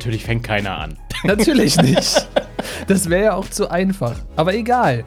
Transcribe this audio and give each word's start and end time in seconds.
natürlich 0.00 0.24
fängt 0.24 0.42
keiner 0.42 0.78
an. 0.78 0.96
Natürlich 1.24 1.76
nicht. 1.76 2.26
Das 2.88 3.10
wäre 3.10 3.24
ja 3.24 3.34
auch 3.34 3.50
zu 3.50 3.70
einfach. 3.70 4.16
Aber 4.34 4.54
egal. 4.54 5.04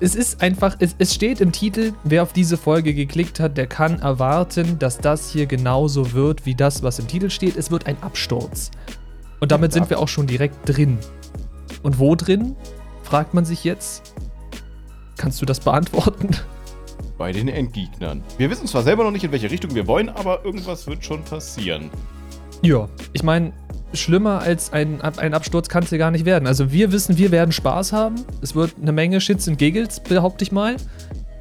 Es 0.00 0.14
ist 0.14 0.42
einfach, 0.42 0.76
es, 0.78 0.94
es 0.98 1.14
steht 1.14 1.42
im 1.42 1.52
Titel, 1.52 1.92
wer 2.04 2.22
auf 2.22 2.32
diese 2.32 2.56
Folge 2.56 2.94
geklickt 2.94 3.40
hat, 3.40 3.58
der 3.58 3.66
kann 3.66 3.98
erwarten, 4.00 4.78
dass 4.78 4.98
das 4.98 5.30
hier 5.30 5.44
genauso 5.44 6.12
wird 6.12 6.46
wie 6.46 6.54
das, 6.54 6.82
was 6.82 6.98
im 6.98 7.06
Titel 7.06 7.28
steht. 7.28 7.56
Es 7.56 7.70
wird 7.70 7.86
ein 7.86 8.02
Absturz. 8.02 8.70
Und 9.40 9.52
damit 9.52 9.74
sind 9.74 9.90
wir 9.90 9.98
auch 9.98 10.08
schon 10.08 10.26
direkt 10.26 10.56
drin. 10.66 10.98
Und 11.82 11.98
wo 11.98 12.14
drin? 12.14 12.56
Fragt 13.02 13.34
man 13.34 13.44
sich 13.44 13.64
jetzt. 13.64 14.14
Kannst 15.18 15.42
du 15.42 15.46
das 15.46 15.60
beantworten? 15.60 16.30
Bei 17.18 17.32
den 17.32 17.48
Endgegnern. 17.48 18.22
Wir 18.38 18.48
wissen 18.50 18.66
zwar 18.66 18.82
selber 18.82 19.04
noch 19.04 19.10
nicht, 19.10 19.24
in 19.24 19.32
welche 19.32 19.50
Richtung 19.50 19.74
wir 19.74 19.86
wollen, 19.86 20.08
aber 20.08 20.44
irgendwas 20.44 20.86
wird 20.86 21.04
schon 21.04 21.22
passieren. 21.22 21.90
Ja, 22.62 22.88
ich 23.12 23.22
meine, 23.22 23.52
schlimmer 23.92 24.40
als 24.40 24.72
ein, 24.72 25.00
ein 25.00 25.34
Absturz 25.34 25.68
kann 25.68 25.84
es 25.84 25.90
ja 25.90 25.98
gar 25.98 26.10
nicht 26.10 26.24
werden. 26.24 26.46
Also 26.46 26.72
wir 26.72 26.92
wissen, 26.92 27.18
wir 27.18 27.30
werden 27.30 27.52
Spaß 27.52 27.92
haben. 27.92 28.16
Es 28.42 28.54
wird 28.54 28.74
eine 28.80 28.92
Menge 28.92 29.20
Shits 29.20 29.48
und 29.48 29.58
Giggles, 29.58 30.00
behaupte 30.00 30.44
ich 30.44 30.52
mal. 30.52 30.76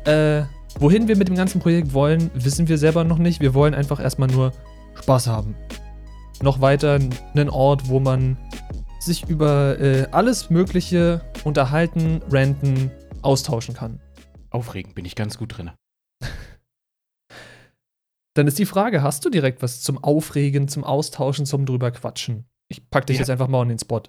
Äh, 0.06 0.44
wohin 0.80 1.08
wir 1.08 1.18
mit 1.18 1.28
dem 1.28 1.36
ganzen 1.36 1.60
Projekt 1.60 1.94
wollen, 1.94 2.30
wissen 2.34 2.68
wir 2.68 2.78
selber 2.78 3.04
noch 3.04 3.18
nicht. 3.18 3.42
Wir 3.42 3.54
wollen 3.54 3.74
einfach 3.74 4.00
erstmal 4.00 4.30
nur 4.30 4.52
Spaß 4.96 5.28
haben. 5.28 5.56
Noch 6.42 6.62
weiter 6.62 7.00
einen 7.34 7.50
Ort, 7.50 7.88
wo 7.90 8.00
man 8.00 8.38
sich 9.00 9.28
über 9.30 9.80
äh, 9.80 10.08
alles 10.12 10.50
Mögliche 10.50 11.22
unterhalten, 11.44 12.22
ranten, 12.30 12.92
austauschen 13.22 13.74
kann. 13.74 14.00
Aufregend, 14.50 14.96
bin 14.96 15.06
ich 15.06 15.16
ganz 15.16 15.38
gut 15.38 15.58
drin. 15.58 15.72
Dann 18.36 18.48
ist 18.48 18.60
die 18.60 18.66
Frage, 18.66 19.02
hast 19.02 19.24
du 19.26 19.30
direkt 19.30 19.62
was 19.62 19.82
zum 19.82 20.04
Aufregen, 20.04 20.68
zum 20.68 20.84
Austauschen, 20.84 21.46
zum 21.46 21.66
drüber 21.66 21.92
quatschen? 21.92 22.46
Ich 22.70 22.90
pack 22.90 23.08
dich 23.08 23.18
ja. 23.18 23.22
jetzt 23.22 23.30
einfach 23.30 23.48
mal 23.48 23.62
on 23.62 23.70
den 23.70 23.80
Spot. 23.80 24.02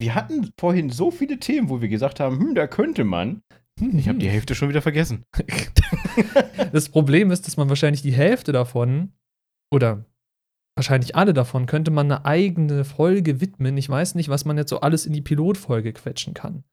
Wir 0.00 0.14
hatten 0.14 0.50
vorhin 0.58 0.90
so 0.90 1.10
viele 1.10 1.38
Themen, 1.38 1.70
wo 1.70 1.80
wir 1.80 1.88
gesagt 1.88 2.20
haben, 2.20 2.38
hm, 2.38 2.54
da 2.54 2.66
könnte 2.66 3.04
man. 3.04 3.42
Ich 3.80 4.08
habe 4.08 4.18
die 4.18 4.28
Hälfte 4.28 4.54
schon 4.54 4.68
wieder 4.68 4.82
vergessen. 4.82 5.24
das 6.72 6.88
Problem 6.88 7.30
ist, 7.30 7.46
dass 7.46 7.56
man 7.56 7.68
wahrscheinlich 7.68 8.02
die 8.02 8.12
Hälfte 8.12 8.52
davon 8.52 9.12
oder 9.72 10.04
wahrscheinlich 10.76 11.16
alle 11.16 11.32
davon 11.32 11.66
könnte 11.66 11.90
man 11.90 12.10
eine 12.10 12.24
eigene 12.26 12.84
Folge 12.84 13.40
widmen. 13.40 13.76
Ich 13.76 13.88
weiß 13.88 14.14
nicht, 14.14 14.28
was 14.28 14.44
man 14.44 14.58
jetzt 14.58 14.70
so 14.70 14.80
alles 14.80 15.06
in 15.06 15.12
die 15.12 15.22
Pilotfolge 15.22 15.92
quetschen 15.92 16.34
kann. 16.34 16.64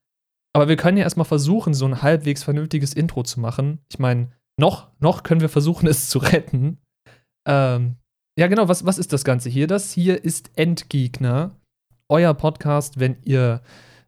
Aber 0.52 0.68
wir 0.68 0.76
können 0.76 0.98
ja 0.98 1.04
erstmal 1.04 1.26
versuchen, 1.26 1.74
so 1.74 1.86
ein 1.86 2.02
halbwegs 2.02 2.42
vernünftiges 2.42 2.92
Intro 2.92 3.22
zu 3.22 3.40
machen. 3.40 3.78
Ich 3.88 3.98
meine, 3.98 4.32
noch, 4.58 4.90
noch 4.98 5.22
können 5.22 5.40
wir 5.40 5.48
versuchen, 5.48 5.86
es 5.86 6.08
zu 6.08 6.18
retten. 6.18 6.78
Ähm, 7.46 7.96
ja, 8.38 8.46
genau, 8.46 8.68
was, 8.68 8.84
was 8.86 8.98
ist 8.98 9.12
das 9.12 9.24
Ganze 9.24 9.48
hier? 9.48 9.66
Das 9.66 9.92
hier 9.92 10.24
ist 10.24 10.50
Endgegner, 10.56 11.56
euer 12.08 12.34
Podcast, 12.34 12.98
wenn 12.98 13.16
ihr 13.22 13.62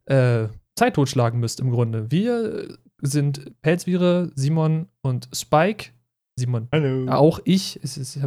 äh, 0.06 0.48
Zeit 0.76 0.94
totschlagen 0.94 1.40
müsst 1.40 1.60
im 1.60 1.70
Grunde. 1.70 2.10
Wir 2.10 2.78
sind 3.00 3.60
Pelzviere, 3.62 4.32
Simon 4.34 4.88
und 5.02 5.28
Spike. 5.34 5.90
Simon. 6.38 6.68
Hallo. 6.72 7.10
Auch 7.10 7.40
ich. 7.44 7.78
Es, 7.82 7.98
ist, 7.98 8.18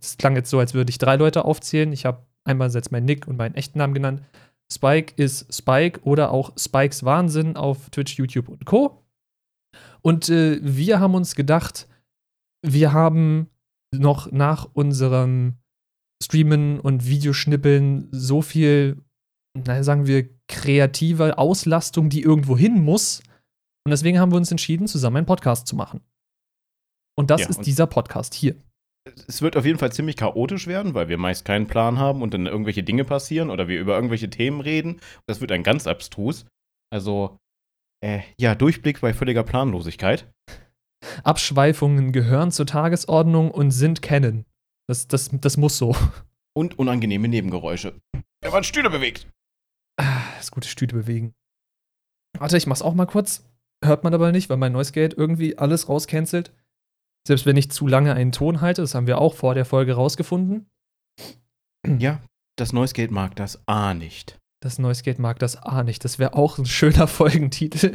es 0.00 0.18
klang 0.18 0.36
jetzt 0.36 0.50
so, 0.50 0.58
als 0.58 0.74
würde 0.74 0.90
ich 0.90 0.98
drei 0.98 1.16
Leute 1.16 1.44
aufzählen. 1.44 1.92
Ich 1.92 2.04
habe 2.04 2.26
einmal 2.44 2.70
jetzt 2.70 2.92
meinen 2.92 3.06
Nick 3.06 3.26
und 3.26 3.36
meinen 3.36 3.54
echten 3.54 3.78
Namen 3.78 3.94
genannt. 3.94 4.22
Spike 4.70 5.14
ist 5.16 5.54
Spike 5.54 6.00
oder 6.02 6.32
auch 6.32 6.52
Spikes 6.58 7.04
Wahnsinn 7.04 7.56
auf 7.56 7.88
Twitch, 7.90 8.18
YouTube 8.18 8.48
und 8.48 8.66
Co. 8.66 9.02
Und 10.02 10.28
äh, 10.28 10.58
wir 10.62 11.00
haben 11.00 11.14
uns 11.14 11.34
gedacht, 11.34 11.88
wir 12.62 12.92
haben 12.92 13.48
noch 13.94 14.30
nach 14.32 14.68
unserem 14.72 15.56
Streamen 16.22 16.80
und 16.80 17.06
Videoschnippeln 17.06 18.08
so 18.10 18.42
viel, 18.42 19.02
naja, 19.56 19.82
sagen 19.82 20.06
wir, 20.06 20.28
kreative 20.48 21.38
Auslastung, 21.38 22.08
die 22.08 22.22
irgendwo 22.22 22.56
hin 22.56 22.82
muss. 22.82 23.22
Und 23.84 23.90
deswegen 23.90 24.18
haben 24.18 24.32
wir 24.32 24.36
uns 24.36 24.50
entschieden, 24.50 24.86
zusammen 24.86 25.18
einen 25.18 25.26
Podcast 25.26 25.66
zu 25.66 25.76
machen. 25.76 26.00
Und 27.18 27.30
das 27.30 27.42
ja, 27.42 27.48
ist 27.48 27.58
und 27.58 27.66
dieser 27.66 27.86
Podcast 27.86 28.34
hier. 28.34 28.56
Es 29.28 29.40
wird 29.40 29.56
auf 29.56 29.64
jeden 29.64 29.78
Fall 29.78 29.92
ziemlich 29.92 30.16
chaotisch 30.16 30.66
werden, 30.66 30.94
weil 30.94 31.08
wir 31.08 31.18
meist 31.18 31.44
keinen 31.44 31.66
Plan 31.66 31.98
haben 31.98 32.22
und 32.22 32.34
dann 32.34 32.46
irgendwelche 32.46 32.82
Dinge 32.82 33.04
passieren 33.04 33.50
oder 33.50 33.68
wir 33.68 33.80
über 33.80 33.94
irgendwelche 33.94 34.28
Themen 34.28 34.60
reden. 34.60 35.00
Das 35.26 35.40
wird 35.40 35.52
ein 35.52 35.62
ganz 35.62 35.86
abstrus. 35.86 36.46
Also, 36.92 37.38
äh, 38.04 38.20
ja, 38.38 38.54
Durchblick 38.54 39.00
bei 39.00 39.14
völliger 39.14 39.44
Planlosigkeit. 39.44 40.28
Abschweifungen 41.24 42.12
gehören 42.12 42.50
zur 42.50 42.66
Tagesordnung 42.66 43.50
und 43.50 43.70
sind 43.70 44.02
Canon. 44.02 44.44
Das, 44.88 45.08
das, 45.08 45.30
das 45.32 45.56
muss 45.56 45.78
so. 45.78 45.96
Und 46.56 46.78
unangenehme 46.78 47.28
Nebengeräusche. 47.28 48.00
Da 48.40 48.52
waren 48.52 48.64
Stühle 48.64 48.90
bewegt. 48.90 49.28
Ah, 49.98 50.22
das 50.36 50.50
gute 50.50 50.68
Stühle 50.68 50.94
bewegen. 50.94 51.34
Warte, 52.38 52.56
ich 52.56 52.66
mach's 52.66 52.82
auch 52.82 52.94
mal 52.94 53.06
kurz. 53.06 53.44
Hört 53.84 54.04
man 54.04 54.14
aber 54.14 54.32
nicht, 54.32 54.48
weil 54.48 54.56
mein 54.56 54.72
Noise 54.72 54.92
Gate 54.92 55.14
irgendwie 55.14 55.58
alles 55.58 55.88
rauscancelt. 55.88 56.52
Selbst 57.26 57.44
wenn 57.44 57.56
ich 57.56 57.70
zu 57.70 57.86
lange 57.86 58.14
einen 58.14 58.32
Ton 58.32 58.60
halte, 58.60 58.82
das 58.82 58.94
haben 58.94 59.06
wir 59.06 59.18
auch 59.18 59.34
vor 59.34 59.54
der 59.54 59.64
Folge 59.64 59.94
rausgefunden. 59.94 60.70
Ja, 61.86 62.22
das 62.56 62.72
Noise 62.72 62.94
Gate 62.94 63.10
mag 63.10 63.36
das 63.36 63.66
A 63.66 63.94
nicht. 63.94 64.38
Das 64.66 64.80
Noise 64.80 65.14
mag 65.18 65.38
das 65.38 65.62
A 65.62 65.84
nicht. 65.84 66.04
Das 66.04 66.18
wäre 66.18 66.34
auch 66.34 66.58
ein 66.58 66.66
schöner 66.66 67.06
Folgentitel. 67.06 67.94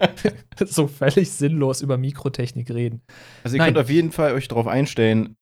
so 0.64 0.86
völlig 0.86 1.32
sinnlos 1.32 1.82
über 1.82 1.96
Mikrotechnik 1.96 2.70
reden. 2.70 3.02
Also 3.42 3.56
ihr 3.56 3.58
Nein. 3.58 3.74
könnt 3.74 3.84
auf 3.84 3.90
jeden 3.90 4.12
Fall 4.12 4.32
euch 4.34 4.46
darauf 4.46 4.68
einstellen, 4.68 5.36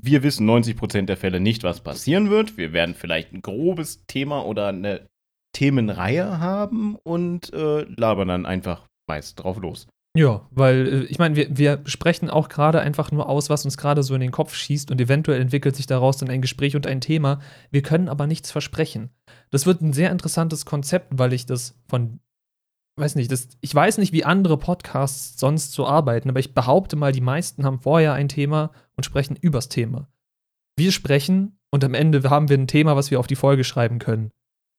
wir 0.00 0.22
wissen 0.22 0.48
90% 0.48 1.02
der 1.02 1.18
Fälle 1.18 1.40
nicht, 1.40 1.62
was 1.62 1.82
passieren 1.82 2.30
wird. 2.30 2.56
Wir 2.56 2.72
werden 2.72 2.94
vielleicht 2.94 3.34
ein 3.34 3.42
grobes 3.42 4.06
Thema 4.06 4.46
oder 4.46 4.68
eine 4.68 5.06
Themenreihe 5.52 6.40
haben 6.40 6.96
und 6.96 7.52
äh, 7.52 7.82
labern 7.82 8.28
dann 8.28 8.46
einfach 8.46 8.86
meist 9.06 9.38
drauf 9.42 9.58
los. 9.58 9.88
Ja, 10.16 10.46
weil 10.50 10.86
äh, 10.86 11.04
ich 11.04 11.18
meine, 11.18 11.34
wir, 11.34 11.56
wir 11.56 11.82
sprechen 11.86 12.30
auch 12.30 12.48
gerade 12.48 12.80
einfach 12.80 13.10
nur 13.10 13.28
aus, 13.28 13.50
was 13.50 13.64
uns 13.64 13.76
gerade 13.76 14.02
so 14.02 14.14
in 14.14 14.20
den 14.20 14.30
Kopf 14.30 14.54
schießt 14.54 14.90
und 14.90 15.00
eventuell 15.00 15.40
entwickelt 15.40 15.74
sich 15.74 15.86
daraus 15.86 16.18
dann 16.18 16.30
ein 16.30 16.40
Gespräch 16.40 16.76
und 16.76 16.86
ein 16.86 17.00
Thema. 17.00 17.40
Wir 17.70 17.82
können 17.82 18.08
aber 18.08 18.26
nichts 18.26 18.52
versprechen. 18.52 19.10
Das 19.50 19.66
wird 19.66 19.82
ein 19.82 19.92
sehr 19.92 20.12
interessantes 20.12 20.64
Konzept, 20.64 21.08
weil 21.18 21.32
ich 21.32 21.46
das 21.46 21.76
von, 21.88 22.20
weiß 22.96 23.16
nicht, 23.16 23.32
das, 23.32 23.48
ich 23.60 23.74
weiß 23.74 23.98
nicht, 23.98 24.12
wie 24.12 24.24
andere 24.24 24.56
Podcasts 24.56 25.38
sonst 25.38 25.72
so 25.72 25.84
arbeiten, 25.84 26.30
aber 26.30 26.40
ich 26.40 26.54
behaupte 26.54 26.94
mal, 26.94 27.10
die 27.10 27.20
meisten 27.20 27.64
haben 27.64 27.80
vorher 27.80 28.12
ein 28.12 28.28
Thema 28.28 28.70
und 28.96 29.02
sprechen 29.02 29.36
übers 29.40 29.68
Thema. 29.68 30.08
Wir 30.76 30.92
sprechen 30.92 31.58
und 31.72 31.82
am 31.82 31.94
Ende 31.94 32.22
haben 32.30 32.48
wir 32.48 32.56
ein 32.56 32.68
Thema, 32.68 32.94
was 32.94 33.10
wir 33.10 33.18
auf 33.18 33.26
die 33.26 33.36
Folge 33.36 33.64
schreiben 33.64 33.98
können. 33.98 34.30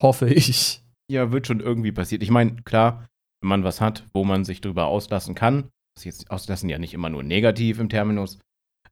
Hoffe 0.02 0.30
ich. 0.30 0.82
Ja, 1.12 1.34
wird 1.34 1.46
schon 1.48 1.60
irgendwie 1.60 1.92
passiert. 1.92 2.24
Ich 2.24 2.32
meine, 2.32 2.56
klar, 2.64 3.06
wenn 3.46 3.50
man 3.50 3.64
was 3.64 3.80
hat, 3.80 4.04
wo 4.12 4.24
man 4.24 4.44
sich 4.44 4.60
drüber 4.60 4.88
auslassen 4.88 5.36
kann, 5.36 5.70
das 5.96 6.04
ist 6.04 6.06
jetzt 6.06 6.32
auslassen 6.32 6.68
ja 6.68 6.80
nicht 6.80 6.96
immer 6.96 7.10
nur 7.10 7.22
negativ 7.22 7.80
im 7.80 7.90
Terminus, 7.90 8.40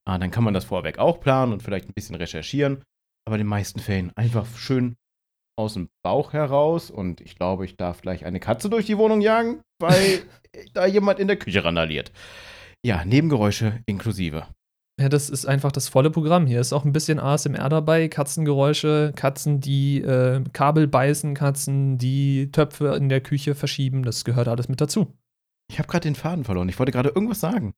ah, 0.05 0.19
dann 0.19 0.29
kann 0.29 0.43
man 0.43 0.53
das 0.53 0.65
vorweg 0.65 0.99
auch 0.99 1.19
planen 1.19 1.53
und 1.53 1.63
vielleicht 1.63 1.89
ein 1.89 1.93
bisschen 1.95 2.15
recherchieren. 2.15 2.83
Aber 3.25 3.35
in 3.35 3.39
den 3.39 3.47
meisten 3.47 3.79
Fällen 3.79 4.11
einfach 4.15 4.45
schön 4.55 4.95
aus 5.57 5.73
dem 5.73 5.89
Bauch 6.03 6.33
heraus 6.33 6.91
und 6.91 7.19
ich 7.19 7.35
glaube, 7.35 7.65
ich 7.65 7.77
darf 7.77 8.01
gleich 8.01 8.25
eine 8.25 8.39
Katze 8.39 8.69
durch 8.69 8.85
die 8.85 8.97
Wohnung 8.99 9.21
jagen, 9.21 9.61
weil 9.81 10.21
da 10.73 10.85
jemand 10.85 11.19
in 11.19 11.27
der 11.27 11.37
Küche 11.37 11.63
randaliert. 11.63 12.11
Ja, 12.85 13.03
Nebengeräusche 13.05 13.81
inklusive. 13.87 14.45
Ja, 14.99 15.09
das 15.09 15.29
ist 15.29 15.47
einfach 15.47 15.71
das 15.71 15.87
volle 15.87 16.11
Programm. 16.11 16.45
Hier 16.45 16.61
ist 16.61 16.71
auch 16.71 16.85
ein 16.85 16.93
bisschen 16.93 17.19
ASMR 17.19 17.67
dabei, 17.67 18.07
Katzengeräusche, 18.07 19.11
Katzen, 19.15 19.59
die 19.59 20.01
äh, 20.01 20.43
Kabel 20.53 20.87
beißen, 20.87 21.33
Katzen, 21.33 21.97
die 21.97 22.51
Töpfe 22.51 22.95
in 22.95 23.09
der 23.09 23.21
Küche 23.21 23.55
verschieben. 23.55 24.03
Das 24.03 24.23
gehört 24.23 24.47
alles 24.47 24.69
mit 24.69 24.81
dazu. 24.81 25.11
Ich 25.71 25.79
habe 25.79 25.87
gerade 25.87 26.07
den 26.07 26.15
Faden 26.15 26.43
verloren. 26.43 26.69
Ich 26.69 26.77
wollte 26.77 26.91
gerade 26.91 27.09
irgendwas 27.09 27.39
sagen. 27.39 27.73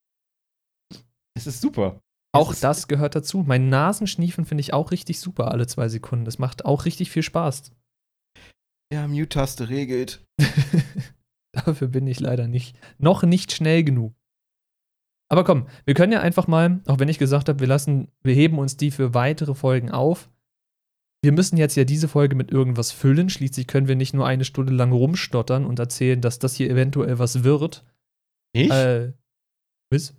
Es 1.37 1.47
ist 1.47 1.61
super. 1.61 2.01
Auch 2.33 2.51
ist 2.51 2.65
das 2.65 2.89
gehört 2.89 3.15
dazu. 3.15 3.43
Mein 3.47 3.69
Nasenschniefen 3.69 4.45
finde 4.45 4.61
ich 4.61 4.73
auch 4.73 4.91
richtig 4.91 5.21
super 5.21 5.51
alle 5.51 5.67
zwei 5.67 5.87
Sekunden. 5.87 6.25
Das 6.25 6.37
macht 6.37 6.65
auch 6.65 6.83
richtig 6.83 7.11
viel 7.11 7.23
Spaß. 7.23 7.71
Ja, 8.91 9.07
Mute-Taste 9.07 9.69
regelt. 9.69 10.25
Dafür 11.53 11.87
bin 11.87 12.07
ich 12.07 12.19
leider 12.19 12.49
nicht. 12.49 12.77
Noch 12.97 13.23
nicht 13.23 13.53
schnell 13.53 13.85
genug. 13.85 14.13
Aber 15.29 15.43
komm, 15.43 15.67
wir 15.85 15.93
können 15.93 16.13
ja 16.13 16.21
einfach 16.21 16.47
mal, 16.47 16.81
auch 16.85 16.99
wenn 16.99 17.09
ich 17.09 17.17
gesagt 17.17 17.49
habe, 17.49 17.59
wir 17.59 17.67
lassen, 17.67 18.09
wir 18.21 18.35
heben 18.35 18.59
uns 18.59 18.77
die 18.77 18.91
für 18.91 19.13
weitere 19.13 19.55
Folgen 19.55 19.91
auf. 19.91 20.29
Wir 21.23 21.31
müssen 21.31 21.57
jetzt 21.57 21.75
ja 21.75 21.83
diese 21.83 22.07
Folge 22.07 22.35
mit 22.35 22.51
irgendwas 22.51 22.91
füllen. 22.91 23.29
Schließlich 23.29 23.65
können 23.65 23.87
wir 23.87 23.95
nicht 23.95 24.13
nur 24.13 24.27
eine 24.27 24.45
Stunde 24.45 24.73
lang 24.73 24.91
rumstottern 24.91 25.65
und 25.65 25.79
erzählen, 25.79 26.21
dass 26.21 26.37
das 26.37 26.55
hier 26.55 26.69
eventuell 26.69 27.17
was 27.17 27.43
wird. 27.43 27.83
Ich? 28.53 28.69
Äh, 28.69 29.13
was? 29.89 30.13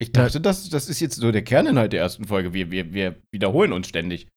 Ich 0.00 0.12
dachte, 0.12 0.40
das, 0.40 0.70
das 0.70 0.88
ist 0.88 1.00
jetzt 1.00 1.16
so 1.16 1.32
der 1.32 1.42
Kerninhalt 1.42 1.92
der 1.92 2.00
ersten 2.00 2.24
Folge. 2.24 2.54
Wir, 2.54 2.70
wir, 2.70 2.92
wir 2.92 3.16
wiederholen 3.32 3.72
uns 3.72 3.88
ständig. 3.88 4.28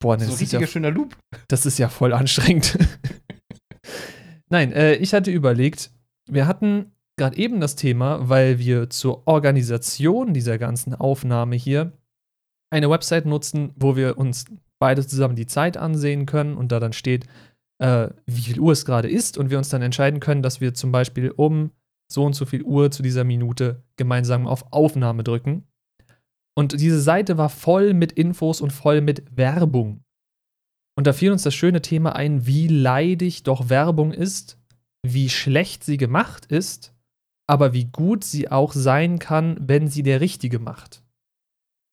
Boah, 0.00 0.16
das, 0.16 0.26
das 0.26 0.34
ist 0.34 0.40
ein 0.40 0.42
richtiger 0.42 0.60
ja, 0.60 0.66
schöner 0.66 0.90
Loop. 0.90 1.16
Das 1.48 1.64
ist 1.64 1.78
ja 1.78 1.88
voll 1.88 2.12
anstrengend. 2.12 2.78
Nein, 4.50 4.72
äh, 4.72 4.94
ich 4.96 5.14
hatte 5.14 5.30
überlegt, 5.30 5.90
wir 6.26 6.46
hatten 6.46 6.92
gerade 7.18 7.36
eben 7.36 7.60
das 7.60 7.76
Thema, 7.76 8.28
weil 8.28 8.58
wir 8.58 8.90
zur 8.90 9.26
Organisation 9.26 10.32
dieser 10.32 10.58
ganzen 10.58 10.94
Aufnahme 10.94 11.56
hier 11.56 11.92
eine 12.70 12.90
Website 12.90 13.26
nutzen, 13.26 13.72
wo 13.76 13.96
wir 13.96 14.18
uns 14.18 14.44
beide 14.78 15.06
zusammen 15.06 15.36
die 15.36 15.46
Zeit 15.46 15.76
ansehen 15.76 16.26
können 16.26 16.56
und 16.56 16.72
da 16.72 16.80
dann 16.80 16.92
steht, 16.92 17.26
äh, 17.78 18.08
wie 18.26 18.40
viel 18.40 18.60
Uhr 18.60 18.72
es 18.72 18.84
gerade 18.84 19.08
ist 19.10 19.38
und 19.38 19.50
wir 19.50 19.58
uns 19.58 19.68
dann 19.68 19.82
entscheiden 19.82 20.20
können, 20.20 20.42
dass 20.42 20.60
wir 20.60 20.74
zum 20.74 20.92
Beispiel 20.92 21.30
um 21.30 21.70
so 22.10 22.24
und 22.24 22.34
so 22.34 22.46
viel 22.46 22.62
Uhr 22.62 22.90
zu 22.90 23.02
dieser 23.02 23.24
Minute 23.24 23.82
gemeinsam 23.96 24.46
auf 24.46 24.72
Aufnahme 24.72 25.24
drücken. 25.24 25.66
Und 26.56 26.80
diese 26.80 27.00
Seite 27.00 27.38
war 27.38 27.50
voll 27.50 27.94
mit 27.94 28.12
Infos 28.12 28.60
und 28.60 28.72
voll 28.72 29.00
mit 29.00 29.36
Werbung. 29.36 30.02
Und 30.96 31.06
da 31.06 31.12
fiel 31.12 31.30
uns 31.30 31.44
das 31.44 31.54
schöne 31.54 31.82
Thema 31.82 32.16
ein, 32.16 32.46
wie 32.46 32.66
leidig 32.66 33.44
doch 33.44 33.68
Werbung 33.68 34.12
ist, 34.12 34.58
wie 35.06 35.28
schlecht 35.28 35.84
sie 35.84 35.96
gemacht 35.96 36.46
ist, 36.46 36.92
aber 37.48 37.72
wie 37.72 37.86
gut 37.86 38.22
sie 38.24 38.50
auch 38.50 38.72
sein 38.72 39.18
kann, 39.18 39.56
wenn 39.60 39.88
sie 39.88 40.02
der 40.02 40.20
Richtige 40.20 40.58
macht. 40.58 41.02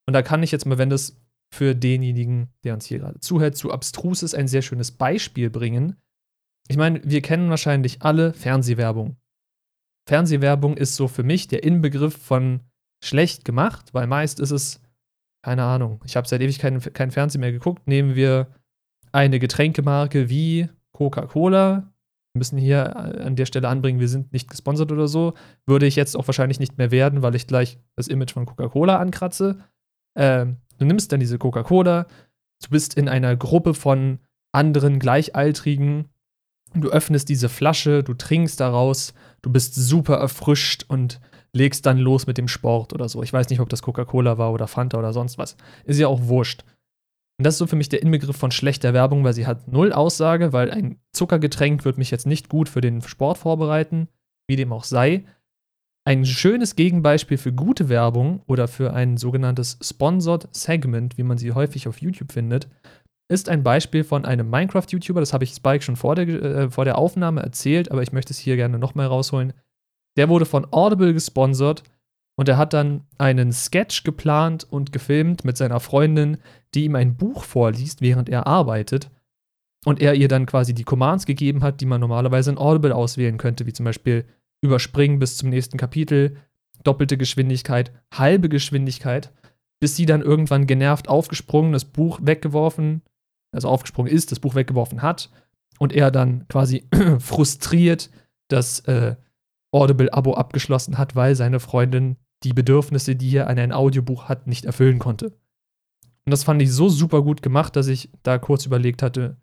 Und 0.05 0.13
da 0.13 0.21
kann 0.21 0.43
ich 0.43 0.51
jetzt 0.51 0.65
mal, 0.65 0.77
wenn 0.77 0.89
das 0.89 1.17
für 1.51 1.73
denjenigen, 1.73 2.49
der 2.63 2.73
uns 2.73 2.85
hier 2.85 2.99
gerade 2.99 3.19
zuhört, 3.19 3.55
zu 3.55 3.71
abstrus 3.71 4.21
ist, 4.21 4.35
ein 4.35 4.47
sehr 4.47 4.61
schönes 4.61 4.91
Beispiel 4.91 5.49
bringen. 5.49 5.95
Ich 6.67 6.77
meine, 6.77 7.01
wir 7.03 7.21
kennen 7.21 7.49
wahrscheinlich 7.49 8.01
alle 8.01 8.33
Fernsehwerbung. 8.33 9.15
Fernsehwerbung 10.07 10.77
ist 10.77 10.95
so 10.95 11.07
für 11.07 11.23
mich 11.23 11.47
der 11.47 11.63
Inbegriff 11.63 12.17
von 12.17 12.61
schlecht 13.03 13.45
gemacht, 13.45 13.93
weil 13.93 14.07
meist 14.07 14.39
ist 14.39 14.51
es, 14.51 14.81
keine 15.43 15.63
Ahnung, 15.63 16.03
ich 16.05 16.15
habe 16.15 16.27
seit 16.27 16.41
ewig 16.41 16.59
keinen 16.59 16.81
kein 16.81 17.11
Fernsehen 17.11 17.41
mehr 17.41 17.51
geguckt. 17.51 17.87
Nehmen 17.87 18.15
wir 18.15 18.47
eine 19.11 19.39
Getränkemarke 19.39 20.29
wie 20.29 20.69
Coca-Cola. 20.91 21.93
Müssen 22.35 22.57
hier 22.57 22.93
äh, 22.95 23.23
an 23.23 23.35
der 23.35 23.45
Stelle 23.45 23.67
anbringen, 23.67 23.99
wir 23.99 24.09
sind 24.09 24.33
nicht 24.33 24.49
gesponsert 24.49 24.91
oder 24.91 25.07
so. 25.07 25.33
Würde 25.65 25.85
ich 25.85 25.95
jetzt 25.95 26.15
auch 26.15 26.27
wahrscheinlich 26.27 26.59
nicht 26.59 26.77
mehr 26.77 26.91
werden, 26.91 27.21
weil 27.21 27.35
ich 27.35 27.47
gleich 27.47 27.79
das 27.95 28.07
Image 28.07 28.33
von 28.33 28.45
Coca-Cola 28.45 28.97
ankratze. 28.97 29.59
Ähm, 30.15 30.57
du 30.77 30.85
nimmst 30.85 31.11
dann 31.11 31.19
diese 31.19 31.37
Coca-Cola, 31.37 32.07
du 32.63 32.69
bist 32.69 32.95
in 32.95 33.09
einer 33.09 33.35
Gruppe 33.35 33.73
von 33.73 34.19
anderen 34.51 34.99
Gleichaltrigen, 34.99 36.09
du 36.73 36.89
öffnest 36.89 37.29
diese 37.29 37.49
Flasche, 37.49 38.03
du 38.03 38.13
trinkst 38.13 38.59
daraus, 38.59 39.13
du 39.41 39.51
bist 39.51 39.75
super 39.75 40.15
erfrischt 40.15 40.85
und 40.87 41.19
legst 41.53 41.85
dann 41.85 41.97
los 41.97 42.27
mit 42.27 42.37
dem 42.37 42.47
Sport 42.47 42.93
oder 42.93 43.07
so. 43.07 43.23
Ich 43.23 43.31
weiß 43.31 43.49
nicht, 43.49 43.61
ob 43.61 43.69
das 43.69 43.81
Coca-Cola 43.81 44.37
war 44.37 44.51
oder 44.51 44.67
Fanta 44.67 44.97
oder 44.97 45.13
sonst 45.13 45.37
was. 45.37 45.55
Ist 45.85 45.99
ja 45.99 46.07
auch 46.07 46.27
wurscht. 46.27 46.65
Und 47.37 47.45
das 47.45 47.55
ist 47.55 47.59
so 47.59 47.67
für 47.67 47.75
mich 47.75 47.89
der 47.89 48.01
Inbegriff 48.01 48.37
von 48.37 48.51
schlechter 48.51 48.93
Werbung, 48.93 49.23
weil 49.23 49.33
sie 49.33 49.45
hat 49.45 49.67
null 49.67 49.91
Aussage, 49.91 50.53
weil 50.53 50.71
ein 50.71 50.99
Zuckergetränk 51.11 51.83
wird 51.83 51.97
mich 51.97 52.11
jetzt 52.11 52.27
nicht 52.27 52.49
gut 52.49 52.69
für 52.69 52.81
den 52.81 53.01
Sport 53.01 53.37
vorbereiten, 53.37 54.07
wie 54.47 54.55
dem 54.55 54.71
auch 54.71 54.85
sei. 54.85 55.25
Ein 56.07 56.25
schönes 56.25 56.75
Gegenbeispiel 56.75 57.37
für 57.37 57.51
gute 57.51 57.89
Werbung 57.89 58.41
oder 58.47 58.67
für 58.67 58.93
ein 58.93 59.17
sogenanntes 59.17 59.79
Sponsored 59.81 60.47
Segment, 60.55 61.17
wie 61.17 61.23
man 61.23 61.37
sie 61.37 61.51
häufig 61.51 61.87
auf 61.87 61.99
YouTube 61.99 62.31
findet, 62.31 62.69
ist 63.27 63.49
ein 63.49 63.63
Beispiel 63.63 64.03
von 64.03 64.23
einem 64.23 64.49
Minecraft-YouTuber. 64.49 65.19
Das 65.19 65.33
habe 65.33 65.43
ich 65.43 65.51
Spike 65.51 65.83
schon 65.83 65.95
vor 65.95 66.15
der, 66.15 66.27
äh, 66.27 66.69
vor 66.69 66.85
der 66.85 66.97
Aufnahme 66.97 67.41
erzählt, 67.41 67.91
aber 67.91 68.03
ich 68.03 68.11
möchte 68.11 68.31
es 68.31 68.39
hier 68.39 68.55
gerne 68.55 68.77
nochmal 68.77 69.07
rausholen. 69.07 69.53
Der 70.15 70.29
wurde 70.29 70.45
von 70.45 70.67
Audible 70.71 71.13
gesponsert 71.13 71.83
und 72.35 72.49
er 72.49 72.57
hat 72.57 72.73
dann 72.73 73.05
einen 73.17 73.53
Sketch 73.53 74.03
geplant 74.03 74.65
und 74.69 74.91
gefilmt 74.91 75.45
mit 75.45 75.57
seiner 75.57 75.79
Freundin, 75.79 76.37
die 76.73 76.85
ihm 76.85 76.95
ein 76.95 77.15
Buch 77.15 77.43
vorliest, 77.43 78.01
während 78.01 78.29
er 78.29 78.45
arbeitet. 78.45 79.09
Und 79.85 80.01
er 80.01 80.15
ihr 80.15 80.27
dann 80.27 80.45
quasi 80.45 80.73
die 80.73 80.83
Commands 80.83 81.25
gegeben 81.25 81.63
hat, 81.63 81.79
die 81.79 81.85
man 81.85 82.01
normalerweise 82.01 82.49
in 82.49 82.57
Audible 82.57 82.93
auswählen 82.93 83.37
könnte, 83.37 83.65
wie 83.65 83.73
zum 83.73 83.85
Beispiel 83.85 84.25
überspringen 84.61 85.19
bis 85.19 85.37
zum 85.37 85.49
nächsten 85.49 85.77
Kapitel, 85.77 86.37
doppelte 86.83 87.17
Geschwindigkeit, 87.17 87.91
halbe 88.11 88.49
Geschwindigkeit, 88.49 89.31
bis 89.79 89.95
sie 89.95 90.05
dann 90.05 90.21
irgendwann 90.21 90.67
genervt 90.67 91.07
aufgesprungen, 91.07 91.71
das 91.71 91.85
Buch 91.85 92.19
weggeworfen, 92.21 93.01
also 93.51 93.69
aufgesprungen 93.69 94.11
ist, 94.11 94.31
das 94.31 94.39
Buch 94.39 94.55
weggeworfen 94.55 95.01
hat 95.01 95.29
und 95.79 95.93
er 95.93 96.11
dann 96.11 96.47
quasi 96.47 96.87
frustriert 97.19 98.09
das 98.47 98.79
äh, 98.81 99.15
Audible-Abo 99.71 100.33
abgeschlossen 100.33 100.97
hat, 100.97 101.15
weil 101.15 101.35
seine 101.35 101.59
Freundin 101.59 102.17
die 102.45 102.53
Bedürfnisse, 102.53 103.15
die 103.15 103.35
er 103.35 103.47
an 103.47 103.59
ein 103.59 103.73
Audiobuch 103.73 104.29
hat, 104.29 104.47
nicht 104.47 104.65
erfüllen 104.65 104.99
konnte. 104.99 105.27
Und 106.25 106.31
das 106.31 106.43
fand 106.43 106.61
ich 106.61 106.71
so 106.71 106.89
super 106.89 107.21
gut 107.21 107.41
gemacht, 107.41 107.75
dass 107.75 107.87
ich 107.87 108.09
da 108.23 108.37
kurz 108.37 108.65
überlegt 108.65 109.03
hatte, 109.03 109.37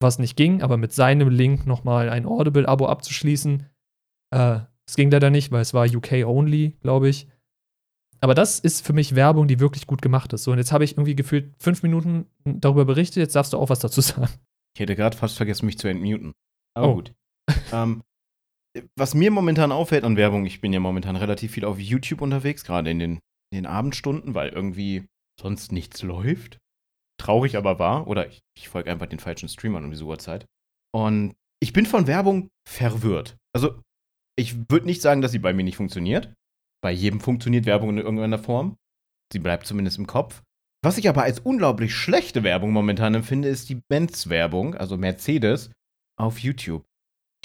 was 0.00 0.18
nicht 0.18 0.36
ging, 0.36 0.62
aber 0.62 0.76
mit 0.76 0.92
seinem 0.92 1.28
Link 1.28 1.66
nochmal 1.66 2.10
ein 2.10 2.26
Audible-Abo 2.26 2.86
abzuschließen, 2.86 3.66
äh, 4.34 4.60
es 4.86 4.96
ging 4.96 5.10
leider 5.10 5.30
nicht, 5.30 5.50
weil 5.50 5.62
es 5.62 5.72
war 5.72 5.86
UK 5.86 6.26
only, 6.26 6.76
glaube 6.82 7.08
ich. 7.08 7.28
Aber 8.20 8.34
das 8.34 8.58
ist 8.58 8.84
für 8.84 8.92
mich 8.92 9.14
Werbung, 9.14 9.48
die 9.48 9.60
wirklich 9.60 9.86
gut 9.86 10.02
gemacht 10.02 10.32
ist. 10.32 10.44
So, 10.44 10.52
und 10.52 10.58
jetzt 10.58 10.72
habe 10.72 10.84
ich 10.84 10.92
irgendwie 10.92 11.16
gefühlt 11.16 11.54
fünf 11.58 11.82
Minuten 11.82 12.26
darüber 12.44 12.84
berichtet. 12.84 13.16
Jetzt 13.16 13.34
darfst 13.34 13.52
du 13.52 13.58
auch 13.58 13.70
was 13.70 13.80
dazu 13.80 14.00
sagen. 14.02 14.32
Ich 14.74 14.80
hätte 14.80 14.96
gerade 14.96 15.16
fast 15.16 15.36
vergessen, 15.36 15.66
mich 15.66 15.78
zu 15.78 15.88
entmuten. 15.88 16.32
Aber 16.74 16.88
oh. 16.88 16.94
gut. 16.96 17.14
ähm, 17.72 18.02
was 18.96 19.14
mir 19.14 19.30
momentan 19.30 19.72
auffällt 19.72 20.04
an 20.04 20.16
Werbung, 20.16 20.46
ich 20.46 20.60
bin 20.60 20.72
ja 20.72 20.80
momentan 20.80 21.16
relativ 21.16 21.52
viel 21.52 21.64
auf 21.64 21.78
YouTube 21.78 22.20
unterwegs, 22.20 22.64
gerade 22.64 22.90
in 22.90 22.98
den, 22.98 23.12
in 23.50 23.56
den 23.62 23.66
Abendstunden, 23.66 24.34
weil 24.34 24.48
irgendwie 24.50 25.06
sonst 25.40 25.72
nichts 25.72 26.02
läuft. 26.02 26.58
Traurig 27.20 27.56
aber 27.56 27.78
wahr. 27.78 28.06
Oder 28.08 28.28
ich, 28.28 28.40
ich 28.56 28.68
folge 28.68 28.90
einfach 28.90 29.06
den 29.06 29.20
falschen 29.20 29.48
Streamern 29.48 29.84
um 29.84 29.90
diese 29.90 30.04
Uhrzeit. 30.04 30.46
Und 30.92 31.34
ich 31.62 31.72
bin 31.72 31.86
von 31.86 32.06
Werbung 32.06 32.48
verwirrt. 32.68 33.36
Also, 33.54 33.80
ich 34.36 34.68
würde 34.68 34.86
nicht 34.86 35.00
sagen, 35.00 35.20
dass 35.20 35.32
sie 35.32 35.38
bei 35.38 35.52
mir 35.52 35.62
nicht 35.62 35.76
funktioniert. 35.76 36.32
Bei 36.82 36.90
jedem 36.90 37.20
funktioniert 37.20 37.66
Werbung 37.66 37.90
in 37.90 37.98
irgendeiner 37.98 38.38
Form. 38.38 38.76
Sie 39.32 39.38
bleibt 39.38 39.66
zumindest 39.66 39.98
im 39.98 40.06
Kopf. 40.06 40.42
Was 40.84 40.98
ich 40.98 41.08
aber 41.08 41.22
als 41.22 41.40
unglaublich 41.40 41.94
schlechte 41.94 42.42
Werbung 42.42 42.72
momentan 42.72 43.14
empfinde, 43.14 43.48
ist 43.48 43.70
die 43.70 43.80
Benz-Werbung, 43.88 44.74
also 44.74 44.98
Mercedes, 44.98 45.70
auf 46.20 46.40
YouTube. 46.40 46.84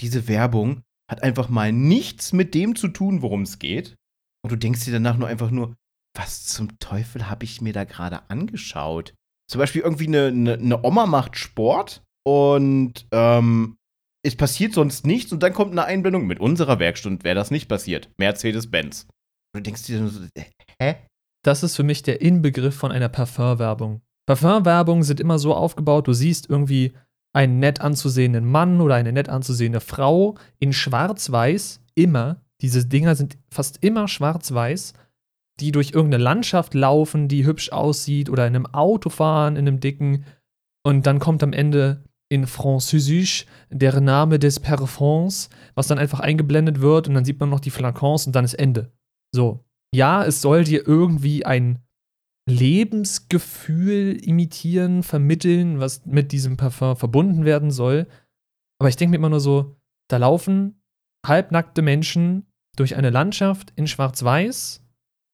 Diese 0.00 0.28
Werbung 0.28 0.82
hat 1.10 1.22
einfach 1.22 1.48
mal 1.48 1.72
nichts 1.72 2.32
mit 2.32 2.54
dem 2.54 2.76
zu 2.76 2.88
tun, 2.88 3.20
worum 3.20 3.42
es 3.42 3.58
geht. 3.58 3.96
Und 4.42 4.52
du 4.52 4.56
denkst 4.56 4.84
dir 4.84 4.92
danach 4.92 5.16
nur 5.16 5.28
einfach 5.28 5.50
nur, 5.50 5.74
was 6.16 6.46
zum 6.46 6.78
Teufel 6.78 7.28
habe 7.28 7.44
ich 7.44 7.60
mir 7.60 7.72
da 7.72 7.84
gerade 7.84 8.30
angeschaut? 8.30 9.14
Zum 9.50 9.58
Beispiel 9.58 9.82
irgendwie 9.82 10.06
eine, 10.06 10.26
eine, 10.28 10.54
eine 10.54 10.84
Oma 10.84 11.06
macht 11.06 11.36
Sport 11.36 12.02
und 12.24 13.06
ähm, 13.10 13.76
es 14.24 14.36
passiert 14.36 14.74
sonst 14.74 15.06
nichts 15.06 15.32
und 15.32 15.42
dann 15.42 15.52
kommt 15.52 15.72
eine 15.72 15.84
Einblendung. 15.84 16.26
Mit 16.26 16.38
unserer 16.38 16.78
Werkstunde 16.78 17.24
wäre 17.24 17.34
das 17.34 17.50
nicht 17.50 17.68
passiert. 17.68 18.10
Mercedes-Benz. 18.18 19.08
Du 19.54 19.60
denkst 19.60 19.84
dir 19.84 20.06
so, 20.06 20.20
hä? 20.80 20.96
Das 21.44 21.62
ist 21.62 21.74
für 21.74 21.82
mich 21.82 22.02
der 22.02 22.20
Inbegriff 22.20 22.76
von 22.76 22.92
einer 22.92 23.08
Parfumwerbung. 23.08 24.02
Parfumwerbungen 24.28 25.02
sind 25.02 25.18
immer 25.18 25.38
so 25.38 25.54
aufgebaut, 25.54 26.06
du 26.06 26.12
siehst 26.12 26.48
irgendwie 26.48 26.92
einen 27.32 27.58
nett 27.58 27.80
anzusehenden 27.80 28.44
Mann 28.44 28.80
oder 28.80 28.96
eine 28.96 29.12
nett 29.12 29.28
anzusehende 29.28 29.80
Frau 29.80 30.36
in 30.58 30.72
schwarz-weiß, 30.72 31.80
immer. 31.94 32.42
Diese 32.60 32.84
Dinger 32.86 33.14
sind 33.14 33.38
fast 33.50 33.82
immer 33.82 34.08
schwarz-weiß, 34.08 34.94
die 35.60 35.72
durch 35.72 35.92
irgendeine 35.92 36.22
Landschaft 36.22 36.74
laufen, 36.74 37.28
die 37.28 37.46
hübsch 37.46 37.70
aussieht 37.70 38.30
oder 38.30 38.46
in 38.46 38.56
einem 38.56 38.66
Auto 38.66 39.10
fahren, 39.10 39.56
in 39.56 39.68
einem 39.68 39.80
dicken. 39.80 40.24
Und 40.82 41.06
dann 41.06 41.18
kommt 41.18 41.42
am 41.42 41.52
Ende 41.52 42.04
in 42.30 42.46
Französisch 42.46 43.46
der 43.70 44.00
Name 44.00 44.38
des 44.38 44.60
Parfums, 44.60 45.50
was 45.74 45.88
dann 45.88 45.98
einfach 45.98 46.20
eingeblendet 46.20 46.80
wird 46.80 47.08
und 47.08 47.14
dann 47.14 47.24
sieht 47.24 47.40
man 47.40 47.50
noch 47.50 47.60
die 47.60 47.70
Flakons 47.70 48.26
und 48.26 48.34
dann 48.34 48.44
ist 48.44 48.54
Ende. 48.54 48.92
So. 49.34 49.64
Ja, 49.92 50.24
es 50.24 50.40
soll 50.40 50.64
dir 50.64 50.86
irgendwie 50.86 51.44
ein 51.44 51.80
Lebensgefühl 52.50 54.16
imitieren, 54.22 55.02
vermitteln, 55.02 55.80
was 55.80 56.04
mit 56.06 56.32
diesem 56.32 56.56
Parfum 56.56 56.96
verbunden 56.96 57.44
werden 57.44 57.70
soll. 57.70 58.06
Aber 58.78 58.88
ich 58.88 58.96
denke 58.96 59.10
mir 59.10 59.16
immer 59.16 59.30
nur 59.30 59.40
so, 59.40 59.76
da 60.08 60.18
laufen 60.18 60.82
halbnackte 61.26 61.82
Menschen 61.82 62.46
durch 62.76 62.96
eine 62.96 63.10
Landschaft 63.10 63.72
in 63.76 63.86
Schwarz-Weiß, 63.86 64.82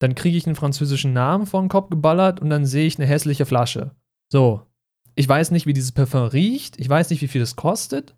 dann 0.00 0.14
kriege 0.14 0.36
ich 0.36 0.46
einen 0.46 0.56
französischen 0.56 1.12
Namen 1.12 1.46
vor 1.46 1.60
den 1.60 1.68
Kopf 1.68 1.90
geballert 1.90 2.40
und 2.40 2.50
dann 2.50 2.66
sehe 2.66 2.86
ich 2.86 2.98
eine 2.98 3.06
hässliche 3.06 3.46
Flasche. 3.46 3.94
So, 4.30 4.66
ich 5.14 5.28
weiß 5.28 5.50
nicht, 5.50 5.66
wie 5.66 5.72
dieses 5.72 5.92
Parfum 5.92 6.24
riecht. 6.24 6.78
Ich 6.78 6.88
weiß 6.88 7.10
nicht, 7.10 7.22
wie 7.22 7.28
viel 7.28 7.40
es 7.40 7.56
kostet. 7.56 8.14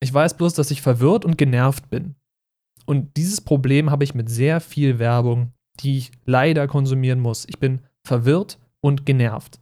Ich 0.00 0.12
weiß 0.12 0.36
bloß, 0.36 0.54
dass 0.54 0.70
ich 0.70 0.80
verwirrt 0.80 1.24
und 1.24 1.36
genervt 1.36 1.90
bin. 1.90 2.14
Und 2.86 3.16
dieses 3.16 3.40
Problem 3.40 3.90
habe 3.90 4.04
ich 4.04 4.14
mit 4.14 4.28
sehr 4.28 4.60
viel 4.60 4.98
Werbung, 4.98 5.52
die 5.80 5.98
ich 5.98 6.12
leider 6.24 6.66
konsumieren 6.66 7.20
muss. 7.20 7.46
Ich 7.48 7.58
bin 7.58 7.82
verwirrt 8.06 8.58
und 8.80 9.06
genervt. 9.06 9.60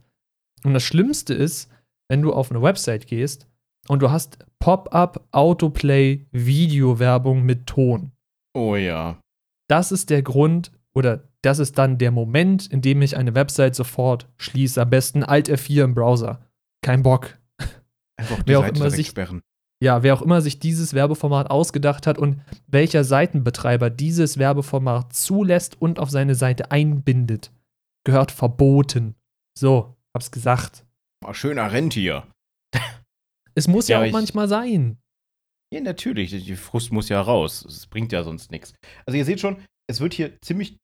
Und 0.63 0.73
das 0.73 0.83
Schlimmste 0.83 1.33
ist, 1.33 1.69
wenn 2.09 2.21
du 2.21 2.33
auf 2.33 2.51
eine 2.51 2.61
Website 2.61 3.07
gehst 3.07 3.47
und 3.87 4.01
du 4.01 4.11
hast 4.11 4.39
Pop-up, 4.59 5.27
Autoplay, 5.31 6.25
Videowerbung 6.31 7.43
mit 7.43 7.67
Ton. 7.67 8.11
Oh 8.53 8.75
ja. 8.75 9.19
Das 9.67 9.91
ist 9.91 10.09
der 10.09 10.21
Grund 10.21 10.71
oder 10.93 11.23
das 11.41 11.59
ist 11.59 11.77
dann 11.77 11.97
der 11.97 12.11
Moment, 12.11 12.67
in 12.67 12.81
dem 12.81 13.01
ich 13.01 13.17
eine 13.17 13.33
Website 13.33 13.75
sofort 13.75 14.27
schließe. 14.37 14.81
Am 14.81 14.89
besten 14.89 15.23
Alt 15.23 15.49
F4 15.49 15.85
im 15.85 15.95
Browser 15.95 16.41
kein 16.83 17.03
Bock. 17.03 17.37
Einfach 18.17 18.43
die 18.43 18.47
wer 18.47 18.59
auch 18.59 18.67
immer 18.67 18.89
sich, 18.91 19.07
sperren. 19.07 19.41
Ja, 19.81 20.03
wer 20.03 20.13
auch 20.13 20.21
immer 20.21 20.41
sich 20.41 20.59
dieses 20.59 20.93
Werbeformat 20.93 21.49
ausgedacht 21.49 22.05
hat 22.05 22.19
und 22.19 22.41
welcher 22.67 23.03
Seitenbetreiber 23.03 23.89
dieses 23.89 24.37
Werbeformat 24.37 25.13
zulässt 25.13 25.81
und 25.81 25.97
auf 25.97 26.11
seine 26.11 26.35
Seite 26.35 26.69
einbindet, 26.71 27.51
gehört 28.05 28.31
verboten. 28.31 29.15
So, 29.57 29.95
hab's 30.15 30.31
gesagt. 30.31 30.85
Oh, 31.25 31.33
schöner 31.33 31.71
Rentier. 31.71 32.27
Es 33.53 33.67
muss 33.67 33.89
ja, 33.89 34.01
Ja, 34.01 34.07
auch 34.07 34.13
manchmal 34.13 34.47
sein. 34.47 34.97
Ja, 35.73 35.81
natürlich. 35.81 36.29
Die 36.31 36.55
Frust 36.55 36.93
muss 36.93 37.09
ja 37.09 37.19
raus. 37.21 37.65
Es 37.65 37.85
bringt 37.85 38.13
ja 38.13 38.23
sonst 38.23 38.49
nichts. 38.49 38.73
Also 39.05 39.17
ihr 39.17 39.25
seht 39.25 39.41
schon, 39.41 39.61
es 39.89 39.99
wird 39.99 40.13
hier 40.13 40.39
ziemlich 40.41 40.77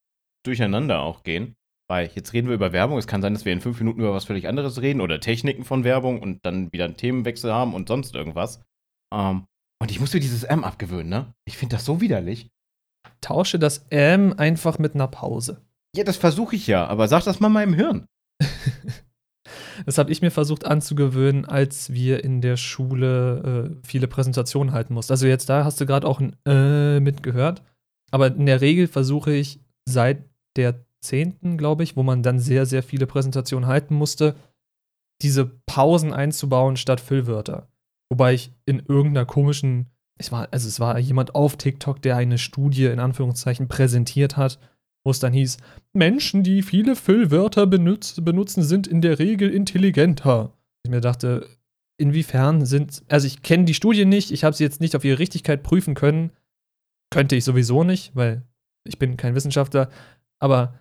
durcheinander 0.45 0.99
auch 0.99 1.23
gehen. 1.23 1.55
Weil 1.89 2.11
jetzt 2.13 2.33
reden 2.33 2.49
wir 2.49 2.55
über 2.55 2.73
Werbung. 2.73 2.97
Es 2.97 3.07
kann 3.07 3.21
sein, 3.21 3.33
dass 3.33 3.45
wir 3.45 3.53
in 3.53 3.61
fünf 3.61 3.79
Minuten 3.79 4.01
über 4.01 4.13
was 4.13 4.25
völlig 4.25 4.47
anderes 4.47 4.81
reden 4.81 4.99
oder 4.99 5.21
Techniken 5.21 5.63
von 5.63 5.85
Werbung 5.85 6.21
und 6.21 6.45
dann 6.45 6.71
wieder 6.73 6.85
einen 6.85 6.97
Themenwechsel 6.97 7.53
haben 7.53 7.73
und 7.73 7.87
sonst 7.87 8.13
irgendwas. 8.13 8.61
Ähm, 9.13 9.45
und 9.81 9.91
ich 9.91 9.99
muss 9.99 10.13
mir 10.13 10.19
dieses 10.19 10.43
M 10.43 10.65
abgewöhnen, 10.65 11.07
ne? 11.09 11.33
Ich 11.47 11.57
finde 11.57 11.77
das 11.77 11.85
so 11.85 12.01
widerlich. 12.01 12.49
Tausche 13.21 13.57
das 13.59 13.85
M 13.89 14.33
einfach 14.37 14.79
mit 14.79 14.95
einer 14.95 15.07
Pause. 15.07 15.65
Ja, 15.95 16.03
das 16.03 16.17
versuche 16.17 16.55
ich 16.55 16.67
ja, 16.67 16.85
aber 16.85 17.07
sag 17.07 17.23
das 17.23 17.39
mal 17.39 17.49
meinem 17.49 17.73
Hirn. 17.73 18.05
Das 19.85 19.97
habe 19.97 20.11
ich 20.11 20.21
mir 20.21 20.31
versucht 20.31 20.65
anzugewöhnen, 20.65 21.45
als 21.45 21.93
wir 21.93 22.23
in 22.23 22.41
der 22.41 22.57
Schule 22.57 23.75
äh, 23.83 23.87
viele 23.87 24.07
Präsentationen 24.07 24.73
halten 24.73 24.93
mussten. 24.93 25.13
Also 25.13 25.27
jetzt 25.27 25.49
da 25.49 25.63
hast 25.63 25.79
du 25.79 25.85
gerade 25.85 26.07
auch 26.07 26.19
ein 26.19 26.35
äh 26.45 26.99
mitgehört. 26.99 27.61
Aber 28.11 28.27
in 28.27 28.45
der 28.45 28.61
Regel 28.61 28.87
versuche 28.87 29.33
ich 29.33 29.59
seit 29.87 30.23
der 30.55 30.85
10., 31.01 31.57
glaube 31.57 31.83
ich, 31.83 31.95
wo 31.95 32.03
man 32.03 32.23
dann 32.23 32.39
sehr, 32.39 32.65
sehr 32.65 32.83
viele 32.83 33.05
Präsentationen 33.05 33.67
halten 33.67 33.95
musste, 33.95 34.35
diese 35.21 35.45
Pausen 35.45 36.13
einzubauen 36.13 36.77
statt 36.77 37.01
Füllwörter. 37.01 37.67
Wobei 38.09 38.33
ich 38.33 38.51
in 38.65 38.79
irgendeiner 38.79 39.25
komischen, 39.25 39.87
es 40.17 40.31
war, 40.31 40.47
also 40.51 40.67
es 40.67 40.79
war 40.79 40.97
jemand 40.99 41.35
auf 41.35 41.57
TikTok, 41.57 42.01
der 42.01 42.17
eine 42.17 42.37
Studie 42.37 42.85
in 42.85 42.99
Anführungszeichen 42.99 43.67
präsentiert 43.67 44.37
hat, 44.37 44.59
wo 45.07 45.11
es 45.11 45.19
dann 45.19 45.31
hieß, 45.31 45.55
Menschen, 45.93 46.43
die 46.43 46.61
viele 46.61 46.97
Füllwörter 46.97 47.65
benutz, 47.65 48.19
benutzen, 48.19 48.61
sind 48.61 48.87
in 48.87 48.99
der 48.99 49.19
Regel 49.19 49.49
intelligenter. 49.49 50.51
Ich 50.83 50.91
mir 50.91 50.99
dachte, 50.99 51.47
inwiefern 51.97 52.65
sind, 52.65 53.03
also 53.07 53.25
ich 53.25 53.41
kenne 53.41 53.63
die 53.63 53.73
Studie 53.73 54.03
nicht, 54.03 54.31
ich 54.31 54.43
habe 54.43 54.53
sie 54.53 54.65
jetzt 54.65 54.81
nicht 54.81 54.97
auf 54.97 55.05
ihre 55.05 55.19
Richtigkeit 55.19 55.63
prüfen 55.63 55.93
können, 55.93 56.31
könnte 57.09 57.37
ich 57.37 57.45
sowieso 57.45 57.85
nicht, 57.85 58.17
weil 58.17 58.43
ich 58.85 58.99
bin 58.99 59.15
kein 59.15 59.33
Wissenschaftler, 59.33 59.89
aber 60.39 60.77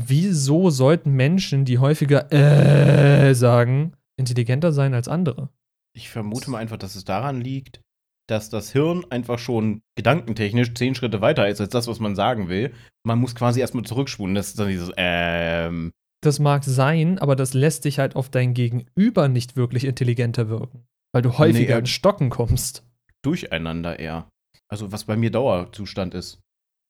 wieso 0.00 0.70
sollten 0.70 1.10
Menschen, 1.10 1.64
die 1.64 1.78
häufiger 1.78 2.32
äh 2.32 3.34
sagen, 3.34 3.94
intelligenter 4.16 4.70
sein 4.70 4.94
als 4.94 5.08
andere? 5.08 5.48
Ich 5.96 6.10
vermute 6.10 6.48
mal 6.48 6.58
einfach, 6.58 6.76
dass 6.76 6.94
es 6.94 7.04
daran 7.04 7.40
liegt, 7.40 7.80
dass 8.28 8.50
das 8.50 8.70
Hirn 8.70 9.04
einfach 9.10 9.38
schon 9.38 9.82
gedankentechnisch 9.96 10.74
zehn 10.74 10.94
Schritte 10.94 11.20
weiter 11.20 11.48
ist 11.48 11.60
als 11.60 11.70
das, 11.70 11.88
was 11.88 11.98
man 11.98 12.14
sagen 12.14 12.48
will. 12.48 12.72
Man 13.02 13.18
muss 13.18 13.34
quasi 13.34 13.60
erstmal 13.60 13.84
zurückspulen. 13.84 14.34
Das 14.34 14.48
ist 14.48 14.58
dann 14.58 14.68
dieses, 14.68 14.92
ähm, 14.96 15.92
Das 16.22 16.38
mag 16.38 16.62
sein, 16.64 17.18
aber 17.18 17.34
das 17.36 17.54
lässt 17.54 17.84
dich 17.84 17.98
halt 17.98 18.16
auf 18.16 18.28
dein 18.28 18.54
Gegenüber 18.54 19.28
nicht 19.28 19.56
wirklich 19.56 19.84
intelligenter 19.84 20.48
wirken, 20.48 20.86
weil 21.12 21.22
du 21.22 21.38
häufiger 21.38 21.76
äh, 21.76 21.78
ins 21.80 21.90
Stocken 21.90 22.30
kommst. 22.30 22.84
durcheinander 23.22 23.98
eher. 23.98 24.28
Also, 24.68 24.92
was 24.92 25.04
bei 25.04 25.16
mir 25.16 25.30
Dauerzustand 25.30 26.14
ist. 26.14 26.40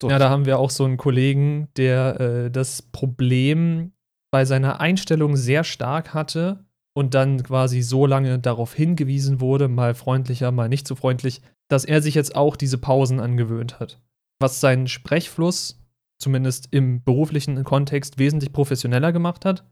So, 0.02 0.10
Ja, 0.10 0.18
da 0.18 0.30
haben 0.30 0.46
wir 0.46 0.58
auch 0.58 0.70
so 0.70 0.84
einen 0.84 0.96
Kollegen, 0.96 1.68
der 1.76 2.20
äh, 2.20 2.50
das 2.50 2.82
Problem 2.82 3.92
bei 4.32 4.44
seiner 4.44 4.80
Einstellung 4.80 5.36
sehr 5.36 5.62
stark 5.62 6.14
hatte 6.14 6.64
und 6.98 7.14
dann 7.14 7.40
quasi 7.44 7.80
so 7.80 8.06
lange 8.06 8.40
darauf 8.40 8.74
hingewiesen 8.74 9.40
wurde, 9.40 9.68
mal 9.68 9.94
freundlicher, 9.94 10.50
mal 10.50 10.68
nicht 10.68 10.88
so 10.88 10.96
freundlich, 10.96 11.42
dass 11.68 11.84
er 11.84 12.02
sich 12.02 12.16
jetzt 12.16 12.34
auch 12.34 12.56
diese 12.56 12.76
Pausen 12.76 13.20
angewöhnt 13.20 13.78
hat. 13.78 14.00
Was 14.40 14.60
seinen 14.60 14.88
Sprechfluss, 14.88 15.80
zumindest 16.18 16.66
im 16.72 17.04
beruflichen 17.04 17.62
Kontext, 17.62 18.18
wesentlich 18.18 18.52
professioneller 18.52 19.12
gemacht 19.12 19.44
hat. 19.44 19.64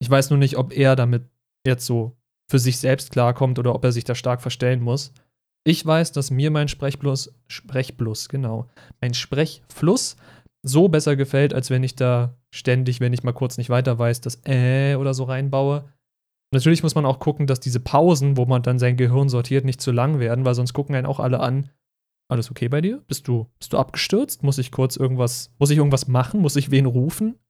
Ich 0.00 0.10
weiß 0.10 0.30
nur 0.30 0.38
nicht, 0.40 0.56
ob 0.56 0.76
er 0.76 0.96
damit 0.96 1.30
jetzt 1.64 1.86
so 1.86 2.16
für 2.50 2.58
sich 2.58 2.78
selbst 2.78 3.12
klarkommt 3.12 3.60
oder 3.60 3.72
ob 3.72 3.84
er 3.84 3.92
sich 3.92 4.02
da 4.02 4.16
stark 4.16 4.42
verstellen 4.42 4.80
muss. 4.80 5.12
Ich 5.62 5.86
weiß, 5.86 6.10
dass 6.10 6.32
mir 6.32 6.50
mein 6.50 6.66
Sprechfluss, 6.66 7.32
Sprechfluss, 7.46 8.28
genau, 8.28 8.66
mein 9.00 9.14
Sprechfluss 9.14 10.16
so 10.64 10.88
besser 10.88 11.14
gefällt, 11.14 11.54
als 11.54 11.70
wenn 11.70 11.84
ich 11.84 11.94
da 11.94 12.36
ständig, 12.50 12.98
wenn 12.98 13.12
ich 13.12 13.22
mal 13.22 13.32
kurz 13.32 13.58
nicht 13.58 13.70
weiter 13.70 13.96
weiß, 13.96 14.22
das 14.22 14.42
äh 14.44 14.96
oder 14.96 15.14
so 15.14 15.22
reinbaue. 15.22 15.84
Natürlich 16.54 16.84
muss 16.84 16.94
man 16.94 17.04
auch 17.04 17.18
gucken, 17.18 17.46
dass 17.48 17.58
diese 17.58 17.80
Pausen, 17.80 18.36
wo 18.36 18.46
man 18.46 18.62
dann 18.62 18.78
sein 18.78 18.96
Gehirn 18.96 19.28
sortiert, 19.28 19.64
nicht 19.64 19.80
zu 19.80 19.90
lang 19.90 20.20
werden, 20.20 20.44
weil 20.44 20.54
sonst 20.54 20.72
gucken 20.72 20.94
einen 20.94 21.06
auch 21.06 21.18
alle 21.18 21.40
an. 21.40 21.68
Alles 22.30 22.50
okay 22.50 22.68
bei 22.68 22.80
dir? 22.80 23.02
Bist 23.08 23.26
du, 23.28 23.50
bist 23.58 23.72
du 23.72 23.78
abgestürzt? 23.78 24.42
Muss 24.44 24.58
ich 24.58 24.70
kurz 24.70 24.96
irgendwas, 24.96 25.52
muss 25.58 25.70
ich 25.70 25.78
irgendwas 25.78 26.06
machen? 26.06 26.40
Muss 26.40 26.56
ich 26.56 26.70
wen 26.70 26.86
rufen? 26.86 27.40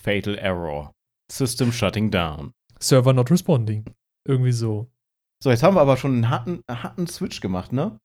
Fatal 0.00 0.38
Error. 0.38 0.92
System 1.30 1.72
shutting 1.72 2.10
down. 2.10 2.52
Server 2.78 3.12
not 3.12 3.30
responding. 3.30 3.84
Irgendwie 4.26 4.52
so. 4.52 4.86
So, 5.42 5.50
jetzt 5.50 5.62
haben 5.62 5.74
wir 5.76 5.80
aber 5.80 5.96
schon 5.96 6.12
einen 6.12 6.30
harten, 6.30 6.60
harten 6.70 7.06
Switch 7.08 7.40
gemacht, 7.40 7.72
ne? 7.72 7.98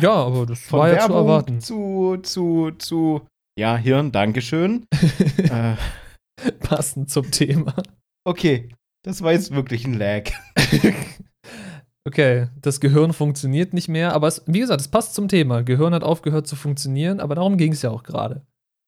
Ja, 0.00 0.14
aber 0.14 0.46
das 0.46 0.60
Von 0.60 0.78
war 0.78 0.92
ja 0.92 1.06
zu 1.06 1.12
erwarten. 1.12 1.60
zu, 1.60 2.18
zu, 2.22 2.70
zu, 2.78 3.26
ja, 3.58 3.76
Hirn, 3.76 4.12
Dankeschön. 4.12 4.86
äh, 5.38 5.76
Passend 6.60 7.10
zum 7.10 7.30
Thema. 7.30 7.74
okay, 8.24 8.68
das 9.06 9.22
war 9.22 9.32
jetzt 9.32 9.54
wirklich 9.54 9.86
ein 9.86 9.94
Lag. 9.94 10.30
Okay, 12.08 12.46
das 12.62 12.78
Gehirn 12.78 13.12
funktioniert 13.12 13.74
nicht 13.74 13.88
mehr, 13.88 14.12
aber 14.12 14.28
es, 14.28 14.44
wie 14.46 14.60
gesagt, 14.60 14.80
es 14.80 14.86
passt 14.86 15.14
zum 15.14 15.26
Thema. 15.26 15.64
Gehirn 15.64 15.92
hat 15.92 16.04
aufgehört 16.04 16.46
zu 16.46 16.54
funktionieren, 16.54 17.18
aber 17.18 17.34
darum 17.34 17.56
ging 17.56 17.72
es 17.72 17.82
ja 17.82 17.90
auch 17.90 18.04
gerade. 18.04 18.46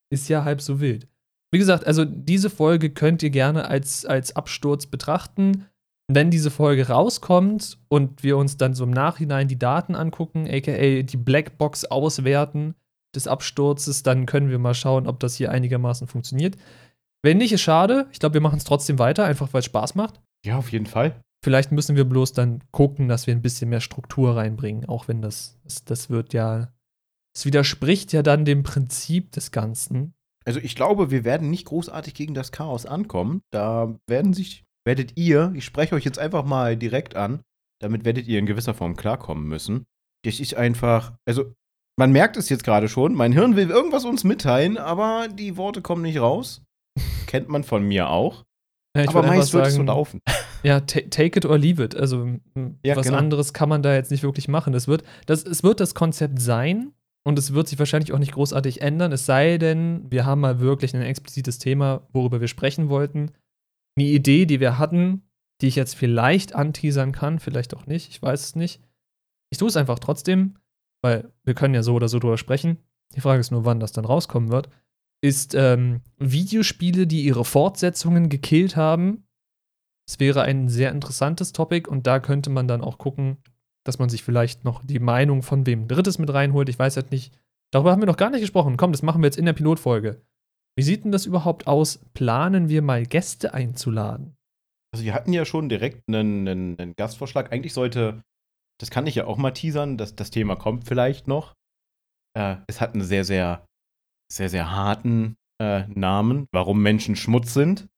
Ist 0.08 0.28
ja 0.28 0.44
halb 0.44 0.60
so 0.60 0.80
wild. 0.80 1.08
Wie 1.52 1.58
gesagt, 1.58 1.84
also 1.84 2.04
diese 2.04 2.48
Folge 2.48 2.90
könnt 2.90 3.24
ihr 3.24 3.30
gerne 3.30 3.66
als, 3.66 4.06
als 4.06 4.36
Absturz 4.36 4.86
betrachten. 4.86 5.66
Wenn 6.06 6.30
diese 6.30 6.52
Folge 6.52 6.86
rauskommt 6.86 7.78
und 7.88 8.22
wir 8.22 8.36
uns 8.36 8.56
dann 8.56 8.74
so 8.74 8.84
im 8.84 8.92
Nachhinein 8.92 9.48
die 9.48 9.58
Daten 9.58 9.96
angucken, 9.96 10.46
aka 10.48 11.02
die 11.02 11.16
Blackbox 11.16 11.86
auswerten 11.86 12.76
des 13.16 13.26
Absturzes, 13.26 14.04
dann 14.04 14.26
können 14.26 14.48
wir 14.48 14.60
mal 14.60 14.74
schauen, 14.74 15.08
ob 15.08 15.18
das 15.18 15.34
hier 15.34 15.50
einigermaßen 15.50 16.06
funktioniert. 16.06 16.56
Wenn 17.22 17.38
nicht, 17.38 17.52
ist 17.52 17.62
schade. 17.62 18.08
Ich 18.12 18.20
glaube, 18.20 18.34
wir 18.34 18.40
machen 18.40 18.58
es 18.58 18.64
trotzdem 18.64 18.98
weiter, 18.98 19.24
einfach 19.24 19.52
weil 19.52 19.60
es 19.60 19.66
Spaß 19.66 19.94
macht. 19.94 20.20
Ja, 20.44 20.56
auf 20.56 20.70
jeden 20.70 20.86
Fall. 20.86 21.20
Vielleicht 21.44 21.72
müssen 21.72 21.96
wir 21.96 22.04
bloß 22.04 22.32
dann 22.32 22.62
gucken, 22.72 23.08
dass 23.08 23.26
wir 23.26 23.34
ein 23.34 23.42
bisschen 23.42 23.70
mehr 23.70 23.80
Struktur 23.80 24.36
reinbringen, 24.36 24.88
auch 24.88 25.08
wenn 25.08 25.22
das, 25.22 25.58
das, 25.64 25.84
das 25.84 26.10
wird 26.10 26.32
ja, 26.32 26.72
es 27.34 27.46
widerspricht 27.46 28.12
ja 28.12 28.22
dann 28.22 28.44
dem 28.44 28.62
Prinzip 28.64 29.30
des 29.32 29.52
Ganzen. 29.52 30.14
Also 30.44 30.60
ich 30.60 30.74
glaube, 30.74 31.10
wir 31.10 31.24
werden 31.24 31.50
nicht 31.50 31.66
großartig 31.66 32.14
gegen 32.14 32.34
das 32.34 32.52
Chaos 32.52 32.86
ankommen. 32.86 33.42
Da 33.50 33.94
werden 34.08 34.32
sich, 34.32 34.64
werdet 34.84 35.16
ihr, 35.16 35.52
ich 35.54 35.64
spreche 35.64 35.94
euch 35.94 36.04
jetzt 36.04 36.18
einfach 36.18 36.44
mal 36.44 36.76
direkt 36.76 37.14
an, 37.14 37.42
damit 37.80 38.04
werdet 38.04 38.26
ihr 38.26 38.38
in 38.38 38.46
gewisser 38.46 38.74
Form 38.74 38.96
klarkommen 38.96 39.46
müssen. 39.46 39.84
Das 40.24 40.40
ist 40.40 40.54
einfach, 40.54 41.12
also 41.24 41.52
man 41.96 42.10
merkt 42.10 42.36
es 42.36 42.48
jetzt 42.48 42.64
gerade 42.64 42.88
schon, 42.88 43.14
mein 43.14 43.32
Hirn 43.32 43.56
will 43.56 43.70
irgendwas 43.70 44.04
uns 44.04 44.24
mitteilen, 44.24 44.76
aber 44.76 45.28
die 45.28 45.56
Worte 45.56 45.82
kommen 45.82 46.02
nicht 46.02 46.20
raus. 46.20 46.62
Kennt 47.26 47.48
man 47.48 47.64
von 47.64 47.82
mir 47.84 48.08
auch. 48.08 48.44
Ja, 48.96 49.02
ich 49.04 49.10
aber 49.10 49.22
meist 49.22 49.52
wird 49.52 49.66
es 49.66 49.74
so 49.74 49.82
laufen. 49.82 50.20
Ja, 50.64 50.80
ta 50.80 50.98
take 51.08 51.38
it 51.38 51.46
or 51.46 51.56
leave 51.56 51.80
it. 51.80 51.94
Also 51.94 52.26
Ja, 52.82 52.96
was 52.96 53.06
genau. 53.06 53.18
anderes 53.18 53.52
kann 53.52 53.68
man 53.68 53.80
da 53.80 53.94
jetzt 53.94 54.10
nicht 54.10 54.24
wirklich 54.24 54.48
machen. 54.48 54.74
Es 54.74 54.88
wird 54.88 55.04
das, 55.26 55.44
es 55.44 55.62
wird 55.62 55.78
das 55.78 55.94
Konzept 55.94 56.40
sein 56.40 56.90
und 57.24 57.38
es 57.38 57.54
wird 57.54 57.68
sich 57.68 57.78
wahrscheinlich 57.78 58.12
auch 58.12 58.18
nicht 58.18 58.32
großartig 58.32 58.80
ändern, 58.80 59.12
es 59.12 59.26
sei 59.26 59.58
denn, 59.58 60.06
wir 60.10 60.24
haben 60.26 60.40
mal 60.40 60.60
wirklich 60.60 60.96
ein 60.96 61.02
explizites 61.02 61.58
Thema, 61.58 62.08
worüber 62.12 62.40
wir 62.40 62.48
sprechen 62.48 62.88
wollten. 62.88 63.30
Eine 63.96 64.08
Idee, 64.08 64.46
die 64.46 64.58
wir 64.58 64.78
hatten, 64.78 65.28
die 65.60 65.68
ich 65.68 65.76
jetzt 65.76 65.94
vielleicht 65.94 66.54
anteasern 66.54 67.12
kann, 67.12 67.38
vielleicht 67.38 67.76
auch 67.76 67.86
nicht, 67.86 68.08
ich 68.10 68.22
weiß 68.22 68.42
es 68.42 68.56
nicht. 68.56 68.80
Ich 69.50 69.58
tue 69.58 69.68
es 69.68 69.76
einfach 69.76 69.98
trotzdem, 69.98 70.56
weil 71.02 71.30
wir 71.44 71.54
können 71.54 71.74
ja 71.74 71.82
so 71.82 71.94
oder 71.94 72.08
so 72.08 72.18
drüber 72.18 72.38
sprechen. 72.38 72.78
Die 73.14 73.20
Frage 73.20 73.40
ist 73.40 73.50
nur, 73.50 73.64
wann 73.64 73.80
das 73.80 73.92
dann 73.92 74.04
rauskommen 74.04 74.50
wird. 74.50 74.68
Ist 75.20 75.54
ähm, 75.54 76.00
Videospiele, 76.18 77.06
die 77.06 77.24
ihre 77.24 77.44
Fortsetzungen 77.44 78.28
gekillt 78.28 78.76
haben, 78.76 79.24
es 80.08 80.18
wäre 80.18 80.42
ein 80.42 80.68
sehr 80.68 80.90
interessantes 80.90 81.52
Topic 81.52 81.88
und 81.88 82.06
da 82.06 82.18
könnte 82.18 82.48
man 82.48 82.66
dann 82.66 82.80
auch 82.80 82.96
gucken, 82.96 83.36
dass 83.84 83.98
man 83.98 84.08
sich 84.08 84.22
vielleicht 84.22 84.64
noch 84.64 84.82
die 84.82 85.00
Meinung 85.00 85.42
von 85.42 85.66
wem 85.66 85.86
Drittes 85.86 86.18
mit 86.18 86.32
reinholt. 86.32 86.70
Ich 86.70 86.78
weiß 86.78 86.96
halt 86.96 87.10
nicht. 87.10 87.38
Darüber 87.70 87.92
haben 87.92 88.00
wir 88.00 88.06
noch 88.06 88.16
gar 88.16 88.30
nicht 88.30 88.40
gesprochen. 88.40 88.78
Komm, 88.78 88.92
das 88.92 89.02
machen 89.02 89.20
wir 89.20 89.26
jetzt 89.26 89.36
in 89.36 89.44
der 89.44 89.52
Pilotfolge. 89.52 90.22
Wie 90.76 90.82
sieht 90.82 91.04
denn 91.04 91.12
das 91.12 91.26
überhaupt 91.26 91.66
aus? 91.66 91.98
Planen 92.14 92.70
wir 92.70 92.80
mal 92.80 93.04
Gäste 93.04 93.52
einzuladen? 93.52 94.34
Also 94.94 95.04
wir 95.04 95.12
hatten 95.12 95.34
ja 95.34 95.44
schon 95.44 95.68
direkt 95.68 96.02
einen, 96.08 96.48
einen, 96.48 96.78
einen 96.78 96.94
Gastvorschlag. 96.96 97.52
Eigentlich 97.52 97.74
sollte, 97.74 98.22
das 98.80 98.90
kann 98.90 99.06
ich 99.06 99.16
ja 99.16 99.26
auch 99.26 99.36
mal 99.36 99.50
teasern, 99.50 99.98
dass 99.98 100.16
das 100.16 100.30
Thema 100.30 100.56
kommt 100.56 100.84
vielleicht 100.86 101.28
noch. 101.28 101.52
Äh, 102.34 102.56
es 102.66 102.80
hat 102.80 102.94
einen 102.94 103.04
sehr, 103.04 103.24
sehr, 103.24 103.66
sehr, 104.32 104.48
sehr 104.48 104.70
harten 104.70 105.36
äh, 105.60 105.84
Namen, 105.88 106.46
warum 106.52 106.82
Menschen 106.82 107.16
Schmutz 107.16 107.54
sind. 107.54 107.88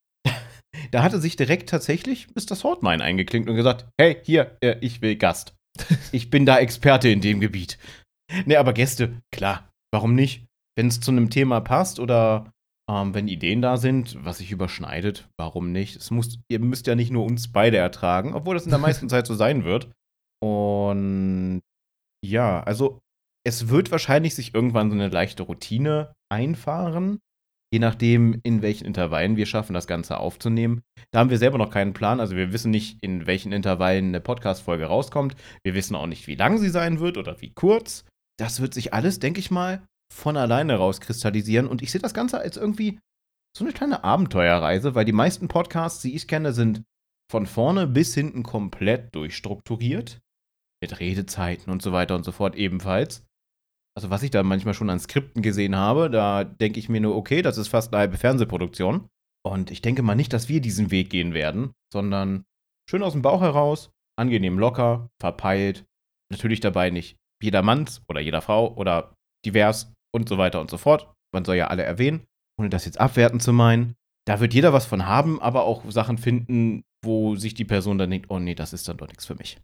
da 0.90 1.02
hatte 1.02 1.20
sich 1.20 1.36
direkt 1.36 1.68
tatsächlich 1.68 2.28
Mr. 2.34 2.56
Swordmine 2.56 3.02
eingeklinkt 3.02 3.48
und 3.48 3.56
gesagt, 3.56 3.88
hey, 4.00 4.16
hier, 4.22 4.56
äh, 4.60 4.76
ich 4.80 5.02
will 5.02 5.16
Gast. 5.16 5.54
Ich 6.12 6.30
bin 6.30 6.46
da 6.46 6.58
Experte 6.58 7.08
in 7.08 7.20
dem 7.20 7.40
Gebiet. 7.40 7.78
Ne, 8.44 8.56
aber 8.56 8.72
Gäste, 8.72 9.20
klar, 9.32 9.70
warum 9.92 10.14
nicht? 10.14 10.46
Wenn 10.76 10.88
es 10.88 11.00
zu 11.00 11.10
einem 11.10 11.30
Thema 11.30 11.60
passt 11.60 12.00
oder 12.00 12.52
Ähm, 12.90 13.14
wenn 13.14 13.28
Ideen 13.28 13.62
da 13.62 13.76
sind, 13.76 14.16
was 14.24 14.38
sich 14.38 14.50
überschneidet, 14.50 15.28
warum 15.38 15.70
nicht? 15.70 15.94
Es 15.94 16.10
muss, 16.10 16.40
ihr 16.50 16.58
müsst 16.58 16.88
ja 16.88 16.96
nicht 16.96 17.12
nur 17.12 17.24
uns 17.24 17.52
beide 17.52 17.76
ertragen, 17.76 18.34
obwohl 18.34 18.54
das 18.54 18.64
in 18.64 18.70
der 18.70 18.80
meisten 18.80 19.08
Zeit 19.08 19.28
so 19.28 19.34
sein 19.34 19.64
wird. 19.64 19.92
Und 20.42 21.60
ja, 22.26 22.62
also 22.64 22.98
es 23.46 23.68
wird 23.68 23.92
wahrscheinlich 23.92 24.34
sich 24.34 24.54
irgendwann 24.54 24.90
so 24.90 24.96
eine 24.96 25.08
leichte 25.08 25.44
Routine 25.44 26.12
einfahren, 26.30 27.18
je 27.72 27.78
nachdem, 27.78 28.40
in 28.42 28.62
welchen 28.62 28.86
Intervallen 28.86 29.36
wir 29.36 29.46
schaffen, 29.46 29.74
das 29.74 29.86
Ganze 29.86 30.18
aufzunehmen. 30.18 30.82
Da 31.12 31.20
haben 31.20 31.30
wir 31.30 31.38
selber 31.38 31.58
noch 31.58 31.70
keinen 31.70 31.92
Plan. 31.92 32.20
Also 32.20 32.36
wir 32.36 32.52
wissen 32.52 32.70
nicht, 32.70 33.02
in 33.02 33.26
welchen 33.26 33.52
Intervallen 33.52 34.08
eine 34.08 34.20
Podcast-Folge 34.20 34.86
rauskommt. 34.86 35.36
Wir 35.64 35.74
wissen 35.74 35.94
auch 35.94 36.06
nicht, 36.06 36.26
wie 36.26 36.34
lang 36.34 36.58
sie 36.58 36.70
sein 36.70 37.00
wird 37.00 37.16
oder 37.16 37.40
wie 37.40 37.52
kurz. 37.52 38.04
Das 38.38 38.60
wird 38.60 38.74
sich 38.74 38.92
alles, 38.92 39.18
denke 39.18 39.40
ich 39.40 39.50
mal, 39.50 39.82
von 40.12 40.36
alleine 40.36 40.76
rauskristallisieren. 40.76 41.68
Und 41.68 41.82
ich 41.82 41.90
sehe 41.90 42.00
das 42.00 42.14
Ganze 42.14 42.38
als 42.38 42.56
irgendwie 42.56 42.98
so 43.56 43.64
eine 43.64 43.72
kleine 43.72 44.04
Abenteuerreise, 44.04 44.94
weil 44.94 45.04
die 45.04 45.12
meisten 45.12 45.48
Podcasts, 45.48 46.02
die 46.02 46.14
ich 46.14 46.28
kenne, 46.28 46.52
sind 46.52 46.82
von 47.30 47.46
vorne 47.46 47.86
bis 47.86 48.14
hinten 48.14 48.42
komplett 48.42 49.14
durchstrukturiert. 49.14 50.20
Mit 50.82 50.98
Redezeiten 50.98 51.70
und 51.70 51.82
so 51.82 51.92
weiter 51.92 52.16
und 52.16 52.24
so 52.24 52.32
fort 52.32 52.56
ebenfalls. 52.56 53.22
Also 53.96 54.10
was 54.10 54.22
ich 54.22 54.30
da 54.30 54.42
manchmal 54.42 54.74
schon 54.74 54.90
an 54.90 55.00
Skripten 55.00 55.42
gesehen 55.42 55.76
habe, 55.76 56.10
da 56.10 56.44
denke 56.44 56.78
ich 56.78 56.88
mir 56.88 57.00
nur, 57.00 57.16
okay, 57.16 57.42
das 57.42 57.58
ist 57.58 57.68
fast 57.68 57.92
eine 57.92 58.00
halbe 58.00 58.16
Fernsehproduktion. 58.16 59.08
Und 59.44 59.70
ich 59.70 59.82
denke 59.82 60.02
mal 60.02 60.14
nicht, 60.14 60.32
dass 60.32 60.48
wir 60.48 60.60
diesen 60.60 60.90
Weg 60.90 61.10
gehen 61.10 61.34
werden, 61.34 61.72
sondern 61.92 62.44
schön 62.88 63.02
aus 63.02 63.12
dem 63.12 63.22
Bauch 63.22 63.40
heraus, 63.40 63.90
angenehm 64.18 64.58
locker, 64.58 65.08
verpeilt. 65.20 65.86
Natürlich 66.30 66.60
dabei 66.60 66.90
nicht 66.90 67.16
jedermanns 67.42 68.02
oder 68.08 68.20
jeder 68.20 68.42
Frau 68.42 68.74
oder 68.74 69.14
divers 69.44 69.92
und 70.14 70.28
so 70.28 70.38
weiter 70.38 70.60
und 70.60 70.70
so 70.70 70.76
fort. 70.76 71.12
Man 71.34 71.44
soll 71.44 71.56
ja 71.56 71.68
alle 71.68 71.82
erwähnen, 71.82 72.26
ohne 72.58 72.68
das 72.68 72.84
jetzt 72.84 73.00
abwerten 73.00 73.40
zu 73.40 73.52
meinen. 73.52 73.94
Da 74.26 74.40
wird 74.40 74.54
jeder 74.54 74.72
was 74.72 74.86
von 74.86 75.06
haben, 75.06 75.40
aber 75.40 75.64
auch 75.64 75.90
Sachen 75.90 76.18
finden, 76.18 76.82
wo 77.02 77.34
sich 77.36 77.54
die 77.54 77.64
Person 77.64 77.98
dann 77.98 78.10
denkt, 78.10 78.30
oh 78.30 78.38
nee, 78.38 78.54
das 78.54 78.72
ist 78.72 78.86
dann 78.86 78.98
doch 78.98 79.08
nichts 79.08 79.24
für 79.24 79.34
mich. 79.34 79.58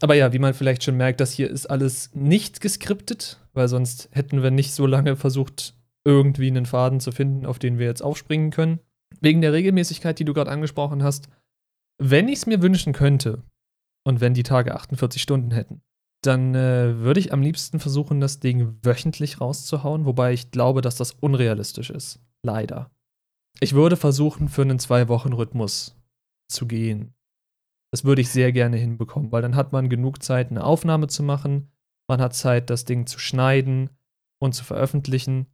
Aber 0.00 0.14
ja, 0.14 0.32
wie 0.32 0.38
man 0.38 0.54
vielleicht 0.54 0.82
schon 0.82 0.96
merkt, 0.96 1.20
das 1.20 1.32
hier 1.32 1.50
ist 1.50 1.66
alles 1.66 2.10
nicht 2.14 2.60
geskriptet, 2.60 3.40
weil 3.52 3.68
sonst 3.68 4.08
hätten 4.12 4.42
wir 4.42 4.50
nicht 4.50 4.72
so 4.72 4.86
lange 4.86 5.16
versucht, 5.16 5.74
irgendwie 6.04 6.48
einen 6.48 6.66
Faden 6.66 7.00
zu 7.00 7.12
finden, 7.12 7.46
auf 7.46 7.58
den 7.58 7.78
wir 7.78 7.86
jetzt 7.86 8.02
aufspringen 8.02 8.50
können. 8.50 8.80
Wegen 9.20 9.40
der 9.40 9.52
Regelmäßigkeit, 9.52 10.18
die 10.18 10.24
du 10.24 10.34
gerade 10.34 10.50
angesprochen 10.50 11.02
hast. 11.02 11.28
Wenn 11.98 12.28
ich 12.28 12.40
es 12.40 12.46
mir 12.46 12.62
wünschen 12.62 12.92
könnte 12.92 13.42
und 14.04 14.20
wenn 14.20 14.34
die 14.34 14.42
Tage 14.42 14.74
48 14.74 15.20
Stunden 15.20 15.50
hätten, 15.50 15.80
dann 16.22 16.54
äh, 16.54 16.98
würde 16.98 17.20
ich 17.20 17.32
am 17.32 17.42
liebsten 17.42 17.80
versuchen, 17.80 18.20
das 18.20 18.40
Ding 18.40 18.78
wöchentlich 18.82 19.40
rauszuhauen, 19.40 20.04
wobei 20.04 20.32
ich 20.32 20.50
glaube, 20.50 20.80
dass 20.80 20.96
das 20.96 21.12
unrealistisch 21.12 21.90
ist. 21.90 22.20
Leider. 22.42 22.90
Ich 23.60 23.72
würde 23.72 23.96
versuchen, 23.96 24.48
für 24.48 24.62
einen 24.62 24.78
Zwei-Wochen-Rhythmus 24.78 25.96
zu 26.48 26.66
gehen. 26.66 27.14
Das 27.96 28.04
würde 28.04 28.20
ich 28.20 28.28
sehr 28.28 28.52
gerne 28.52 28.76
hinbekommen, 28.76 29.32
weil 29.32 29.40
dann 29.40 29.56
hat 29.56 29.72
man 29.72 29.88
genug 29.88 30.22
Zeit, 30.22 30.50
eine 30.50 30.62
Aufnahme 30.62 31.06
zu 31.06 31.22
machen. 31.22 31.70
Man 32.10 32.20
hat 32.20 32.34
Zeit, 32.34 32.68
das 32.68 32.84
Ding 32.84 33.06
zu 33.06 33.18
schneiden 33.18 33.88
und 34.38 34.54
zu 34.54 34.64
veröffentlichen. 34.64 35.46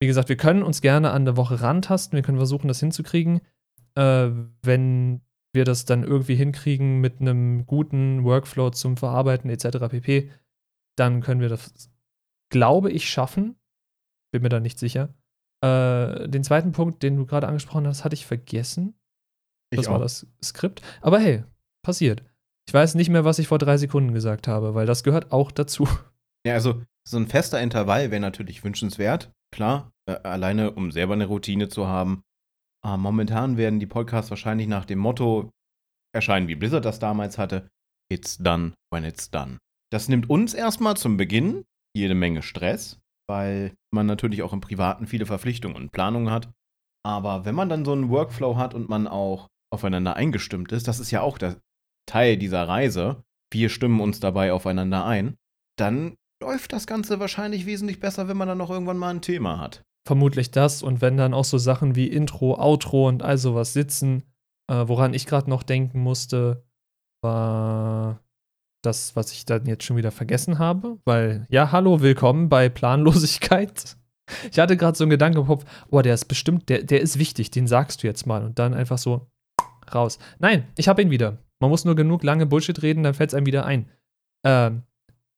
Wie 0.00 0.06
gesagt, 0.06 0.30
wir 0.30 0.38
können 0.38 0.62
uns 0.62 0.80
gerne 0.80 1.10
an 1.10 1.26
der 1.26 1.36
Woche 1.36 1.60
rantasten. 1.60 2.16
Wir 2.16 2.22
können 2.22 2.38
versuchen, 2.38 2.68
das 2.68 2.80
hinzukriegen. 2.80 3.42
Äh, 3.96 4.30
wenn 4.62 5.20
wir 5.52 5.66
das 5.66 5.84
dann 5.84 6.02
irgendwie 6.02 6.36
hinkriegen 6.36 7.02
mit 7.02 7.20
einem 7.20 7.66
guten 7.66 8.24
Workflow 8.24 8.70
zum 8.70 8.96
Verarbeiten 8.96 9.50
etc. 9.50 9.90
pp., 9.90 10.30
dann 10.96 11.20
können 11.20 11.42
wir 11.42 11.50
das, 11.50 11.90
glaube 12.48 12.90
ich, 12.90 13.10
schaffen. 13.10 13.56
Bin 14.32 14.40
mir 14.40 14.48
da 14.48 14.58
nicht 14.58 14.78
sicher. 14.78 15.12
Äh, 15.62 16.30
den 16.30 16.44
zweiten 16.44 16.72
Punkt, 16.72 17.02
den 17.02 17.18
du 17.18 17.26
gerade 17.26 17.46
angesprochen 17.46 17.86
hast, 17.86 18.04
hatte 18.04 18.14
ich 18.14 18.24
vergessen. 18.24 18.94
Ich 19.70 19.76
das 19.76 19.88
auch. 19.88 19.92
war 19.92 19.98
das 19.98 20.26
Skript. 20.42 20.80
Aber 21.02 21.18
hey, 21.18 21.44
passiert. 21.82 22.22
Ich 22.68 22.74
weiß 22.74 22.94
nicht 22.94 23.10
mehr, 23.10 23.24
was 23.24 23.38
ich 23.38 23.48
vor 23.48 23.58
drei 23.58 23.76
Sekunden 23.76 24.12
gesagt 24.12 24.46
habe, 24.46 24.74
weil 24.74 24.86
das 24.86 25.02
gehört 25.02 25.32
auch 25.32 25.50
dazu. 25.50 25.88
Ja, 26.46 26.54
also 26.54 26.82
so 27.06 27.18
ein 27.18 27.26
fester 27.26 27.60
Intervall 27.60 28.10
wäre 28.10 28.20
natürlich 28.20 28.64
wünschenswert. 28.64 29.30
Klar, 29.52 29.92
äh, 30.08 30.12
alleine 30.22 30.72
um 30.72 30.92
selber 30.92 31.14
eine 31.14 31.26
Routine 31.26 31.68
zu 31.68 31.86
haben. 31.86 32.22
Äh, 32.86 32.96
momentan 32.96 33.56
werden 33.56 33.80
die 33.80 33.86
Podcasts 33.86 34.30
wahrscheinlich 34.30 34.68
nach 34.68 34.84
dem 34.84 35.00
Motto 35.00 35.50
erscheinen, 36.14 36.48
wie 36.48 36.54
Blizzard 36.54 36.84
das 36.84 36.98
damals 36.98 37.36
hatte: 37.36 37.68
It's 38.10 38.38
done 38.38 38.72
when 38.90 39.04
it's 39.04 39.30
done. 39.30 39.58
Das 39.92 40.08
nimmt 40.08 40.30
uns 40.30 40.54
erstmal 40.54 40.96
zum 40.96 41.16
Beginn 41.16 41.64
jede 41.96 42.14
Menge 42.14 42.42
Stress, 42.42 43.00
weil 43.28 43.74
man 43.92 44.06
natürlich 44.06 44.42
auch 44.42 44.52
im 44.52 44.60
Privaten 44.60 45.06
viele 45.06 45.26
Verpflichtungen 45.26 45.76
und 45.76 45.92
Planungen 45.92 46.30
hat. 46.30 46.48
Aber 47.04 47.44
wenn 47.44 47.54
man 47.54 47.68
dann 47.68 47.84
so 47.84 47.92
einen 47.92 48.10
Workflow 48.10 48.56
hat 48.56 48.74
und 48.74 48.88
man 48.88 49.08
auch 49.08 49.48
aufeinander 49.72 50.16
eingestimmt 50.16 50.72
ist, 50.72 50.86
das 50.86 51.00
ist 51.00 51.10
ja 51.10 51.22
auch 51.22 51.38
der 51.38 51.56
Teil 52.10 52.36
dieser 52.36 52.66
Reise, 52.66 53.22
wir 53.52 53.68
stimmen 53.68 54.00
uns 54.00 54.18
dabei 54.18 54.52
aufeinander 54.52 55.04
ein, 55.04 55.36
dann 55.78 56.16
läuft 56.42 56.72
das 56.72 56.88
Ganze 56.88 57.20
wahrscheinlich 57.20 57.66
wesentlich 57.66 58.00
besser, 58.00 58.26
wenn 58.26 58.36
man 58.36 58.48
dann 58.48 58.58
noch 58.58 58.70
irgendwann 58.70 58.98
mal 58.98 59.10
ein 59.10 59.22
Thema 59.22 59.58
hat. 59.58 59.84
Vermutlich 60.08 60.50
das 60.50 60.82
und 60.82 61.00
wenn 61.00 61.16
dann 61.16 61.34
auch 61.34 61.44
so 61.44 61.56
Sachen 61.56 61.94
wie 61.94 62.08
Intro, 62.08 62.58
Outro 62.58 63.06
und 63.06 63.22
all 63.22 63.38
sowas 63.38 63.74
sitzen, 63.74 64.24
äh, 64.68 64.88
woran 64.88 65.14
ich 65.14 65.24
gerade 65.26 65.48
noch 65.48 65.62
denken 65.62 66.00
musste, 66.00 66.64
war 67.22 68.18
das, 68.82 69.14
was 69.14 69.30
ich 69.30 69.44
dann 69.44 69.66
jetzt 69.66 69.84
schon 69.84 69.96
wieder 69.96 70.10
vergessen 70.10 70.58
habe, 70.58 70.98
weil 71.04 71.46
ja, 71.48 71.70
hallo, 71.70 72.00
willkommen 72.00 72.48
bei 72.48 72.68
Planlosigkeit. 72.68 73.96
Ich 74.50 74.58
hatte 74.58 74.76
gerade 74.76 74.96
so 74.96 75.04
einen 75.04 75.10
Gedanken 75.10 75.38
im 75.38 75.46
Kopf, 75.46 75.64
oh, 75.90 76.02
der 76.02 76.14
ist 76.14 76.24
bestimmt, 76.24 76.68
der, 76.68 76.82
der 76.82 77.00
ist 77.02 77.18
wichtig, 77.18 77.50
den 77.50 77.66
sagst 77.68 78.02
du 78.02 78.08
jetzt 78.08 78.26
mal 78.26 78.44
und 78.44 78.58
dann 78.58 78.74
einfach 78.74 78.98
so 78.98 79.28
raus. 79.94 80.18
Nein, 80.38 80.66
ich 80.76 80.88
habe 80.88 81.02
ihn 81.02 81.10
wieder. 81.10 81.38
Man 81.60 81.70
muss 81.70 81.84
nur 81.84 81.94
genug 81.94 82.24
lange 82.24 82.46
Bullshit 82.46 82.82
reden, 82.82 83.02
dann 83.02 83.14
fällt 83.14 83.30
es 83.30 83.34
einem 83.34 83.46
wieder 83.46 83.64
ein. 83.64 83.88
Ähm, 84.44 84.82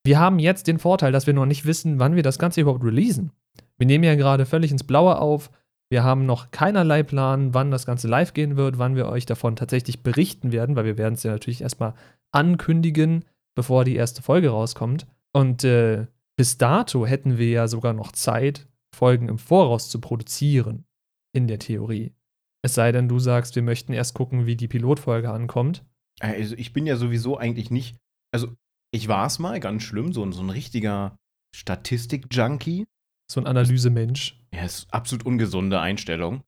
wir 0.04 0.18
haben 0.18 0.38
jetzt 0.38 0.66
den 0.66 0.78
Vorteil, 0.78 1.12
dass 1.12 1.26
wir 1.26 1.34
noch 1.34 1.46
nicht 1.46 1.66
wissen, 1.66 1.98
wann 1.98 2.16
wir 2.16 2.22
das 2.22 2.38
Ganze 2.38 2.60
überhaupt 2.60 2.84
releasen. 2.84 3.32
Wir 3.78 3.86
nehmen 3.86 4.04
ja 4.04 4.14
gerade 4.14 4.46
völlig 4.46 4.70
ins 4.70 4.84
Blaue 4.84 5.18
auf. 5.18 5.50
Wir 5.90 6.04
haben 6.04 6.24
noch 6.24 6.50
keinerlei 6.50 7.02
Plan, 7.02 7.54
wann 7.54 7.70
das 7.70 7.84
Ganze 7.84 8.08
live 8.08 8.32
gehen 8.32 8.56
wird, 8.56 8.78
wann 8.78 8.96
wir 8.96 9.08
euch 9.08 9.26
davon 9.26 9.56
tatsächlich 9.56 10.02
berichten 10.02 10.50
werden, 10.50 10.74
weil 10.74 10.86
wir 10.86 10.98
werden 10.98 11.14
es 11.14 11.22
ja 11.22 11.32
natürlich 11.32 11.60
erstmal 11.60 11.94
ankündigen, 12.30 13.24
bevor 13.54 13.84
die 13.84 13.96
erste 13.96 14.22
Folge 14.22 14.50
rauskommt. 14.50 15.06
Und 15.32 15.64
äh, 15.64 16.06
bis 16.36 16.58
dato 16.58 17.06
hätten 17.06 17.38
wir 17.38 17.50
ja 17.50 17.68
sogar 17.68 17.92
noch 17.92 18.12
Zeit, 18.12 18.66
Folgen 18.94 19.28
im 19.28 19.38
Voraus 19.38 19.90
zu 19.90 20.00
produzieren. 20.00 20.84
In 21.34 21.46
der 21.46 21.58
Theorie. 21.58 22.12
Es 22.62 22.74
sei 22.74 22.92
denn, 22.92 23.08
du 23.08 23.18
sagst, 23.18 23.56
wir 23.56 23.62
möchten 23.62 23.92
erst 23.92 24.14
gucken, 24.14 24.46
wie 24.46 24.54
die 24.54 24.68
Pilotfolge 24.68 25.30
ankommt. 25.30 25.82
Also 26.20 26.54
ich 26.56 26.72
bin 26.72 26.86
ja 26.86 26.96
sowieso 26.96 27.36
eigentlich 27.36 27.70
nicht. 27.70 27.96
Also 28.32 28.54
ich 28.94 29.08
war 29.08 29.26
es 29.26 29.38
mal, 29.38 29.60
ganz 29.60 29.82
schlimm, 29.82 30.12
so, 30.12 30.30
so 30.32 30.42
ein 30.42 30.50
richtiger 30.50 31.16
Statistik-Junkie. 31.54 32.86
So 33.30 33.40
ein 33.40 33.46
Analysemensch. 33.46 34.38
Ja, 34.52 34.64
ist 34.64 34.92
absolut 34.92 35.24
ungesunde 35.24 35.80
Einstellung. 35.80 36.42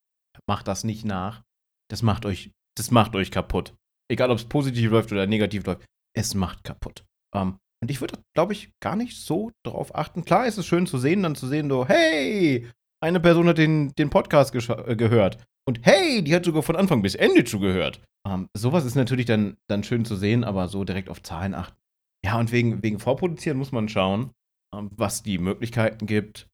Macht 0.46 0.68
das 0.68 0.84
nicht 0.84 1.04
nach. 1.04 1.42
Das 1.90 2.02
macht 2.02 2.26
euch, 2.26 2.50
das 2.76 2.90
macht 2.90 3.14
euch 3.16 3.30
kaputt. 3.30 3.74
Egal, 4.10 4.30
ob 4.30 4.38
es 4.38 4.44
positiv 4.44 4.90
läuft 4.90 5.12
oder 5.12 5.26
negativ 5.26 5.64
läuft. 5.64 5.86
Es 6.14 6.34
macht 6.34 6.64
kaputt. 6.64 7.04
Um, 7.34 7.40
ähm, 7.40 7.58
und 7.82 7.90
ich 7.90 8.00
würde, 8.00 8.18
glaube 8.34 8.54
ich, 8.54 8.70
gar 8.80 8.96
nicht 8.96 9.16
so 9.16 9.50
drauf 9.62 9.94
achten. 9.94 10.24
Klar 10.24 10.46
ist 10.46 10.56
es 10.56 10.66
schön 10.66 10.86
zu 10.86 10.98
sehen, 10.98 11.22
dann 11.22 11.34
zu 11.34 11.46
sehen, 11.46 11.68
so, 11.68 11.86
hey, 11.86 12.66
eine 13.04 13.20
Person 13.20 13.46
hat 13.48 13.58
den, 13.58 13.94
den 13.96 14.10
Podcast 14.10 14.54
äh, 14.54 14.96
gehört. 14.96 15.38
Und 15.68 15.80
hey, 15.82 16.22
die 16.22 16.34
hat 16.34 16.44
sogar 16.44 16.62
von 16.62 16.76
Anfang 16.76 17.02
bis 17.02 17.14
Ende 17.14 17.44
zugehört. 17.44 18.00
Ähm, 18.26 18.48
sowas 18.56 18.84
ist 18.84 18.96
natürlich 18.96 19.26
dann, 19.26 19.56
dann 19.68 19.84
schön 19.84 20.04
zu 20.04 20.16
sehen, 20.16 20.42
aber 20.42 20.68
so 20.68 20.84
direkt 20.84 21.08
auf 21.08 21.22
Zahlen 21.22 21.54
achten. 21.54 21.76
Ja, 22.24 22.38
und 22.38 22.52
wegen, 22.52 22.82
wegen 22.82 22.98
Vorproduzieren 22.98 23.58
muss 23.58 23.72
man 23.72 23.88
schauen, 23.88 24.30
ähm, 24.74 24.90
was 24.96 25.22
die 25.22 25.38
Möglichkeiten 25.38 26.06
gibt. 26.06 26.48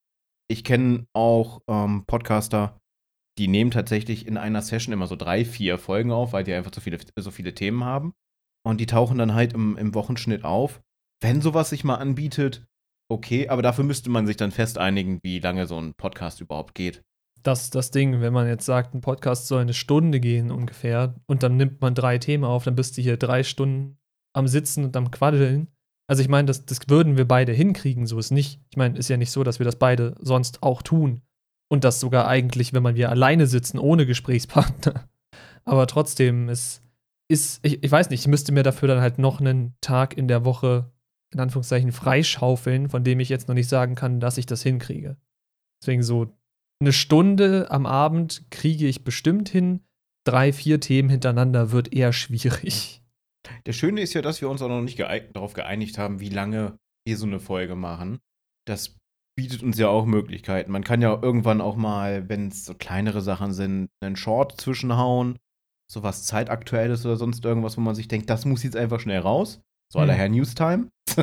Ich 0.48 0.64
kenne 0.64 1.06
auch 1.14 1.60
ähm, 1.68 2.04
Podcaster, 2.06 2.80
die 3.38 3.48
nehmen 3.48 3.70
tatsächlich 3.70 4.26
in 4.26 4.36
einer 4.36 4.62
Session 4.62 4.92
immer 4.92 5.06
so 5.06 5.16
drei, 5.16 5.44
vier 5.44 5.78
Folgen 5.78 6.10
auf, 6.10 6.32
weil 6.32 6.44
die 6.44 6.52
einfach 6.52 6.72
so 6.74 6.80
viele, 6.80 6.98
so 7.16 7.30
viele 7.30 7.54
Themen 7.54 7.84
haben. 7.84 8.12
Und 8.66 8.80
die 8.80 8.86
tauchen 8.86 9.18
dann 9.18 9.34
halt 9.34 9.52
im, 9.52 9.76
im 9.78 9.94
Wochenschnitt 9.94 10.44
auf. 10.44 10.82
Wenn 11.22 11.40
sowas 11.40 11.70
sich 11.70 11.84
mal 11.84 11.96
anbietet, 11.96 12.66
okay, 13.10 13.48
aber 13.48 13.62
dafür 13.62 13.84
müsste 13.84 14.10
man 14.10 14.26
sich 14.26 14.36
dann 14.36 14.50
fest 14.50 14.78
einigen, 14.78 15.20
wie 15.22 15.40
lange 15.40 15.66
so 15.66 15.78
ein 15.78 15.94
Podcast 15.94 16.40
überhaupt 16.40 16.74
geht 16.74 17.02
das 17.42 17.64
ist 17.64 17.74
das 17.74 17.90
Ding, 17.90 18.20
wenn 18.20 18.32
man 18.32 18.46
jetzt 18.46 18.66
sagt, 18.66 18.94
ein 18.94 19.00
Podcast 19.00 19.46
soll 19.46 19.62
eine 19.62 19.74
Stunde 19.74 20.20
gehen 20.20 20.50
ungefähr 20.50 21.14
und 21.26 21.42
dann 21.42 21.56
nimmt 21.56 21.80
man 21.80 21.94
drei 21.94 22.18
Themen 22.18 22.44
auf, 22.44 22.64
dann 22.64 22.74
bist 22.74 22.96
du 22.96 23.02
hier 23.02 23.16
drei 23.16 23.42
Stunden 23.42 23.98
am 24.34 24.46
Sitzen 24.46 24.84
und 24.84 24.96
am 24.96 25.10
Quaddeln. 25.10 25.68
Also 26.06 26.22
ich 26.22 26.28
meine, 26.28 26.46
das, 26.46 26.66
das 26.66 26.80
würden 26.88 27.16
wir 27.16 27.26
beide 27.26 27.52
hinkriegen, 27.52 28.06
so 28.06 28.18
ist 28.18 28.30
nicht. 28.30 28.60
Ich 28.70 28.76
meine, 28.76 28.98
ist 28.98 29.08
ja 29.08 29.16
nicht 29.16 29.30
so, 29.30 29.44
dass 29.44 29.58
wir 29.58 29.64
das 29.64 29.76
beide 29.76 30.14
sonst 30.20 30.62
auch 30.62 30.82
tun. 30.82 31.22
Und 31.68 31.84
das 31.84 32.00
sogar 32.00 32.26
eigentlich, 32.26 32.72
wenn 32.72 32.82
man 32.82 32.96
wir 32.96 33.10
alleine 33.10 33.46
sitzen, 33.46 33.78
ohne 33.78 34.06
Gesprächspartner. 34.06 35.08
Aber 35.64 35.86
trotzdem, 35.86 36.48
es 36.48 36.82
ist, 37.28 37.64
ich, 37.64 37.82
ich 37.82 37.90
weiß 37.90 38.10
nicht, 38.10 38.20
ich 38.20 38.28
müsste 38.28 38.50
mir 38.50 38.64
dafür 38.64 38.88
dann 38.88 39.00
halt 39.00 39.18
noch 39.18 39.40
einen 39.40 39.74
Tag 39.80 40.16
in 40.16 40.26
der 40.26 40.44
Woche, 40.44 40.90
in 41.32 41.40
Anführungszeichen, 41.40 41.92
freischaufeln, 41.92 42.88
von 42.88 43.04
dem 43.04 43.20
ich 43.20 43.28
jetzt 43.28 43.48
noch 43.48 43.54
nicht 43.54 43.68
sagen 43.68 43.94
kann, 43.94 44.20
dass 44.20 44.38
ich 44.38 44.46
das 44.46 44.62
hinkriege. 44.62 45.16
Deswegen 45.82 46.02
so 46.02 46.36
eine 46.80 46.92
Stunde 46.92 47.70
am 47.70 47.86
Abend 47.86 48.50
kriege 48.50 48.86
ich 48.86 49.04
bestimmt 49.04 49.48
hin. 49.48 49.80
Drei, 50.26 50.52
vier 50.52 50.80
Themen 50.80 51.08
hintereinander 51.08 51.72
wird 51.72 51.92
eher 51.92 52.12
schwierig. 52.12 53.02
Der 53.66 53.72
Schöne 53.72 54.02
ist 54.02 54.14
ja, 54.14 54.22
dass 54.22 54.40
wir 54.40 54.50
uns 54.50 54.60
auch 54.62 54.68
noch 54.68 54.82
nicht 54.82 54.96
geeignet, 54.96 55.36
darauf 55.36 55.54
geeinigt 55.54 55.98
haben, 55.98 56.20
wie 56.20 56.28
lange 56.28 56.78
wir 57.06 57.16
so 57.16 57.26
eine 57.26 57.40
Folge 57.40 57.74
machen. 57.74 58.18
Das 58.66 58.96
bietet 59.36 59.62
uns 59.62 59.78
ja 59.78 59.88
auch 59.88 60.04
Möglichkeiten. 60.04 60.72
Man 60.72 60.84
kann 60.84 61.00
ja 61.00 61.18
irgendwann 61.20 61.60
auch 61.60 61.76
mal, 61.76 62.28
wenn 62.28 62.48
es 62.48 62.64
so 62.64 62.74
kleinere 62.74 63.22
Sachen 63.22 63.52
sind, 63.54 63.88
einen 64.00 64.16
Short 64.16 64.60
zwischenhauen. 64.60 65.38
Sowas 65.90 66.26
zeitaktuelles 66.26 67.04
oder 67.06 67.16
sonst 67.16 67.44
irgendwas, 67.44 67.76
wo 67.76 67.80
man 67.80 67.94
sich 67.94 68.06
denkt, 68.06 68.30
das 68.30 68.44
muss 68.44 68.62
jetzt 68.62 68.76
einfach 68.76 69.00
schnell 69.00 69.20
raus. 69.20 69.62
So 69.92 69.98
aller 69.98 70.12
Hm. 70.12 70.18
Herr 70.18 70.28
Newstime. 70.28 70.88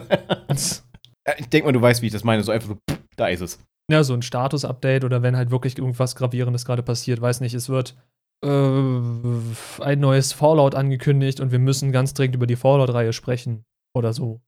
ich 1.37 1.49
denke 1.49 1.67
mal, 1.67 1.71
du 1.71 1.81
weißt, 1.81 2.01
wie 2.01 2.07
ich 2.07 2.13
das 2.13 2.23
meine. 2.23 2.43
So 2.43 2.51
einfach 2.51 2.69
so, 2.69 2.75
pff, 2.75 2.99
da 3.15 3.27
ist 3.27 3.41
es. 3.41 3.59
Ja, 3.89 4.03
so 4.03 4.13
ein 4.13 4.21
Status-Update 4.21 5.05
oder 5.05 5.21
wenn 5.21 5.37
halt 5.37 5.49
wirklich 5.49 5.77
irgendwas 5.77 6.15
Gravierendes 6.15 6.65
gerade 6.65 6.83
passiert, 6.83 7.21
weiß 7.21 7.39
nicht, 7.39 7.53
es 7.53 7.69
wird 7.69 7.95
äh, 8.43 8.49
ein 9.81 9.99
neues 9.99 10.33
Fallout 10.33 10.75
angekündigt 10.75 11.39
und 11.39 11.51
wir 11.51 11.59
müssen 11.59 11.93
ganz 11.93 12.13
dringend 12.13 12.35
über 12.35 12.47
die 12.47 12.57
Fallout-Reihe 12.57 13.13
sprechen 13.13 13.63
oder 13.95 14.11
so. 14.11 14.41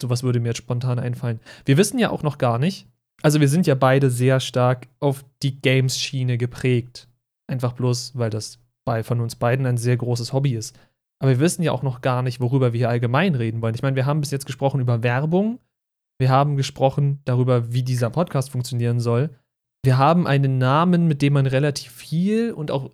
Sowas 0.00 0.22
würde 0.22 0.40
mir 0.40 0.48
jetzt 0.48 0.58
spontan 0.58 0.98
einfallen. 0.98 1.40
Wir 1.64 1.78
wissen 1.78 1.98
ja 1.98 2.10
auch 2.10 2.22
noch 2.22 2.36
gar 2.36 2.58
nicht, 2.58 2.86
also 3.22 3.40
wir 3.40 3.48
sind 3.48 3.66
ja 3.66 3.74
beide 3.74 4.10
sehr 4.10 4.40
stark 4.40 4.88
auf 5.00 5.24
die 5.42 5.60
Games-Schiene 5.60 6.36
geprägt. 6.36 7.08
Einfach 7.46 7.72
bloß, 7.72 8.18
weil 8.18 8.30
das 8.30 8.58
bei 8.84 9.02
von 9.02 9.20
uns 9.20 9.36
beiden 9.36 9.64
ein 9.64 9.76
sehr 9.76 9.96
großes 9.96 10.32
Hobby 10.32 10.54
ist. 10.54 10.76
Aber 11.22 11.30
wir 11.30 11.40
wissen 11.40 11.62
ja 11.62 11.70
auch 11.70 11.84
noch 11.84 12.00
gar 12.00 12.22
nicht, 12.22 12.40
worüber 12.40 12.72
wir 12.72 12.78
hier 12.78 12.88
allgemein 12.88 13.36
reden 13.36 13.62
wollen. 13.62 13.76
Ich 13.76 13.82
meine, 13.82 13.94
wir 13.94 14.06
haben 14.06 14.20
bis 14.20 14.32
jetzt 14.32 14.44
gesprochen 14.44 14.80
über 14.80 15.04
Werbung, 15.04 15.60
wir 16.18 16.30
haben 16.30 16.56
gesprochen 16.56 17.20
darüber, 17.24 17.72
wie 17.72 17.84
dieser 17.84 18.10
Podcast 18.10 18.50
funktionieren 18.50 18.98
soll. 18.98 19.30
Wir 19.84 19.98
haben 19.98 20.26
einen 20.26 20.58
Namen, 20.58 21.06
mit 21.06 21.22
dem 21.22 21.34
man 21.34 21.46
relativ 21.46 21.92
viel 21.92 22.52
und 22.52 22.72
auch 22.72 22.90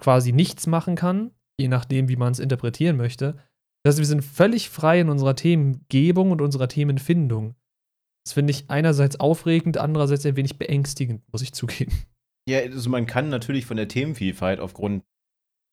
quasi 0.00 0.32
nichts 0.32 0.66
machen 0.66 0.94
kann, 0.94 1.30
je 1.58 1.68
nachdem, 1.68 2.08
wie 2.08 2.16
man 2.16 2.32
es 2.32 2.38
interpretieren 2.38 2.98
möchte. 2.98 3.36
Das 3.82 3.92
heißt, 3.92 3.98
wir 3.98 4.06
sind 4.06 4.24
völlig 4.24 4.68
frei 4.68 5.00
in 5.00 5.08
unserer 5.08 5.34
Themengebung 5.34 6.32
und 6.32 6.42
unserer 6.42 6.68
Themenfindung. 6.68 7.54
Das 8.26 8.34
finde 8.34 8.50
ich 8.50 8.68
einerseits 8.68 9.20
aufregend, 9.20 9.78
andererseits 9.78 10.26
ein 10.26 10.36
wenig 10.36 10.58
beängstigend, 10.58 11.22
muss 11.32 11.42
ich 11.42 11.52
zugeben. 11.52 11.92
Ja, 12.46 12.58
also 12.58 12.90
man 12.90 13.06
kann 13.06 13.30
natürlich 13.30 13.64
von 13.64 13.78
der 13.78 13.88
Themenvielfalt 13.88 14.60
aufgrund, 14.60 15.02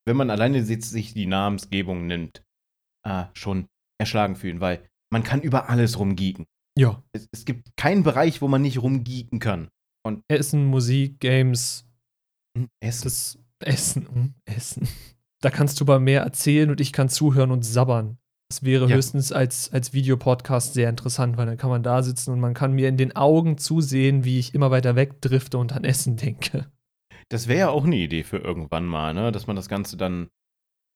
wenn 0.06 0.18
man 0.18 0.30
alleine 0.30 0.64
sich 0.64 1.14
die 1.14 1.26
Namensgebung 1.28 2.08
nimmt, 2.08 2.44
äh, 3.08 3.26
schon 3.34 3.68
erschlagen 4.00 4.36
fühlen, 4.36 4.60
weil 4.60 4.88
man 5.12 5.24
kann 5.24 5.42
über 5.42 5.70
alles 5.70 6.00
rumgeeken. 6.00 6.46
Ja. 6.78 7.04
Es, 7.12 7.28
es 7.32 7.46
gibt 7.46 7.76
keinen 7.78 8.04
Bereich, 8.04 8.42
wo 8.42 8.48
man 8.48 8.62
nicht 8.62 8.82
rumgeeken 8.82 9.40
kann. 9.40 9.70
Essen, 10.28 10.66
Musik, 10.66 11.20
Games, 11.20 11.86
Hm, 12.58 12.68
Essen. 12.80 13.04
das 13.04 13.38
Essen, 13.60 14.04
mm, 14.04 14.34
Essen. 14.46 14.88
Da 15.42 15.50
kannst 15.50 15.80
du 15.80 15.86
aber 15.86 16.00
mehr 16.00 16.22
erzählen 16.22 16.70
und 16.70 16.82
ich 16.82 16.92
kann 16.94 17.10
zuhören 17.10 17.52
und 17.52 17.64
sabbern. 17.64 18.18
Das 18.50 18.64
wäre 18.64 18.90
Ja. 18.90 18.96
höchstens 18.96 19.32
als, 19.32 19.72
als 19.72 19.94
Videopodcast 19.94 20.74
sehr 20.74 20.90
interessant, 20.90 21.38
weil 21.38 21.46
dann 21.46 21.58
kann 21.58 21.70
man 21.70 21.84
da 21.84 22.02
sitzen 22.04 22.32
und 22.32 22.40
man 22.40 22.54
kann 22.54 22.74
mir 22.74 22.90
in 22.90 22.98
den 22.98 23.16
Augen 23.16 23.58
zusehen, 23.58 24.24
wie 24.26 24.40
ich 24.40 24.54
immer 24.56 24.72
weiter 24.72 24.96
wegdrifte 24.96 25.58
und 25.58 25.72
an 25.74 25.84
Essen 25.84 26.18
denke. 26.18 26.70
Das 27.32 27.48
wäre 27.48 27.60
ja 27.60 27.70
auch 27.70 27.86
eine 27.86 27.96
Idee 27.96 28.24
für 28.24 28.38
irgendwann 28.38 28.86
mal, 28.86 29.14
ne? 29.14 29.32
Dass 29.32 29.48
man 29.48 29.56
das 29.56 29.70
Ganze 29.70 29.96
dann 29.96 30.30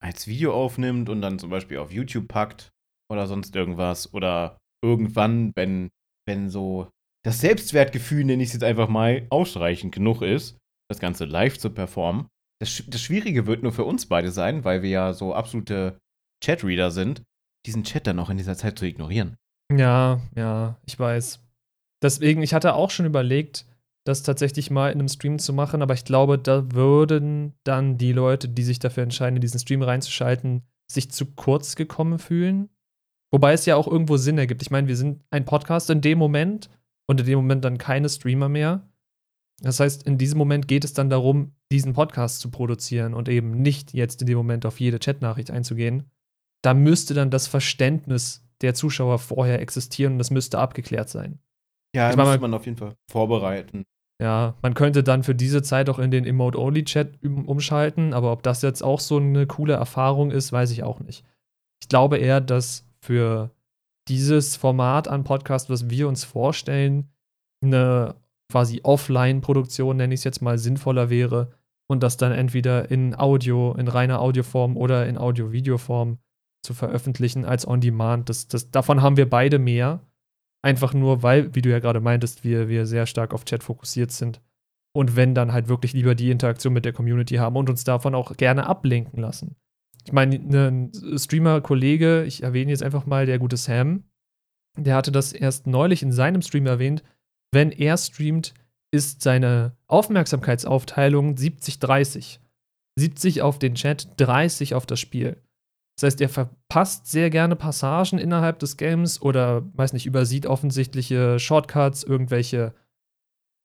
als 0.03 0.27
Video 0.27 0.53
aufnimmt 0.53 1.09
und 1.09 1.21
dann 1.21 1.39
zum 1.39 1.49
Beispiel 1.49 1.77
auf 1.77 1.91
YouTube 1.91 2.27
packt 2.27 2.71
oder 3.09 3.25
sonst 3.27 3.55
irgendwas. 3.55 4.13
Oder 4.13 4.57
irgendwann, 4.83 5.53
wenn, 5.55 5.89
wenn 6.27 6.49
so 6.49 6.89
das 7.23 7.39
Selbstwertgefühl, 7.39 8.25
nenne 8.25 8.43
ich 8.43 8.49
es 8.49 8.53
jetzt 8.53 8.63
einfach 8.63 8.89
mal, 8.89 9.25
ausreichend 9.29 9.93
genug 9.93 10.21
ist, 10.21 10.57
das 10.89 10.99
Ganze 10.99 11.25
live 11.25 11.57
zu 11.57 11.69
performen. 11.69 12.27
Das, 12.61 12.83
das 12.87 13.01
Schwierige 13.01 13.47
wird 13.47 13.63
nur 13.63 13.71
für 13.71 13.85
uns 13.85 14.05
beide 14.05 14.31
sein, 14.31 14.63
weil 14.63 14.81
wir 14.83 14.89
ja 14.89 15.13
so 15.13 15.33
absolute 15.33 15.97
Chatreader 16.43 16.91
sind, 16.91 17.23
diesen 17.65 17.83
Chat 17.83 18.07
dann 18.07 18.19
auch 18.19 18.29
in 18.29 18.37
dieser 18.37 18.55
Zeit 18.55 18.77
zu 18.77 18.85
ignorieren. 18.85 19.37
Ja, 19.73 20.21
ja, 20.35 20.77
ich 20.85 20.99
weiß. 20.99 21.39
Deswegen, 22.03 22.43
ich 22.43 22.53
hatte 22.53 22.75
auch 22.75 22.91
schon 22.91 23.05
überlegt, 23.05 23.65
das 24.05 24.23
tatsächlich 24.23 24.69
mal 24.69 24.91
in 24.91 24.99
einem 24.99 25.07
Stream 25.09 25.39
zu 25.39 25.51
machen, 25.51 25.81
aber 25.81 25.95
ich 25.95 26.05
glaube, 26.05 26.37
da 26.37 26.71
würden 26.71 27.53
dann 27.63 27.97
die 27.97 28.13
Leute, 28.13 28.47
die 28.47 28.63
sich 28.63 28.79
dafür 28.79 29.03
entscheiden, 29.03 29.37
in 29.37 29.41
diesen 29.41 29.59
Stream 29.59 29.81
reinzuschalten, 29.81 30.61
sich 30.89 31.11
zu 31.11 31.25
kurz 31.33 31.75
gekommen 31.75 32.19
fühlen. 32.19 32.69
Wobei 33.31 33.53
es 33.53 33.65
ja 33.65 33.75
auch 33.75 33.87
irgendwo 33.87 34.17
Sinn 34.17 34.37
ergibt. 34.37 34.61
Ich 34.61 34.69
meine, 34.69 34.87
wir 34.87 34.95
sind 34.95 35.23
ein 35.31 35.45
Podcast 35.45 35.89
in 35.89 36.01
dem 36.01 36.19
Moment 36.19 36.69
und 37.07 37.19
in 37.19 37.25
dem 37.25 37.37
Moment 37.37 37.65
dann 37.65 37.79
keine 37.79 38.07
Streamer 38.07 38.47
mehr. 38.47 38.87
Das 39.61 39.79
heißt, 39.79 40.03
in 40.03 40.19
diesem 40.19 40.37
Moment 40.37 40.67
geht 40.67 40.85
es 40.85 40.93
dann 40.93 41.09
darum, 41.09 41.55
diesen 41.71 41.93
Podcast 41.93 42.41
zu 42.41 42.51
produzieren 42.51 43.15
und 43.15 43.27
eben 43.27 43.51
nicht 43.61 43.93
jetzt 43.93 44.21
in 44.21 44.27
dem 44.27 44.37
Moment 44.37 44.65
auf 44.67 44.79
jede 44.79 44.99
Chatnachricht 44.99 45.49
einzugehen. 45.49 46.11
Da 46.61 46.75
müsste 46.75 47.15
dann 47.15 47.31
das 47.31 47.47
Verständnis 47.47 48.45
der 48.61 48.75
Zuschauer 48.75 49.17
vorher 49.17 49.61
existieren 49.61 50.13
und 50.13 50.19
das 50.19 50.31
müsste 50.31 50.59
abgeklärt 50.59 51.09
sein. 51.09 51.39
Ja, 51.95 52.09
Ich 52.09 52.15
das 52.15 52.27
muss 52.27 52.39
man 52.39 52.53
auf 52.53 52.65
jeden 52.65 52.77
Fall 52.77 52.95
vorbereiten. 53.09 53.85
Ja, 54.21 54.55
man 54.61 54.73
könnte 54.73 55.03
dann 55.03 55.23
für 55.23 55.35
diese 55.35 55.61
Zeit 55.61 55.89
auch 55.89 55.99
in 55.99 56.09
den 56.09 56.25
Emote-Only-Chat 56.25 57.23
um- 57.23 57.45
umschalten, 57.45 58.13
aber 58.13 58.31
ob 58.31 58.43
das 58.43 58.61
jetzt 58.61 58.81
auch 58.81 59.01
so 59.01 59.17
eine 59.17 59.45
coole 59.45 59.73
Erfahrung 59.73 60.31
ist, 60.31 60.53
weiß 60.53 60.71
ich 60.71 60.83
auch 60.83 61.01
nicht. 61.01 61.25
Ich 61.81 61.89
glaube 61.89 62.17
eher, 62.17 62.39
dass 62.39 62.87
für 63.01 63.51
dieses 64.07 64.55
Format 64.55 65.07
an 65.07 65.23
Podcast, 65.23 65.69
was 65.69 65.89
wir 65.89 66.07
uns 66.07 66.23
vorstellen, 66.23 67.09
eine 67.61 68.15
quasi 68.51 68.81
Offline-Produktion, 68.83 69.97
nenne 69.97 70.13
ich 70.13 70.21
es 70.21 70.23
jetzt 70.23 70.41
mal, 70.41 70.57
sinnvoller 70.57 71.09
wäre 71.09 71.51
und 71.87 72.03
das 72.03 72.15
dann 72.17 72.31
entweder 72.31 72.89
in 72.89 73.15
Audio, 73.15 73.73
in 73.73 73.87
reiner 73.87 74.21
Audioform 74.21 74.77
oder 74.77 75.07
in 75.07 75.17
Audio-Video-Form 75.17 76.19
zu 76.63 76.73
veröffentlichen 76.73 77.45
als 77.45 77.67
On-Demand. 77.67 78.29
Das, 78.29 78.47
das, 78.47 78.71
davon 78.71 79.01
haben 79.01 79.17
wir 79.17 79.29
beide 79.29 79.59
mehr. 79.59 79.99
Einfach 80.65 80.95
nur, 80.95 81.21
weil, 81.21 81.53
wie 81.53 81.61
du 81.61 81.69
ja 81.69 81.77
gerade 81.77 81.99
meintest, 81.99 82.43
wir, 82.43 82.67
wir 82.67 82.87
sehr 82.87 83.05
stark 83.05 83.35
auf 83.35 83.45
Chat 83.45 83.63
fokussiert 83.63 84.11
sind. 84.11 84.41
Und 84.95 85.15
wenn 85.15 85.35
dann 85.35 85.53
halt 85.53 85.67
wirklich 85.67 85.93
lieber 85.93 86.15
die 86.15 86.31
Interaktion 86.31 86.73
mit 86.73 86.85
der 86.85 86.93
Community 86.93 87.35
haben 87.35 87.55
und 87.55 87.69
uns 87.69 87.83
davon 87.83 88.15
auch 88.15 88.35
gerne 88.35 88.65
ablenken 88.65 89.21
lassen. 89.21 89.57
Ich 90.05 90.11
meine, 90.11 90.37
ein 90.37 90.91
Streamer-Kollege, 91.15 92.23
ich 92.23 92.41
erwähne 92.41 92.71
jetzt 92.71 92.81
einfach 92.81 93.05
mal 93.05 93.27
der 93.27 93.37
gute 93.37 93.57
Sam, 93.57 94.05
der 94.75 94.95
hatte 94.95 95.11
das 95.11 95.33
erst 95.33 95.67
neulich 95.67 96.01
in 96.01 96.11
seinem 96.11 96.41
Stream 96.41 96.65
erwähnt. 96.65 97.03
Wenn 97.51 97.71
er 97.71 97.95
streamt, 97.97 98.55
ist 98.91 99.21
seine 99.21 99.77
Aufmerksamkeitsaufteilung 99.85 101.35
70-30. 101.35 102.39
70 102.97 103.43
auf 103.43 103.59
den 103.59 103.75
Chat, 103.75 104.09
30 104.17 104.73
auf 104.73 104.87
das 104.87 104.99
Spiel. 104.99 105.37
Das 105.95 106.03
heißt, 106.03 106.21
er 106.21 106.29
verpasst 106.29 107.07
sehr 107.07 107.29
gerne 107.29 107.55
Passagen 107.55 108.19
innerhalb 108.19 108.59
des 108.59 108.77
Games 108.77 109.21
oder, 109.21 109.65
weiß 109.77 109.93
nicht, 109.93 110.05
übersieht 110.05 110.45
offensichtliche 110.45 111.39
Shortcuts, 111.39 112.03
irgendwelche 112.03 112.73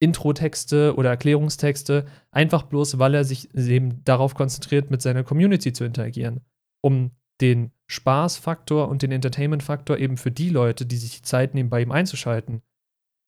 Intro-Texte 0.00 0.94
oder 0.96 1.10
Erklärungstexte, 1.10 2.06
einfach 2.30 2.62
bloß, 2.62 2.98
weil 2.98 3.14
er 3.14 3.24
sich 3.24 3.54
eben 3.54 4.02
darauf 4.04 4.34
konzentriert, 4.34 4.90
mit 4.90 5.02
seiner 5.02 5.24
Community 5.24 5.72
zu 5.72 5.84
interagieren, 5.84 6.40
um 6.82 7.10
den 7.40 7.72
Spaßfaktor 7.88 8.88
und 8.88 9.02
den 9.02 9.12
Entertainment-Faktor 9.12 9.98
eben 9.98 10.16
für 10.16 10.30
die 10.30 10.50
Leute, 10.50 10.86
die 10.86 10.96
sich 10.96 11.16
die 11.16 11.22
Zeit 11.22 11.54
nehmen, 11.54 11.70
bei 11.70 11.82
ihm 11.82 11.92
einzuschalten, 11.92 12.62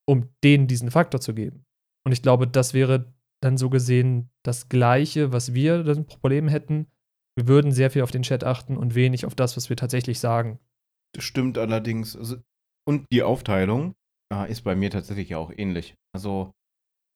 um 0.06 0.28
denen 0.44 0.66
diesen 0.66 0.90
Faktor 0.90 1.20
zu 1.20 1.34
geben. 1.34 1.64
Und 2.04 2.12
ich 2.12 2.22
glaube, 2.22 2.46
das 2.46 2.72
wäre 2.72 3.12
dann 3.42 3.58
so 3.58 3.70
gesehen 3.70 4.30
das 4.42 4.68
Gleiche, 4.68 5.32
was 5.32 5.54
wir 5.54 5.82
das 5.82 6.02
Problem 6.04 6.48
hätten. 6.48 6.86
Wir 7.36 7.48
würden 7.48 7.72
sehr 7.72 7.90
viel 7.90 8.02
auf 8.02 8.10
den 8.10 8.22
Chat 8.22 8.44
achten 8.44 8.76
und 8.76 8.94
wenig 8.94 9.24
auf 9.24 9.34
das, 9.34 9.56
was 9.56 9.68
wir 9.68 9.76
tatsächlich 9.76 10.18
sagen. 10.20 10.58
Das 11.14 11.24
stimmt 11.24 11.58
allerdings. 11.58 12.16
Also, 12.16 12.36
und 12.86 13.06
die 13.12 13.22
Aufteilung 13.22 13.94
äh, 14.32 14.50
ist 14.50 14.62
bei 14.62 14.74
mir 14.74 14.90
tatsächlich 14.90 15.34
auch 15.34 15.50
ähnlich. 15.54 15.94
Also, 16.14 16.52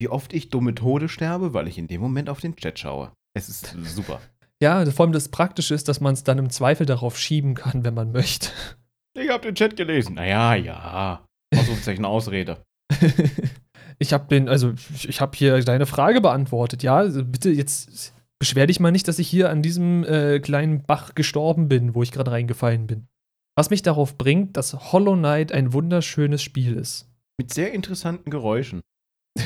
wie 0.00 0.08
oft 0.08 0.32
ich 0.32 0.50
dumme 0.50 0.74
Tode 0.74 1.08
sterbe, 1.08 1.54
weil 1.54 1.68
ich 1.68 1.78
in 1.78 1.88
dem 1.88 2.00
Moment 2.00 2.28
auf 2.28 2.40
den 2.40 2.56
Chat 2.56 2.78
schaue. 2.78 3.12
Es 3.34 3.48
ist 3.48 3.74
super. 3.82 4.20
Ja, 4.62 4.86
vor 4.90 5.04
allem 5.04 5.12
das 5.12 5.28
Praktische 5.28 5.74
ist, 5.74 5.88
dass 5.88 6.00
man 6.00 6.14
es 6.14 6.24
dann 6.24 6.38
im 6.38 6.50
Zweifel 6.50 6.86
darauf 6.86 7.18
schieben 7.18 7.54
kann, 7.54 7.84
wenn 7.84 7.94
man 7.94 8.12
möchte. 8.12 8.50
Ich 9.14 9.28
hab 9.28 9.42
den 9.42 9.54
Chat 9.54 9.76
gelesen. 9.76 10.14
Naja, 10.14 10.54
ja. 10.54 11.26
Ausrufezeichen 11.54 12.04
Ausrede. 12.06 12.62
ich 13.98 14.12
habe 14.12 14.28
den, 14.28 14.48
also 14.48 14.72
ich, 14.94 15.08
ich 15.08 15.20
habe 15.20 15.36
hier 15.36 15.62
deine 15.62 15.86
Frage 15.86 16.20
beantwortet, 16.20 16.82
ja. 16.82 16.96
Also 16.96 17.24
bitte 17.24 17.50
jetzt 17.50 18.14
beschwer 18.38 18.66
dich 18.66 18.80
mal 18.80 18.92
nicht, 18.92 19.08
dass 19.08 19.18
ich 19.18 19.28
hier 19.28 19.50
an 19.50 19.62
diesem 19.62 20.04
äh, 20.04 20.40
kleinen 20.40 20.82
Bach 20.82 21.14
gestorben 21.14 21.68
bin, 21.68 21.94
wo 21.94 22.02
ich 22.02 22.12
gerade 22.12 22.30
reingefallen 22.30 22.86
bin. 22.86 23.08
Was 23.56 23.70
mich 23.70 23.82
darauf 23.82 24.18
bringt, 24.18 24.56
dass 24.56 24.92
Hollow 24.92 25.16
Knight 25.16 25.52
ein 25.52 25.72
wunderschönes 25.72 26.42
Spiel 26.42 26.74
ist. 26.76 27.08
Mit 27.38 27.52
sehr 27.52 27.72
interessanten 27.72 28.30
Geräuschen. 28.30 28.82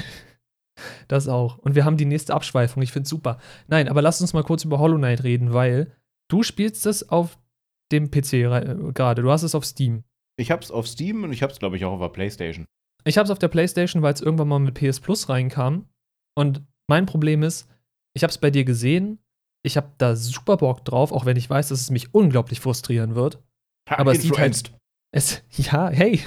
Das 1.09 1.29
auch. 1.29 1.59
Und 1.59 1.75
wir 1.75 1.85
haben 1.85 1.99
die 1.99 2.07
nächste 2.07 2.33
Abschweifung. 2.33 2.83
Ich 2.83 2.93
finde 2.93 3.07
super. 3.07 3.39
Nein, 3.69 3.89
aber 3.89 4.01
lass 4.01 4.23
uns 4.23 4.33
mal 4.33 4.45
kurz 4.45 4.65
über 4.65 4.79
Hollow 4.79 4.97
Knight 4.97 5.25
reden, 5.25 5.53
weil 5.53 5.93
du 6.29 6.43
spielst 6.43 6.87
es 6.87 7.11
auf 7.11 7.39
dem 7.93 8.11
PC 8.11 8.33
äh, 8.33 8.77
gerade. 8.95 9.21
Du 9.21 9.31
hast 9.31 9.43
es 9.43 9.55
auf 9.55 9.67
Steam. 9.67 10.05
Ich 10.39 10.51
hab's 10.51 10.71
auf 10.71 10.87
Steam 10.87 11.25
und 11.25 11.33
ich 11.33 11.43
hab's, 11.43 11.59
glaube 11.59 11.77
ich, 11.77 11.85
auch 11.85 11.93
auf 11.93 12.01
der 12.01 12.09
Playstation. 12.09 12.67
Ich 13.05 13.19
habe 13.19 13.25
es 13.25 13.31
auf 13.31 13.39
der 13.39 13.49
PlayStation, 13.49 14.03
weil 14.03 14.15
es 14.15 14.21
irgendwann 14.21 14.49
mal 14.49 14.59
mit 14.59 14.75
PS 14.75 15.01
Plus 15.01 15.29
reinkam. 15.29 15.87
Und 16.35 16.63
mein 16.87 17.07
Problem 17.07 17.43
ist, 17.43 17.69
ich 18.15 18.23
habe 18.23 18.31
es 18.31 18.39
bei 18.39 18.51
dir 18.51 18.65
gesehen, 18.65 19.19
ich 19.63 19.77
habe 19.77 19.93
da 19.99 20.17
super 20.17 20.57
Bock 20.57 20.85
drauf, 20.85 21.13
auch 21.13 21.27
wenn 21.27 21.37
ich 21.37 21.49
weiß, 21.49 21.69
dass 21.69 21.81
es 21.81 21.91
mich 21.91 22.15
unglaublich 22.15 22.61
frustrieren 22.61 23.15
wird. 23.15 23.43
Ha, 23.89 23.99
Aber 23.99 24.13
es 24.13 24.23
sieht 24.23 24.39
halt, 24.39 24.73
es, 25.13 25.43
ja, 25.51 25.89
hey, 25.89 26.21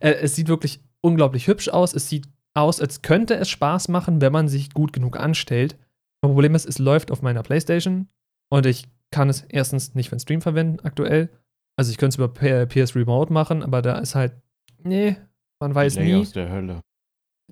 Äh, 0.00 0.12
es 0.14 0.36
sieht 0.36 0.48
wirklich 0.48 0.80
unglaublich 1.00 1.46
hübsch 1.46 1.68
aus. 1.68 1.94
Es 1.94 2.08
sieht 2.08 2.28
aus, 2.54 2.80
als 2.80 3.02
könnte 3.02 3.34
es 3.34 3.48
Spaß 3.48 3.88
machen, 3.88 4.20
wenn 4.20 4.32
man 4.32 4.48
sich 4.48 4.72
gut 4.72 4.92
genug 4.92 5.18
anstellt. 5.18 5.76
Das 6.20 6.28
Problem 6.28 6.54
ist, 6.54 6.66
es 6.66 6.78
läuft 6.78 7.10
auf 7.10 7.22
meiner 7.22 7.42
Playstation 7.42 8.08
und 8.50 8.66
ich 8.66 8.86
kann 9.10 9.28
es 9.28 9.42
erstens 9.42 9.94
nicht 9.94 10.08
für 10.08 10.16
den 10.16 10.20
Stream 10.20 10.40
verwenden 10.40 10.80
aktuell. 10.80 11.30
Also 11.76 11.90
ich 11.90 11.98
könnte 11.98 12.22
es 12.22 12.44
über 12.44 12.66
PS 12.66 12.94
Remote 12.94 13.32
machen, 13.32 13.62
aber 13.62 13.82
da 13.82 13.98
ist 13.98 14.14
halt, 14.14 14.34
nee, 14.82 15.16
man 15.60 15.74
weiß 15.74 15.94
Delay 15.94 16.12
nie. 16.12 16.20
aus 16.20 16.32
der 16.32 16.50
Hölle. 16.50 16.80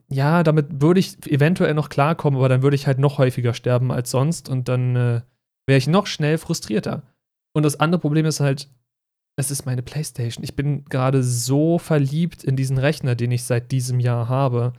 Ja, 0.08 0.42
damit 0.42 0.80
würde 0.80 1.00
ich 1.00 1.26
eventuell 1.26 1.74
noch 1.74 1.88
klarkommen, 1.88 2.38
aber 2.38 2.48
dann 2.48 2.62
würde 2.62 2.74
ich 2.74 2.86
halt 2.86 2.98
noch 2.98 3.18
häufiger 3.18 3.54
sterben 3.54 3.92
als 3.92 4.10
sonst 4.10 4.48
und 4.48 4.68
dann 4.68 4.96
äh, 4.96 5.22
wäre 5.66 5.78
ich 5.78 5.86
noch 5.86 6.06
schnell 6.06 6.38
frustrierter. 6.38 7.02
Und 7.54 7.64
das 7.64 7.78
andere 7.78 8.00
Problem 8.00 8.26
ist 8.26 8.40
halt, 8.40 8.68
es 9.36 9.50
ist 9.50 9.66
meine 9.66 9.82
Playstation. 9.82 10.44
Ich 10.44 10.56
bin 10.56 10.84
gerade 10.84 11.22
so 11.22 11.78
verliebt 11.78 12.44
in 12.44 12.56
diesen 12.56 12.78
Rechner, 12.78 13.14
den 13.14 13.30
ich 13.30 13.44
seit 13.44 13.72
diesem 13.72 14.00
Jahr 14.00 14.28
habe. 14.28 14.72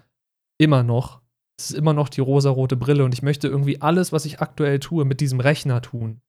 Immer 0.59 0.83
noch. 0.83 1.21
Es 1.59 1.71
ist 1.71 1.77
immer 1.77 1.93
noch 1.93 2.09
die 2.09 2.21
rosarote 2.21 2.75
Brille 2.75 3.05
und 3.05 3.13
ich 3.13 3.23
möchte 3.23 3.47
irgendwie 3.47 3.81
alles, 3.81 4.11
was 4.11 4.25
ich 4.25 4.39
aktuell 4.39 4.79
tue, 4.79 5.05
mit 5.05 5.21
diesem 5.21 5.39
Rechner 5.39 5.81
tun. 5.81 6.21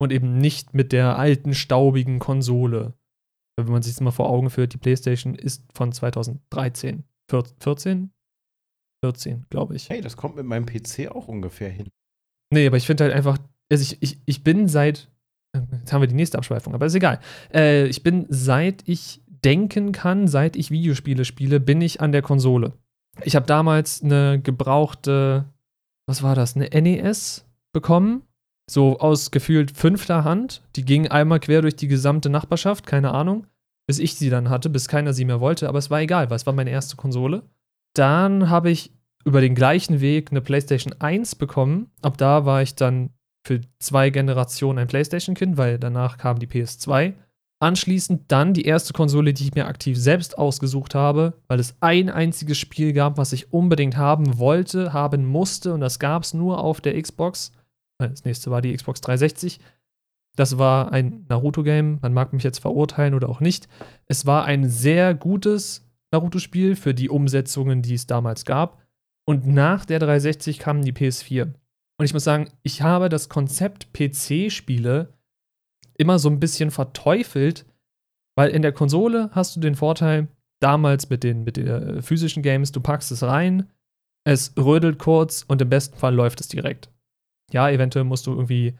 Und 0.00 0.12
eben 0.12 0.38
nicht 0.38 0.74
mit 0.74 0.92
der 0.92 1.18
alten, 1.18 1.54
staubigen 1.54 2.18
Konsole. 2.18 2.94
Wenn 3.56 3.70
man 3.70 3.82
sich 3.82 3.94
das 3.94 4.00
mal 4.00 4.10
vor 4.10 4.28
Augen 4.28 4.50
führt, 4.50 4.72
die 4.72 4.78
Playstation 4.78 5.34
ist 5.34 5.64
von 5.72 5.92
2013. 5.92 7.04
14? 7.28 8.10
14, 9.04 9.44
glaube 9.50 9.76
ich. 9.76 9.90
Hey, 9.90 10.00
das 10.00 10.16
kommt 10.16 10.36
mit 10.36 10.46
meinem 10.46 10.64
PC 10.64 11.10
auch 11.10 11.28
ungefähr 11.28 11.68
hin. 11.68 11.88
Nee, 12.50 12.66
aber 12.66 12.78
ich 12.78 12.86
finde 12.86 13.04
halt 13.04 13.12
einfach, 13.12 13.36
also 13.70 13.82
ich, 13.82 14.02
ich, 14.02 14.18
ich 14.24 14.42
bin 14.42 14.66
seit, 14.66 15.10
jetzt 15.72 15.92
haben 15.92 16.00
wir 16.00 16.08
die 16.08 16.14
nächste 16.14 16.38
Abschweifung, 16.38 16.74
aber 16.74 16.86
ist 16.86 16.94
egal. 16.94 17.20
Äh, 17.52 17.86
ich 17.86 18.02
bin 18.02 18.24
seit 18.30 18.88
ich 18.88 19.20
denken 19.44 19.92
kann, 19.92 20.26
seit 20.26 20.56
ich 20.56 20.70
Videospiele 20.70 21.26
spiele, 21.26 21.60
bin 21.60 21.82
ich 21.82 22.00
an 22.00 22.12
der 22.12 22.22
Konsole. 22.22 22.72
Ich 23.22 23.36
habe 23.36 23.44
damals 23.44 24.02
eine 24.02 24.40
gebrauchte, 24.40 25.44
was 26.06 26.22
war 26.22 26.34
das, 26.34 26.56
eine 26.56 26.70
NES 26.70 27.44
bekommen, 27.74 28.22
so 28.70 28.98
aus 29.00 29.30
gefühlt 29.30 29.70
fünfter 29.70 30.24
Hand. 30.24 30.62
Die 30.76 30.84
ging 30.86 31.08
einmal 31.08 31.40
quer 31.40 31.60
durch 31.60 31.76
die 31.76 31.88
gesamte 31.88 32.30
Nachbarschaft, 32.30 32.86
keine 32.86 33.12
Ahnung, 33.12 33.46
bis 33.86 33.98
ich 33.98 34.14
sie 34.14 34.30
dann 34.30 34.48
hatte, 34.48 34.70
bis 34.70 34.88
keiner 34.88 35.12
sie 35.12 35.26
mehr 35.26 35.40
wollte, 35.40 35.68
aber 35.68 35.78
es 35.78 35.90
war 35.90 36.00
egal, 36.00 36.30
weil 36.30 36.36
es 36.36 36.46
war 36.46 36.54
meine 36.54 36.70
erste 36.70 36.96
Konsole. 36.96 37.42
Dann 37.94 38.50
habe 38.50 38.70
ich 38.70 38.92
über 39.24 39.40
den 39.40 39.54
gleichen 39.54 40.00
Weg 40.00 40.30
eine 40.30 40.40
PlayStation 40.40 40.94
1 40.98 41.36
bekommen. 41.36 41.90
Ab 42.02 42.18
da 42.18 42.44
war 42.44 42.62
ich 42.62 42.74
dann 42.74 43.10
für 43.46 43.60
zwei 43.78 44.10
Generationen 44.10 44.78
ein 44.78 44.86
PlayStation-Kind, 44.86 45.56
weil 45.56 45.78
danach 45.78 46.18
kam 46.18 46.38
die 46.38 46.46
PS2. 46.46 47.14
Anschließend 47.60 48.24
dann 48.28 48.52
die 48.52 48.64
erste 48.64 48.92
Konsole, 48.92 49.32
die 49.32 49.44
ich 49.44 49.54
mir 49.54 49.66
aktiv 49.66 49.96
selbst 49.96 50.36
ausgesucht 50.36 50.94
habe, 50.94 51.34
weil 51.46 51.60
es 51.60 51.76
ein 51.80 52.10
einziges 52.10 52.58
Spiel 52.58 52.92
gab, 52.92 53.16
was 53.16 53.32
ich 53.32 53.52
unbedingt 53.52 53.96
haben 53.96 54.38
wollte, 54.38 54.92
haben 54.92 55.24
musste 55.24 55.72
und 55.72 55.80
das 55.80 55.98
gab 55.98 56.24
es 56.24 56.34
nur 56.34 56.58
auf 56.58 56.80
der 56.80 57.00
Xbox. 57.00 57.52
Äh, 57.98 58.08
Das 58.08 58.24
nächste 58.24 58.50
war 58.50 58.60
die 58.60 58.74
Xbox 58.74 59.00
360. 59.00 59.60
Das 60.36 60.58
war 60.58 60.92
ein 60.92 61.24
Naruto-Game. 61.28 62.00
Man 62.02 62.12
mag 62.12 62.32
mich 62.32 62.42
jetzt 62.42 62.58
verurteilen 62.58 63.14
oder 63.14 63.28
auch 63.28 63.40
nicht. 63.40 63.68
Es 64.06 64.26
war 64.26 64.44
ein 64.44 64.68
sehr 64.68 65.14
gutes 65.14 65.83
Naruto-Spiel 66.14 66.76
für 66.76 66.94
die 66.94 67.10
Umsetzungen, 67.10 67.82
die 67.82 67.94
es 67.94 68.06
damals 68.06 68.44
gab. 68.44 68.82
Und 69.26 69.46
nach 69.46 69.84
der 69.84 69.98
360 69.98 70.58
kam 70.58 70.82
die 70.82 70.92
PS4. 70.92 71.52
Und 71.98 72.04
ich 72.04 72.12
muss 72.12 72.24
sagen, 72.24 72.50
ich 72.62 72.82
habe 72.82 73.08
das 73.08 73.28
Konzept 73.28 73.92
PC-Spiele 73.92 75.12
immer 75.96 76.18
so 76.18 76.28
ein 76.28 76.40
bisschen 76.40 76.70
verteufelt, 76.70 77.66
weil 78.36 78.50
in 78.50 78.62
der 78.62 78.72
Konsole 78.72 79.30
hast 79.32 79.56
du 79.56 79.60
den 79.60 79.76
Vorteil, 79.76 80.28
damals 80.60 81.10
mit 81.10 81.22
den, 81.22 81.44
mit 81.44 81.56
den 81.56 81.66
äh, 81.66 82.02
physischen 82.02 82.42
Games, 82.42 82.72
du 82.72 82.80
packst 82.80 83.12
es 83.12 83.22
rein, 83.22 83.70
es 84.26 84.54
rödelt 84.56 84.98
kurz 84.98 85.44
und 85.46 85.60
im 85.60 85.68
besten 85.68 85.96
Fall 85.96 86.14
läuft 86.14 86.40
es 86.40 86.48
direkt. 86.48 86.90
Ja, 87.52 87.68
eventuell 87.68 88.04
musst 88.04 88.26
du 88.26 88.32
irgendwie 88.32 88.74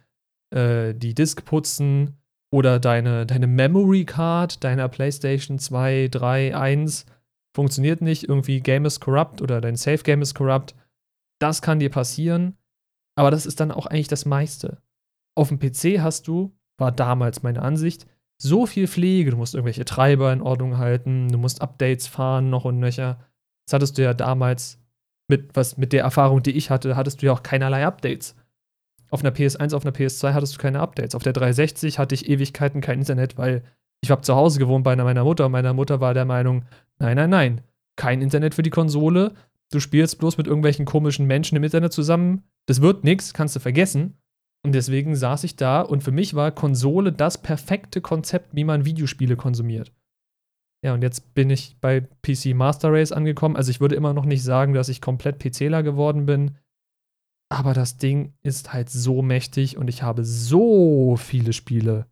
äh, 0.55 0.95
die 0.95 1.15
Disk 1.15 1.45
putzen 1.45 2.17
oder 2.51 2.81
deine, 2.81 3.27
deine 3.27 3.47
Memory 3.47 4.05
Card 4.05 4.65
deiner 4.65 4.89
PlayStation 4.89 5.59
2, 5.59 6.09
3, 6.11 6.57
1 6.57 7.07
funktioniert 7.55 8.03
nicht, 8.03 8.29
irgendwie 8.29 8.61
Game 8.61 8.85
is 8.85 9.01
corrupt 9.01 9.41
oder 9.41 9.61
dein 9.61 9.77
Safe 9.77 10.03
Game 10.03 10.23
is 10.23 10.35
corrupt. 10.35 10.75
Das 11.41 11.63
kann 11.63 11.79
dir 11.79 11.91
passieren, 11.91 12.57
aber 13.17 13.31
das 13.31 13.47
ist 13.47 13.61
dann 13.61 13.71
auch 13.71 13.87
eigentlich 13.87 14.09
das 14.09 14.27
meiste. 14.27 14.83
Auf 15.37 15.49
dem 15.49 15.59
PC 15.59 16.01
hast 16.01 16.29
du, 16.29 16.57
war 16.79 16.93
damals 16.93 17.43
meine 17.43 17.63
Ansicht, 17.63 18.07
so 18.41 18.67
viel 18.67 18.89
Pflege. 18.89 19.31
Du 19.31 19.37
musst 19.37 19.55
irgendwelche 19.55 19.85
Treiber 19.85 20.33
in 20.33 20.43
Ordnung 20.43 20.79
halten, 20.79 21.29
du 21.29 21.39
musst 21.39 21.63
Updates 21.63 22.07
fahren, 22.07 22.51
noch 22.51 22.65
und 22.65 22.79
nöcher. 22.79 23.19
Das 23.67 23.75
hattest 23.75 23.99
du 23.99 24.03
ja 24.03 24.15
damals 24.15 24.81
mit, 25.29 25.57
was, 25.57 25.77
mit 25.77 25.93
der 25.93 26.03
Erfahrung, 26.03 26.43
die 26.43 26.53
ich 26.53 26.71
hatte, 26.71 26.97
hattest 26.97 27.23
du 27.23 27.27
ja 27.27 27.33
auch 27.33 27.43
keinerlei 27.43 27.87
Updates. 27.87 28.37
Auf 29.11 29.21
einer 29.21 29.35
PS1, 29.35 29.75
auf 29.75 29.85
einer 29.85 29.95
PS2 29.95 30.33
hattest 30.33 30.57
du 30.57 30.59
keine 30.59 30.81
Updates. 30.81 31.15
Auf 31.15 31.23
der 31.23 31.33
360 31.33 31.99
hatte 31.99 32.15
ich 32.15 32.29
Ewigkeiten 32.29 32.81
kein 32.81 32.99
Internet, 32.99 33.39
weil 33.39 33.63
ich 34.03 34.11
habe 34.11 34.23
zu 34.23 34.35
Hause 34.35 34.59
gewohnt 34.59 34.85
bei 34.85 34.97
meiner 34.97 35.25
Mutter 35.25 35.47
und 35.47 35.53
meine 35.53 35.73
Mutter 35.73 36.01
war 36.01 36.15
der 36.15 36.25
Meinung, 36.25 36.65
nein, 36.99 37.17
nein, 37.17 37.31
nein, 37.31 37.61
kein 37.97 38.23
Internet 38.23 38.55
für 38.55 38.63
die 38.63 38.71
Konsole. 38.71 39.35
Du 39.71 39.81
spielst 39.81 40.19
bloß 40.19 40.37
mit 40.39 40.47
irgendwelchen 40.47 40.85
komischen 40.85 41.27
Menschen 41.27 41.57
im 41.57 41.65
Internet 41.65 41.93
zusammen. 41.93 42.45
Das 42.67 42.81
wird 42.81 43.05
nix, 43.05 43.33
kannst 43.35 43.57
du 43.57 43.61
vergessen. 43.61 44.19
Und 44.65 44.75
deswegen 44.75 45.15
saß 45.15 45.45
ich 45.45 45.57
da 45.57 45.83
und 45.83 46.03
für 46.03 46.13
mich 46.13 46.35
war 46.35 46.51
Konsole 46.51 47.13
das 47.13 47.41
perfekte 47.43 48.01
Konzept, 48.01 48.55
wie 48.55 48.65
man 48.65 48.87
Videospiele 48.87 49.37
konsumiert. 49.37 49.93
Ja, 50.83 50.95
und 50.95 51.03
jetzt 51.03 51.35
bin 51.35 51.51
ich 51.51 51.79
bei 51.81 52.01
PC 52.01 52.55
Master 52.55 52.93
Race 52.93 53.13
angekommen. 53.13 53.57
Also 53.57 53.71
ich 53.71 53.81
würde 53.81 53.95
immer 53.95 54.15
noch 54.15 54.25
nicht 54.25 54.43
sagen, 54.43 54.75
dass 54.75 54.89
ich 54.89 55.01
komplett 55.01 55.39
PCler 55.39 55.83
geworden 55.83 56.27
bin. 56.27 56.57
Aber 57.51 57.75
das 57.75 57.99
Ding 57.99 58.35
ist 58.43 58.73
halt 58.73 58.91
so 58.91 59.23
mächtig 59.23 59.77
und 59.77 59.89
ich 59.89 60.03
habe 60.03 60.25
so 60.25 61.17
viele 61.17 61.53
Spiele. 61.53 62.07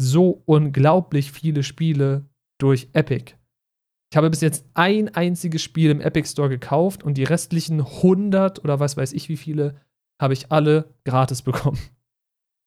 So 0.00 0.42
unglaublich 0.46 1.32
viele 1.32 1.62
Spiele 1.62 2.26
durch 2.58 2.88
Epic. 2.92 3.34
Ich 4.10 4.16
habe 4.16 4.30
bis 4.30 4.40
jetzt 4.40 4.64
ein 4.74 5.14
einziges 5.14 5.62
Spiel 5.62 5.90
im 5.90 6.00
Epic 6.00 6.28
Store 6.28 6.48
gekauft 6.48 7.02
und 7.02 7.18
die 7.18 7.24
restlichen 7.24 7.80
100 7.80 8.64
oder 8.64 8.80
was 8.80 8.96
weiß 8.96 9.12
ich 9.12 9.28
wie 9.28 9.36
viele 9.36 9.74
habe 10.20 10.32
ich 10.34 10.50
alle 10.50 10.94
gratis 11.04 11.42
bekommen. 11.42 11.78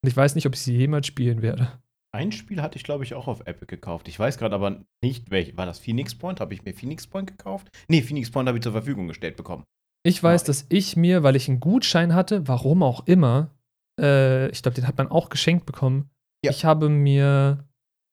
Und 0.03 0.09
ich 0.09 0.15
weiß 0.15 0.35
nicht, 0.35 0.45
ob 0.45 0.53
ich 0.53 0.61
sie 0.61 0.75
jemals 0.75 1.07
spielen 1.07 1.41
werde. 1.41 1.79
Ein 2.13 2.31
Spiel 2.31 2.61
hatte 2.61 2.77
ich, 2.77 2.83
glaube 2.83 3.03
ich, 3.03 3.13
auch 3.13 3.27
auf 3.27 3.41
Epic 3.41 3.67
gekauft. 3.67 4.07
Ich 4.07 4.19
weiß 4.19 4.37
gerade 4.37 4.55
aber 4.55 4.83
nicht, 5.01 5.31
welches. 5.31 5.55
War 5.55 5.65
das 5.65 5.79
Phoenix 5.79 6.13
Point? 6.13 6.41
Habe 6.41 6.53
ich 6.53 6.63
mir 6.63 6.73
Phoenix 6.73 7.07
Point 7.07 7.27
gekauft? 7.27 7.69
Nee, 7.87 8.01
Phoenix 8.01 8.29
Point 8.29 8.47
habe 8.47 8.57
ich 8.57 8.63
zur 8.63 8.73
Verfügung 8.73 9.07
gestellt 9.07 9.37
bekommen. 9.37 9.63
Ich 10.03 10.21
weiß, 10.21 10.43
dass 10.43 10.65
ich 10.69 10.97
mir, 10.97 11.23
weil 11.23 11.35
ich 11.35 11.47
einen 11.47 11.59
Gutschein 11.59 12.13
hatte, 12.13 12.47
warum 12.47 12.83
auch 12.83 13.07
immer, 13.07 13.51
äh, 13.99 14.49
ich 14.49 14.61
glaube, 14.61 14.75
den 14.75 14.87
hat 14.87 14.97
man 14.97 15.09
auch 15.09 15.29
geschenkt 15.29 15.65
bekommen. 15.65 16.09
Ja. 16.43 16.51
Ich 16.51 16.65
habe 16.65 16.89
mir 16.89 17.65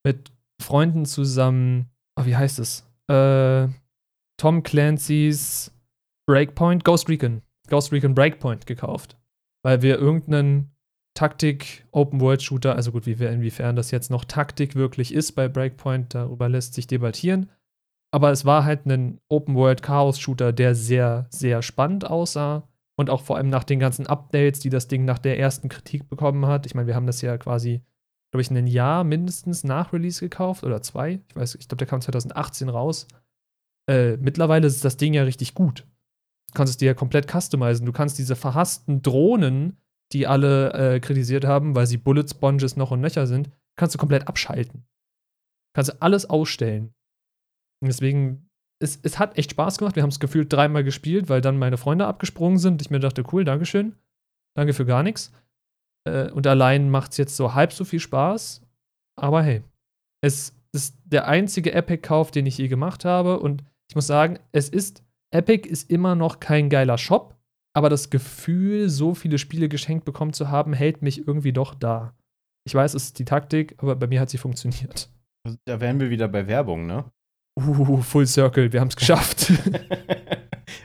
mit 0.05 0.31
Freunden 0.61 1.07
zusammen, 1.07 1.87
oh, 2.17 2.27
wie 2.27 2.37
heißt 2.37 2.59
es? 2.59 2.88
Äh, 3.09 3.69
Tom 4.37 4.63
Clancy's 4.63 5.73
Breakpoint, 6.27 6.85
Ghost 6.85 7.09
Recon, 7.09 7.43
Ghost 7.69 7.93
Recon 7.93 8.15
Breakpoint 8.15 8.67
gekauft. 8.67 9.17
Weil 9.63 9.83
wir 9.83 9.99
irgendeinen 9.99 10.71
Taktik-Open-World-Shooter, 11.15 12.77
also 12.77 12.93
gut, 12.93 13.07
wie, 13.07 13.13
inwiefern 13.13 13.75
das 13.75 13.91
jetzt 13.91 14.11
noch 14.11 14.25
Taktik 14.25 14.77
wirklich 14.77 15.13
ist 15.13 15.33
bei 15.33 15.49
Breakpoint, 15.49 16.15
darüber 16.15 16.49
lässt 16.49 16.75
sich 16.75 16.87
debattieren. 16.87 17.51
Aber 18.13 18.31
es 18.31 18.45
war 18.45 18.65
halt 18.65 18.87
ein 18.87 19.21
Open-World-Chaos-Shooter, 19.29 20.53
der 20.53 20.75
sehr, 20.75 21.27
sehr 21.31 21.63
spannend 21.63 22.09
aussah. 22.09 22.69
Und 22.97 23.11
auch 23.11 23.21
vor 23.23 23.37
allem 23.37 23.49
nach 23.49 23.65
den 23.65 23.79
ganzen 23.79 24.07
Updates, 24.07 24.61
die 24.61 24.71
das 24.71 24.89
Ding 24.89 25.05
nach 25.05 25.19
der 25.19 25.39
ersten 25.39 25.69
Kritik 25.69 26.09
bekommen 26.09 26.47
hat. 26.47 26.67
Ich 26.67 26.75
meine, 26.75 26.87
wir 26.89 26.95
haben 26.95 27.07
das 27.07 27.21
ja 27.21 27.37
quasi, 27.39 27.81
glaube 28.31 28.43
ich, 28.43 28.51
ein 28.51 28.67
Jahr 28.67 29.05
mindestens 29.05 29.65
nach 29.65 29.93
Release 29.93 30.21
gekauft 30.21 30.65
oder 30.65 30.83
zwei. 30.83 31.21
Ich 31.29 31.37
weiß, 31.37 31.55
ich 31.57 31.69
glaube, 31.69 31.79
der 31.79 31.87
kam 31.87 32.01
2018 32.01 32.69
raus. 32.69 33.07
Äh, 33.89 34.17
mittlerweile 34.19 34.67
ist 34.67 34.85
das 34.85 34.97
Ding 34.97 35.15
ja 35.15 35.23
richtig 35.23 35.55
gut. 35.55 35.87
Du 36.49 36.55
kannst 36.55 36.73
es 36.73 36.77
dir 36.77 36.87
ja 36.87 36.95
komplett 36.95 37.31
customizen. 37.31 37.87
Du 37.87 37.93
kannst 37.93 38.19
diese 38.19 38.37
verhassten 38.37 39.03
Drohnen, 39.03 39.79
die 40.13 40.27
alle 40.27 40.73
äh, 40.73 41.01
kritisiert 41.01 41.45
haben, 41.45 41.75
weil 41.75 41.87
sie 41.87 41.97
Bullet 41.97 42.27
Sponges 42.29 42.77
noch 42.77 42.91
und 42.91 43.01
nöcher 43.01 43.27
sind, 43.27 43.51
kannst 43.77 43.95
du 43.95 43.99
komplett 43.99 44.29
abschalten. 44.29 44.87
Kannst 45.75 45.93
du 45.93 46.03
alles 46.03 46.29
ausstellen. 46.29 46.95
Und 47.81 47.89
deswegen, 47.89 48.51
es, 48.83 48.99
es 49.03 49.19
hat 49.19 49.39
echt 49.39 49.53
Spaß 49.53 49.79
gemacht. 49.79 49.97
Wir 49.97 50.03
haben 50.03 50.11
es 50.11 50.21
gefühlt 50.21 50.53
dreimal 50.53 50.85
gespielt, 50.85 51.29
weil 51.29 51.41
dann 51.41 51.59
meine 51.59 51.77
Freunde 51.77 52.07
abgesprungen 52.07 52.59
sind. 52.59 52.83
Ich 52.83 52.91
mir 52.91 53.01
dachte, 53.01 53.25
cool, 53.33 53.45
Dankeschön. 53.45 53.95
Danke 54.57 54.73
für 54.73 54.87
gar 54.87 55.03
nichts. 55.03 55.33
Äh, 56.09 56.33
und 56.33 56.47
allein 56.47 56.91
macht 56.91 57.13
es 57.13 57.19
jetzt 57.19 57.37
so 57.37 57.55
halb 57.55 57.73
so 57.73 57.85
viel 57.85 58.01
Spaß. 58.01 58.63
Aber 59.17 59.43
hey, 59.43 59.63
es 60.23 60.55
ist 60.73 60.97
der 61.05 61.27
einzige 61.27 61.73
Epic-Kauf, 61.73 62.31
den 62.31 62.47
ich 62.47 62.59
je 62.59 62.69
gemacht 62.69 63.05
habe. 63.05 63.41
Und 63.41 63.65
ich 63.89 63.95
muss 63.95 64.07
sagen, 64.07 64.39
es 64.53 64.69
ist, 64.69 65.03
Epic 65.35 65.69
ist 65.69 65.91
immer 65.91 66.15
noch 66.15 66.41
kein 66.41 66.69
geiler 66.69 66.99
Shop, 66.99 67.37
aber 67.75 67.89
das 67.89 68.11
Gefühl, 68.11 68.89
so 68.89 69.15
viele 69.15 69.39
Spiele 69.39 69.69
geschenkt 69.69 70.05
bekommen 70.05 70.33
zu 70.33 70.49
haben, 70.49 70.73
hält 70.73 71.03
mich 71.03 71.27
irgendwie 71.27 71.53
doch 71.53 71.75
da. 71.75 72.15
Ich 72.67 72.75
weiß, 72.75 72.95
es 72.95 73.05
ist 73.05 73.19
die 73.19 73.25
Taktik, 73.25 73.75
aber 73.79 73.97
bei 73.97 74.07
mir 74.07 74.21
hat 74.21 74.31
sie 74.31 74.39
funktioniert. 74.39 75.11
Da 75.65 75.81
wären 75.81 76.01
wir 76.01 76.11
wieder 76.11 76.29
bei 76.29 76.47
Werbung, 76.47 76.87
ne? 76.87 77.11
Uh, 77.59 78.03
Full 78.03 78.27
Circle, 78.27 78.73
wir 78.73 78.81
haben 78.81 78.89
es 78.89 78.97
geschafft. 78.97 79.53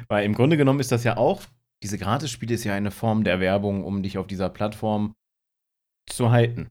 Weil 0.08 0.26
im 0.26 0.34
Grunde 0.34 0.58
genommen 0.58 0.80
ist 0.80 0.92
das 0.92 1.04
ja 1.04 1.18
auch, 1.18 1.42
diese 1.84 1.98
Gratisspiele 1.98 2.56
ist 2.56 2.64
ja 2.64 2.74
eine 2.74 2.92
Form 2.92 3.24
der 3.24 3.40
Werbung, 3.40 3.84
um 3.84 4.02
dich 4.02 4.18
auf 4.18 4.26
dieser 4.26 4.50
Plattform 4.50 5.14
zu 6.10 6.32
halten. 6.32 6.70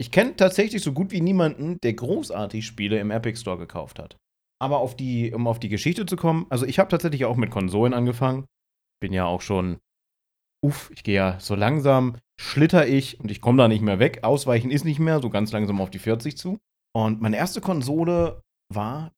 Ich 0.00 0.10
kenne 0.10 0.36
tatsächlich 0.36 0.82
so 0.82 0.92
gut 0.92 1.10
wie 1.10 1.20
niemanden, 1.20 1.78
der 1.82 1.92
großartig 1.94 2.66
Spiele 2.66 2.98
im 2.98 3.10
Epic 3.10 3.38
Store 3.40 3.58
gekauft 3.58 3.98
hat. 3.98 4.16
Aber 4.60 4.78
auf 4.78 4.96
die, 4.96 5.32
um 5.32 5.46
auf 5.46 5.60
die 5.60 5.68
Geschichte 5.68 6.06
zu 6.06 6.16
kommen, 6.16 6.46
also 6.50 6.66
ich 6.66 6.78
habe 6.78 6.88
tatsächlich 6.88 7.24
auch 7.24 7.36
mit 7.36 7.50
Konsolen 7.50 7.94
angefangen. 7.94 8.46
Bin 9.00 9.12
ja 9.12 9.26
auch 9.26 9.40
schon, 9.40 9.78
uff, 10.64 10.90
ich 10.94 11.02
gehe 11.02 11.16
ja 11.16 11.40
so 11.40 11.54
langsam, 11.54 12.16
schlitter 12.40 12.86
ich 12.86 13.20
und 13.20 13.30
ich 13.30 13.40
komme 13.40 13.58
da 13.58 13.68
nicht 13.68 13.82
mehr 13.82 13.98
weg. 13.98 14.20
Ausweichen 14.22 14.70
ist 14.70 14.84
nicht 14.84 15.00
mehr, 15.00 15.20
so 15.20 15.30
ganz 15.30 15.52
langsam 15.52 15.80
auf 15.80 15.90
die 15.90 15.98
40 15.98 16.36
zu. 16.36 16.58
Und 16.96 17.20
meine 17.20 17.36
erste 17.36 17.60
Konsole 17.60 18.40
war, 18.72 19.12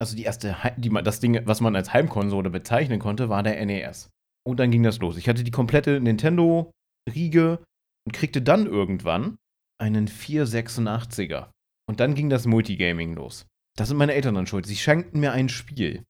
also 0.00 0.16
die 0.16 0.24
erste, 0.24 0.56
die, 0.76 0.90
das 0.90 1.20
Ding, 1.20 1.40
was 1.46 1.60
man 1.60 1.74
als 1.74 1.92
Heimkonsole 1.92 2.50
bezeichnen 2.50 3.00
konnte, 3.00 3.28
war 3.28 3.42
der 3.42 3.64
NES. 3.64 4.10
Und 4.46 4.60
dann 4.60 4.70
ging 4.70 4.82
das 4.82 4.98
los. 4.98 5.16
Ich 5.16 5.28
hatte 5.28 5.44
die 5.44 5.50
komplette 5.50 6.00
Nintendo-Riege 6.00 7.64
und 8.06 8.12
kriegte 8.12 8.42
dann 8.42 8.66
irgendwann 8.66 9.38
einen 9.80 10.08
486er. 10.08 11.50
Und 11.88 12.00
dann 12.00 12.14
ging 12.14 12.30
das 12.30 12.46
Multigaming 12.46 13.14
los. 13.14 13.46
Das 13.76 13.88
sind 13.88 13.96
meine 13.96 14.14
Eltern 14.14 14.34
dann 14.34 14.46
schuld. 14.46 14.66
Sie 14.66 14.76
schenkten 14.76 15.20
mir 15.20 15.32
ein 15.32 15.48
Spiel. 15.48 16.04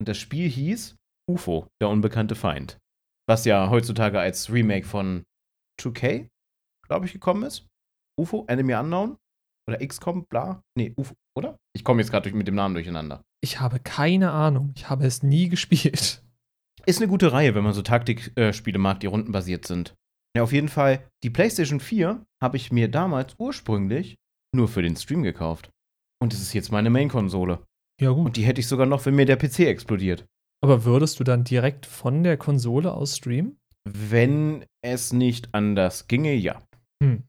Und 0.00 0.08
das 0.08 0.18
Spiel 0.18 0.48
hieß 0.48 0.96
UFO, 1.30 1.66
der 1.80 1.88
unbekannte 1.88 2.34
Feind. 2.34 2.78
Was 3.28 3.44
ja 3.44 3.70
heutzutage 3.70 4.18
als 4.20 4.52
Remake 4.52 4.86
von 4.86 5.24
2K, 5.80 6.28
glaube 6.86 7.06
ich, 7.06 7.12
gekommen 7.12 7.44
ist. 7.44 7.66
UFO, 8.18 8.44
Enemy 8.48 8.74
Unknown? 8.74 9.16
Oder 9.68 9.78
XCOM, 9.78 10.26
bla? 10.28 10.60
Nee, 10.76 10.92
UFO, 10.96 11.14
oder? 11.36 11.56
Ich 11.74 11.84
komme 11.84 12.02
jetzt 12.02 12.10
gerade 12.10 12.32
mit 12.32 12.48
dem 12.48 12.56
Namen 12.56 12.74
durcheinander. 12.74 13.22
Ich 13.40 13.60
habe 13.60 13.78
keine 13.78 14.32
Ahnung. 14.32 14.72
Ich 14.76 14.90
habe 14.90 15.06
es 15.06 15.22
nie 15.22 15.48
gespielt. 15.48 16.22
Ist 16.86 17.00
eine 17.00 17.08
gute 17.08 17.32
Reihe, 17.32 17.54
wenn 17.54 17.64
man 17.64 17.72
so 17.72 17.82
Taktikspiele 17.82 18.78
mag, 18.78 19.00
die 19.00 19.06
rundenbasiert 19.06 19.66
sind. 19.66 19.94
Ja, 20.36 20.42
auf 20.42 20.52
jeden 20.52 20.68
Fall. 20.68 21.06
Die 21.22 21.30
PlayStation 21.30 21.80
4 21.80 22.24
habe 22.42 22.56
ich 22.56 22.72
mir 22.72 22.90
damals 22.90 23.34
ursprünglich 23.38 24.16
nur 24.54 24.68
für 24.68 24.82
den 24.82 24.96
Stream 24.96 25.22
gekauft. 25.22 25.70
Und 26.20 26.32
es 26.32 26.40
ist 26.40 26.52
jetzt 26.54 26.72
meine 26.72 26.90
Main-Konsole. 26.90 27.64
Ja, 28.00 28.10
gut. 28.10 28.26
Und 28.26 28.36
die 28.36 28.44
hätte 28.44 28.60
ich 28.60 28.68
sogar 28.68 28.86
noch, 28.86 29.04
wenn 29.06 29.14
mir 29.14 29.26
der 29.26 29.36
PC 29.36 29.60
explodiert. 29.60 30.26
Aber 30.62 30.84
würdest 30.84 31.20
du 31.20 31.24
dann 31.24 31.44
direkt 31.44 31.86
von 31.86 32.22
der 32.22 32.36
Konsole 32.36 32.92
aus 32.92 33.16
streamen? 33.16 33.58
Wenn 33.84 34.64
es 34.80 35.12
nicht 35.12 35.54
anders 35.54 36.06
ginge, 36.06 36.34
ja. 36.34 36.62
Hm. 37.02 37.24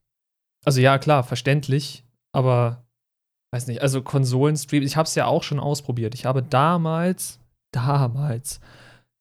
Also 0.66 0.80
ja, 0.80 0.98
klar, 0.98 1.24
verständlich, 1.24 2.06
aber 2.32 2.86
weiß 3.52 3.68
nicht, 3.68 3.82
also 3.82 4.02
Konsolenstream, 4.02 4.84
ich 4.84 4.96
habe 4.96 5.08
es 5.08 5.16
ja 5.16 5.26
auch 5.26 5.44
schon 5.44 5.60
ausprobiert. 5.60 6.16
Ich 6.16 6.26
habe 6.26 6.42
damals, 6.42 7.40
damals, 7.72 8.60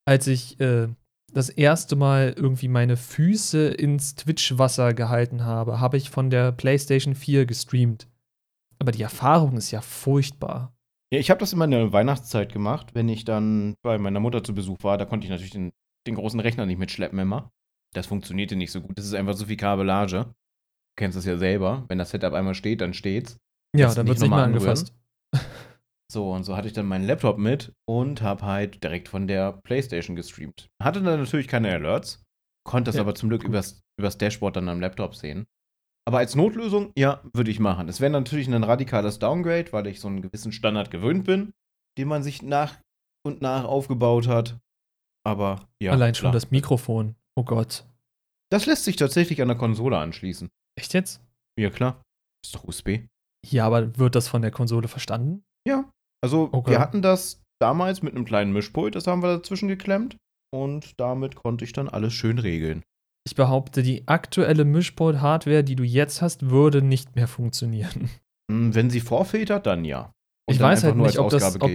als 0.05 0.27
ich 0.27 0.59
äh, 0.61 0.89
das 1.33 1.49
erste 1.49 1.97
Mal 1.97 2.35
irgendwie 2.37 2.69
meine 2.69 2.97
Füße 2.97 3.69
ins 3.69 4.15
Twitch-Wasser 4.15 4.95
gehalten 4.95 5.45
habe, 5.45 5.81
habe 5.81 5.97
ich 5.97 6.11
von 6.11 6.31
der 6.31 6.53
PlayStation 6.53 7.15
4 7.15 7.47
gestreamt. 7.47 8.09
Aber 8.79 8.93
die 8.93 9.03
Erfahrung 9.03 9.57
ist 9.57 9.71
ja 9.71 9.81
furchtbar. 9.81 10.75
Ja, 11.13 11.19
ich 11.19 11.31
habe 11.31 11.41
das 11.41 11.53
immer 11.53 11.67
in 11.67 11.71
der 11.71 11.93
Weihnachtszeit 11.93 12.53
gemacht, 12.53 12.95
wenn 12.95 13.09
ich 13.09 13.25
dann 13.25 13.75
bei 13.83 13.99
meiner 13.99 14.21
Mutter 14.21 14.43
zu 14.43 14.55
Besuch 14.55 14.83
war. 14.83 14.99
Da 14.99 15.05
konnte 15.05 15.25
ich 15.25 15.31
natürlich 15.31 15.53
den, 15.53 15.73
den 16.07 16.15
großen 16.15 16.41
Rechner 16.41 16.67
nicht 16.67 16.79
mitschleppen 16.79 17.19
immer. 17.19 17.51
Das 17.95 18.07
funktionierte 18.07 18.57
nicht 18.57 18.73
so 18.73 18.81
gut. 18.81 18.97
Das 18.99 19.05
ist 19.05 19.15
einfach 19.15 19.35
so 19.35 19.47
viel 19.47 19.57
Kabellage. 19.57 20.25
Du 20.25 20.97
kennst 20.97 21.17
es 21.17 21.25
ja 21.25 21.37
selber. 21.37 21.85
Wenn 21.89 21.99
das 21.99 22.11
Setup 22.11 22.33
einmal 22.33 22.55
steht, 22.55 22.81
dann 22.81 22.95
steht's. 22.95 23.39
Ja, 23.77 23.95
dann 23.95 24.07
wird 24.07 24.17
es 24.17 24.23
nicht 24.23 24.31
mehr 24.31 24.45
angefasst. 24.45 24.95
So, 26.13 26.31
und 26.31 26.45
so 26.45 26.55
hatte 26.55 26.69
ich 26.69 26.75
dann 26.75 26.85
meinen 26.85 27.07
Laptop 27.07 27.39
mit 27.39 27.73
und 27.89 28.21
habe 28.21 28.45
halt 28.45 28.85
direkt 28.85 29.09
von 29.09 29.27
der 29.27 29.53
Playstation 29.53 30.15
gestreamt. 30.15 30.69
Hatte 30.83 31.01
dann 31.01 31.19
natürlich 31.19 31.49
keine 31.49 31.73
Alerts, 31.73 32.23
konnte 32.69 32.91
das 32.91 32.97
ja, 32.97 33.01
aber 33.01 33.15
zum 33.15 33.31
Glück 33.31 33.45
übers, 33.45 33.81
übers 33.99 34.19
Dashboard 34.19 34.57
dann 34.57 34.69
am 34.69 34.79
Laptop 34.79 35.15
sehen. 35.15 35.47
Aber 36.07 36.19
als 36.19 36.35
Notlösung, 36.37 36.93
ja, 36.99 37.23
würde 37.33 37.51
ich 37.51 37.61
machen. 37.61 37.89
Es 37.89 38.03
wäre 38.03 38.11
natürlich 38.11 38.47
ein 38.47 38.63
radikales 38.63 39.21
Downgrade, 39.21 39.73
weil 39.73 39.87
ich 39.87 40.01
so 40.01 40.09
einen 40.09 40.21
gewissen 40.21 40.53
Standard 40.53 40.91
gewöhnt 40.91 41.25
bin, 41.25 41.55
den 41.97 42.09
man 42.09 42.23
sich 42.23 42.43
nach 42.43 42.79
und 43.25 43.41
nach 43.41 43.65
aufgebaut 43.65 44.29
hat. 44.29 44.59
Aber 45.25 45.67
ja. 45.81 45.93
Allein 45.93 46.15
schon 46.15 46.25
klar. 46.25 46.33
das 46.35 46.51
Mikrofon. 46.51 47.15
Oh 47.37 47.45
Gott. 47.45 47.87
Das 48.51 48.67
lässt 48.67 48.85
sich 48.85 48.97
tatsächlich 48.97 49.41
an 49.41 49.49
der 49.49 49.57
Konsole 49.57 49.97
anschließen. 49.97 50.51
Echt 50.79 50.93
jetzt? 50.93 51.23
Ja, 51.59 51.71
klar. 51.71 52.03
Ist 52.45 52.55
doch 52.55 52.65
USB. 52.65 53.07
Ja, 53.47 53.65
aber 53.67 53.97
wird 53.97 54.15
das 54.15 54.29
von 54.29 54.43
der 54.43 54.51
Konsole 54.51 54.89
verstanden? 54.89 55.43
Ja. 55.67 55.91
Also, 56.23 56.49
okay. 56.53 56.73
wir 56.73 56.79
hatten 56.79 57.03
das 57.03 57.43
damals 57.61 58.03
mit 58.03 58.15
einem 58.15 58.25
kleinen 58.25 58.53
Mischpult, 58.53 58.95
das 58.95 59.07
haben 59.07 59.23
wir 59.23 59.37
dazwischen 59.37 59.69
geklemmt. 59.69 60.17
Und 60.55 61.01
damit 61.01 61.35
konnte 61.35 61.65
ich 61.65 61.73
dann 61.73 61.89
alles 61.89 62.13
schön 62.13 62.39
regeln. 62.39 62.83
Ich 63.27 63.35
behaupte, 63.35 63.83
die 63.83 64.07
aktuelle 64.07 64.65
Mischpult-Hardware, 64.65 65.65
die 65.65 65.77
du 65.77 65.85
jetzt 65.85 66.23
hast, 66.23 66.51
würde 66.51 66.83
nicht 66.83 67.17
mehr 67.17 67.29
funktionieren. 67.29 68.11
Hm, 68.51 68.75
wenn 68.75 68.91
sie 68.91 69.01
vorfiltert, 69.01 69.67
dann 69.67 69.85
ja. 69.85 70.13
Und 70.49 70.55
ich 70.55 70.59
dann 70.59 70.71
weiß 70.71 70.85
halt 70.85 70.97
nicht, 70.97 71.19
ob 71.19 71.31
das, 71.31 71.61
ob, 71.61 71.71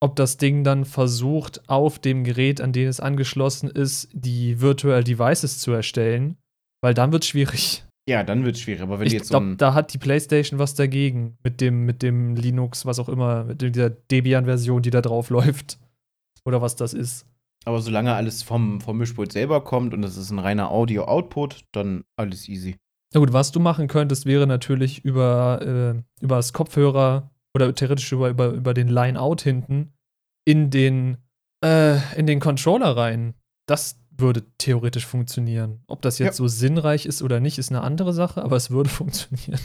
ob 0.00 0.16
das, 0.16 0.36
Ding 0.36 0.62
dann 0.62 0.84
versucht, 0.84 1.68
auf 1.68 1.98
dem 1.98 2.22
Gerät, 2.22 2.60
an 2.60 2.72
dem 2.72 2.88
es 2.88 3.00
angeschlossen 3.00 3.70
ist, 3.70 4.10
die 4.12 4.60
Virtual 4.60 5.02
Devices 5.02 5.58
zu 5.58 5.72
erstellen. 5.72 6.36
Weil 6.82 6.94
dann 6.94 7.12
wird 7.12 7.24
es 7.24 7.30
schwierig. 7.30 7.84
Ja, 8.10 8.24
dann 8.24 8.44
wird 8.44 8.56
es 8.56 8.62
schwierig. 8.62 8.82
Aber 8.82 8.98
wenn 8.98 9.06
ich 9.06 9.12
jetzt 9.12 9.30
glaube, 9.30 9.50
so 9.50 9.54
da 9.54 9.72
hat 9.72 9.94
die 9.94 9.98
PlayStation 9.98 10.58
was 10.58 10.74
dagegen. 10.74 11.38
Mit 11.44 11.60
dem, 11.60 11.84
mit 11.86 12.02
dem 12.02 12.34
Linux, 12.34 12.84
was 12.84 12.98
auch 12.98 13.08
immer, 13.08 13.44
mit 13.44 13.62
dieser 13.62 13.88
Debian-Version, 13.88 14.82
die 14.82 14.90
da 14.90 15.00
drauf 15.00 15.30
läuft. 15.30 15.78
Oder 16.44 16.60
was 16.60 16.74
das 16.74 16.92
ist. 16.92 17.24
Aber 17.66 17.80
solange 17.80 18.12
alles 18.12 18.42
vom, 18.42 18.80
vom 18.80 18.98
Mischpult 18.98 19.30
selber 19.30 19.62
kommt 19.62 19.94
und 19.94 20.02
es 20.02 20.16
ist 20.16 20.32
ein 20.32 20.40
reiner 20.40 20.72
Audio-Output, 20.72 21.66
dann 21.70 22.02
alles 22.16 22.48
easy. 22.48 22.78
Na 23.14 23.20
gut, 23.20 23.32
was 23.32 23.52
du 23.52 23.60
machen 23.60 23.86
könntest, 23.86 24.26
wäre 24.26 24.48
natürlich 24.48 25.04
über, 25.04 25.60
äh, 25.62 26.24
über 26.24 26.36
das 26.36 26.52
Kopfhörer 26.52 27.30
oder 27.54 27.72
theoretisch 27.72 28.10
über, 28.10 28.30
über, 28.30 28.48
über 28.48 28.74
den 28.74 28.88
Line-Out 28.88 29.42
hinten 29.42 29.92
in 30.44 30.70
den, 30.70 31.18
äh, 31.64 31.98
in 32.18 32.26
den 32.26 32.40
Controller 32.40 32.96
rein. 32.96 33.34
Das 33.66 34.00
würde 34.20 34.44
theoretisch 34.58 35.06
funktionieren. 35.06 35.82
Ob 35.86 36.02
das 36.02 36.18
jetzt 36.18 36.38
ja. 36.38 36.44
so 36.44 36.48
sinnreich 36.48 37.06
ist 37.06 37.22
oder 37.22 37.40
nicht, 37.40 37.58
ist 37.58 37.70
eine 37.70 37.82
andere 37.82 38.12
Sache, 38.12 38.42
aber 38.42 38.56
es 38.56 38.70
würde 38.70 38.90
funktionieren. 38.90 39.60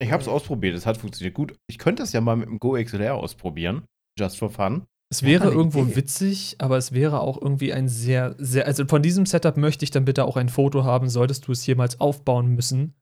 Ich 0.00 0.12
habe 0.12 0.22
es 0.22 0.28
ausprobiert, 0.28 0.76
es 0.76 0.86
hat 0.86 0.96
funktioniert 0.96 1.34
gut. 1.34 1.54
Ich 1.66 1.78
könnte 1.78 2.02
das 2.02 2.12
ja 2.12 2.20
mal 2.20 2.36
mit 2.36 2.48
dem 2.48 2.60
Go 2.60 2.72
XLR 2.82 3.14
ausprobieren, 3.14 3.84
just 4.18 4.38
for 4.38 4.50
fun. 4.50 4.86
Es 5.10 5.22
wäre 5.22 5.50
irgendwo 5.50 5.84
Idee. 5.84 5.96
witzig, 5.96 6.56
aber 6.58 6.76
es 6.76 6.92
wäre 6.92 7.20
auch 7.20 7.40
irgendwie 7.40 7.72
ein 7.72 7.88
sehr, 7.88 8.34
sehr, 8.38 8.66
also 8.66 8.84
von 8.86 9.02
diesem 9.02 9.24
Setup 9.24 9.56
möchte 9.56 9.84
ich 9.84 9.90
dann 9.90 10.04
bitte 10.04 10.24
auch 10.24 10.36
ein 10.36 10.50
Foto 10.50 10.84
haben, 10.84 11.08
solltest 11.08 11.48
du 11.48 11.52
es 11.52 11.66
jemals 11.66 11.98
aufbauen 11.98 12.54
müssen. 12.54 12.94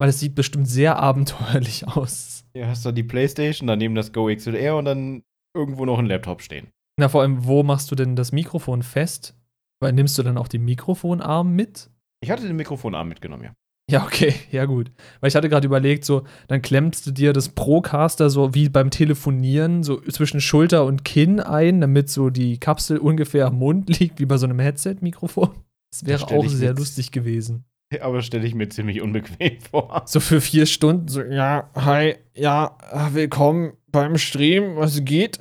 Weil 0.00 0.10
es 0.10 0.20
sieht 0.20 0.34
bestimmt 0.34 0.68
sehr 0.68 0.98
abenteuerlich 0.98 1.86
aus. 1.96 2.44
Ja, 2.54 2.66
hast 2.66 2.84
du 2.84 2.92
die 2.92 3.04
Playstation, 3.04 3.68
daneben 3.68 3.94
das 3.94 4.12
Go 4.12 4.32
XLR 4.34 4.76
und 4.76 4.84
dann 4.84 5.22
irgendwo 5.56 5.84
noch 5.84 5.98
ein 5.98 6.06
Laptop 6.06 6.42
stehen. 6.42 6.68
Na, 6.98 7.08
vor 7.08 7.22
allem, 7.22 7.44
wo 7.46 7.62
machst 7.62 7.90
du 7.92 7.94
denn 7.94 8.16
das 8.16 8.32
Mikrofon 8.32 8.82
fest? 8.82 9.37
Weil 9.80 9.92
nimmst 9.92 10.18
du 10.18 10.22
dann 10.22 10.38
auch 10.38 10.48
den 10.48 10.64
Mikrofonarm 10.64 11.54
mit? 11.54 11.90
Ich 12.20 12.30
hatte 12.30 12.46
den 12.46 12.56
Mikrofonarm 12.56 13.08
mitgenommen, 13.08 13.44
ja. 13.44 13.52
Ja, 13.90 14.04
okay, 14.04 14.34
ja 14.50 14.66
gut. 14.66 14.90
Weil 15.20 15.28
ich 15.28 15.36
hatte 15.36 15.48
gerade 15.48 15.66
überlegt, 15.66 16.04
so, 16.04 16.24
dann 16.48 16.62
klemmst 16.62 17.06
du 17.06 17.10
dir 17.10 17.32
das 17.32 17.48
Procaster 17.48 18.28
so 18.28 18.54
wie 18.54 18.68
beim 18.68 18.90
Telefonieren 18.90 19.82
so 19.82 20.00
zwischen 20.00 20.40
Schulter 20.40 20.84
und 20.84 21.04
Kinn 21.04 21.40
ein, 21.40 21.80
damit 21.80 22.10
so 22.10 22.30
die 22.30 22.58
Kapsel 22.58 22.98
ungefähr 22.98 23.46
am 23.46 23.58
Mund 23.58 23.88
liegt, 23.98 24.20
wie 24.20 24.26
bei 24.26 24.36
so 24.36 24.46
einem 24.46 24.58
Headset-Mikrofon. 24.58 25.50
Das 25.90 26.04
wäre 26.04 26.20
das 26.20 26.30
auch 26.30 26.46
sehr 26.48 26.74
lustig 26.74 27.12
gewesen. 27.12 27.64
Aber 28.00 28.20
stelle 28.20 28.46
ich 28.46 28.54
mir 28.54 28.68
ziemlich 28.68 29.00
unbequem 29.00 29.60
vor. 29.70 30.02
So 30.04 30.20
für 30.20 30.42
vier 30.42 30.66
Stunden, 30.66 31.08
so, 31.08 31.22
ja, 31.22 31.70
hi, 31.74 32.16
ja, 32.34 32.76
willkommen 33.12 33.72
beim 33.90 34.18
Stream, 34.18 34.76
was 34.76 35.02
geht? 35.04 35.38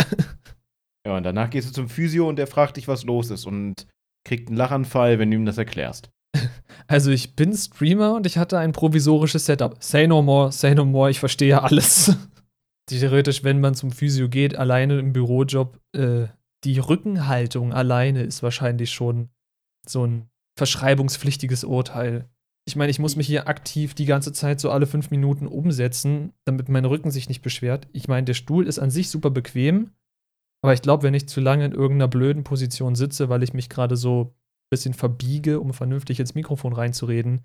Ja, 1.05 1.17
und 1.17 1.23
danach 1.23 1.49
gehst 1.49 1.67
du 1.67 1.73
zum 1.73 1.89
Physio 1.89 2.29
und 2.29 2.37
der 2.37 2.47
fragt 2.47 2.77
dich, 2.77 2.87
was 2.87 3.03
los 3.03 3.29
ist 3.31 3.45
und 3.45 3.87
kriegt 4.27 4.49
einen 4.49 4.57
Lachanfall, 4.57 5.19
wenn 5.19 5.31
du 5.31 5.37
ihm 5.37 5.45
das 5.45 5.57
erklärst. 5.57 6.09
Also 6.89 7.11
ich 7.11 7.35
bin 7.35 7.53
Streamer 7.53 8.13
und 8.13 8.25
ich 8.25 8.37
hatte 8.37 8.57
ein 8.59 8.71
provisorisches 8.71 9.45
Setup. 9.45 9.75
Say 9.83 10.07
no 10.07 10.21
more, 10.21 10.53
say 10.53 10.73
no 10.73 10.85
more, 10.85 11.11
ich 11.11 11.19
verstehe 11.19 11.61
alles. 11.61 12.15
Theoretisch, 12.89 13.43
wenn 13.43 13.59
man 13.59 13.75
zum 13.75 13.91
Physio 13.91 14.29
geht, 14.29 14.55
alleine 14.55 14.97
im 14.97 15.11
Bürojob, 15.11 15.77
äh, 15.93 16.27
die 16.63 16.79
Rückenhaltung 16.79 17.73
alleine 17.73 18.23
ist 18.23 18.41
wahrscheinlich 18.41 18.91
schon 18.91 19.27
so 19.85 20.05
ein 20.05 20.29
verschreibungspflichtiges 20.57 21.65
Urteil. 21.65 22.29
Ich 22.65 22.77
meine, 22.77 22.89
ich 22.89 22.99
muss 22.99 23.17
mich 23.17 23.27
hier 23.27 23.47
aktiv 23.47 23.93
die 23.93 24.05
ganze 24.05 24.31
Zeit 24.31 24.61
so 24.61 24.71
alle 24.71 24.87
fünf 24.87 25.11
Minuten 25.11 25.47
umsetzen, 25.47 26.31
damit 26.45 26.69
mein 26.69 26.85
Rücken 26.85 27.11
sich 27.11 27.27
nicht 27.27 27.41
beschwert. 27.41 27.87
Ich 27.91 28.07
meine, 28.07 28.25
der 28.25 28.33
Stuhl 28.33 28.65
ist 28.65 28.79
an 28.79 28.91
sich 28.91 29.09
super 29.09 29.29
bequem, 29.29 29.91
aber 30.63 30.73
ich 30.73 30.81
glaube, 30.81 31.03
wenn 31.03 31.13
ich 31.13 31.27
zu 31.27 31.39
lange 31.41 31.65
in 31.65 31.71
irgendeiner 31.71 32.07
blöden 32.07 32.43
Position 32.43 32.95
sitze, 32.95 33.29
weil 33.29 33.43
ich 33.43 33.53
mich 33.53 33.69
gerade 33.69 33.95
so 33.95 34.35
bisschen 34.69 34.93
verbiege, 34.93 35.59
um 35.61 35.73
vernünftig 35.73 36.19
ins 36.19 36.35
Mikrofon 36.35 36.73
reinzureden, 36.73 37.41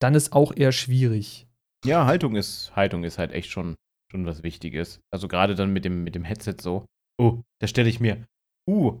dann 0.00 0.14
ist 0.14 0.32
auch 0.32 0.54
eher 0.54 0.72
schwierig. 0.72 1.46
Ja, 1.84 2.04
Haltung 2.06 2.36
ist, 2.36 2.74
Haltung 2.76 3.04
ist 3.04 3.18
halt 3.18 3.32
echt 3.32 3.50
schon, 3.50 3.74
schon 4.10 4.26
was 4.26 4.42
Wichtiges. 4.42 5.00
Also 5.10 5.28
gerade 5.28 5.54
dann 5.54 5.72
mit 5.72 5.84
dem, 5.84 6.04
mit 6.04 6.14
dem 6.14 6.24
Headset 6.24 6.56
so. 6.60 6.84
Oh, 7.20 7.40
da 7.60 7.66
stelle 7.68 7.88
ich 7.88 8.00
mir. 8.00 8.24
Uh, 8.68 9.00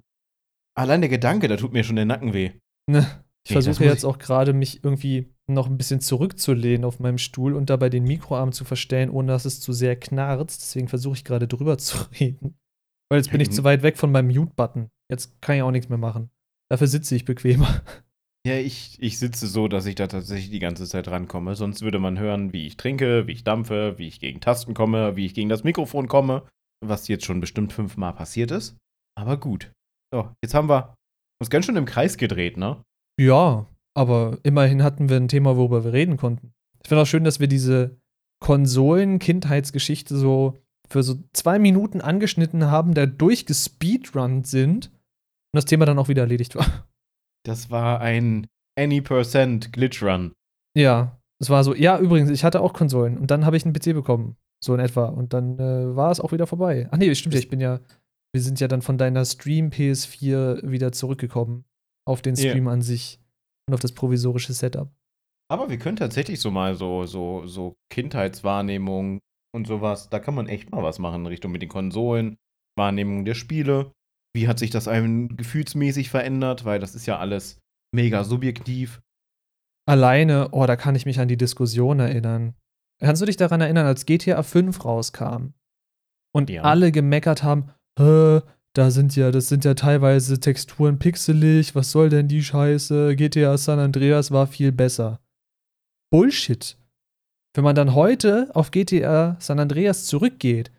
allein 0.76 1.00
der 1.02 1.10
Gedanke, 1.10 1.48
da 1.48 1.56
tut 1.56 1.72
mir 1.72 1.84
schon 1.84 1.96
der 1.96 2.06
Nacken 2.06 2.32
weh. 2.32 2.52
Ne, 2.90 3.00
ich 3.44 3.50
Nee, 3.50 3.60
versuche 3.62 3.84
jetzt 3.84 3.98
ich- 3.98 4.04
auch 4.06 4.18
gerade, 4.18 4.52
mich 4.54 4.82
irgendwie 4.82 5.28
noch 5.46 5.66
ein 5.66 5.76
bisschen 5.76 6.00
zurückzulehnen 6.00 6.84
auf 6.84 7.00
meinem 7.00 7.18
Stuhl 7.18 7.54
und 7.54 7.68
dabei 7.68 7.90
den 7.90 8.04
Mikroarm 8.04 8.52
zu 8.52 8.64
verstellen, 8.64 9.10
ohne 9.10 9.28
dass 9.32 9.44
es 9.44 9.60
zu 9.60 9.72
sehr 9.72 9.94
knarzt. 9.96 10.62
Deswegen 10.62 10.88
versuche 10.88 11.16
ich 11.16 11.24
gerade 11.24 11.48
drüber 11.48 11.76
zu 11.78 11.98
reden. 12.20 12.56
Weil 13.10 13.20
jetzt 13.20 13.30
bin 13.30 13.40
ich 13.40 13.48
Mhm. 13.48 13.52
zu 13.52 13.64
weit 13.64 13.82
weg 13.82 13.96
von 13.96 14.12
meinem 14.12 14.28
Mute-Button. 14.28 14.88
Jetzt 15.10 15.40
kann 15.40 15.56
ich 15.56 15.62
auch 15.62 15.70
nichts 15.70 15.88
mehr 15.88 15.98
machen. 15.98 16.30
Dafür 16.70 16.86
sitze 16.86 17.14
ich 17.14 17.24
bequemer. 17.24 17.80
Ja, 18.46 18.54
ich, 18.56 18.96
ich 19.00 19.18
sitze 19.18 19.46
so, 19.46 19.68
dass 19.68 19.84
ich 19.86 19.94
da 19.96 20.06
tatsächlich 20.06 20.50
die 20.50 20.58
ganze 20.60 20.86
Zeit 20.86 21.08
rankomme. 21.08 21.54
Sonst 21.56 21.82
würde 21.82 21.98
man 21.98 22.18
hören, 22.18 22.52
wie 22.52 22.66
ich 22.66 22.76
trinke, 22.76 23.26
wie 23.26 23.32
ich 23.32 23.44
dampfe, 23.44 23.98
wie 23.98 24.06
ich 24.06 24.20
gegen 24.20 24.40
Tasten 24.40 24.74
komme, 24.74 25.16
wie 25.16 25.26
ich 25.26 25.34
gegen 25.34 25.48
das 25.48 25.64
Mikrofon 25.64 26.08
komme. 26.08 26.46
Was 26.84 27.08
jetzt 27.08 27.24
schon 27.24 27.40
bestimmt 27.40 27.72
fünfmal 27.72 28.12
passiert 28.14 28.50
ist. 28.50 28.76
Aber 29.18 29.36
gut. 29.38 29.72
So, 30.14 30.30
jetzt 30.42 30.54
haben 30.54 30.68
wir 30.68 30.94
uns 31.40 31.50
ganz 31.50 31.66
schön 31.66 31.76
im 31.76 31.84
Kreis 31.84 32.16
gedreht, 32.16 32.56
ne? 32.56 32.80
Ja, 33.20 33.66
aber 33.96 34.38
immerhin 34.44 34.82
hatten 34.84 35.08
wir 35.08 35.16
ein 35.16 35.28
Thema, 35.28 35.56
worüber 35.56 35.84
wir 35.84 35.92
reden 35.92 36.16
konnten. 36.16 36.52
Ich 36.82 36.88
finde 36.88 37.02
auch 37.02 37.06
schön, 37.06 37.24
dass 37.24 37.40
wir 37.40 37.48
diese 37.48 37.98
Konsolen-Kindheitsgeschichte 38.88 40.16
so 40.16 40.56
für 40.90 41.02
so 41.02 41.16
zwei 41.32 41.58
Minuten 41.58 42.00
angeschnitten 42.00 42.70
haben, 42.70 42.94
der 42.94 43.06
durchgespeedrunnt 43.06 44.46
sind 44.46 44.86
und 44.88 45.56
das 45.56 45.64
Thema 45.64 45.86
dann 45.86 45.98
auch 45.98 46.08
wieder 46.08 46.22
erledigt 46.22 46.54
war. 46.54 46.88
Das 47.44 47.70
war 47.70 48.00
ein 48.00 48.46
Any 48.78 49.00
Percent 49.00 49.72
Glitch 49.72 50.02
Run. 50.02 50.32
Ja, 50.76 51.18
es 51.40 51.50
war 51.50 51.64
so, 51.64 51.74
ja, 51.74 51.98
übrigens, 51.98 52.30
ich 52.30 52.44
hatte 52.44 52.60
auch 52.60 52.72
Konsolen 52.72 53.16
und 53.16 53.30
dann 53.30 53.44
habe 53.44 53.56
ich 53.56 53.64
einen 53.64 53.72
PC 53.72 53.94
bekommen, 53.94 54.36
so 54.62 54.74
in 54.74 54.80
etwa. 54.80 55.06
Und 55.06 55.32
dann 55.32 55.58
äh, 55.58 55.96
war 55.96 56.10
es 56.10 56.20
auch 56.20 56.32
wieder 56.32 56.46
vorbei. 56.46 56.88
Ach 56.90 56.98
nee, 56.98 57.14
stimmt 57.14 57.34
ja, 57.34 57.40
ich 57.40 57.48
bin 57.48 57.60
ja, 57.60 57.80
wir 58.32 58.42
sind 58.42 58.60
ja 58.60 58.68
dann 58.68 58.82
von 58.82 58.98
deiner 58.98 59.24
Stream 59.24 59.70
PS4 59.70 60.68
wieder 60.68 60.92
zurückgekommen 60.92 61.64
auf 62.06 62.22
den. 62.22 62.36
Stream 62.36 62.68
an 62.68 62.82
sich 62.82 63.20
und 63.68 63.74
auf 63.74 63.80
das 63.80 63.92
provisorische 63.92 64.52
Setup. 64.52 64.90
Aber 65.50 65.70
wir 65.70 65.78
können 65.78 65.96
tatsächlich 65.96 66.40
so 66.40 66.50
mal 66.50 66.74
so, 66.74 67.06
so, 67.06 67.46
so 67.46 67.76
Kindheitswahrnehmung 67.90 69.20
und 69.54 69.66
sowas, 69.66 70.08
da 70.10 70.18
kann 70.18 70.34
man 70.34 70.46
echt 70.48 70.70
mal 70.70 70.82
was 70.82 70.98
machen 70.98 71.22
in 71.22 71.26
Richtung 71.26 71.52
mit 71.52 71.62
den 71.62 71.68
Konsolen, 71.68 72.36
Wahrnehmung 72.76 73.24
der 73.24 73.34
Spiele. 73.34 73.92
Wie 74.34 74.46
hat 74.48 74.58
sich 74.58 74.70
das 74.70 74.88
einem 74.88 75.36
gefühlsmäßig 75.36 76.10
verändert? 76.10 76.64
Weil 76.64 76.78
das 76.80 76.94
ist 76.94 77.06
ja 77.06 77.18
alles 77.18 77.58
mega 77.94 78.24
subjektiv. 78.24 79.00
Alleine, 79.86 80.50
oh, 80.52 80.66
da 80.66 80.76
kann 80.76 80.94
ich 80.94 81.06
mich 81.06 81.18
an 81.18 81.28
die 81.28 81.38
Diskussion 81.38 81.98
erinnern. 81.98 82.54
Kannst 83.00 83.22
du 83.22 83.26
dich 83.26 83.36
daran 83.36 83.60
erinnern, 83.60 83.86
als 83.86 84.04
GTA 84.06 84.42
5 84.42 84.84
rauskam 84.84 85.54
und 86.34 86.50
Ja. 86.50 86.62
alle 86.62 86.92
gemeckert 86.92 87.42
haben, 87.42 87.70
da 87.96 88.90
sind 88.90 89.16
ja, 89.16 89.30
das 89.30 89.48
sind 89.48 89.64
ja 89.64 89.74
teilweise 89.74 90.38
Texturen 90.38 90.98
pixelig, 90.98 91.74
was 91.74 91.90
soll 91.90 92.10
denn 92.10 92.28
die 92.28 92.42
Scheiße? 92.44 93.16
GTA 93.16 93.56
San 93.56 93.78
Andreas 93.78 94.30
war 94.30 94.46
viel 94.46 94.72
besser. 94.72 95.20
Bullshit. 96.12 96.76
Wenn 97.54 97.64
man 97.64 97.74
dann 97.74 97.94
heute 97.94 98.50
auf 98.54 98.70
GTA 98.70 99.36
San 99.40 99.58
Andreas 99.58 100.06
zurückgeht, 100.06 100.70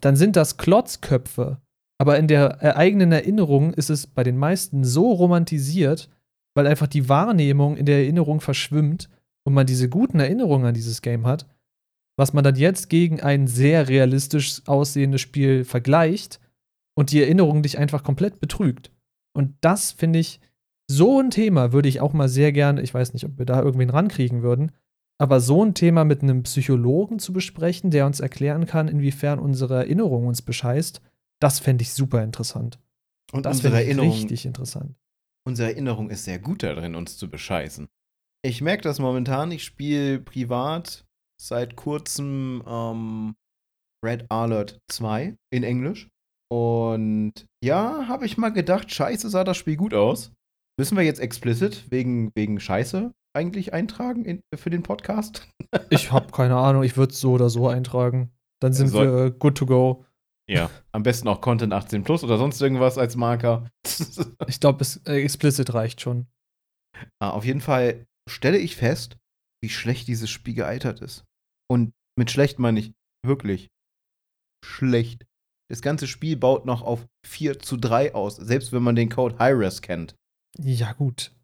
dann 0.00 0.16
sind 0.16 0.36
das 0.36 0.56
Klotzköpfe. 0.56 1.60
Aber 1.98 2.18
in 2.18 2.26
der 2.26 2.62
äh, 2.62 2.72
eigenen 2.72 3.12
Erinnerung 3.12 3.72
ist 3.74 3.90
es 3.90 4.06
bei 4.06 4.24
den 4.24 4.36
meisten 4.36 4.84
so 4.84 5.12
romantisiert, 5.12 6.08
weil 6.54 6.66
einfach 6.66 6.88
die 6.88 7.08
Wahrnehmung 7.08 7.76
in 7.76 7.86
der 7.86 7.98
Erinnerung 7.98 8.40
verschwimmt 8.40 9.08
und 9.44 9.54
man 9.54 9.66
diese 9.66 9.88
guten 9.88 10.20
Erinnerungen 10.20 10.66
an 10.66 10.74
dieses 10.74 11.02
Game 11.02 11.26
hat, 11.26 11.46
was 12.16 12.32
man 12.32 12.44
dann 12.44 12.56
jetzt 12.56 12.88
gegen 12.88 13.20
ein 13.20 13.46
sehr 13.46 13.88
realistisch 13.88 14.62
aussehendes 14.66 15.20
Spiel 15.20 15.64
vergleicht 15.64 16.40
und 16.94 17.10
die 17.12 17.22
Erinnerung 17.22 17.62
dich 17.62 17.78
einfach 17.78 18.02
komplett 18.02 18.40
betrügt. 18.40 18.90
Und 19.34 19.54
das 19.60 19.92
finde 19.92 20.18
ich, 20.18 20.40
so 20.90 21.20
ein 21.20 21.30
Thema 21.30 21.72
würde 21.72 21.88
ich 21.88 22.00
auch 22.00 22.12
mal 22.12 22.28
sehr 22.28 22.52
gerne, 22.52 22.82
ich 22.82 22.92
weiß 22.92 23.14
nicht, 23.14 23.24
ob 23.24 23.38
wir 23.38 23.46
da 23.46 23.62
irgendwen 23.62 23.90
rankriegen 23.90 24.42
würden, 24.42 24.72
aber 25.18 25.40
so 25.40 25.64
ein 25.64 25.74
Thema 25.74 26.04
mit 26.04 26.22
einem 26.22 26.42
Psychologen 26.42 27.18
zu 27.18 27.32
besprechen, 27.32 27.90
der 27.90 28.06
uns 28.06 28.20
erklären 28.20 28.66
kann, 28.66 28.88
inwiefern 28.88 29.38
unsere 29.38 29.76
Erinnerung 29.76 30.26
uns 30.26 30.42
bescheißt, 30.42 31.00
das 31.40 31.58
fände 31.60 31.82
ich 31.82 31.92
super 31.92 32.22
interessant. 32.22 32.78
Und 33.32 33.46
Das 33.46 33.56
unsere 33.56 33.76
Erinnerung, 33.82 34.10
richtig 34.10 34.44
interessant. 34.46 34.94
unsere 35.46 35.70
Erinnerung 35.70 36.10
ist 36.10 36.24
sehr 36.24 36.38
gut 36.38 36.62
darin, 36.62 36.94
uns 36.94 37.16
zu 37.16 37.30
bescheißen. 37.30 37.88
Ich 38.44 38.60
merke 38.60 38.82
das 38.82 38.98
momentan. 38.98 39.52
Ich 39.52 39.64
spiele 39.64 40.18
privat 40.18 41.04
seit 41.40 41.76
kurzem 41.76 42.62
ähm, 42.66 43.34
Red 44.04 44.26
Alert 44.30 44.80
2 44.90 45.36
in 45.50 45.62
Englisch. 45.62 46.08
Und 46.50 47.46
ja, 47.64 48.06
habe 48.08 48.26
ich 48.26 48.36
mal 48.36 48.50
gedacht, 48.50 48.92
scheiße 48.92 49.30
sah 49.30 49.44
das 49.44 49.56
Spiel 49.56 49.76
gut 49.76 49.94
aus. 49.94 50.32
Müssen 50.78 50.96
wir 50.96 51.04
jetzt 51.04 51.20
explicit 51.20 51.90
wegen, 51.90 52.30
wegen 52.34 52.60
Scheiße 52.60 53.12
eigentlich 53.34 53.72
eintragen 53.72 54.24
in, 54.24 54.42
für 54.54 54.70
den 54.70 54.82
Podcast? 54.82 55.48
Ich 55.88 56.12
habe 56.12 56.30
keine 56.32 56.56
Ahnung, 56.56 56.82
ich 56.82 56.98
würde 56.98 57.12
es 57.14 57.20
so 57.20 57.32
oder 57.32 57.48
so 57.48 57.66
eintragen. 57.66 58.30
Dann 58.60 58.72
sind 58.74 58.88
Soll- 58.88 59.06
wir 59.06 59.30
good 59.30 59.56
to 59.56 59.64
go. 59.66 60.04
Ja. 60.50 60.70
Am 60.92 61.02
besten 61.02 61.28
auch 61.28 61.40
Content 61.40 61.72
18 61.72 62.04
plus 62.04 62.22
oder 62.24 62.36
sonst 62.36 62.60
irgendwas 62.60 62.98
als 62.98 63.16
Marker. 63.16 63.70
Ich 64.48 64.60
glaube, 64.60 64.84
äh, 65.06 65.22
explicit 65.22 65.72
reicht 65.72 66.00
schon. 66.02 66.26
Ah, 67.20 67.30
auf 67.30 67.44
jeden 67.46 67.60
Fall 67.62 68.06
stelle 68.28 68.58
ich 68.58 68.76
fest, 68.76 69.16
wie 69.62 69.70
schlecht 69.70 70.08
dieses 70.08 70.28
Spiel 70.30 70.54
gealtert 70.54 71.00
ist. 71.00 71.24
Und 71.70 71.92
mit 72.18 72.30
schlecht 72.30 72.58
meine 72.58 72.80
ich 72.80 72.92
wirklich 73.24 73.70
schlecht. 74.64 75.24
Das 75.70 75.80
ganze 75.80 76.06
Spiel 76.06 76.36
baut 76.36 76.66
noch 76.66 76.82
auf 76.82 77.06
4 77.26 77.60
zu 77.60 77.76
3 77.78 78.14
aus, 78.14 78.36
selbst 78.36 78.72
wenn 78.72 78.82
man 78.82 78.94
den 78.94 79.08
Code 79.08 79.38
Hi-Res 79.38 79.80
kennt. 79.80 80.14
Ja, 80.58 80.92
gut. 80.92 81.34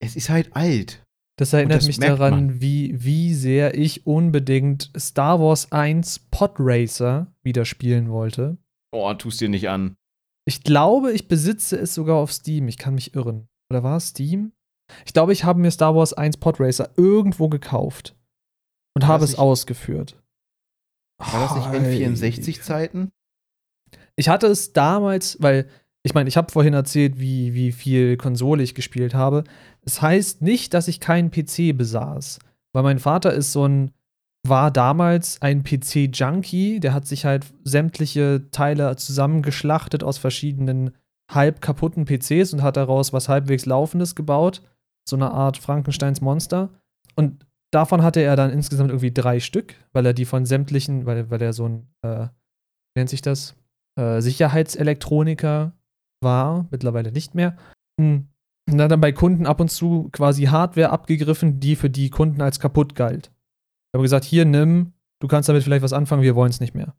Es 0.00 0.14
ist 0.14 0.28
halt 0.30 0.54
alt. 0.54 1.02
Das 1.38 1.52
erinnert 1.52 1.78
das 1.78 1.86
mich 1.86 1.98
daran, 2.00 2.30
man. 2.46 2.60
wie, 2.60 3.02
wie 3.04 3.32
sehr 3.32 3.76
ich 3.78 4.06
unbedingt 4.06 4.90
Star 4.98 5.40
Wars 5.40 5.70
1 5.72 6.18
Pod 6.30 6.52
Racer 6.58 7.32
wieder 7.42 7.64
spielen 7.64 8.10
wollte. 8.10 8.58
Oh, 8.92 9.12
tust 9.14 9.40
dir 9.40 9.48
nicht 9.48 9.68
an. 9.68 9.96
Ich 10.46 10.62
glaube, 10.64 11.12
ich 11.12 11.28
besitze 11.28 11.76
es 11.78 11.94
sogar 11.94 12.16
auf 12.16 12.32
Steam. 12.32 12.68
Ich 12.68 12.76
kann 12.78 12.94
mich 12.94 13.14
irren. 13.14 13.48
Oder 13.70 13.82
war 13.82 13.98
es 13.98 14.08
Steam? 14.08 14.52
Ich 15.06 15.12
glaube, 15.12 15.32
ich 15.32 15.44
habe 15.44 15.60
mir 15.60 15.70
Star 15.70 15.94
Wars 15.94 16.12
1 16.14 16.38
Pod 16.38 16.58
Racer 16.58 16.90
irgendwo 16.96 17.48
gekauft 17.48 18.16
und 18.96 19.02
War 19.02 19.08
habe 19.10 19.24
es 19.24 19.32
nicht- 19.32 19.38
ausgeführt. 19.38 20.20
War 21.20 21.40
das 21.54 21.54
nicht 21.82 22.00
N64-Zeiten? 22.08 23.10
Ich 24.16 24.28
hatte 24.28 24.46
es 24.46 24.72
damals, 24.72 25.36
weil 25.40 25.68
ich 26.02 26.14
meine, 26.14 26.28
ich 26.28 26.36
habe 26.36 26.52
vorhin 26.52 26.74
erzählt, 26.74 27.18
wie, 27.18 27.54
wie 27.54 27.72
viel 27.72 28.16
Konsole 28.16 28.62
ich 28.62 28.74
gespielt 28.74 29.14
habe. 29.14 29.44
Es 29.82 30.00
heißt 30.00 30.42
nicht, 30.42 30.74
dass 30.74 30.88
ich 30.88 31.00
keinen 31.00 31.30
PC 31.30 31.76
besaß, 31.76 32.38
weil 32.72 32.82
mein 32.82 32.98
Vater 32.98 33.32
ist 33.32 33.52
so 33.52 33.66
ein, 33.66 33.92
war 34.46 34.70
damals 34.70 35.42
ein 35.42 35.64
PC-Junkie, 35.64 36.80
der 36.80 36.94
hat 36.94 37.06
sich 37.06 37.24
halt 37.24 37.46
sämtliche 37.64 38.50
Teile 38.52 38.94
zusammengeschlachtet 38.96 40.04
aus 40.04 40.18
verschiedenen 40.18 40.92
halb 41.30 41.60
kaputten 41.60 42.06
PCs 42.06 42.54
und 42.54 42.62
hat 42.62 42.76
daraus 42.76 43.12
was 43.12 43.28
halbwegs 43.28 43.66
Laufendes 43.66 44.14
gebaut. 44.14 44.62
So 45.06 45.16
eine 45.16 45.30
Art 45.32 45.58
Frankensteins 45.58 46.20
Monster. 46.20 46.70
Und 47.16 47.44
davon 47.70 48.02
hatte 48.02 48.20
er 48.20 48.36
dann 48.36 48.50
insgesamt 48.50 48.90
irgendwie 48.90 49.12
drei 49.12 49.40
Stück, 49.40 49.74
weil 49.92 50.06
er 50.06 50.14
die 50.14 50.24
von 50.24 50.46
sämtlichen, 50.46 51.04
weil, 51.06 51.28
weil 51.30 51.42
er 51.42 51.52
so 51.52 51.68
ein, 51.68 51.86
äh, 52.02 52.28
wie 52.94 53.00
nennt 53.00 53.10
sich 53.10 53.22
das? 53.22 53.56
Äh, 53.98 54.20
Sicherheitselektroniker 54.20 55.72
war, 56.20 56.66
mittlerweile 56.70 57.12
nicht 57.12 57.34
mehr. 57.34 57.56
Hm. 58.00 58.28
Und 58.70 58.82
hat 58.82 58.90
dann 58.90 59.00
bei 59.00 59.12
Kunden 59.12 59.46
ab 59.46 59.60
und 59.60 59.70
zu 59.70 60.08
quasi 60.12 60.44
Hardware 60.44 60.90
abgegriffen, 60.90 61.58
die 61.60 61.76
für 61.76 61.88
die 61.88 62.10
Kunden 62.10 62.42
als 62.42 62.60
kaputt 62.60 62.94
galt. 62.94 63.32
Ich 63.90 63.94
habe 63.94 64.02
gesagt, 64.02 64.24
hier 64.24 64.44
nimm, 64.44 64.92
du 65.20 65.28
kannst 65.28 65.48
damit 65.48 65.62
vielleicht 65.62 65.82
was 65.82 65.94
anfangen, 65.94 66.22
wir 66.22 66.36
wollen 66.36 66.50
es 66.50 66.60
nicht 66.60 66.74
mehr. 66.74 66.94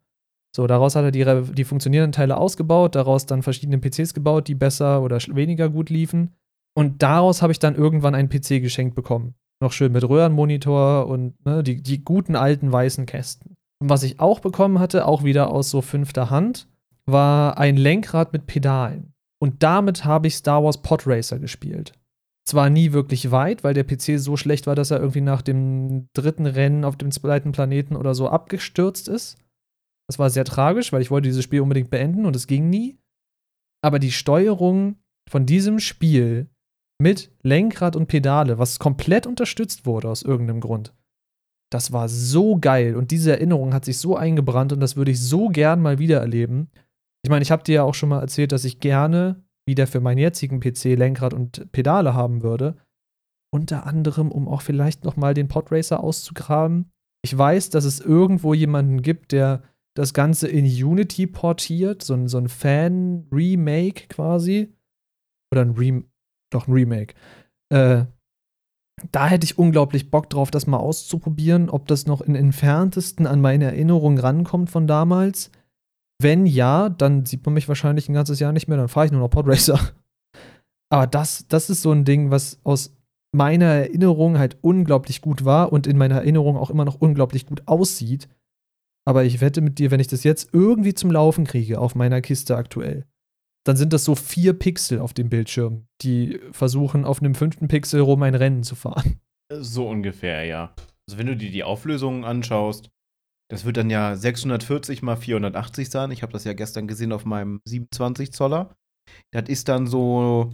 So, 0.55 0.65
daraus 0.65 0.95
hat 0.95 1.03
er 1.03 1.11
die, 1.11 1.53
die 1.53 1.63
funktionierenden 1.63 2.11
Teile 2.11 2.37
ausgebaut, 2.37 2.95
daraus 2.95 3.27
dann 3.27 3.43
verschiedene 3.43 3.77
PCs 3.77 4.15
gebaut, 4.15 4.47
die 4.47 4.55
besser 4.55 5.03
oder 5.03 5.19
weniger 5.27 5.69
gut 5.69 5.91
liefen. 5.91 6.33
Und 6.75 7.03
daraus 7.03 7.41
habe 7.41 7.51
ich 7.51 7.59
dann 7.59 7.75
irgendwann 7.75 8.15
einen 8.15 8.29
PC 8.29 8.61
geschenkt 8.61 8.95
bekommen. 8.95 9.35
Noch 9.61 9.73
schön 9.73 9.91
mit 9.91 10.07
Röhrenmonitor 10.07 11.07
und 11.07 11.33
ne, 11.45 11.61
die, 11.61 11.83
die 11.83 12.03
guten 12.03 12.35
alten 12.35 12.71
weißen 12.71 13.05
Kästen. 13.05 13.57
Und 13.79 13.89
was 13.89 14.03
ich 14.03 14.19
auch 14.19 14.39
bekommen 14.39 14.79
hatte, 14.79 15.05
auch 15.05 15.23
wieder 15.23 15.51
aus 15.51 15.69
so 15.69 15.81
fünfter 15.81 16.29
Hand, 16.29 16.67
war 17.11 17.57
ein 17.57 17.77
Lenkrad 17.77 18.33
mit 18.33 18.47
Pedalen. 18.47 19.13
Und 19.41 19.63
damit 19.63 20.05
habe 20.05 20.27
ich 20.27 20.35
Star 20.35 20.63
Wars 20.63 20.81
Pod 20.81 21.07
Racer 21.07 21.39
gespielt. 21.39 21.93
Zwar 22.45 22.69
nie 22.69 22.93
wirklich 22.93 23.31
weit, 23.31 23.63
weil 23.63 23.73
der 23.73 23.83
PC 23.83 24.19
so 24.19 24.35
schlecht 24.35 24.67
war, 24.67 24.75
dass 24.75 24.91
er 24.91 24.99
irgendwie 24.99 25.21
nach 25.21 25.41
dem 25.41 26.07
dritten 26.13 26.45
Rennen 26.45 26.83
auf 26.83 26.97
dem 26.97 27.11
zweiten 27.11 27.51
Planeten 27.51 27.95
oder 27.95 28.15
so 28.15 28.27
abgestürzt 28.27 29.07
ist. 29.07 29.37
Das 30.09 30.17
war 30.17 30.29
sehr 30.31 30.45
tragisch, 30.45 30.91
weil 30.91 31.01
ich 31.01 31.11
wollte 31.11 31.29
dieses 31.29 31.43
Spiel 31.43 31.61
unbedingt 31.61 31.91
beenden 31.91 32.25
und 32.25 32.35
es 32.35 32.47
ging 32.47 32.69
nie. 32.69 32.97
Aber 33.83 33.99
die 33.99 34.11
Steuerung 34.11 34.95
von 35.29 35.45
diesem 35.45 35.79
Spiel 35.79 36.49
mit 36.99 37.31
Lenkrad 37.43 37.95
und 37.95 38.07
Pedale, 38.07 38.57
was 38.57 38.79
komplett 38.79 39.27
unterstützt 39.27 39.85
wurde 39.85 40.09
aus 40.09 40.23
irgendeinem 40.23 40.59
Grund. 40.59 40.93
Das 41.71 41.91
war 41.91 42.09
so 42.09 42.57
geil 42.57 42.95
und 42.95 43.11
diese 43.11 43.31
Erinnerung 43.31 43.73
hat 43.73 43.85
sich 43.85 43.99
so 43.99 44.17
eingebrannt 44.17 44.73
und 44.73 44.79
das 44.79 44.95
würde 44.95 45.11
ich 45.11 45.21
so 45.21 45.49
gern 45.49 45.81
mal 45.81 45.99
wieder 45.99 46.19
erleben. 46.19 46.71
Ich 47.23 47.29
meine, 47.29 47.43
ich 47.43 47.51
habe 47.51 47.63
dir 47.63 47.75
ja 47.75 47.83
auch 47.83 47.93
schon 47.93 48.09
mal 48.09 48.21
erzählt, 48.21 48.51
dass 48.51 48.65
ich 48.65 48.79
gerne 48.79 49.43
wieder 49.67 49.87
für 49.87 49.99
meinen 49.99 50.17
jetzigen 50.17 50.59
PC 50.59 50.95
Lenkrad 50.95 51.33
und 51.33 51.71
Pedale 51.71 52.13
haben 52.13 52.41
würde. 52.41 52.77
Unter 53.53 53.85
anderem, 53.85 54.31
um 54.31 54.47
auch 54.47 54.61
vielleicht 54.61 55.03
noch 55.03 55.15
mal 55.15 55.33
den 55.33 55.47
Podracer 55.47 56.03
auszugraben. 56.03 56.91
Ich 57.23 57.37
weiß, 57.37 57.69
dass 57.69 57.85
es 57.85 57.99
irgendwo 57.99 58.53
jemanden 58.53 59.01
gibt, 59.01 59.31
der 59.31 59.63
das 59.95 60.13
Ganze 60.13 60.47
in 60.47 60.65
Unity 60.65 61.27
portiert, 61.27 62.03
so 62.03 62.13
ein, 62.13 62.27
so 62.27 62.37
ein 62.37 62.47
Fan-Remake 62.47 64.07
quasi. 64.07 64.73
Oder 65.51 65.61
ein 65.61 65.71
Rem 65.71 66.05
doch 66.51 66.67
ein 66.67 66.73
Remake. 66.73 67.15
Äh, 67.71 68.05
da 69.11 69.27
hätte 69.27 69.45
ich 69.45 69.57
unglaublich 69.57 70.11
Bock 70.11 70.29
drauf, 70.29 70.51
das 70.51 70.67
mal 70.67 70.77
auszuprobieren, 70.77 71.69
ob 71.69 71.87
das 71.87 72.05
noch 72.05 72.21
in 72.21 72.35
entferntesten 72.35 73.27
an 73.27 73.41
meine 73.41 73.65
Erinnerung 73.65 74.17
rankommt 74.17 74.69
von 74.69 74.87
damals. 74.87 75.51
Wenn 76.21 76.45
ja, 76.45 76.89
dann 76.89 77.25
sieht 77.25 77.45
man 77.45 77.53
mich 77.53 77.67
wahrscheinlich 77.67 78.09
ein 78.09 78.13
ganzes 78.13 78.39
Jahr 78.39 78.51
nicht 78.51 78.67
mehr, 78.67 78.77
dann 78.77 78.89
fahre 78.89 79.05
ich 79.05 79.11
nur 79.11 79.21
noch 79.21 79.29
Podracer. 79.29 79.79
Aber 80.91 81.07
das, 81.07 81.47
das 81.47 81.69
ist 81.69 81.81
so 81.81 81.91
ein 81.91 82.03
Ding, 82.03 82.31
was 82.31 82.59
aus 82.63 82.95
meiner 83.31 83.65
Erinnerung 83.65 84.37
halt 84.37 84.57
unglaublich 84.61 85.21
gut 85.21 85.45
war 85.45 85.71
und 85.71 85.87
in 85.87 85.97
meiner 85.97 86.15
Erinnerung 86.15 86.57
auch 86.57 86.69
immer 86.69 86.85
noch 86.85 86.99
unglaublich 86.99 87.45
gut 87.45 87.67
aussieht. 87.67 88.27
Aber 89.07 89.23
ich 89.23 89.39
wette 89.39 89.61
mit 89.61 89.79
dir, 89.79 89.91
wenn 89.91 89.99
ich 89.99 90.07
das 90.07 90.23
jetzt 90.23 90.49
irgendwie 90.51 90.93
zum 90.93 91.11
Laufen 91.11 91.45
kriege 91.45 91.79
auf 91.79 91.95
meiner 91.95 92.21
Kiste 92.21 92.55
aktuell, 92.57 93.05
dann 93.65 93.77
sind 93.77 93.93
das 93.93 94.03
so 94.03 94.15
vier 94.15 94.53
Pixel 94.53 94.99
auf 94.99 95.13
dem 95.13 95.29
Bildschirm, 95.29 95.85
die 96.01 96.39
versuchen, 96.51 97.05
auf 97.05 97.21
einem 97.21 97.35
fünften 97.35 97.67
Pixel 97.67 98.01
rum 98.01 98.23
ein 98.23 98.35
Rennen 98.35 98.63
zu 98.63 98.75
fahren. 98.75 99.19
So 99.51 99.87
ungefähr, 99.87 100.43
ja. 100.45 100.73
Also 101.07 101.17
wenn 101.17 101.27
du 101.27 101.35
dir 101.35 101.51
die 101.51 101.63
Auflösungen 101.63 102.23
anschaust, 102.23 102.89
das 103.49 103.65
wird 103.65 103.77
dann 103.77 103.89
ja 103.89 104.15
640 104.15 105.01
mal 105.01 105.17
480 105.17 105.89
sein. 105.89 106.11
Ich 106.11 106.21
habe 106.21 106.33
das 106.33 106.43
ja 106.43 106.53
gestern 106.53 106.87
gesehen 106.87 107.11
auf 107.11 107.25
meinem 107.25 107.61
27 107.65 108.31
Zoller. 108.31 108.75
Das 109.31 109.49
ist 109.49 109.67
dann 109.67 109.87
so, 109.87 110.53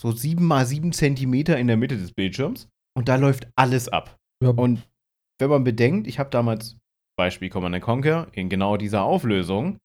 so 0.00 0.12
7 0.12 0.44
mal 0.44 0.64
7 0.64 0.92
Zentimeter 0.92 1.58
in 1.58 1.66
der 1.66 1.76
Mitte 1.76 1.96
des 1.96 2.12
Bildschirms. 2.12 2.68
Und 2.96 3.08
da 3.08 3.16
läuft 3.16 3.48
alles 3.56 3.88
ab. 3.88 4.16
Ja. 4.42 4.50
Und 4.50 4.88
wenn 5.40 5.50
man 5.50 5.64
bedenkt, 5.64 6.06
ich 6.06 6.18
habe 6.18 6.30
damals, 6.30 6.76
Beispiel 7.18 7.50
Command 7.50 7.80
Conquer, 7.82 8.28
in 8.32 8.48
genau 8.48 8.76
dieser 8.76 9.02
Auflösung 9.02 9.78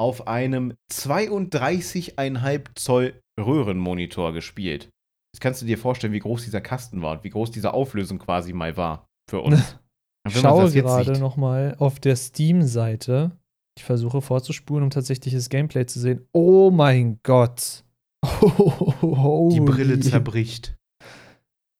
auf 0.00 0.26
einem 0.26 0.74
32,5 0.92 2.66
Zoll 2.74 3.20
Röhrenmonitor 3.38 4.32
gespielt. 4.32 4.90
Jetzt 5.32 5.40
kannst 5.40 5.62
du 5.62 5.66
dir 5.66 5.78
vorstellen, 5.78 6.12
wie 6.12 6.18
groß 6.18 6.44
dieser 6.44 6.60
Kasten 6.60 7.00
war 7.00 7.12
und 7.12 7.24
wie 7.24 7.30
groß 7.30 7.50
diese 7.52 7.72
Auflösung 7.72 8.18
quasi 8.18 8.52
mal 8.52 8.76
war 8.76 9.06
für 9.30 9.40
uns. 9.40 9.78
Ich 10.28 10.38
schaue 10.38 10.70
gerade 10.70 11.18
nochmal 11.18 11.74
auf 11.78 11.98
der 11.98 12.16
Steam-Seite. 12.16 13.32
Ich 13.76 13.84
versuche 13.84 14.20
vorzuspulen, 14.20 14.84
um 14.84 14.90
tatsächlich 14.90 15.34
das 15.34 15.48
Gameplay 15.48 15.86
zu 15.86 15.98
sehen. 15.98 16.26
Oh 16.32 16.70
mein 16.70 17.20
Gott. 17.22 17.84
Oh, 18.22 19.50
Die 19.52 19.60
Brille 19.60 19.98
zerbricht. 19.98 20.76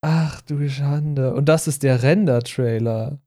Ach 0.05 0.41
du 0.43 0.69
Schande. 0.69 1.35
Und 1.35 1.49
das 1.49 1.69
ist 1.69 1.83
der 1.83 2.03
Render-Trailer. 2.03 3.21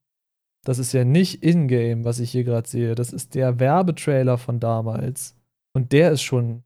Das 0.66 0.80
ist 0.80 0.94
ja 0.94 1.06
nicht 1.06 1.44
in-game, 1.44 2.04
was 2.04 2.20
ich 2.20 2.32
hier 2.32 2.44
gerade 2.44 2.68
sehe. 2.68 2.96
Das 2.96 3.14
ist 3.14 3.36
der 3.36 3.60
Werbetrailer 3.60 4.38
von 4.38 4.60
damals. 4.60 5.36
Und 5.74 5.92
der 5.92 6.12
ist 6.12 6.24
schon 6.24 6.64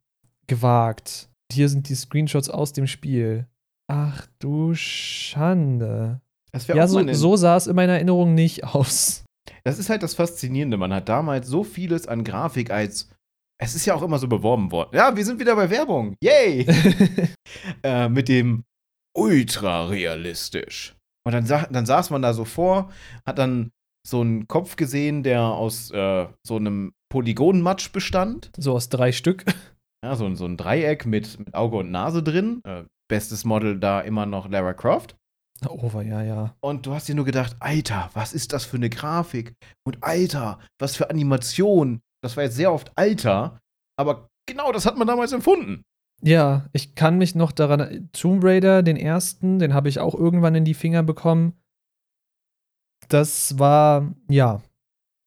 gewagt. 0.47 1.30
Hier 1.52 1.70
sind 1.70 1.89
die 1.89 1.95
Screenshots 1.95 2.50
aus 2.50 2.74
dem 2.74 2.88
Spiel. 2.88 3.45
Ach 3.88 4.26
du 4.39 4.74
Schande 4.74 6.22
ja, 6.68 6.88
so, 6.88 7.14
so 7.14 7.36
sah 7.36 7.58
es 7.58 7.68
in 7.68 7.76
meiner 7.76 7.93
Erinnerung 7.93 8.36
nicht 8.36 8.64
aus. 8.76 9.24
Das 9.64 9.80
ist 9.80 9.89
halt 9.89 10.04
das 10.04 10.16
Faszinierende. 10.16 10.78
Man 10.78 10.93
hat 10.93 11.10
damals 11.10 11.47
so 11.47 11.64
vieles 11.64 12.08
an 12.08 12.24
Grafik 12.24 12.72
als. 12.72 13.10
Es 13.62 13.76
ist 13.76 13.86
ja 13.86 13.93
auch 13.93 14.02
immer 14.02 14.20
so 14.20 14.28
beworben 14.28 14.72
worden. 14.72 14.91
Ja, 14.93 15.16
wir 15.16 15.26
sind 15.26 15.39
wieder 15.39 15.56
bei 15.56 15.70
Werbung. 15.70 16.16
Yay! 16.24 16.66
äh, 17.84 18.08
mit 18.08 18.30
dem 18.30 18.64
ultra 19.18 19.88
realistisch. 19.88 20.95
Und 21.26 21.34
dann, 21.34 21.45
sa 21.45 21.68
dann 21.70 21.86
saß 21.86 22.10
man 22.10 22.22
da 22.22 22.34
so 22.34 22.45
vor, 22.45 22.89
hat 23.26 23.38
dann 23.38 23.72
so 24.08 24.22
einen 24.22 24.47
Kopf 24.47 24.78
gesehen, 24.78 25.24
der 25.24 25.41
aus 25.41 25.91
äh, 25.91 26.28
so 26.47 26.56
einem 26.56 26.93
Polygonmatsch 27.12 27.91
bestand. 27.91 28.50
So 28.58 28.74
aus 28.74 28.88
drei 28.88 29.12
Stück. 29.12 29.43
Ja, 30.04 30.16
so, 30.16 30.34
so 30.36 30.45
ein 30.45 30.56
Dreieck 30.56 31.06
mit, 31.06 31.38
mit 31.39 31.54
Auge 31.54 31.78
und 31.78 31.91
Nase 31.91 32.24
drin. 32.24 32.62
Äh, 32.64 32.84
bestes 33.10 33.43
Model 33.43 33.80
da 33.80 34.00
immer 34.00 34.26
noch 34.26 34.50
Lara 34.50 34.74
Croft. 34.74 35.18
Over, 35.68 36.01
ja, 36.03 36.22
ja. 36.22 36.55
Und 36.62 36.86
du 36.86 36.93
hast 36.93 37.07
dir 37.07 37.16
nur 37.16 37.26
gedacht, 37.26 37.55
Alter, 37.60 38.10
was 38.14 38.34
ist 38.34 38.53
das 38.53 38.66
für 38.66 38.78
eine 38.78 38.89
Grafik? 38.89 39.55
Und 39.84 40.03
Alter, 40.03 40.60
was 40.80 40.95
für 40.95 41.10
Animation. 41.10 42.01
Das 42.22 42.38
war 42.38 42.43
jetzt 42.43 42.55
sehr 42.55 42.72
oft 42.72 42.91
Alter, 42.95 43.60
aber 43.97 44.30
genau 44.45 44.72
das 44.72 44.86
hat 44.86 44.97
man 44.97 45.07
damals 45.07 45.32
empfunden. 45.32 45.84
Ja, 46.22 46.68
ich 46.74 46.95
kann 46.95 47.18
mich 47.18 47.36
noch 47.36 47.51
daran. 47.51 48.10
Tomb 48.12 48.43
Raider, 48.43 48.84
den 48.84 48.97
ersten, 48.97 49.60
den 49.60 49.74
habe 49.74 49.89
ich 49.89 49.99
auch 49.99 50.16
irgendwann 50.16 50.55
in 50.55 50.66
die 50.66 50.74
Finger 50.74 51.03
bekommen. 51.03 51.53
Das 53.07 53.57
war, 53.57 54.14
ja, 54.28 54.62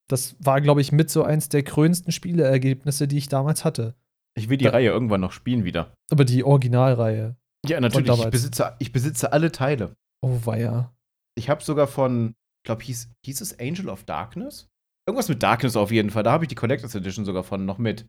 das 0.08 0.36
war, 0.38 0.60
glaube 0.60 0.82
ich, 0.82 0.92
mit 0.92 1.10
so 1.10 1.22
eins 1.22 1.48
der 1.48 1.62
krönsten 1.62 2.12
Spieleergebnisse, 2.12 3.08
die 3.08 3.18
ich 3.18 3.28
damals 3.28 3.64
hatte. 3.64 3.94
Ich 4.34 4.48
will 4.48 4.58
die 4.58 4.66
da, 4.66 4.72
Reihe 4.72 4.90
irgendwann 4.90 5.20
noch 5.20 5.32
spielen 5.32 5.64
wieder. 5.64 5.94
Aber 6.10 6.24
die 6.24 6.44
Originalreihe. 6.44 7.36
Ja, 7.66 7.80
natürlich. 7.80 8.10
Ich 8.10 8.30
besitze, 8.30 8.74
ich 8.78 8.92
besitze 8.92 9.32
alle 9.32 9.52
Teile. 9.52 9.96
Oh, 10.24 10.40
weia. 10.44 10.94
Ich 11.36 11.50
habe 11.50 11.62
sogar 11.62 11.86
von, 11.86 12.34
ich 12.60 12.66
glaube, 12.66 12.82
hieß, 12.84 13.10
hieß 13.24 13.40
es 13.40 13.58
Angel 13.58 13.88
of 13.88 14.04
Darkness? 14.04 14.68
Irgendwas 15.08 15.28
mit 15.28 15.42
Darkness 15.42 15.76
auf 15.76 15.90
jeden 15.90 16.10
Fall. 16.10 16.22
Da 16.22 16.32
habe 16.32 16.44
ich 16.44 16.48
die 16.48 16.54
Collectors 16.54 16.94
Edition 16.94 17.24
sogar 17.24 17.42
von 17.42 17.64
noch 17.64 17.78
mit. 17.78 18.06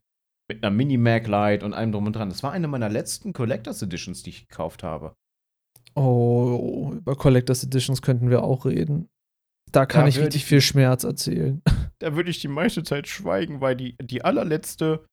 Mit 0.50 0.62
einer 0.62 0.76
Mini-Mag-Light 0.76 1.64
und 1.64 1.74
allem 1.74 1.94
drum 1.94 2.06
und 2.06 2.14
dran. 2.18 2.30
Das 2.30 2.44
war 2.44 2.52
eine 2.52 2.68
meiner 2.68 2.90
letzten 2.90 3.32
Collectors 3.32 3.82
Editions, 3.82 4.24
die 4.24 4.32
ich 4.32 4.48
gekauft 4.50 4.84
habe. 4.84 5.16
Oh, 5.96 6.92
über 6.94 7.16
Collectors 7.16 7.64
Editions 7.64 8.02
könnten 8.02 8.30
wir 8.30 8.44
auch 8.44 8.66
reden. 8.66 9.10
Da 9.72 9.86
kann 9.86 10.02
da 10.02 10.08
ich 10.10 10.20
richtig 10.20 10.42
ich, 10.42 10.46
viel 10.46 10.62
Schmerz 10.62 11.04
erzählen. 11.04 11.62
Da 12.00 12.18
würde 12.18 12.32
ich 12.32 12.42
die 12.42 12.50
meiste 12.50 12.84
Zeit 12.84 13.08
schweigen, 13.08 13.62
weil 13.62 13.78
die, 13.78 13.96
die 14.02 14.26
allerletzte 14.26 15.06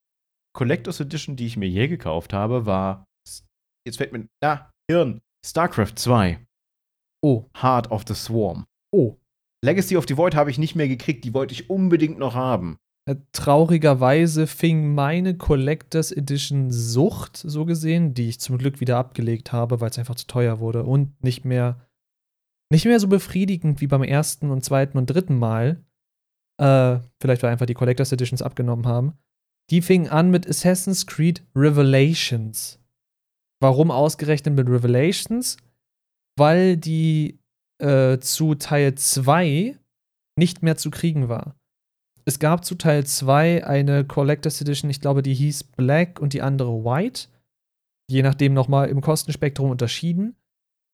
Collectors 0.56 0.98
Edition, 0.98 1.36
die 1.36 1.46
ich 1.46 1.56
mir 1.56 1.68
je 1.68 1.86
gekauft 1.86 2.32
habe, 2.32 2.66
war. 2.66 3.04
Jetzt 3.86 3.98
fällt 3.98 4.12
mir. 4.12 4.26
Na, 4.42 4.70
Hirn. 4.90 5.20
StarCraft 5.46 5.94
2. 5.94 6.44
Oh. 7.22 7.44
Heart 7.54 7.90
of 7.90 8.04
the 8.06 8.14
Swarm. 8.14 8.66
Oh. 8.92 9.16
Legacy 9.62 9.96
of 9.96 10.06
the 10.08 10.16
Void 10.16 10.34
habe 10.34 10.50
ich 10.50 10.58
nicht 10.58 10.74
mehr 10.74 10.88
gekriegt, 10.88 11.24
die 11.24 11.34
wollte 11.34 11.52
ich 11.52 11.68
unbedingt 11.68 12.18
noch 12.18 12.34
haben. 12.34 12.78
Äh, 13.06 13.16
traurigerweise 13.32 14.46
fing 14.46 14.94
meine 14.94 15.36
Collectors 15.36 16.12
Edition 16.12 16.70
Sucht, 16.70 17.36
so 17.36 17.64
gesehen, 17.64 18.14
die 18.14 18.28
ich 18.28 18.40
zum 18.40 18.58
Glück 18.58 18.80
wieder 18.80 18.96
abgelegt 18.96 19.52
habe, 19.52 19.80
weil 19.80 19.90
es 19.90 19.98
einfach 19.98 20.14
zu 20.14 20.26
teuer 20.26 20.60
wurde 20.60 20.84
und 20.84 21.22
nicht 21.22 21.44
mehr, 21.44 21.86
nicht 22.70 22.84
mehr 22.84 23.00
so 23.00 23.08
befriedigend 23.08 23.80
wie 23.80 23.86
beim 23.86 24.02
ersten 24.02 24.50
und 24.50 24.64
zweiten 24.64 24.96
und 24.96 25.06
dritten 25.06 25.38
Mal. 25.38 25.82
Äh, 26.58 27.00
vielleicht 27.20 27.42
weil 27.42 27.50
einfach 27.50 27.66
die 27.66 27.74
Collectors 27.74 28.12
Editions 28.12 28.42
abgenommen 28.42 28.86
haben. 28.86 29.14
Die 29.70 29.82
fing 29.82 30.08
an 30.08 30.30
mit 30.30 30.48
Assassin's 30.48 31.06
Creed 31.06 31.42
Revelations. 31.54 32.78
Warum 33.60 33.90
ausgerechnet 33.90 34.54
mit 34.54 34.68
Revelations? 34.68 35.56
Weil 36.40 36.78
die 36.78 37.38
äh, 37.78 38.18
zu 38.18 38.54
Teil 38.54 38.94
2 38.94 39.78
nicht 40.36 40.62
mehr 40.62 40.78
zu 40.78 40.90
kriegen 40.90 41.28
war. 41.28 41.54
Es 42.24 42.38
gab 42.38 42.64
zu 42.64 42.76
Teil 42.76 43.04
2 43.04 43.66
eine 43.66 44.04
Collectors 44.04 44.60
Edition, 44.60 44.90
ich 44.90 45.02
glaube, 45.02 45.22
die 45.22 45.34
hieß 45.34 45.64
Black 45.64 46.18
und 46.18 46.32
die 46.32 46.40
andere 46.40 46.82
White. 46.82 47.28
Je 48.10 48.22
nachdem 48.22 48.54
nochmal 48.54 48.88
im 48.88 49.02
Kostenspektrum 49.02 49.70
unterschieden. 49.70 50.34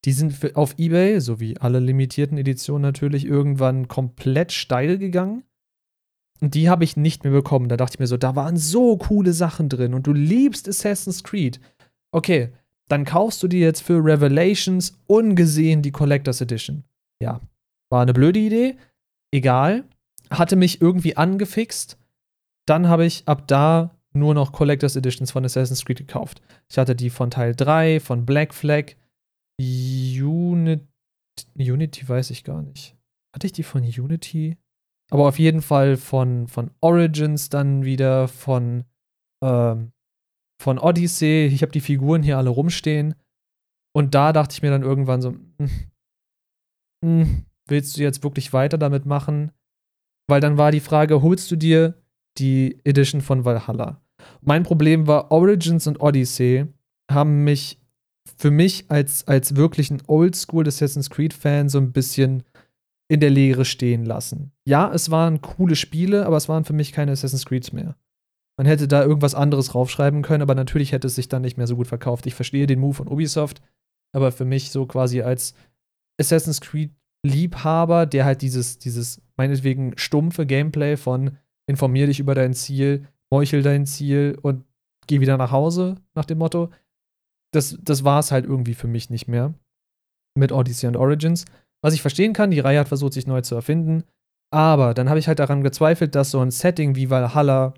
Die 0.05 0.11
sind 0.11 0.55
auf 0.55 0.77
Ebay, 0.77 1.21
so 1.21 1.39
wie 1.39 1.57
alle 1.57 1.79
limitierten 1.79 2.37
Editionen 2.37 2.81
natürlich, 2.81 3.25
irgendwann 3.25 3.87
komplett 3.87 4.51
steil 4.51 4.97
gegangen. 4.97 5.43
Und 6.41 6.55
die 6.55 6.69
habe 6.69 6.83
ich 6.83 6.97
nicht 6.97 7.23
mehr 7.23 7.33
bekommen. 7.33 7.69
Da 7.69 7.77
dachte 7.77 7.95
ich 7.95 7.99
mir 7.99 8.07
so, 8.07 8.17
da 8.17 8.35
waren 8.35 8.57
so 8.57 8.97
coole 8.97 9.31
Sachen 9.31 9.69
drin 9.69 9.93
und 9.93 10.05
du 10.07 10.13
liebst 10.13 10.67
Assassin's 10.67 11.23
Creed. 11.23 11.61
Okay, 12.11 12.51
dann 12.87 13.05
kaufst 13.05 13.43
du 13.43 13.47
dir 13.47 13.59
jetzt 13.59 13.81
für 13.81 14.03
Revelations 14.03 14.97
ungesehen 15.07 15.81
die 15.81 15.91
Collectors 15.91 16.41
Edition. 16.41 16.83
Ja, 17.21 17.41
war 17.91 18.01
eine 18.01 18.13
blöde 18.13 18.39
Idee. 18.39 18.77
Egal. 19.31 19.83
Hatte 20.29 20.55
mich 20.55 20.81
irgendwie 20.81 21.17
angefixt. 21.17 21.97
Dann 22.65 22.87
habe 22.87 23.05
ich 23.05 23.27
ab 23.27 23.47
da 23.47 23.95
nur 24.13 24.33
noch 24.33 24.51
Collectors 24.51 24.95
Editions 24.95 25.31
von 25.31 25.45
Assassin's 25.45 25.85
Creed 25.85 25.97
gekauft. 25.97 26.41
Ich 26.69 26.77
hatte 26.77 26.95
die 26.95 27.09
von 27.09 27.31
Teil 27.31 27.55
3, 27.55 27.99
von 27.99 28.25
Black 28.25 28.53
Flag, 28.53 28.95
Unity, 29.59 30.85
Unity 31.55 32.07
weiß 32.07 32.31
ich 32.31 32.43
gar 32.43 32.61
nicht. 32.61 32.95
Hatte 33.33 33.47
ich 33.47 33.53
die 33.53 33.63
von 33.63 33.83
Unity? 33.83 34.57
Aber 35.09 35.27
auf 35.27 35.39
jeden 35.39 35.61
Fall 35.61 35.97
von, 35.97 36.47
von 36.47 36.71
Origins 36.81 37.49
dann 37.49 37.85
wieder, 37.85 38.27
von 38.27 38.83
ähm, 39.43 39.91
von 40.61 40.79
Odyssey. 40.79 41.45
Ich 41.45 41.61
habe 41.61 41.71
die 41.71 41.81
Figuren 41.81 42.23
hier 42.23 42.37
alle 42.37 42.49
rumstehen. 42.49 43.15
Und 43.95 44.15
da 44.15 44.33
dachte 44.33 44.53
ich 44.53 44.61
mir 44.61 44.71
dann 44.71 44.83
irgendwann 44.83 45.21
so, 45.21 45.31
hm, 45.31 45.69
hm, 47.03 47.45
willst 47.67 47.97
du 47.97 48.01
jetzt 48.01 48.23
wirklich 48.23 48.53
weiter 48.53 48.77
damit 48.77 49.05
machen? 49.05 49.51
Weil 50.27 50.41
dann 50.41 50.57
war 50.57 50.71
die 50.71 50.79
Frage, 50.79 51.21
holst 51.21 51.49
du 51.51 51.55
dir 51.55 51.95
die 52.37 52.79
Edition 52.83 53.21
von 53.21 53.45
Valhalla? 53.45 54.01
Mein 54.41 54.63
Problem 54.63 55.07
war, 55.07 55.31
Origins 55.31 55.87
und 55.87 56.01
Odyssey 56.01 56.65
haben 57.09 57.43
mich 57.43 57.79
für 58.37 58.51
mich 58.51 58.85
als, 58.89 59.27
als 59.27 59.55
wirklichen 59.55 60.03
Oldschool 60.07 60.67
Assassin's 60.67 61.09
Creed-Fan 61.09 61.69
so 61.69 61.77
ein 61.77 61.93
bisschen 61.93 62.43
in 63.07 63.21
der 63.21 63.29
Leere 63.29 63.63
stehen 63.63 64.05
lassen. 64.05 64.51
Ja, 64.65 64.91
es 64.93 65.09
waren 65.09 65.41
coole 65.41 65.75
Spiele, 65.75 66.25
aber 66.25 66.35
es 66.35 66.49
waren 66.49 66.65
für 66.65 66.73
mich 66.73 66.91
keine 66.91 67.13
Assassin's 67.13 67.45
Creeds 67.45 67.71
mehr. 67.71 67.95
Man 68.57 68.65
hätte 68.65 68.87
da 68.87 69.03
irgendwas 69.03 69.35
anderes 69.35 69.75
raufschreiben 69.75 70.23
können, 70.23 70.41
aber 70.41 70.55
natürlich 70.55 70.91
hätte 70.91 71.07
es 71.07 71.15
sich 71.15 71.29
dann 71.29 71.43
nicht 71.43 71.57
mehr 71.57 71.67
so 71.67 71.75
gut 71.75 71.87
verkauft. 71.87 72.25
Ich 72.25 72.33
verstehe 72.33 72.65
den 72.65 72.79
Move 72.79 72.95
von 72.95 73.07
Ubisoft, 73.07 73.61
aber 74.15 74.31
für 74.31 74.45
mich 74.45 74.71
so 74.71 74.85
quasi 74.85 75.21
als 75.21 75.53
Assassin's 76.19 76.61
Creed 76.61 76.91
Liebhaber, 77.25 78.05
der 78.05 78.25
halt 78.25 78.41
dieses, 78.41 78.79
dieses 78.79 79.21
meinetwegen 79.35 79.97
stumpfe 79.97 80.45
Gameplay 80.45 80.97
von 80.97 81.37
informier 81.67 82.07
dich 82.07 82.19
über 82.19 82.35
dein 82.35 82.53
Ziel, 82.53 83.07
meuchel 83.29 83.61
dein 83.61 83.85
Ziel 83.85 84.37
und 84.41 84.63
geh 85.07 85.19
wieder 85.19 85.37
nach 85.37 85.51
Hause, 85.51 85.95
nach 86.15 86.25
dem 86.25 86.37
Motto. 86.37 86.69
Das, 87.51 87.77
das 87.81 88.03
war 88.03 88.19
es 88.19 88.31
halt 88.31 88.45
irgendwie 88.45 88.73
für 88.73 88.87
mich 88.87 89.09
nicht 89.09 89.27
mehr 89.27 89.53
mit 90.35 90.51
Odyssey 90.51 90.87
und 90.87 90.97
Origins. 90.97 91.45
Was 91.81 91.93
ich 91.93 92.01
verstehen 92.01 92.33
kann, 92.33 92.51
die 92.51 92.59
Reihe 92.59 92.79
hat 92.79 92.87
versucht, 92.87 93.13
sich 93.13 93.27
neu 93.27 93.41
zu 93.41 93.55
erfinden. 93.55 94.03
Aber 94.51 94.93
dann 94.93 95.09
habe 95.09 95.19
ich 95.19 95.27
halt 95.27 95.39
daran 95.39 95.61
gezweifelt, 95.63 96.15
dass 96.15 96.31
so 96.31 96.39
ein 96.39 96.51
Setting 96.51 96.95
wie 96.95 97.09
Valhalla 97.09 97.73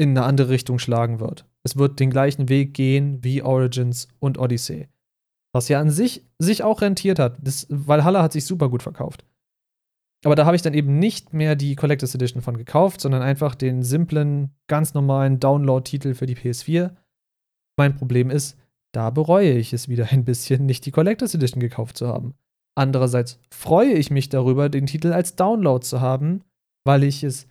in 0.00 0.16
eine 0.16 0.24
andere 0.24 0.48
Richtung 0.48 0.78
schlagen 0.78 1.20
wird. 1.20 1.44
Es 1.62 1.76
wird 1.76 2.00
den 2.00 2.10
gleichen 2.10 2.48
Weg 2.48 2.72
gehen 2.72 3.22
wie 3.22 3.42
Origins 3.42 4.08
und 4.18 4.38
Odyssey. 4.38 4.88
Was 5.52 5.68
ja 5.68 5.78
an 5.78 5.90
sich 5.90 6.24
sich 6.38 6.62
auch 6.62 6.80
rentiert 6.80 7.18
hat. 7.18 7.36
Das 7.42 7.66
Valhalla 7.68 8.22
hat 8.22 8.32
sich 8.32 8.46
super 8.46 8.70
gut 8.70 8.82
verkauft. 8.82 9.26
Aber 10.24 10.34
da 10.34 10.46
habe 10.46 10.56
ich 10.56 10.62
dann 10.62 10.74
eben 10.74 10.98
nicht 10.98 11.34
mehr 11.34 11.54
die 11.54 11.76
Collectors 11.76 12.14
Edition 12.14 12.42
von 12.42 12.56
gekauft, 12.56 13.00
sondern 13.00 13.20
einfach 13.20 13.54
den 13.54 13.82
simplen, 13.82 14.50
ganz 14.68 14.94
normalen 14.94 15.38
Download-Titel 15.38 16.14
für 16.14 16.26
die 16.26 16.36
PS4. 16.36 16.94
Mein 17.76 17.94
Problem 17.96 18.30
ist, 18.30 18.58
da 18.92 19.10
bereue 19.10 19.52
ich 19.52 19.72
es 19.72 19.88
wieder 19.88 20.08
ein 20.10 20.24
bisschen, 20.24 20.66
nicht 20.66 20.86
die 20.86 20.90
Collectors 20.90 21.34
Edition 21.34 21.60
gekauft 21.60 21.96
zu 21.96 22.08
haben. 22.08 22.34
Andererseits 22.74 23.38
freue 23.50 23.92
ich 23.92 24.10
mich 24.10 24.30
darüber, 24.30 24.70
den 24.70 24.86
Titel 24.86 25.12
als 25.12 25.36
Download 25.36 25.84
zu 25.84 26.00
haben, 26.00 26.42
weil 26.84 27.04
ich 27.04 27.22
es. 27.22 27.46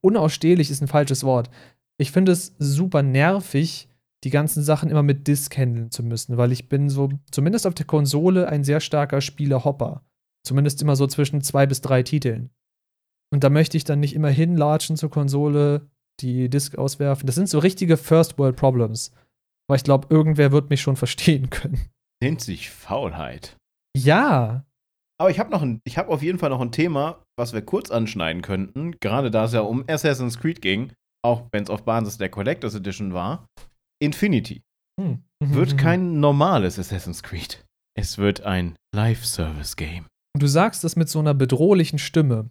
Unausstehlich 0.00 0.70
ist 0.70 0.80
ein 0.80 0.88
falsches 0.88 1.24
Wort. 1.24 1.50
Ich 1.98 2.10
finde 2.10 2.32
es 2.32 2.54
super 2.58 3.02
nervig, 3.02 3.88
die 4.24 4.30
ganzen 4.30 4.62
Sachen 4.62 4.90
immer 4.90 5.02
mit 5.02 5.28
Disk 5.28 5.56
handeln 5.56 5.90
zu 5.90 6.02
müssen, 6.02 6.36
weil 6.36 6.50
ich 6.50 6.68
bin 6.68 6.88
so, 6.88 7.10
zumindest 7.30 7.66
auf 7.66 7.74
der 7.74 7.86
Konsole, 7.86 8.48
ein 8.48 8.64
sehr 8.64 8.80
starker 8.80 9.20
Spieler-Hopper. 9.20 10.02
Zumindest 10.46 10.82
immer 10.82 10.96
so 10.96 11.06
zwischen 11.06 11.42
zwei 11.42 11.66
bis 11.66 11.80
drei 11.80 12.02
Titeln. 12.02 12.50
Und 13.32 13.44
da 13.44 13.50
möchte 13.50 13.76
ich 13.76 13.84
dann 13.84 14.00
nicht 14.00 14.14
immer 14.14 14.30
hinlatschen 14.30 14.96
zur 14.96 15.10
Konsole, 15.10 15.88
die 16.20 16.48
Disk 16.48 16.78
auswerfen. 16.78 17.26
Das 17.26 17.34
sind 17.34 17.48
so 17.48 17.58
richtige 17.58 17.96
First-World-Problems. 17.96 19.12
Aber 19.68 19.76
ich 19.76 19.84
glaube, 19.84 20.08
irgendwer 20.10 20.52
wird 20.52 20.70
mich 20.70 20.80
schon 20.80 20.96
verstehen 21.04 21.50
können. 21.50 21.80
Nennt 22.22 22.40
sich 22.40 22.70
Faulheit. 22.70 23.56
Ja. 23.96 24.64
Aber 25.24 25.30
ich 25.30 25.38
habe 25.38 25.50
noch 25.50 25.62
ein, 25.62 25.80
ich 25.84 25.96
habe 25.96 26.10
auf 26.10 26.22
jeden 26.22 26.38
Fall 26.38 26.50
noch 26.50 26.60
ein 26.60 26.70
Thema, 26.70 27.24
was 27.38 27.54
wir 27.54 27.62
kurz 27.62 27.90
anschneiden 27.90 28.42
könnten, 28.42 29.00
gerade 29.00 29.30
da 29.30 29.44
es 29.44 29.54
ja 29.54 29.62
um 29.62 29.82
Assassin's 29.88 30.38
Creed 30.38 30.60
ging, 30.60 30.92
auch 31.24 31.48
wenn 31.50 31.62
es 31.62 31.70
auf 31.70 31.86
Basis 31.86 32.18
der 32.18 32.28
Collectors 32.28 32.74
Edition 32.74 33.14
war. 33.14 33.48
Infinity 34.02 34.60
hm. 35.00 35.24
wird 35.40 35.78
kein 35.78 36.20
normales 36.20 36.78
Assassin's 36.78 37.22
Creed. 37.22 37.64
Es 37.98 38.18
wird 38.18 38.42
ein 38.42 38.76
Live-Service-Game. 38.94 40.04
Und 40.34 40.42
du 40.42 40.46
sagst 40.46 40.84
das 40.84 40.94
mit 40.94 41.08
so 41.08 41.20
einer 41.20 41.32
bedrohlichen 41.32 41.98
Stimme. 41.98 42.50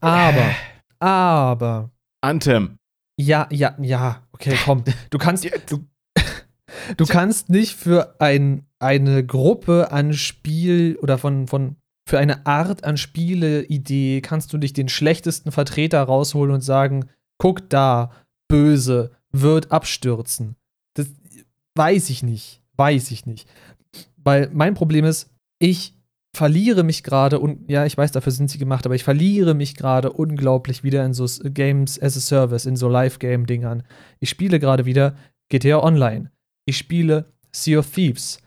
Aber, 0.00 0.40
äh. 0.40 0.54
aber. 0.98 1.92
Anthem. 2.20 2.78
Ja, 3.16 3.46
ja, 3.52 3.76
ja. 3.80 4.26
Okay, 4.32 4.58
komm. 4.64 4.82
Du 5.10 5.18
kannst, 5.18 5.44
du, 5.70 5.86
du 6.96 7.06
kannst 7.06 7.48
nicht 7.48 7.74
für 7.76 8.16
ein 8.20 8.66
eine 8.80 9.24
Gruppe 9.24 9.92
an 9.92 10.14
Spiel 10.14 10.98
oder 11.02 11.18
von, 11.18 11.46
von 11.46 11.76
für 12.08 12.18
eine 12.18 12.46
Art 12.46 12.82
an 12.82 12.96
Spieleidee 12.96 14.20
kannst 14.20 14.52
du 14.52 14.58
dich 14.58 14.72
den 14.72 14.88
schlechtesten 14.88 15.52
Vertreter 15.52 16.02
rausholen 16.02 16.52
und 16.52 16.62
sagen, 16.62 17.08
guck 17.38 17.68
da, 17.68 18.10
böse, 18.48 19.12
wird 19.30 19.70
abstürzen. 19.70 20.56
Das 20.94 21.06
weiß 21.76 22.10
ich 22.10 22.22
nicht. 22.22 22.62
Weiß 22.76 23.10
ich 23.10 23.26
nicht. 23.26 23.46
Weil 24.16 24.50
mein 24.52 24.74
Problem 24.74 25.04
ist, 25.04 25.30
ich 25.58 25.94
verliere 26.34 26.82
mich 26.82 27.02
gerade 27.02 27.38
und 27.38 27.70
ja, 27.70 27.84
ich 27.84 27.96
weiß, 27.96 28.12
dafür 28.12 28.32
sind 28.32 28.50
sie 28.50 28.58
gemacht, 28.58 28.86
aber 28.86 28.94
ich 28.94 29.04
verliere 29.04 29.54
mich 29.54 29.74
gerade 29.74 30.12
unglaublich 30.12 30.82
wieder 30.82 31.04
in 31.04 31.12
so 31.12 31.26
Games 31.50 32.00
as 32.00 32.16
a 32.16 32.20
Service, 32.20 32.66
in 32.66 32.76
so 32.76 32.88
Live-Game-Dingern. 32.88 33.82
Ich 34.20 34.30
spiele 34.30 34.58
gerade 34.58 34.84
wieder 34.86 35.16
GTA 35.48 35.82
Online. 35.82 36.30
Ich 36.70 36.78
spiele 36.78 37.32
Sea 37.52 37.80
of 37.80 37.90
Thieves 37.90 38.38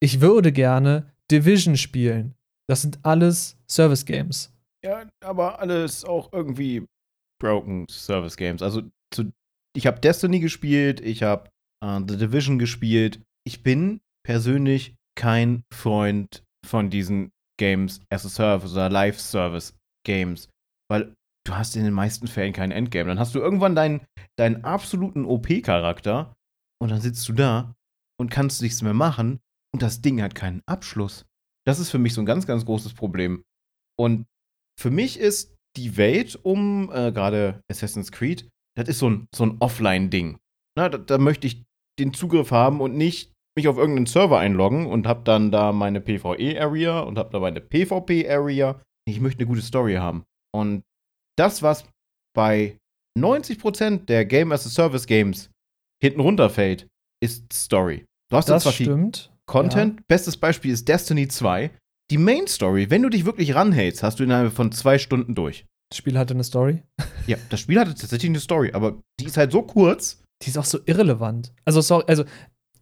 ich 0.00 0.20
würde 0.20 0.50
gerne 0.50 1.12
Division 1.30 1.76
spielen. 1.76 2.34
Das 2.68 2.82
sind 2.82 2.98
alles 3.02 3.58
Service 3.70 4.04
Games. 4.04 4.52
Ja, 4.84 5.08
aber 5.22 5.60
alles 5.60 6.04
auch 6.04 6.32
irgendwie 6.32 6.86
broken 7.40 7.86
Service 7.88 8.36
Games. 8.36 8.62
Also 8.62 8.82
zu, 9.14 9.30
ich 9.76 9.86
habe 9.86 10.00
Destiny 10.00 10.40
gespielt, 10.40 11.00
ich 11.00 11.22
habe 11.22 11.50
uh, 11.84 12.00
The 12.06 12.16
Division 12.16 12.58
gespielt. 12.58 13.20
Ich 13.46 13.62
bin 13.62 14.00
persönlich 14.26 14.94
kein 15.18 15.64
Freund 15.72 16.42
von 16.66 16.88
diesen 16.88 17.30
Games 17.58 18.00
as 18.10 18.24
a 18.24 18.28
Service 18.28 18.72
oder 18.72 18.88
Live 18.88 19.20
Service 19.20 19.76
Games, 20.06 20.48
weil 20.90 21.14
du 21.46 21.54
hast 21.54 21.76
in 21.76 21.84
den 21.84 21.92
meisten 21.92 22.26
Fällen 22.26 22.54
kein 22.54 22.70
Endgame. 22.70 23.08
Dann 23.08 23.18
hast 23.18 23.34
du 23.34 23.38
irgendwann 23.38 23.74
deinen, 23.74 24.00
deinen 24.38 24.64
absoluten 24.64 25.26
OP-Charakter 25.26 26.34
und 26.80 26.90
dann 26.90 27.00
sitzt 27.00 27.28
du 27.28 27.32
da 27.32 27.74
und 28.18 28.30
kannst 28.30 28.62
nichts 28.62 28.82
mehr 28.82 28.94
machen 28.94 29.40
und 29.72 29.82
das 29.82 30.00
Ding 30.00 30.20
hat 30.22 30.34
keinen 30.34 30.62
Abschluss. 30.66 31.26
Das 31.66 31.78
ist 31.78 31.90
für 31.90 31.98
mich 31.98 32.14
so 32.14 32.22
ein 32.22 32.26
ganz, 32.26 32.46
ganz 32.46 32.64
großes 32.64 32.94
Problem. 32.94 33.44
Und 33.98 34.26
für 34.78 34.90
mich 34.90 35.18
ist 35.18 35.54
die 35.76 35.96
Welt 35.96 36.38
um 36.42 36.90
äh, 36.92 37.12
gerade 37.12 37.62
Assassin's 37.70 38.10
Creed, 38.10 38.48
das 38.76 38.88
ist 38.88 38.98
so 38.98 39.10
ein, 39.10 39.28
so 39.34 39.44
ein 39.44 39.56
Offline-Ding. 39.60 40.38
Da, 40.76 40.88
da, 40.88 41.18
möchte 41.18 41.46
ich 41.46 41.64
den 41.98 42.14
Zugriff 42.14 42.50
haben 42.50 42.80
und 42.80 42.96
nicht 42.96 43.32
mich 43.56 43.68
auf 43.68 43.76
irgendeinen 43.76 44.06
Server 44.06 44.38
einloggen 44.38 44.86
und 44.86 45.06
hab 45.06 45.24
dann 45.24 45.50
da 45.50 45.72
meine 45.72 46.00
PvE-Area 46.00 47.00
und 47.00 47.18
hab 47.18 47.30
da 47.32 47.40
meine 47.40 47.60
PvP-Area. 47.60 48.80
Ich 49.06 49.20
möchte 49.20 49.40
eine 49.40 49.48
gute 49.48 49.62
Story 49.62 49.94
haben. 49.94 50.24
Und 50.54 50.82
das, 51.36 51.62
was 51.62 51.84
bei 52.34 52.78
90% 53.18 54.06
der 54.06 54.24
Game 54.24 54.52
as 54.52 54.66
a 54.66 54.70
Service 54.70 55.06
Games 55.06 55.50
hinten 56.02 56.20
runterfällt, 56.20 56.88
ist 57.22 57.52
Story. 57.52 58.04
Du 58.30 58.36
hast 58.36 58.48
das 58.48 58.62
zwar 58.62 58.72
stimmt. 58.72 59.32
Content. 59.46 60.00
Ja. 60.00 60.04
Bestes 60.08 60.36
Beispiel 60.36 60.72
ist 60.72 60.88
Destiny 60.88 61.28
2. 61.28 61.70
Die 62.10 62.18
Main 62.18 62.46
Story, 62.46 62.90
wenn 62.90 63.02
du 63.02 63.08
dich 63.08 63.24
wirklich 63.24 63.54
ranhältst, 63.54 64.02
hast 64.02 64.18
du 64.18 64.24
innerhalb 64.24 64.52
von 64.52 64.72
zwei 64.72 64.98
Stunden 64.98 65.34
durch. 65.34 65.66
Das 65.90 65.98
Spiel 65.98 66.18
hatte 66.18 66.34
eine 66.34 66.44
Story? 66.44 66.82
Ja, 67.26 67.36
das 67.50 67.60
Spiel 67.60 67.78
hatte 67.78 67.94
tatsächlich 67.94 68.30
eine 68.30 68.40
Story, 68.40 68.72
aber 68.72 68.98
die 69.20 69.26
ist 69.26 69.36
halt 69.36 69.52
so 69.52 69.62
kurz. 69.62 70.22
Die 70.42 70.48
ist 70.48 70.58
auch 70.58 70.64
so 70.64 70.80
irrelevant. 70.86 71.52
Also, 71.64 71.80
sorry, 71.80 72.04
also 72.08 72.24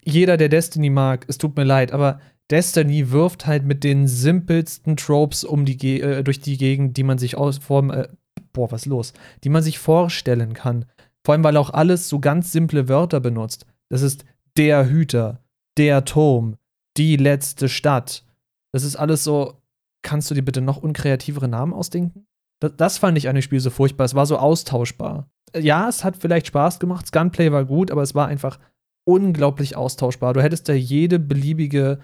jeder, 0.03 0.37
der 0.39 0.49
Destiny 0.49 0.89
mag, 0.89 1.27
es 1.29 1.37
tut 1.37 1.57
mir 1.57 1.65
leid, 1.65 1.93
aber 1.93 2.21
Destiny 2.51 3.11
wirft 3.11 3.47
halt 3.47 3.65
mit 3.65 3.85
den 3.85 4.07
simpelsten 4.07 4.97
Tropes 4.97 5.45
um 5.45 5.67
die 5.67 6.01
äh, 6.01 6.23
durch 6.23 6.41
die 6.41 6.57
Gegend, 6.57 6.97
die 6.97 7.03
man 7.03 7.19
sich 7.19 7.37
aus 7.37 7.59
äh, 7.59 8.09
boah, 8.53 8.71
was 8.71 8.87
los? 8.87 9.13
Die 9.45 9.51
man 9.51 9.63
sich 9.63 9.79
vorstellen 9.79 10.55
kann. 10.55 10.87
Vor 11.29 11.35
allem, 11.35 11.45
weil 11.45 11.59
auch 11.59 11.75
alles 11.75 12.09
so 12.09 12.21
ganz 12.21 12.53
simple 12.53 12.89
Wörter 12.89 13.21
benutzt. 13.21 13.67
Das 13.91 14.01
ist 14.01 14.25
der 14.57 14.89
Hüter, 14.89 15.43
der 15.77 16.07
Turm, 16.07 16.57
die 16.97 17.17
letzte 17.17 17.69
Stadt. 17.69 18.25
Das 18.73 18.83
ist 18.83 18.97
alles 18.97 19.25
so. 19.25 19.61
Kannst 20.01 20.31
du 20.31 20.35
dir 20.35 20.41
bitte 20.41 20.63
noch 20.63 20.79
unkreativere 20.79 21.47
Namen 21.47 21.75
ausdenken? 21.75 22.27
Das, 22.61 22.77
das 22.79 22.97
fand 22.97 23.19
ich 23.19 23.29
an 23.29 23.35
dem 23.35 23.43
Spiel 23.43 23.61
so 23.61 23.69
furchtbar. 23.69 24.07
Es 24.07 24.15
war 24.15 24.25
so 24.25 24.39
austauschbar. 24.39 25.29
Ja, 25.55 25.87
es 25.91 26.03
hat 26.03 26.17
vielleicht 26.17 26.47
Spaß 26.47 26.81
gemacht, 26.81 27.13
Gunplay 27.13 27.53
war 27.53 27.67
gut, 27.67 27.91
aber 27.91 28.01
es 28.01 28.15
war 28.15 28.27
einfach 28.27 28.59
unglaublich 29.07 29.77
austauschbar. 29.77 30.33
Du 30.33 30.43
hättest 30.43 30.67
da 30.71 30.73
jede 30.73 31.19
beliebige 31.19 31.99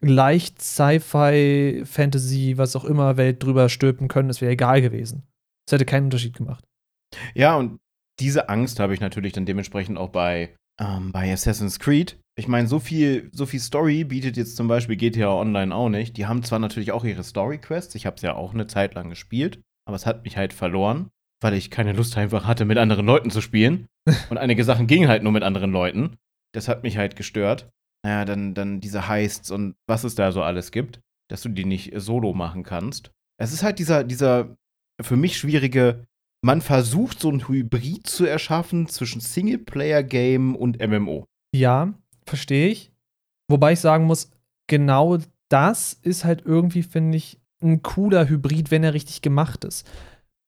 leicht 0.00 0.62
Sci-Fi, 0.62 1.82
Fantasy, 1.84 2.58
was 2.58 2.76
auch 2.76 2.84
immer 2.84 3.16
Welt 3.16 3.42
drüber 3.42 3.68
stülpen 3.68 4.06
können. 4.06 4.30
Es 4.30 4.40
wäre 4.40 4.52
egal 4.52 4.82
gewesen. 4.82 5.24
Es 5.66 5.72
hätte 5.72 5.84
keinen 5.84 6.04
Unterschied 6.04 6.36
gemacht. 6.36 6.64
Ja, 7.34 7.56
und 7.56 7.81
diese 8.20 8.48
Angst 8.48 8.80
habe 8.80 8.94
ich 8.94 9.00
natürlich 9.00 9.32
dann 9.32 9.46
dementsprechend 9.46 9.98
auch 9.98 10.10
bei, 10.10 10.54
ähm, 10.80 11.12
bei 11.12 11.32
Assassin's 11.32 11.78
Creed, 11.78 12.18
ich 12.34 12.48
meine, 12.48 12.66
so 12.66 12.78
viel, 12.78 13.28
so 13.32 13.44
viel 13.44 13.60
Story 13.60 14.04
bietet 14.04 14.36
jetzt 14.36 14.56
zum 14.56 14.66
Beispiel 14.66 14.96
GTA 14.96 15.34
Online 15.34 15.74
auch 15.74 15.90
nicht. 15.90 16.16
Die 16.16 16.26
haben 16.26 16.42
zwar 16.42 16.58
natürlich 16.58 16.92
auch 16.92 17.04
ihre 17.04 17.24
Story-Quests, 17.24 17.94
ich 17.94 18.06
habe 18.06 18.16
es 18.16 18.22
ja 18.22 18.34
auch 18.34 18.54
eine 18.54 18.66
Zeit 18.66 18.94
lang 18.94 19.10
gespielt, 19.10 19.60
aber 19.86 19.96
es 19.96 20.06
hat 20.06 20.24
mich 20.24 20.36
halt 20.36 20.54
verloren, 20.54 21.10
weil 21.42 21.54
ich 21.54 21.70
keine 21.70 21.92
Lust 21.92 22.16
einfach 22.16 22.46
hatte, 22.46 22.64
mit 22.64 22.78
anderen 22.78 23.04
Leuten 23.04 23.30
zu 23.30 23.40
spielen. 23.40 23.86
Und 24.30 24.38
einige 24.38 24.64
Sachen 24.64 24.86
gingen 24.86 25.08
halt 25.08 25.22
nur 25.22 25.32
mit 25.32 25.42
anderen 25.42 25.72
Leuten. 25.72 26.16
Das 26.54 26.68
hat 26.68 26.82
mich 26.82 26.96
halt 26.96 27.16
gestört. 27.16 27.70
naja, 28.04 28.24
dann, 28.24 28.54
dann 28.54 28.80
diese 28.80 29.08
Heists 29.08 29.50
und 29.50 29.76
was 29.86 30.04
es 30.04 30.16
da 30.16 30.32
so 30.32 30.42
alles 30.42 30.72
gibt, 30.72 31.00
dass 31.30 31.42
du 31.42 31.48
die 31.48 31.64
nicht 31.64 31.92
solo 31.96 32.34
machen 32.34 32.64
kannst. 32.64 33.12
Es 33.40 33.52
ist 33.52 33.62
halt 33.62 33.78
dieser, 33.78 34.04
dieser 34.04 34.56
für 35.00 35.16
mich 35.16 35.38
schwierige, 35.38 36.04
man 36.44 36.60
versucht 36.60 37.20
so 37.20 37.30
ein 37.30 37.48
Hybrid 37.48 38.06
zu 38.06 38.26
erschaffen 38.26 38.88
zwischen 38.88 39.20
Singleplayer-Game 39.20 40.56
und 40.56 40.80
MMO. 40.84 41.24
Ja, 41.54 41.94
verstehe 42.26 42.68
ich. 42.68 42.92
Wobei 43.48 43.72
ich 43.72 43.80
sagen 43.80 44.04
muss, 44.04 44.30
genau 44.66 45.18
das 45.48 45.92
ist 46.02 46.24
halt 46.24 46.42
irgendwie, 46.44 46.82
finde 46.82 47.16
ich, 47.16 47.38
ein 47.62 47.82
cooler 47.82 48.28
Hybrid, 48.28 48.70
wenn 48.70 48.82
er 48.82 48.94
richtig 48.94 49.22
gemacht 49.22 49.64
ist. 49.64 49.88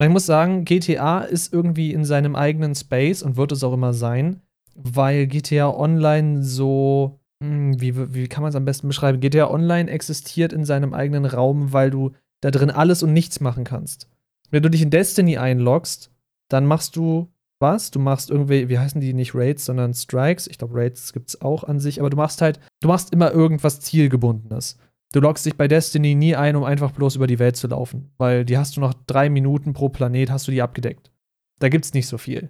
Ich 0.01 0.09
muss 0.09 0.25
sagen, 0.25 0.65
GTA 0.65 1.21
ist 1.21 1.53
irgendwie 1.53 1.93
in 1.93 2.03
seinem 2.03 2.35
eigenen 2.35 2.75
Space 2.75 3.23
und 3.23 3.37
wird 3.37 3.53
es 3.53 3.63
auch 3.63 3.71
immer 3.71 3.93
sein, 3.93 4.41
weil 4.75 5.27
GTA 5.27 5.69
Online 5.69 6.43
so, 6.43 7.19
hm, 7.41 7.79
wie, 7.79 8.13
wie 8.13 8.27
kann 8.27 8.41
man 8.41 8.49
es 8.49 8.55
am 8.57 8.65
besten 8.65 8.89
beschreiben? 8.89 9.21
GTA 9.21 9.49
Online 9.49 9.89
existiert 9.89 10.51
in 10.51 10.65
seinem 10.65 10.93
eigenen 10.93 11.23
Raum, 11.23 11.71
weil 11.71 11.91
du 11.91 12.11
da 12.41 12.51
drin 12.51 12.71
alles 12.71 13.03
und 13.03 13.13
nichts 13.13 13.39
machen 13.39 13.63
kannst. 13.63 14.09
Wenn 14.51 14.63
du 14.63 14.69
dich 14.69 14.81
in 14.81 14.89
Destiny 14.89 15.37
einloggst, 15.37 16.11
dann 16.49 16.65
machst 16.65 16.95
du 16.95 17.31
was? 17.59 17.91
Du 17.91 17.99
machst 17.99 18.29
irgendwie, 18.29 18.69
wie 18.69 18.79
heißen 18.79 19.01
die 19.01 19.13
nicht 19.13 19.33
Raids, 19.33 19.65
sondern 19.65 19.93
Strikes. 19.93 20.47
Ich 20.47 20.57
glaube, 20.57 20.75
Raids 20.75 21.13
gibt 21.13 21.29
es 21.29 21.41
auch 21.41 21.63
an 21.63 21.79
sich, 21.79 21.99
aber 21.99 22.09
du 22.09 22.17
machst 22.17 22.41
halt, 22.41 22.59
du 22.81 22.87
machst 22.87 23.13
immer 23.13 23.31
irgendwas 23.31 23.79
Zielgebundenes. 23.79 24.77
Du 25.13 25.21
loggst 25.21 25.45
dich 25.45 25.55
bei 25.55 25.67
Destiny 25.67 26.15
nie 26.15 26.35
ein, 26.35 26.55
um 26.55 26.63
einfach 26.63 26.91
bloß 26.91 27.15
über 27.15 27.27
die 27.27 27.39
Welt 27.39 27.55
zu 27.55 27.67
laufen, 27.67 28.11
weil 28.17 28.43
die 28.43 28.57
hast 28.57 28.75
du 28.75 28.81
noch 28.81 28.93
drei 29.07 29.29
Minuten 29.29 29.73
pro 29.73 29.89
Planet, 29.89 30.29
hast 30.29 30.47
du 30.47 30.51
die 30.51 30.61
abgedeckt. 30.61 31.11
Da 31.59 31.69
gibt's 31.69 31.93
nicht 31.93 32.07
so 32.07 32.17
viel. 32.17 32.49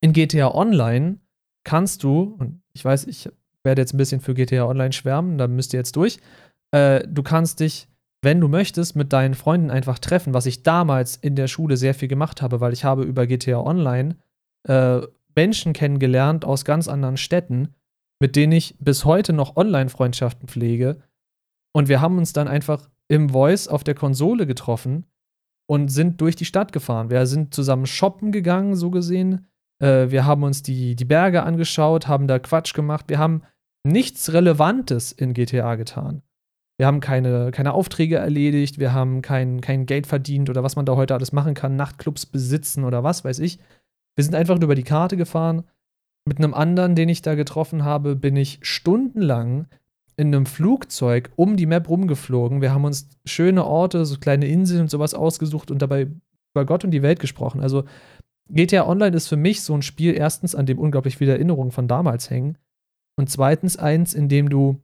In 0.00 0.12
GTA 0.12 0.52
Online 0.52 1.18
kannst 1.62 2.02
du, 2.02 2.36
und 2.38 2.62
ich 2.72 2.84
weiß, 2.84 3.06
ich 3.06 3.28
werde 3.62 3.82
jetzt 3.82 3.94
ein 3.94 3.98
bisschen 3.98 4.20
für 4.20 4.34
GTA 4.34 4.64
Online 4.64 4.92
schwärmen, 4.92 5.38
da 5.38 5.46
müsst 5.46 5.72
ihr 5.72 5.78
jetzt 5.78 5.94
durch. 5.94 6.18
Äh, 6.72 7.06
du 7.06 7.22
kannst 7.22 7.60
dich, 7.60 7.88
wenn 8.22 8.40
du 8.40 8.48
möchtest, 8.48 8.96
mit 8.96 9.12
deinen 9.12 9.34
Freunden 9.34 9.70
einfach 9.70 9.98
treffen, 9.98 10.34
was 10.34 10.46
ich 10.46 10.62
damals 10.62 11.16
in 11.16 11.36
der 11.36 11.48
Schule 11.48 11.76
sehr 11.76 11.94
viel 11.94 12.08
gemacht 12.08 12.42
habe, 12.42 12.60
weil 12.60 12.72
ich 12.72 12.84
habe 12.84 13.04
über 13.04 13.26
GTA 13.26 13.60
Online 13.60 14.16
äh, 14.68 15.00
Menschen 15.34 15.72
kennengelernt 15.72 16.44
aus 16.44 16.64
ganz 16.64 16.88
anderen 16.88 17.16
Städten, 17.16 17.74
mit 18.20 18.36
denen 18.36 18.52
ich 18.52 18.76
bis 18.78 19.04
heute 19.04 19.32
noch 19.32 19.56
Online-Freundschaften 19.56 20.48
pflege 20.48 21.02
und 21.72 21.88
wir 21.88 22.00
haben 22.00 22.18
uns 22.18 22.32
dann 22.32 22.48
einfach 22.48 22.88
im 23.08 23.30
Voice 23.30 23.68
auf 23.68 23.84
der 23.84 23.94
Konsole 23.94 24.46
getroffen 24.46 25.06
und 25.68 25.88
sind 25.88 26.20
durch 26.20 26.36
die 26.36 26.44
Stadt 26.44 26.72
gefahren. 26.72 27.10
Wir 27.10 27.26
sind 27.26 27.54
zusammen 27.54 27.86
shoppen 27.86 28.32
gegangen, 28.32 28.74
so 28.74 28.90
gesehen. 28.90 29.46
Äh, 29.80 30.10
wir 30.10 30.24
haben 30.24 30.42
uns 30.42 30.62
die, 30.62 30.96
die 30.96 31.04
Berge 31.04 31.42
angeschaut, 31.42 32.08
haben 32.08 32.26
da 32.26 32.38
Quatsch 32.38 32.74
gemacht. 32.74 33.06
Wir 33.08 33.18
haben 33.18 33.42
nichts 33.84 34.32
Relevantes 34.32 35.12
in 35.12 35.32
GTA 35.32 35.76
getan. 35.76 36.22
Wir 36.80 36.86
haben 36.86 37.00
keine, 37.00 37.50
keine 37.50 37.74
Aufträge 37.74 38.16
erledigt, 38.16 38.78
wir 38.78 38.94
haben 38.94 39.20
kein, 39.20 39.60
kein 39.60 39.84
Geld 39.84 40.06
verdient 40.06 40.48
oder 40.48 40.62
was 40.62 40.76
man 40.76 40.86
da 40.86 40.96
heute 40.96 41.12
alles 41.12 41.30
machen 41.30 41.52
kann, 41.52 41.76
Nachtclubs 41.76 42.24
besitzen 42.24 42.84
oder 42.84 43.04
was 43.04 43.22
weiß 43.22 43.38
ich. 43.40 43.58
Wir 44.16 44.24
sind 44.24 44.34
einfach 44.34 44.58
über 44.58 44.74
die 44.74 44.82
Karte 44.82 45.18
gefahren. 45.18 45.64
Mit 46.26 46.38
einem 46.38 46.54
anderen, 46.54 46.94
den 46.94 47.10
ich 47.10 47.20
da 47.20 47.34
getroffen 47.34 47.84
habe, 47.84 48.16
bin 48.16 48.34
ich 48.34 48.60
stundenlang 48.62 49.66
in 50.16 50.28
einem 50.28 50.46
Flugzeug 50.46 51.30
um 51.36 51.58
die 51.58 51.66
Map 51.66 51.86
rumgeflogen. 51.86 52.62
Wir 52.62 52.72
haben 52.72 52.86
uns 52.86 53.10
schöne 53.26 53.66
Orte, 53.66 54.06
so 54.06 54.16
kleine 54.16 54.46
Inseln 54.46 54.80
und 54.80 54.90
sowas 54.90 55.12
ausgesucht 55.12 55.70
und 55.70 55.82
dabei 55.82 56.08
über 56.54 56.64
Gott 56.64 56.82
und 56.82 56.92
die 56.92 57.02
Welt 57.02 57.20
gesprochen. 57.20 57.60
Also 57.60 57.84
GTA 58.48 58.86
Online 58.86 59.14
ist 59.14 59.28
für 59.28 59.36
mich 59.36 59.60
so 59.60 59.74
ein 59.74 59.82
Spiel, 59.82 60.14
erstens, 60.14 60.54
an 60.54 60.64
dem 60.64 60.78
unglaublich 60.78 61.18
viele 61.18 61.32
Erinnerungen 61.32 61.72
von 61.72 61.88
damals 61.88 62.30
hängen. 62.30 62.56
Und 63.16 63.28
zweitens 63.28 63.76
eins, 63.76 64.14
in 64.14 64.30
dem 64.30 64.48
du 64.48 64.80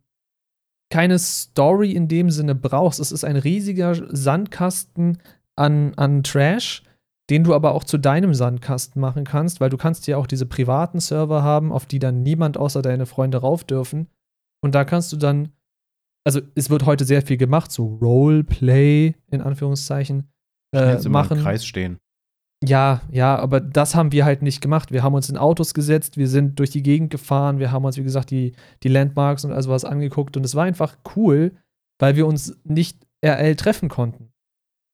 keine 0.90 1.18
Story 1.18 1.92
in 1.92 2.08
dem 2.08 2.30
Sinne 2.30 2.54
brauchst. 2.54 3.00
Es 3.00 3.12
ist 3.12 3.24
ein 3.24 3.36
riesiger 3.36 3.94
Sandkasten 4.14 5.18
an, 5.56 5.94
an 5.94 6.22
Trash, 6.22 6.82
den 7.28 7.44
du 7.44 7.54
aber 7.54 7.74
auch 7.74 7.84
zu 7.84 7.98
deinem 7.98 8.34
Sandkasten 8.34 9.00
machen 9.00 9.24
kannst, 9.24 9.60
weil 9.60 9.70
du 9.70 9.76
kannst 9.76 10.06
ja 10.06 10.16
auch 10.16 10.26
diese 10.26 10.46
privaten 10.46 11.00
Server 11.00 11.42
haben, 11.42 11.72
auf 11.72 11.86
die 11.86 11.98
dann 11.98 12.22
niemand 12.22 12.56
außer 12.56 12.82
deine 12.82 13.06
Freunde 13.06 13.38
rauf 13.38 13.64
dürfen. 13.64 14.06
Und 14.62 14.74
da 14.74 14.84
kannst 14.84 15.12
du 15.12 15.16
dann, 15.16 15.50
also 16.24 16.40
es 16.54 16.70
wird 16.70 16.86
heute 16.86 17.04
sehr 17.04 17.22
viel 17.22 17.36
gemacht, 17.36 17.72
so 17.72 17.98
Roleplay 18.00 19.14
in 19.30 19.40
Anführungszeichen 19.40 20.30
äh, 20.72 20.96
machen. 21.08 21.38
Im 21.38 21.44
Kreis 21.44 21.66
stehen. 21.66 21.98
Ja, 22.66 23.02
ja, 23.10 23.36
aber 23.36 23.60
das 23.60 23.94
haben 23.94 24.12
wir 24.12 24.24
halt 24.24 24.42
nicht 24.42 24.60
gemacht. 24.60 24.90
Wir 24.90 25.02
haben 25.02 25.14
uns 25.14 25.30
in 25.30 25.36
Autos 25.36 25.74
gesetzt, 25.74 26.16
wir 26.16 26.28
sind 26.28 26.58
durch 26.58 26.70
die 26.70 26.82
Gegend 26.82 27.10
gefahren, 27.10 27.58
wir 27.58 27.70
haben 27.70 27.84
uns, 27.84 27.96
wie 27.96 28.02
gesagt, 28.02 28.30
die, 28.30 28.54
die 28.82 28.88
Landmarks 28.88 29.44
und 29.44 29.52
also 29.52 29.70
was 29.70 29.84
angeguckt 29.84 30.36
und 30.36 30.44
es 30.44 30.54
war 30.54 30.64
einfach 30.64 30.96
cool, 31.14 31.52
weil 32.00 32.16
wir 32.16 32.26
uns 32.26 32.56
nicht 32.64 33.06
RL 33.24 33.54
treffen 33.56 33.88
konnten. 33.88 34.32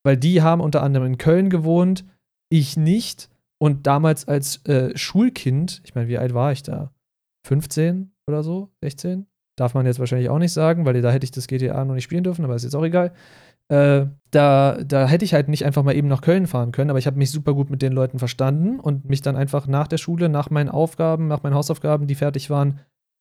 Weil 0.04 0.16
die 0.16 0.42
haben 0.42 0.60
unter 0.60 0.82
anderem 0.82 1.06
in 1.06 1.18
Köln 1.18 1.48
gewohnt, 1.48 2.04
ich 2.50 2.76
nicht. 2.76 3.30
Und 3.58 3.86
damals 3.86 4.26
als 4.26 4.64
äh, 4.66 4.96
Schulkind, 4.96 5.80
ich 5.84 5.94
meine, 5.94 6.08
wie 6.08 6.18
alt 6.18 6.34
war 6.34 6.50
ich 6.50 6.64
da? 6.64 6.92
15 7.46 8.12
oder 8.26 8.42
so? 8.42 8.70
16? 8.82 9.26
Darf 9.56 9.74
man 9.74 9.86
jetzt 9.86 10.00
wahrscheinlich 10.00 10.30
auch 10.30 10.38
nicht 10.38 10.52
sagen, 10.52 10.84
weil 10.84 11.00
da 11.00 11.12
hätte 11.12 11.24
ich 11.24 11.30
das 11.30 11.46
GTA 11.46 11.84
noch 11.84 11.94
nicht 11.94 12.04
spielen 12.04 12.24
dürfen, 12.24 12.44
aber 12.44 12.56
ist 12.56 12.64
jetzt 12.64 12.74
auch 12.74 12.84
egal. 12.84 13.12
Äh, 13.68 14.06
da, 14.30 14.78
da 14.84 15.06
hätte 15.06 15.24
ich 15.24 15.34
halt 15.34 15.48
nicht 15.48 15.64
einfach 15.64 15.82
mal 15.82 15.94
eben 15.94 16.08
nach 16.08 16.22
Köln 16.22 16.46
fahren 16.46 16.72
können, 16.72 16.90
aber 16.90 16.98
ich 16.98 17.06
habe 17.06 17.18
mich 17.18 17.30
super 17.30 17.54
gut 17.54 17.70
mit 17.70 17.82
den 17.82 17.92
Leuten 17.92 18.18
verstanden 18.18 18.80
und 18.80 19.08
mich 19.08 19.20
dann 19.20 19.36
einfach 19.36 19.66
nach 19.66 19.88
der 19.88 19.98
Schule, 19.98 20.28
nach 20.28 20.50
meinen 20.50 20.68
Aufgaben, 20.68 21.28
nach 21.28 21.42
meinen 21.42 21.54
Hausaufgaben, 21.54 22.06
die 22.06 22.14
fertig 22.14 22.50
waren, 22.50 22.80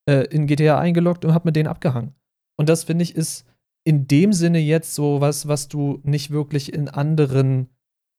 äh, 0.09 0.25
in 0.25 0.47
GTA 0.47 0.79
eingeloggt 0.79 1.25
und 1.25 1.33
habe 1.33 1.47
mit 1.47 1.55
denen 1.55 1.67
abgehangen. 1.67 2.15
Und 2.57 2.69
das 2.69 2.83
finde 2.83 3.03
ich 3.03 3.15
ist 3.15 3.45
in 3.83 4.07
dem 4.07 4.33
Sinne 4.33 4.59
jetzt 4.59 4.93
so 4.93 5.21
was, 5.21 5.47
was 5.47 5.67
du 5.67 5.99
nicht 6.03 6.31
wirklich 6.31 6.73
in 6.73 6.87
anderen 6.87 7.69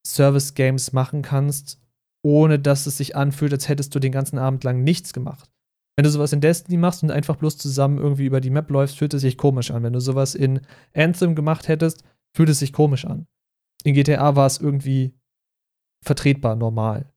Service-Games 0.06 0.92
machen 0.92 1.22
kannst, 1.22 1.80
ohne 2.24 2.58
dass 2.58 2.86
es 2.86 2.96
sich 2.96 3.14
anfühlt, 3.14 3.52
als 3.52 3.68
hättest 3.68 3.94
du 3.94 3.98
den 3.98 4.12
ganzen 4.12 4.38
Abend 4.38 4.64
lang 4.64 4.82
nichts 4.82 5.12
gemacht. 5.12 5.51
Wenn 6.02 6.08
du 6.08 6.10
sowas 6.10 6.32
in 6.32 6.40
Destiny 6.40 6.78
machst 6.78 7.04
und 7.04 7.12
einfach 7.12 7.36
bloß 7.36 7.58
zusammen 7.58 7.98
irgendwie 7.98 8.26
über 8.26 8.40
die 8.40 8.50
Map 8.50 8.68
läufst, 8.72 8.98
fühlt 8.98 9.14
es 9.14 9.20
sich 9.20 9.38
komisch 9.38 9.70
an. 9.70 9.84
Wenn 9.84 9.92
du 9.92 10.00
sowas 10.00 10.34
in 10.34 10.60
Anthem 10.96 11.36
gemacht 11.36 11.68
hättest, 11.68 12.02
fühlt 12.36 12.48
es 12.48 12.58
sich 12.58 12.72
komisch 12.72 13.04
an. 13.04 13.28
In 13.84 13.94
GTA 13.94 14.34
war 14.34 14.48
es 14.48 14.58
irgendwie 14.58 15.14
vertretbar, 16.04 16.56
normal. 16.56 17.12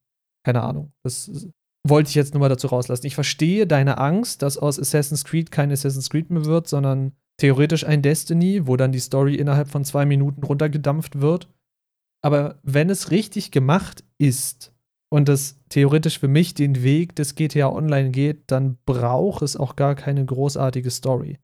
Keine 0.46 0.62
Ahnung. 0.62 0.92
Das 1.02 1.50
wollte 1.84 2.10
ich 2.10 2.16
jetzt 2.16 2.36
nur 2.36 2.42
mal 2.42 2.50
dazu 2.50 2.68
rauslassen. 2.68 3.08
Ich 3.08 3.16
verstehe 3.16 3.66
deine 3.66 3.98
Angst, 3.98 4.44
dass 4.44 4.56
aus 4.56 4.80
Assassin's 4.80 5.26
Creed 5.26 5.50
kein 5.50 5.72
Assassin's 5.72 6.12
Creed 6.12 6.30
mehr 6.30 6.46
wird, 6.46 6.68
sondern 6.68 7.14
theoretisch 7.38 7.88
ein 7.88 8.04
Destiny, 8.04 8.68
wo 8.68 8.78
dann 8.78 8.92
die 8.92 9.00
Story 9.00 9.34
innerhalb 9.34 9.68
von 9.68 9.84
zwei 9.84 10.06
Minuten 10.06 10.44
runtergedampft 10.44 11.22
wird. 11.22 11.50
Aber 12.24 12.60
wenn 12.62 12.92
es 12.92 13.10
richtig 13.10 13.50
gemacht 13.50 14.04
ist, 14.20 14.75
und 15.16 15.30
das 15.30 15.58
theoretisch 15.70 16.20
für 16.20 16.28
mich 16.28 16.56
den 16.56 16.84
Weg 16.84 17.16
des 17.16 17.36
GTA 17.36 17.70
Online 17.70 18.12
geht, 18.12 18.52
dann 18.52 18.78
braucht 18.86 19.44
es 19.44 19.56
auch 19.56 19.78
gar 19.78 19.96
keine 19.96 20.26
großartige 20.26 20.92
Story. 20.92 21.40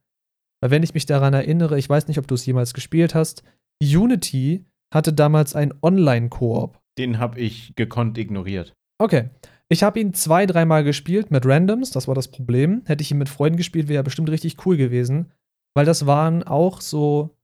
Weil 0.62 0.72
wenn 0.72 0.84
ich 0.84 0.94
mich 0.94 1.06
daran 1.06 1.34
erinnere, 1.34 1.80
ich 1.80 1.88
weiß 1.88 2.10
nicht, 2.10 2.20
ob 2.20 2.28
du 2.28 2.36
es 2.36 2.46
jemals 2.46 2.74
gespielt 2.74 3.16
hast, 3.16 3.44
Unity 3.82 4.66
hatte 4.94 5.14
damals 5.14 5.56
einen 5.56 5.74
Online-Koop. 5.82 6.82
Den 6.98 7.18
habe 7.18 7.40
ich 7.40 7.74
gekonnt 7.78 8.18
ignoriert. 8.18 8.74
Okay. 9.00 9.30
Ich 9.70 9.84
habe 9.84 10.02
ihn 10.02 10.14
zwei, 10.14 10.46
dreimal 10.46 10.84
gespielt 10.84 11.32
mit 11.32 11.46
Randoms, 11.46 11.92
das 11.92 12.10
war 12.10 12.16
das 12.16 12.28
Problem. 12.28 12.82
Hätte 12.88 13.04
ich 13.04 13.12
ihn 13.12 13.20
mit 13.20 13.30
Freunden 13.30 13.56
gespielt, 13.56 13.88
wäre 13.88 14.02
er 14.02 14.04
bestimmt 14.04 14.30
richtig 14.30 14.66
cool 14.66 14.76
gewesen. 14.76 15.32
Weil 15.76 15.86
das 15.86 16.06
waren 16.06 16.44
auch 16.44 16.82
so 16.82 17.38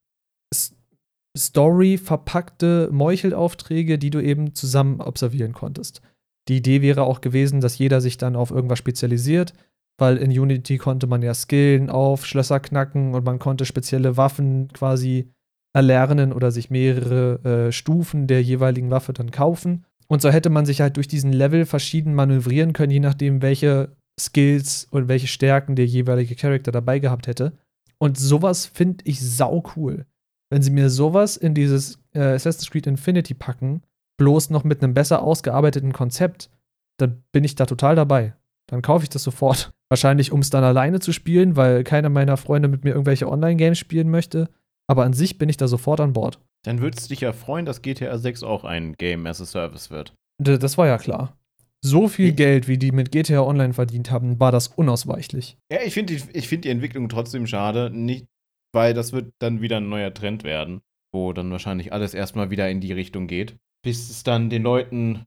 Story 1.37 1.97
verpackte 1.97 2.89
Meuchelaufträge, 2.91 3.97
die 3.97 4.09
du 4.09 4.19
eben 4.19 4.53
zusammen 4.55 4.99
observieren 4.99 5.53
konntest. 5.53 6.01
Die 6.47 6.57
Idee 6.57 6.81
wäre 6.81 7.03
auch 7.03 7.21
gewesen, 7.21 7.61
dass 7.61 7.77
jeder 7.77 8.01
sich 8.01 8.17
dann 8.17 8.35
auf 8.35 8.51
irgendwas 8.51 8.79
spezialisiert, 8.79 9.53
weil 9.97 10.17
in 10.17 10.31
Unity 10.31 10.77
konnte 10.77 11.07
man 11.07 11.21
ja 11.21 11.33
skillen 11.33 11.89
auf 11.89 12.25
Schlösser 12.25 12.59
knacken 12.59 13.13
und 13.15 13.25
man 13.25 13.39
konnte 13.39 13.65
spezielle 13.65 14.15
Waffen 14.17 14.69
quasi 14.73 15.31
erlernen 15.73 16.33
oder 16.33 16.51
sich 16.51 16.69
mehrere 16.69 17.67
äh, 17.67 17.71
Stufen 17.71 18.27
der 18.27 18.41
jeweiligen 18.41 18.89
Waffe 18.89 19.13
dann 19.13 19.31
kaufen. 19.31 19.85
Und 20.07 20.21
so 20.21 20.29
hätte 20.29 20.49
man 20.49 20.65
sich 20.65 20.81
halt 20.81 20.95
durch 20.95 21.07
diesen 21.07 21.33
Level 21.33 21.65
verschieden 21.65 22.15
manövrieren 22.15 22.73
können, 22.73 22.91
je 22.91 22.99
nachdem, 22.99 23.41
welche 23.41 23.95
Skills 24.19 24.87
und 24.89 25.07
welche 25.07 25.27
Stärken 25.27 25.75
der 25.75 25.85
jeweilige 25.85 26.35
Charakter 26.35 26.71
dabei 26.71 26.99
gehabt 26.99 27.27
hätte. 27.27 27.53
Und 27.99 28.17
sowas 28.17 28.65
finde 28.65 29.03
ich 29.05 29.19
sau 29.19 29.63
cool. 29.75 30.05
Wenn 30.49 30.61
sie 30.61 30.71
mir 30.71 30.89
sowas 30.89 31.35
in 31.35 31.53
dieses 31.53 31.99
äh, 32.13 32.21
Assassin's 32.21 32.69
Creed 32.69 32.87
Infinity 32.87 33.33
packen, 33.33 33.81
bloß 34.17 34.49
noch 34.49 34.63
mit 34.63 34.83
einem 34.83 34.93
besser 34.93 35.21
ausgearbeiteten 35.21 35.93
Konzept, 35.93 36.49
dann 36.97 37.23
bin 37.31 37.43
ich 37.43 37.55
da 37.55 37.65
total 37.65 37.95
dabei. 37.95 38.33
Dann 38.69 38.81
kaufe 38.81 39.03
ich 39.03 39.09
das 39.09 39.23
sofort. 39.23 39.71
Wahrscheinlich, 39.89 40.31
um 40.33 40.41
es 40.41 40.49
dann 40.49 40.63
alleine 40.63 40.99
zu 40.99 41.13
spielen, 41.13 41.55
weil 41.55 41.83
keiner 41.83 42.09
meiner 42.09 42.35
Freunde 42.35 42.67
mit 42.67 42.83
mir 42.83 42.89
irgendwelche 42.91 43.29
Online-Games 43.29 43.77
spielen 43.77 44.09
möchte. 44.09 44.49
Aber 44.89 45.05
an 45.05 45.13
sich 45.13 45.37
bin 45.37 45.47
ich 45.49 45.57
da 45.57 45.67
sofort 45.67 45.99
an 46.01 46.13
Bord. 46.13 46.39
Dann 46.65 46.81
würdest 46.81 47.05
du 47.05 47.09
dich 47.09 47.21
ja 47.21 47.31
freuen, 47.31 47.65
dass 47.65 47.81
GTA 47.81 48.17
6 48.17 48.43
auch 48.43 48.63
ein 48.65 48.93
Game 48.97 49.25
as 49.25 49.39
a 49.41 49.45
Service 49.45 49.89
wird. 49.89 50.13
Das 50.41 50.77
war 50.77 50.87
ja 50.87 50.97
klar. 50.97 51.37
so 51.85 52.07
viel 52.07 52.29
Ja. 52.29 52.33
Geld, 52.35 52.67
wie 52.67 52.77
die 52.77 52.91
mit 52.91 53.11
GTA 53.11 53.41
Online 53.41 53.73
verdient 53.73 54.11
haben, 54.11 54.39
war 54.39 54.51
das 54.51 54.67
unausweichlich. 54.67 55.57
Ja, 55.71 55.79
ich 55.85 55.93
finde 55.93 56.15
die, 56.15 56.23
ich 56.37 56.47
find 56.47 56.65
die 56.65 56.69
Entwicklung 56.69 57.07
trotzdem 57.07 57.47
schade, 57.47 57.89
nicht, 57.91 58.25
weil 58.73 58.93
das 58.93 59.13
wird 59.13 59.31
dann 59.39 59.61
wieder 59.61 59.77
ein 59.77 59.87
neuer 59.87 60.13
Trend 60.13 60.43
werden, 60.43 60.81
wo 61.13 61.31
dann 61.33 61.51
wahrscheinlich 61.51 61.93
alles 61.93 62.13
erstmal 62.13 62.49
wieder 62.49 62.69
in 62.69 62.81
die 62.81 62.91
Richtung 62.93 63.27
geht, 63.27 63.55
bis 63.83 64.09
es 64.09 64.23
dann 64.23 64.49
den 64.49 64.63
Leuten 64.63 65.25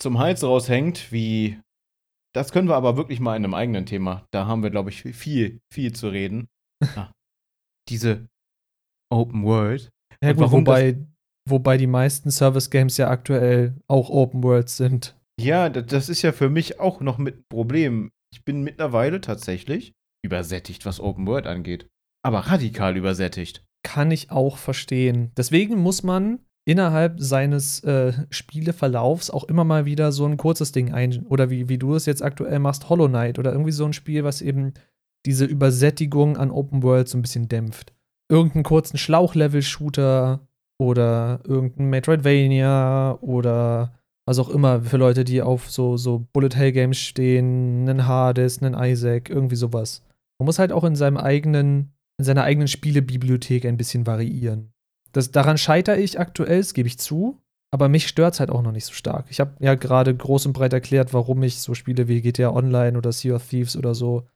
zum 0.00 0.18
Hals 0.18 0.42
raushängt, 0.42 1.12
wie. 1.12 1.58
Das 2.34 2.50
können 2.50 2.68
wir 2.68 2.74
aber 2.74 2.96
wirklich 2.96 3.20
mal 3.20 3.36
in 3.36 3.44
einem 3.44 3.54
eigenen 3.54 3.86
Thema. 3.86 4.26
Da 4.32 4.46
haben 4.46 4.62
wir, 4.64 4.70
glaube 4.70 4.90
ich, 4.90 5.02
viel, 5.02 5.60
viel 5.72 5.92
zu 5.92 6.08
reden. 6.08 6.48
Ah, 6.96 7.12
diese 7.88 8.26
Open 9.10 9.44
World. 9.44 9.90
Ja, 10.22 10.32
gut, 10.32 10.40
warum 10.40 10.66
wobei, 10.66 10.98
wobei 11.48 11.76
die 11.78 11.86
meisten 11.86 12.30
Service-Games 12.30 12.96
ja 12.96 13.08
aktuell 13.08 13.76
auch 13.86 14.10
Open 14.10 14.42
Worlds 14.42 14.76
sind. 14.76 15.16
Ja, 15.40 15.68
da- 15.68 15.82
das 15.82 16.08
ist 16.08 16.22
ja 16.22 16.32
für 16.32 16.50
mich 16.50 16.80
auch 16.80 17.00
noch 17.00 17.18
mit 17.18 17.36
ein 17.38 17.44
Problem. 17.48 18.10
Ich 18.32 18.44
bin 18.44 18.62
mittlerweile 18.62 19.20
tatsächlich 19.20 19.92
übersättigt, 20.24 20.84
was 20.86 21.00
Open 21.00 21.26
World 21.26 21.46
angeht. 21.46 21.88
Aber 22.24 22.40
radikal 22.40 22.96
übersättigt. 22.96 23.64
Kann 23.84 24.10
ich 24.10 24.30
auch 24.30 24.56
verstehen. 24.58 25.30
Deswegen 25.36 25.78
muss 25.78 26.02
man 26.02 26.40
innerhalb 26.64 27.20
seines 27.20 27.80
äh, 27.84 28.12
Spieleverlaufs 28.30 29.30
auch 29.30 29.44
immer 29.44 29.64
mal 29.64 29.84
wieder 29.84 30.12
so 30.12 30.24
ein 30.24 30.36
kurzes 30.36 30.72
Ding 30.72 30.92
ein. 30.92 31.26
Oder 31.26 31.50
wie, 31.50 31.68
wie 31.68 31.78
du 31.78 31.94
es 31.94 32.06
jetzt 32.06 32.22
aktuell 32.22 32.58
machst, 32.58 32.88
Hollow 32.88 33.08
Knight 33.08 33.38
oder 33.38 33.52
irgendwie 33.52 33.72
so 33.72 33.84
ein 33.84 33.92
Spiel, 33.92 34.24
was 34.24 34.40
eben 34.40 34.72
diese 35.26 35.44
Übersättigung 35.44 36.36
an 36.36 36.50
Open 36.50 36.82
World 36.82 37.08
so 37.08 37.18
ein 37.18 37.22
bisschen 37.22 37.48
dämpft. 37.48 37.92
Irgendeinen 38.30 38.64
kurzen 38.64 38.98
Schlauchlevel-Shooter 38.98 40.40
oder 40.78 41.40
irgendein 41.44 41.90
Metroidvania 41.90 43.18
oder 43.20 43.92
was 44.26 44.38
auch 44.38 44.48
immer 44.48 44.82
für 44.82 44.96
Leute, 44.96 45.24
die 45.24 45.42
auf 45.42 45.70
so, 45.70 45.96
so 45.96 46.26
Bullet-Hell-Games 46.32 46.96
stehen, 46.96 47.88
einen 47.88 48.06
Hades, 48.06 48.62
einen 48.62 48.74
Isaac, 48.74 49.28
irgendwie 49.28 49.56
sowas. 49.56 50.02
Man 50.38 50.46
muss 50.46 50.58
halt 50.58 50.72
auch 50.72 50.84
in 50.84 50.96
seinem 50.96 51.18
eigenen, 51.18 51.92
in 52.18 52.24
seiner 52.24 52.44
eigenen 52.44 52.68
Spielebibliothek 52.68 53.66
ein 53.66 53.76
bisschen 53.76 54.06
variieren. 54.06 54.73
Das, 55.14 55.30
daran 55.30 55.58
scheitere 55.58 55.98
ich 55.98 56.18
aktuell, 56.18 56.58
das 56.58 56.74
gebe 56.74 56.88
ich 56.88 56.98
zu, 56.98 57.38
aber 57.72 57.88
mich 57.88 58.08
stört 58.08 58.34
es 58.34 58.40
halt 58.40 58.50
auch 58.50 58.62
noch 58.62 58.72
nicht 58.72 58.84
so 58.84 58.92
stark. 58.92 59.26
Ich 59.30 59.40
habe 59.40 59.54
ja 59.60 59.74
gerade 59.74 60.14
groß 60.14 60.46
und 60.46 60.52
breit 60.52 60.72
erklärt, 60.72 61.14
warum 61.14 61.42
ich 61.42 61.60
so 61.60 61.74
Spiele 61.74 62.08
wie 62.08 62.20
GTA 62.20 62.50
Online 62.50 62.98
oder 62.98 63.12
Sea 63.12 63.36
of 63.36 63.48
Thieves 63.48 63.76
oder 63.76 63.94
so 63.94 64.26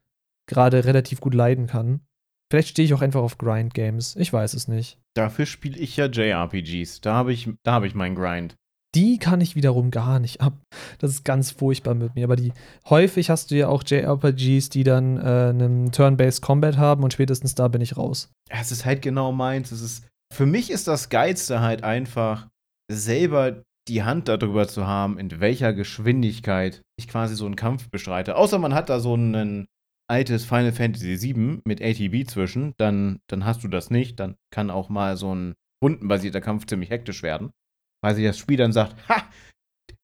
gerade 0.47 0.83
relativ 0.85 1.21
gut 1.21 1.33
leiden 1.33 1.67
kann. 1.67 2.01
Vielleicht 2.49 2.69
stehe 2.69 2.85
ich 2.85 2.93
auch 2.93 3.01
einfach 3.01 3.21
auf 3.21 3.37
Grind-Games. 3.37 4.15
Ich 4.15 4.33
weiß 4.33 4.55
es 4.55 4.67
nicht. 4.67 4.97
Dafür 5.13 5.45
spiele 5.45 5.77
ich 5.77 5.95
ja 5.97 6.07
JRPGs. 6.07 7.01
Da 7.01 7.13
habe 7.13 7.31
ich, 7.31 7.49
da 7.63 7.73
hab 7.73 7.83
ich 7.83 7.93
meinen 7.93 8.15
Grind. 8.15 8.55
Die 8.95 9.19
kann 9.19 9.39
ich 9.39 9.55
wiederum 9.55 9.91
gar 9.91 10.19
nicht 10.19 10.41
ab. 10.41 10.53
Das 10.97 11.11
ist 11.11 11.23
ganz 11.23 11.51
furchtbar 11.51 11.93
mit 11.93 12.15
mir. 12.15 12.23
Aber 12.23 12.35
die 12.35 12.53
häufig 12.89 13.29
hast 13.29 13.51
du 13.51 13.55
ja 13.55 13.67
auch 13.67 13.83
JRPGs, 13.85 14.69
die 14.69 14.83
dann 14.83 15.17
äh, 15.17 15.49
einen 15.49 15.91
Turn-Based 15.91 16.41
Combat 16.41 16.77
haben 16.77 17.03
und 17.03 17.13
spätestens 17.13 17.53
da 17.53 17.67
bin 17.67 17.81
ich 17.81 17.97
raus. 17.97 18.31
Ja, 18.49 18.57
es 18.59 18.71
ist 18.71 18.85
halt 18.85 19.03
genau 19.03 19.31
meins. 19.31 19.71
Es 19.71 19.81
ist, 19.81 20.08
für 20.33 20.45
mich 20.45 20.71
ist 20.71 20.87
das 20.87 21.09
Geilste 21.09 21.61
halt 21.61 21.83
einfach, 21.83 22.47
selber 22.91 23.63
die 23.87 24.03
Hand 24.03 24.27
darüber 24.27 24.67
zu 24.67 24.85
haben, 24.85 25.17
in 25.17 25.39
welcher 25.39 25.73
Geschwindigkeit 25.73 26.81
ich 26.97 27.07
quasi 27.07 27.35
so 27.35 27.45
einen 27.45 27.55
Kampf 27.55 27.89
bestreite. 27.89 28.35
Außer 28.35 28.59
man 28.59 28.73
hat 28.73 28.89
da 28.89 28.99
so 28.99 29.15
ein 29.15 29.67
altes 30.09 30.45
Final 30.45 30.71
Fantasy 30.71 31.21
VII 31.21 31.61
mit 31.65 31.81
ATB 31.81 32.27
zwischen, 32.27 32.73
dann, 32.77 33.19
dann 33.27 33.45
hast 33.45 33.63
du 33.63 33.67
das 33.67 33.89
nicht. 33.89 34.19
Dann 34.19 34.35
kann 34.51 34.69
auch 34.69 34.89
mal 34.89 35.17
so 35.17 35.33
ein 35.33 35.55
rundenbasierter 35.83 36.41
Kampf 36.41 36.65
ziemlich 36.65 36.89
hektisch 36.89 37.23
werden. 37.23 37.51
Weil 38.03 38.15
sich 38.15 38.25
das 38.25 38.37
Spiel 38.37 38.57
dann 38.57 38.73
sagt, 38.73 38.95
ha, 39.09 39.23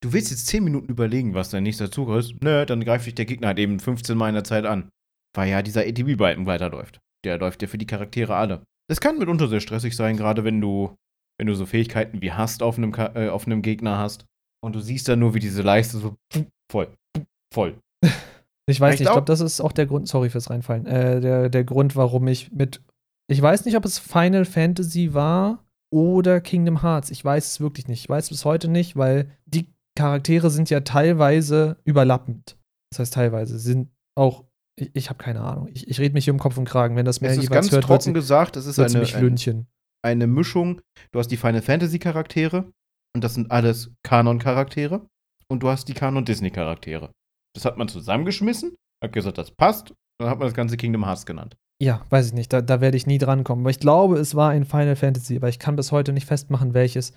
du 0.01 0.13
willst 0.13 0.31
jetzt 0.31 0.47
10 0.47 0.63
Minuten 0.63 0.89
überlegen, 0.89 1.33
was 1.33 1.49
dein 1.49 1.63
nächster 1.63 1.91
Zug 1.91 2.09
ist. 2.09 2.33
Nö, 2.41 2.65
dann 2.65 2.83
greift 2.83 3.05
dich 3.05 3.15
der 3.15 3.25
Gegner 3.25 3.47
halt 3.47 3.59
eben 3.59 3.79
15 3.79 4.17
Mal 4.17 4.29
in 4.29 4.35
der 4.35 4.43
Zeit 4.43 4.65
an. 4.65 4.89
Weil 5.35 5.49
ja 5.49 5.61
dieser 5.61 5.81
ATB-Balken 5.81 6.45
weiterläuft. 6.45 6.99
Der 7.23 7.37
läuft 7.37 7.61
ja 7.61 7.67
für 7.67 7.77
die 7.77 7.87
Charaktere 7.87 8.35
alle. 8.35 8.63
Das 8.89 9.01
kann 9.01 9.17
mitunter 9.17 9.47
sehr 9.47 9.61
stressig 9.61 9.95
sein, 9.95 10.17
gerade 10.17 10.43
wenn 10.43 10.61
du, 10.61 10.95
wenn 11.39 11.47
du 11.47 11.55
so 11.55 11.65
Fähigkeiten 11.65 12.21
wie 12.21 12.31
Hast 12.31 12.61
auf 12.63 12.77
einem, 12.77 12.93
äh, 12.93 13.29
auf 13.29 13.45
einem 13.47 13.61
Gegner 13.61 13.97
hast. 13.97 14.25
Und 14.63 14.75
du 14.75 14.79
siehst 14.79 15.07
dann 15.07 15.19
nur, 15.19 15.33
wie 15.33 15.39
diese 15.39 15.61
Leiste 15.61 15.97
so 15.97 16.15
voll, 16.71 16.87
voll. 17.53 17.75
Ich 18.67 18.81
weiß 18.81 18.95
Ich 18.95 18.99
nicht, 19.01 19.01
ich 19.01 19.05
glaub- 19.05 19.25
glaube, 19.25 19.25
das 19.27 19.41
ist 19.41 19.61
auch 19.61 19.71
der 19.73 19.85
Grund, 19.85 20.07
sorry 20.07 20.31
fürs 20.31 20.49
Reinfallen, 20.49 20.87
äh, 20.87 21.21
der, 21.21 21.49
der 21.49 21.63
Grund, 21.63 21.95
warum 21.95 22.27
ich 22.27 22.51
mit, 22.51 22.81
ich 23.29 23.39
weiß 23.39 23.63
nicht, 23.65 23.77
ob 23.77 23.85
es 23.85 23.99
Final 23.99 24.43
Fantasy 24.43 25.13
war 25.13 25.63
oder 25.93 26.41
Kingdom 26.41 26.81
Hearts. 26.81 27.11
Ich 27.11 27.23
weiß 27.23 27.45
es 27.45 27.59
wirklich 27.59 27.87
nicht. 27.87 27.99
Ich 27.99 28.09
weiß 28.09 28.23
es 28.23 28.29
bis 28.31 28.43
heute 28.43 28.67
nicht, 28.67 28.95
weil 28.95 29.29
die 29.45 29.67
Charaktere 29.95 30.49
sind 30.49 30.71
ja 30.71 30.79
teilweise 30.79 31.77
überlappend. 31.83 32.57
Das 32.91 32.97
heißt, 33.01 33.13
teilweise 33.13 33.59
sind 33.59 33.89
auch, 34.17 34.45
ich, 34.75 34.91
ich 34.93 35.09
habe 35.09 35.23
keine 35.23 35.41
Ahnung. 35.41 35.69
Ich, 35.73 35.87
ich 35.87 35.99
rede 35.99 36.13
mich 36.13 36.25
hier 36.25 36.33
um 36.33 36.39
Kopf 36.39 36.57
und 36.57 36.65
Kragen. 36.65 36.95
Wenn 36.95 37.05
das 37.05 37.21
mehr 37.21 37.31
Es 37.31 37.37
ist 37.37 37.49
ganz 37.49 37.71
hört, 37.71 37.83
trocken 37.83 38.13
gesagt, 38.13 38.57
es 38.57 38.65
ist 38.65 38.79
eine, 38.79 38.99
mich 38.99 39.15
ein, 39.15 39.67
eine 40.03 40.27
Mischung. 40.27 40.81
Du 41.11 41.19
hast 41.19 41.29
die 41.29 41.37
Final 41.37 41.61
Fantasy 41.61 41.99
Charaktere 41.99 42.71
und 43.15 43.23
das 43.23 43.33
sind 43.33 43.51
alles 43.51 43.91
Kanon-Charaktere. 44.03 45.07
Und 45.47 45.61
du 45.61 45.69
hast 45.69 45.87
die 45.87 45.93
Kanon-Disney-Charaktere. 45.93 47.11
Das 47.53 47.65
hat 47.65 47.77
man 47.77 47.87
zusammengeschmissen, 47.87 48.75
hat 49.03 49.13
gesagt, 49.13 49.37
das 49.37 49.51
passt. 49.51 49.93
Dann 50.19 50.29
hat 50.29 50.39
man 50.39 50.47
das 50.47 50.55
ganze 50.55 50.75
Kingdom 50.77 51.05
Hearts 51.05 51.25
genannt. 51.25 51.55
Ja, 51.81 52.05
weiß 52.09 52.27
ich 52.27 52.33
nicht. 52.33 52.51
Da, 52.51 52.61
da 52.61 52.81
werde 52.81 52.97
ich 52.97 53.05
nie 53.05 53.17
drankommen. 53.17 53.63
Aber 53.63 53.69
ich 53.69 53.79
glaube, 53.79 54.17
es 54.17 54.33
war 54.33 54.51
ein 54.51 54.65
Final 54.65 54.95
Fantasy, 54.95 55.35
aber 55.35 55.49
ich 55.49 55.59
kann 55.59 55.75
bis 55.75 55.91
heute 55.91 56.13
nicht 56.13 56.25
festmachen, 56.25 56.73
welches, 56.73 57.13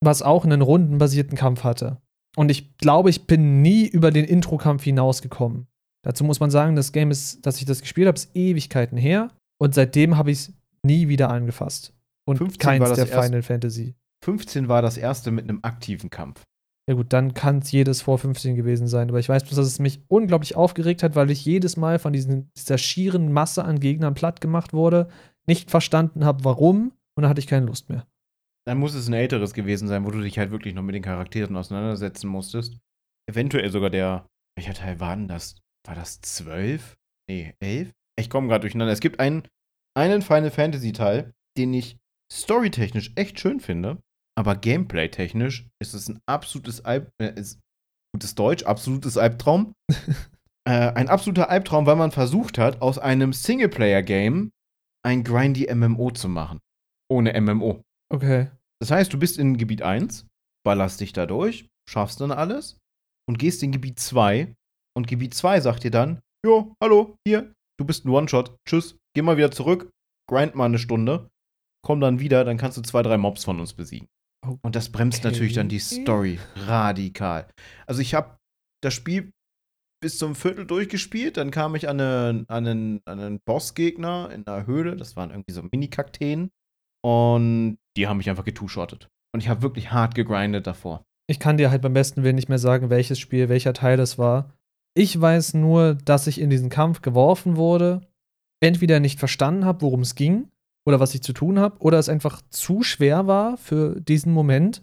was 0.00 0.22
auch 0.22 0.44
einen 0.44 0.62
rundenbasierten 0.62 1.36
Kampf 1.36 1.64
hatte. 1.64 2.00
Und 2.36 2.50
ich 2.50 2.76
glaube, 2.76 3.10
ich 3.10 3.26
bin 3.26 3.62
nie 3.62 3.86
über 3.86 4.10
den 4.10 4.24
Intro-Kampf 4.24 4.84
hinausgekommen. 4.84 5.66
Dazu 6.04 6.24
muss 6.24 6.40
man 6.40 6.50
sagen, 6.50 6.76
das 6.76 6.92
Game 6.92 7.10
ist, 7.10 7.46
dass 7.46 7.58
ich 7.58 7.64
das 7.64 7.80
gespielt 7.80 8.08
habe, 8.08 8.16
ist 8.16 8.34
Ewigkeiten 8.34 8.98
her. 8.98 9.30
Und 9.58 9.74
seitdem 9.74 10.16
habe 10.16 10.30
ich 10.30 10.38
es 10.38 10.52
nie 10.82 11.08
wieder 11.08 11.30
angefasst. 11.30 11.94
Und 12.24 12.38
15 12.38 12.58
keins 12.58 12.80
war 12.80 12.88
das 12.88 12.96
der 12.96 13.22
Final 13.22 13.42
Fantasy. 13.42 13.94
15 14.24 14.68
war 14.68 14.82
das 14.82 14.96
erste 14.96 15.30
mit 15.30 15.44
einem 15.44 15.60
aktiven 15.62 16.10
Kampf. 16.10 16.42
Ja 16.88 16.94
gut, 16.94 17.12
dann 17.12 17.34
kann 17.34 17.58
es 17.58 17.70
jedes 17.70 18.02
vor 18.02 18.18
15 18.18 18.56
gewesen 18.56 18.88
sein. 18.88 19.08
Aber 19.08 19.20
ich 19.20 19.28
weiß 19.28 19.44
bloß, 19.44 19.54
dass 19.54 19.66
es 19.66 19.78
mich 19.78 20.02
unglaublich 20.08 20.56
aufgeregt 20.56 21.02
hat, 21.02 21.14
weil 21.14 21.30
ich 21.30 21.44
jedes 21.44 21.76
Mal 21.76 21.98
von 21.98 22.12
diesen, 22.12 22.50
dieser 22.56 22.78
schieren 22.78 23.32
Masse 23.32 23.64
an 23.64 23.78
Gegnern 23.78 24.14
platt 24.14 24.40
gemacht 24.40 24.72
wurde, 24.72 25.08
nicht 25.46 25.70
verstanden 25.70 26.24
habe, 26.24 26.44
warum, 26.44 26.92
und 27.14 27.22
dann 27.22 27.28
hatte 27.28 27.40
ich 27.40 27.46
keine 27.46 27.66
Lust 27.66 27.88
mehr. 27.88 28.06
Dann 28.64 28.78
muss 28.78 28.94
es 28.94 29.08
ein 29.08 29.14
älteres 29.14 29.54
gewesen 29.54 29.88
sein, 29.88 30.04
wo 30.04 30.10
du 30.10 30.20
dich 30.20 30.38
halt 30.38 30.50
wirklich 30.50 30.74
noch 30.74 30.82
mit 30.82 30.94
den 30.94 31.02
Charakteren 31.02 31.56
auseinandersetzen 31.56 32.28
musstest. 32.28 32.78
Eventuell 33.28 33.70
sogar 33.70 33.90
der. 33.90 34.26
Welcher 34.56 34.74
Teil 34.74 35.00
war 35.00 35.16
denn 35.16 35.28
das? 35.28 35.56
War 35.86 35.94
das 35.94 36.20
12? 36.20 36.96
Nee, 37.28 37.54
11? 37.60 37.92
Ich 38.18 38.30
komme 38.30 38.48
gerade 38.48 38.62
durcheinander. 38.62 38.92
Es 38.92 39.00
gibt 39.00 39.20
einen, 39.20 39.48
einen 39.96 40.22
Final 40.22 40.50
Fantasy 40.50 40.92
Teil, 40.92 41.32
den 41.56 41.74
ich 41.74 41.98
storytechnisch 42.32 43.12
echt 43.16 43.40
schön 43.40 43.60
finde, 43.60 44.02
aber 44.38 44.56
gameplay-technisch 44.56 45.68
ist 45.80 45.94
es 45.94 46.08
ein 46.08 46.20
absolutes 46.26 46.84
Alb 46.84 47.12
äh, 47.20 47.34
ist, 47.38 47.60
gutes 48.14 48.34
Deutsch, 48.34 48.64
absolutes 48.64 49.16
Albtraum. 49.16 49.74
äh, 50.64 50.70
ein 50.70 51.08
absoluter 51.08 51.50
Albtraum, 51.50 51.86
weil 51.86 51.96
man 51.96 52.10
versucht 52.10 52.58
hat, 52.58 52.80
aus 52.80 52.98
einem 52.98 53.32
Singleplayer-Game 53.32 54.52
ein 55.04 55.24
grindy 55.24 55.72
MMO 55.74 56.10
zu 56.12 56.28
machen. 56.28 56.60
Ohne 57.10 57.38
MMO. 57.40 57.82
Okay. 58.10 58.50
Das 58.80 58.90
heißt, 58.90 59.12
du 59.12 59.18
bist 59.18 59.38
in 59.38 59.58
Gebiet 59.58 59.82
1, 59.82 60.26
ballerst 60.64 61.00
dich 61.00 61.12
da 61.12 61.26
durch, 61.26 61.68
schaffst 61.88 62.20
dann 62.20 62.30
alles 62.30 62.78
und 63.28 63.38
gehst 63.38 63.62
in 63.62 63.72
Gebiet 63.72 63.98
2 63.98 64.54
und 64.96 65.06
Gebiet 65.06 65.34
2 65.34 65.60
sagt 65.60 65.84
dir 65.84 65.90
dann, 65.90 66.20
jo, 66.44 66.74
hallo, 66.82 67.16
hier, 67.26 67.52
du 67.78 67.84
bist 67.84 68.04
ein 68.04 68.10
One-Shot, 68.10 68.56
tschüss, 68.68 68.96
geh 69.14 69.22
mal 69.22 69.36
wieder 69.36 69.50
zurück, 69.50 69.90
grind 70.28 70.54
mal 70.54 70.66
eine 70.66 70.78
Stunde, 70.78 71.28
komm 71.84 72.00
dann 72.00 72.20
wieder, 72.20 72.44
dann 72.44 72.56
kannst 72.58 72.78
du 72.78 72.82
zwei, 72.82 73.02
drei 73.02 73.18
Mobs 73.18 73.44
von 73.44 73.60
uns 73.60 73.74
besiegen. 73.74 74.08
Und 74.62 74.74
das 74.74 74.90
bremst 74.90 75.20
Okay. 75.20 75.28
natürlich 75.28 75.52
dann 75.52 75.68
die 75.68 75.78
Story 75.78 76.40
radikal. 76.56 77.46
Also 77.86 78.00
ich 78.00 78.14
habe 78.14 78.38
das 78.82 78.92
Spiel 78.94 79.30
bis 80.02 80.18
zum 80.18 80.34
Viertel 80.34 80.66
durchgespielt, 80.66 81.36
dann 81.36 81.52
kam 81.52 81.76
ich 81.76 81.88
an 81.88 82.00
einen, 82.00 82.48
an 82.48 82.66
einen, 82.66 83.00
an 83.04 83.20
einen 83.20 83.40
Bossgegner 83.46 84.30
in 84.32 84.44
einer 84.46 84.66
Höhle, 84.66 84.96
das 84.96 85.14
waren 85.14 85.30
irgendwie 85.30 85.52
so 85.52 85.62
Mini-Kakteen 85.62 86.50
und 87.04 87.78
die 87.96 88.08
haben 88.08 88.16
mich 88.16 88.28
einfach 88.28 88.44
getushottet. 88.44 89.08
Und 89.32 89.40
ich 89.40 89.48
habe 89.48 89.62
wirklich 89.62 89.92
hart 89.92 90.14
gegrindet 90.14 90.66
davor. 90.66 91.04
Ich 91.30 91.38
kann 91.38 91.56
dir 91.56 91.70
halt 91.70 91.82
beim 91.82 91.94
besten 91.94 92.24
Willen 92.24 92.34
nicht 92.34 92.48
mehr 92.48 92.58
sagen, 92.58 92.90
welches 92.90 93.18
Spiel, 93.20 93.48
welcher 93.48 93.72
Teil 93.72 93.96
das 93.96 94.18
war. 94.18 94.52
Ich 94.94 95.18
weiß 95.18 95.54
nur, 95.54 95.94
dass 95.94 96.26
ich 96.26 96.40
in 96.40 96.50
diesen 96.50 96.68
Kampf 96.68 97.02
geworfen 97.02 97.56
wurde, 97.56 98.02
entweder 98.60 99.00
nicht 99.00 99.18
verstanden 99.18 99.64
habe, 99.64 99.82
worum 99.82 100.00
es 100.00 100.14
ging 100.14 100.48
oder 100.86 101.00
was 101.00 101.14
ich 101.14 101.22
zu 101.22 101.32
tun 101.32 101.58
habe, 101.58 101.78
oder 101.78 101.98
es 101.98 102.08
einfach 102.08 102.42
zu 102.50 102.82
schwer 102.82 103.26
war 103.26 103.56
für 103.56 104.00
diesen 104.00 104.32
Moment 104.32 104.82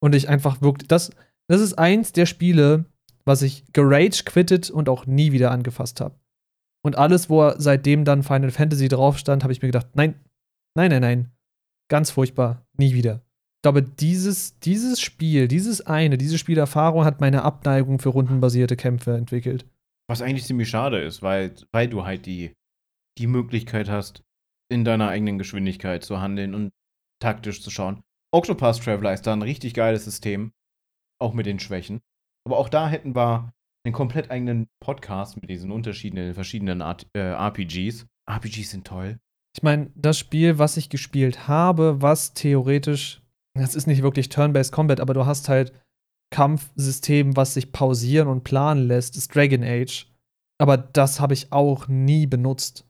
und 0.00 0.14
ich 0.14 0.28
einfach 0.28 0.60
wirklich 0.60 0.88
das 0.88 1.10
das 1.46 1.60
ist 1.60 1.74
eins 1.74 2.12
der 2.12 2.26
Spiele, 2.26 2.86
was 3.24 3.42
ich 3.42 3.64
gerage 3.72 4.22
quittet 4.24 4.70
und 4.70 4.88
auch 4.88 5.06
nie 5.06 5.32
wieder 5.32 5.50
angefasst 5.50 6.00
habe. 6.00 6.18
Und 6.82 6.96
alles, 6.96 7.30
wo 7.30 7.52
seitdem 7.56 8.04
dann 8.04 8.22
Final 8.22 8.50
Fantasy 8.50 8.88
drauf 8.88 9.18
stand, 9.18 9.42
habe 9.42 9.52
ich 9.52 9.62
mir 9.62 9.68
gedacht, 9.68 9.88
nein, 9.94 10.20
nein, 10.74 10.90
nein, 10.90 11.00
nein, 11.00 11.32
ganz 11.88 12.10
furchtbar, 12.10 12.66
nie 12.76 12.94
wieder. 12.94 13.23
Glaube, 13.64 13.82
dieses, 13.82 14.58
dieses 14.60 15.00
Spiel, 15.00 15.48
dieses 15.48 15.80
eine, 15.80 16.18
diese 16.18 16.36
Spielerfahrung 16.36 17.06
hat 17.06 17.22
meine 17.22 17.42
Abneigung 17.42 17.98
für 17.98 18.10
rundenbasierte 18.10 18.76
Kämpfe 18.76 19.16
entwickelt. 19.16 19.66
Was 20.06 20.20
eigentlich 20.20 20.44
ziemlich 20.44 20.68
schade 20.68 21.00
ist, 21.00 21.22
weil, 21.22 21.54
weil 21.72 21.88
du 21.88 22.04
halt 22.04 22.26
die, 22.26 22.52
die 23.18 23.26
Möglichkeit 23.26 23.88
hast, 23.88 24.22
in 24.70 24.84
deiner 24.84 25.08
eigenen 25.08 25.38
Geschwindigkeit 25.38 26.04
zu 26.04 26.20
handeln 26.20 26.54
und 26.54 26.72
taktisch 27.22 27.62
zu 27.62 27.70
schauen. 27.70 28.02
Octopath 28.34 28.82
Traveler 28.82 29.14
ist 29.14 29.26
da 29.26 29.32
ein 29.32 29.40
richtig 29.40 29.72
geiles 29.72 30.04
System, 30.04 30.52
auch 31.18 31.32
mit 31.32 31.46
den 31.46 31.58
Schwächen. 31.58 32.02
Aber 32.46 32.58
auch 32.58 32.68
da 32.68 32.88
hätten 32.90 33.16
wir 33.16 33.50
einen 33.86 33.94
komplett 33.94 34.30
eigenen 34.30 34.68
Podcast 34.78 35.40
mit 35.40 35.48
diesen 35.48 35.70
unterschiedlichen, 35.70 36.34
verschiedenen 36.34 36.82
Art, 36.82 37.06
äh, 37.14 37.20
RPGs. 37.20 38.06
RPGs 38.28 38.70
sind 38.70 38.86
toll. 38.86 39.18
Ich 39.56 39.62
meine, 39.62 39.90
das 39.94 40.18
Spiel, 40.18 40.58
was 40.58 40.76
ich 40.76 40.90
gespielt 40.90 41.48
habe, 41.48 42.02
was 42.02 42.34
theoretisch, 42.34 43.23
das 43.62 43.74
ist 43.74 43.86
nicht 43.86 44.02
wirklich 44.02 44.28
Turn-Based 44.28 44.72
Combat, 44.72 45.00
aber 45.00 45.14
du 45.14 45.26
hast 45.26 45.48
halt 45.48 45.72
Kampfsystem, 46.30 47.36
was 47.36 47.54
sich 47.54 47.72
pausieren 47.72 48.28
und 48.28 48.44
planen 48.44 48.88
lässt, 48.88 49.16
ist 49.16 49.34
Dragon 49.34 49.62
Age. 49.62 50.10
Aber 50.58 50.76
das 50.76 51.20
habe 51.20 51.34
ich 51.34 51.52
auch 51.52 51.88
nie 51.88 52.26
benutzt. 52.26 52.86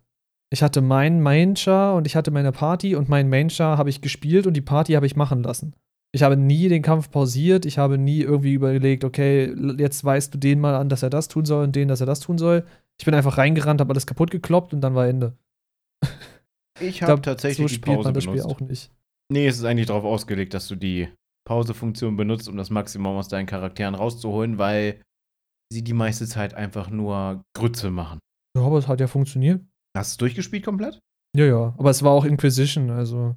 Ich 0.50 0.62
hatte 0.62 0.80
meinen 0.80 1.20
Main-Char 1.20 1.96
und 1.96 2.06
ich 2.06 2.16
hatte 2.16 2.30
meine 2.30 2.52
Party 2.52 2.94
und 2.94 3.08
meinen 3.08 3.28
Main-Char 3.28 3.76
habe 3.76 3.90
ich 3.90 4.00
gespielt 4.00 4.46
und 4.46 4.54
die 4.54 4.60
Party 4.60 4.92
habe 4.92 5.06
ich 5.06 5.16
machen 5.16 5.42
lassen. 5.42 5.74
Ich 6.12 6.22
habe 6.22 6.36
nie 6.36 6.68
den 6.68 6.82
Kampf 6.82 7.10
pausiert, 7.10 7.66
ich 7.66 7.76
habe 7.76 7.98
nie 7.98 8.20
irgendwie 8.20 8.54
überlegt, 8.54 9.02
okay, 9.02 9.52
jetzt 9.78 10.04
weißt 10.04 10.32
du 10.32 10.38
den 10.38 10.60
mal 10.60 10.76
an, 10.76 10.88
dass 10.88 11.02
er 11.02 11.10
das 11.10 11.26
tun 11.26 11.44
soll 11.44 11.64
und 11.64 11.74
den, 11.74 11.88
dass 11.88 12.00
er 12.00 12.06
das 12.06 12.20
tun 12.20 12.38
soll. 12.38 12.64
Ich 12.98 13.04
bin 13.04 13.14
einfach 13.14 13.36
reingerannt, 13.36 13.80
habe 13.80 13.92
alles 13.92 14.06
kaputt 14.06 14.30
gekloppt 14.30 14.72
und 14.72 14.80
dann 14.80 14.94
war 14.94 15.08
Ende. 15.08 15.36
Ich 16.78 17.02
habe 17.02 17.20
tatsächlich 17.20 17.68
so 17.68 17.74
die 17.74 17.80
Pause 17.80 18.04
man 18.04 18.14
das 18.14 18.24
benutzt. 18.24 18.44
Spiel 18.44 18.54
auch 18.54 18.60
nicht. 18.60 18.92
Nee, 19.32 19.46
es 19.46 19.58
ist 19.58 19.64
eigentlich 19.64 19.86
darauf 19.86 20.04
ausgelegt, 20.04 20.54
dass 20.54 20.68
du 20.68 20.76
die 20.76 21.08
Pause-Funktion 21.46 22.16
benutzt, 22.16 22.48
um 22.48 22.56
das 22.56 22.70
Maximum 22.70 23.16
aus 23.16 23.28
deinen 23.28 23.46
Charakteren 23.46 23.94
rauszuholen, 23.94 24.58
weil 24.58 25.02
sie 25.72 25.82
die 25.82 25.92
meiste 25.92 26.26
Zeit 26.26 26.54
einfach 26.54 26.90
nur 26.90 27.42
Grütze 27.56 27.90
machen. 27.90 28.18
Ja, 28.56 28.64
aber 28.64 28.78
es 28.78 28.88
hat 28.88 29.00
ja 29.00 29.06
funktioniert. 29.06 29.64
Hast 29.96 30.10
du 30.10 30.14
es 30.14 30.16
durchgespielt 30.18 30.64
komplett? 30.64 31.00
Ja, 31.36 31.44
ja. 31.46 31.74
Aber 31.78 31.90
es 31.90 32.02
war 32.02 32.12
auch 32.12 32.24
Inquisition, 32.24 32.90
also. 32.90 33.36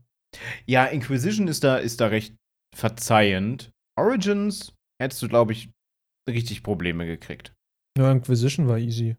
Ja, 0.65 0.85
Inquisition 0.85 1.47
ist 1.47 1.63
da, 1.63 1.77
ist 1.77 2.01
da 2.01 2.07
recht 2.07 2.35
verzeihend. 2.75 3.71
Origins 3.97 4.73
hättest 5.01 5.21
du, 5.21 5.27
glaube 5.27 5.53
ich, 5.53 5.71
richtig 6.29 6.63
Probleme 6.63 7.05
gekriegt. 7.05 7.53
Ja, 7.97 8.11
Inquisition 8.11 8.67
war 8.67 8.77
easy. 8.77 9.15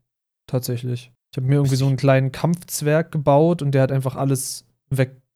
Tatsächlich. 0.49 1.13
Ich 1.33 1.37
habe 1.37 1.47
mir 1.47 1.57
irgendwie 1.57 1.77
so 1.77 1.87
einen 1.87 1.97
kleinen 1.97 2.33
Kampfzwerg 2.33 3.11
gebaut 3.11 3.63
und 3.63 3.73
der 3.73 3.83
hat 3.83 3.93
einfach 3.93 4.17
alles 4.17 4.67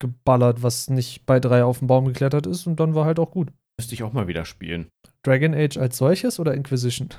weggeballert, 0.03 0.63
was 0.63 0.89
nicht 0.89 1.25
bei 1.25 1.39
drei 1.39 1.63
auf 1.63 1.79
den 1.79 1.87
Baum 1.87 2.05
geklettert 2.05 2.47
ist 2.47 2.67
und 2.67 2.79
dann 2.79 2.95
war 2.95 3.05
halt 3.05 3.19
auch 3.19 3.31
gut. 3.31 3.51
Müsste 3.79 3.95
ich 3.95 4.03
auch 4.03 4.13
mal 4.13 4.27
wieder 4.27 4.45
spielen. 4.45 4.89
Dragon 5.25 5.53
Age 5.53 5.77
als 5.77 5.97
solches 5.97 6.39
oder 6.39 6.53
Inquisition? 6.53 7.09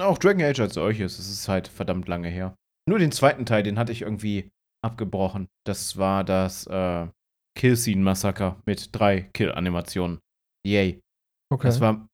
Auch 0.00 0.18
Dragon 0.18 0.42
Age 0.42 0.60
als 0.60 0.74
solches, 0.74 1.18
es 1.18 1.30
ist 1.30 1.48
halt 1.48 1.68
verdammt 1.68 2.08
lange 2.08 2.28
her. 2.28 2.54
Nur 2.88 2.98
den 2.98 3.12
zweiten 3.12 3.46
Teil, 3.46 3.62
den 3.62 3.78
hatte 3.78 3.92
ich 3.92 4.02
irgendwie 4.02 4.50
abgebrochen. 4.84 5.48
Das 5.66 5.96
war 5.96 6.24
das 6.24 6.66
äh, 6.66 7.06
Kill-Scene-Massaker 7.56 8.60
mit 8.66 8.90
drei 8.92 9.22
Kill-Animationen. 9.32 10.18
Yay. 10.66 11.00
Okay. 11.52 11.68
Das 11.68 11.80
war. 11.80 12.06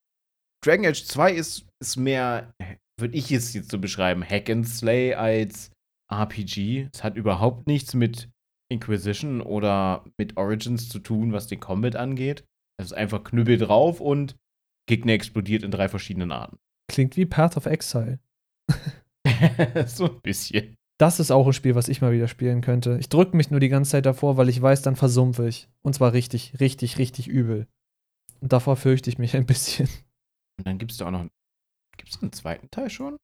Dragon 0.64 0.87
Age 0.87 1.05
2 1.05 1.32
ist, 1.32 1.66
ist 1.80 1.97
mehr, 1.97 2.53
würde 2.99 3.16
ich 3.16 3.30
es 3.30 3.55
jetzt 3.55 3.70
so 3.70 3.78
beschreiben, 3.78 4.24
Hack 4.24 4.51
and 4.51 4.66
Slay 4.66 5.14
als 5.14 5.70
RPG. 6.11 6.89
Es 6.93 7.05
hat 7.05 7.16
überhaupt 7.16 7.66
nichts 7.66 7.95
mit 7.95 8.28
Inquisition 8.68 9.40
oder 9.40 10.04
mit 10.18 10.36
Origins 10.36 10.88
zu 10.88 10.98
tun, 10.98 11.32
was 11.32 11.46
den 11.46 11.60
Combat 11.60 11.96
angeht. 11.96 12.44
Es 12.78 12.86
ist 12.86 12.92
einfach 12.92 13.24
Knüppel 13.24 13.58
drauf 13.58 14.00
und 14.00 14.36
Gegner 14.88 15.12
explodiert 15.12 15.62
in 15.62 15.70
drei 15.70 15.88
verschiedenen 15.88 16.32
Arten. 16.32 16.58
Klingt 16.90 17.16
wie 17.16 17.26
Path 17.26 17.56
of 17.56 17.66
Exile. 17.66 18.18
so 19.86 20.04
ein 20.06 20.20
bisschen. 20.22 20.74
Das 20.98 21.20
ist 21.20 21.30
auch 21.30 21.46
ein 21.46 21.52
Spiel, 21.52 21.74
was 21.74 21.88
ich 21.88 22.00
mal 22.00 22.12
wieder 22.12 22.28
spielen 22.28 22.60
könnte. 22.62 22.96
Ich 22.98 23.08
drücke 23.08 23.36
mich 23.36 23.50
nur 23.50 23.60
die 23.60 23.68
ganze 23.68 23.90
Zeit 23.92 24.06
davor, 24.06 24.36
weil 24.36 24.48
ich 24.48 24.60
weiß, 24.62 24.82
dann 24.82 24.96
versumpfe 24.96 25.46
ich. 25.48 25.68
Und 25.82 25.94
zwar 25.94 26.12
richtig, 26.12 26.58
richtig, 26.60 26.98
richtig 26.98 27.28
übel. 27.28 27.66
Und 28.40 28.52
davor 28.52 28.76
fürchte 28.76 29.10
ich 29.10 29.18
mich 29.18 29.36
ein 29.36 29.46
bisschen. 29.46 29.88
Und 30.58 30.66
dann 30.66 30.78
gibt 30.78 30.92
es 30.92 30.98
da 30.98 31.06
auch 31.06 31.10
noch. 31.10 31.26
Gibt 31.98 32.10
es 32.10 32.22
einen 32.22 32.32
zweiten 32.32 32.70
Teil 32.70 32.88
schon? 32.88 33.16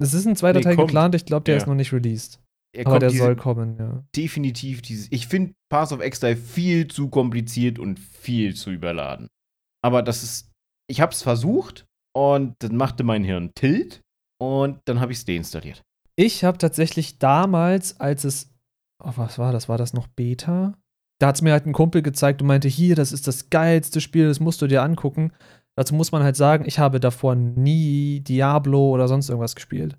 Es 0.00 0.14
ist 0.14 0.26
ein 0.26 0.36
zweiter 0.36 0.60
Nee, 0.60 0.64
Teil 0.64 0.76
kommt. 0.76 0.88
geplant, 0.88 1.14
ich 1.14 1.26
glaube, 1.26 1.44
der 1.44 1.56
Ja. 1.56 1.60
ist 1.60 1.66
noch 1.66 1.74
nicht 1.74 1.92
released. 1.92 2.40
Er 2.74 2.86
Aber 2.88 2.98
der 2.98 3.10
soll 3.10 3.36
kommen, 3.36 3.76
ja. 3.78 4.04
definitiv 4.16 4.82
dieses. 4.82 5.06
Ich 5.12 5.28
finde 5.28 5.54
Path 5.70 5.92
of 5.92 6.00
Exile 6.00 6.36
viel 6.36 6.88
zu 6.88 7.08
kompliziert 7.08 7.78
und 7.78 8.00
viel 8.00 8.54
zu 8.54 8.70
überladen. 8.70 9.28
Aber 9.82 10.02
das 10.02 10.22
ist. 10.22 10.50
Ich 10.90 11.00
hab's 11.00 11.22
versucht 11.22 11.86
und 12.14 12.56
dann 12.58 12.76
machte 12.76 13.04
mein 13.04 13.24
Hirn 13.24 13.52
Tilt 13.54 14.02
und 14.40 14.80
dann 14.86 15.00
habe 15.00 15.12
ich 15.12 15.18
es 15.18 15.24
deinstalliert. 15.24 15.82
Ich 16.16 16.44
habe 16.44 16.58
tatsächlich 16.58 17.18
damals, 17.18 18.00
als 18.00 18.24
es. 18.24 18.50
Oh, 19.02 19.12
was 19.16 19.38
war 19.38 19.52
das? 19.52 19.68
War 19.68 19.78
das 19.78 19.92
noch 19.92 20.08
Beta? 20.08 20.76
Da 21.20 21.28
hat 21.28 21.36
es 21.36 21.42
mir 21.42 21.52
halt 21.52 21.66
ein 21.66 21.72
Kumpel 21.72 22.02
gezeigt 22.02 22.42
und 22.42 22.48
meinte: 22.48 22.68
Hier, 22.68 22.96
das 22.96 23.12
ist 23.12 23.28
das 23.28 23.50
geilste 23.50 24.00
Spiel, 24.00 24.26
das 24.26 24.40
musst 24.40 24.60
du 24.62 24.66
dir 24.66 24.82
angucken. 24.82 25.32
Dazu 25.76 25.94
muss 25.94 26.12
man 26.12 26.22
halt 26.22 26.36
sagen, 26.36 26.64
ich 26.66 26.78
habe 26.78 27.00
davor 27.00 27.34
nie 27.34 28.20
Diablo 28.20 28.90
oder 28.90 29.08
sonst 29.08 29.28
irgendwas 29.28 29.54
gespielt. 29.54 29.96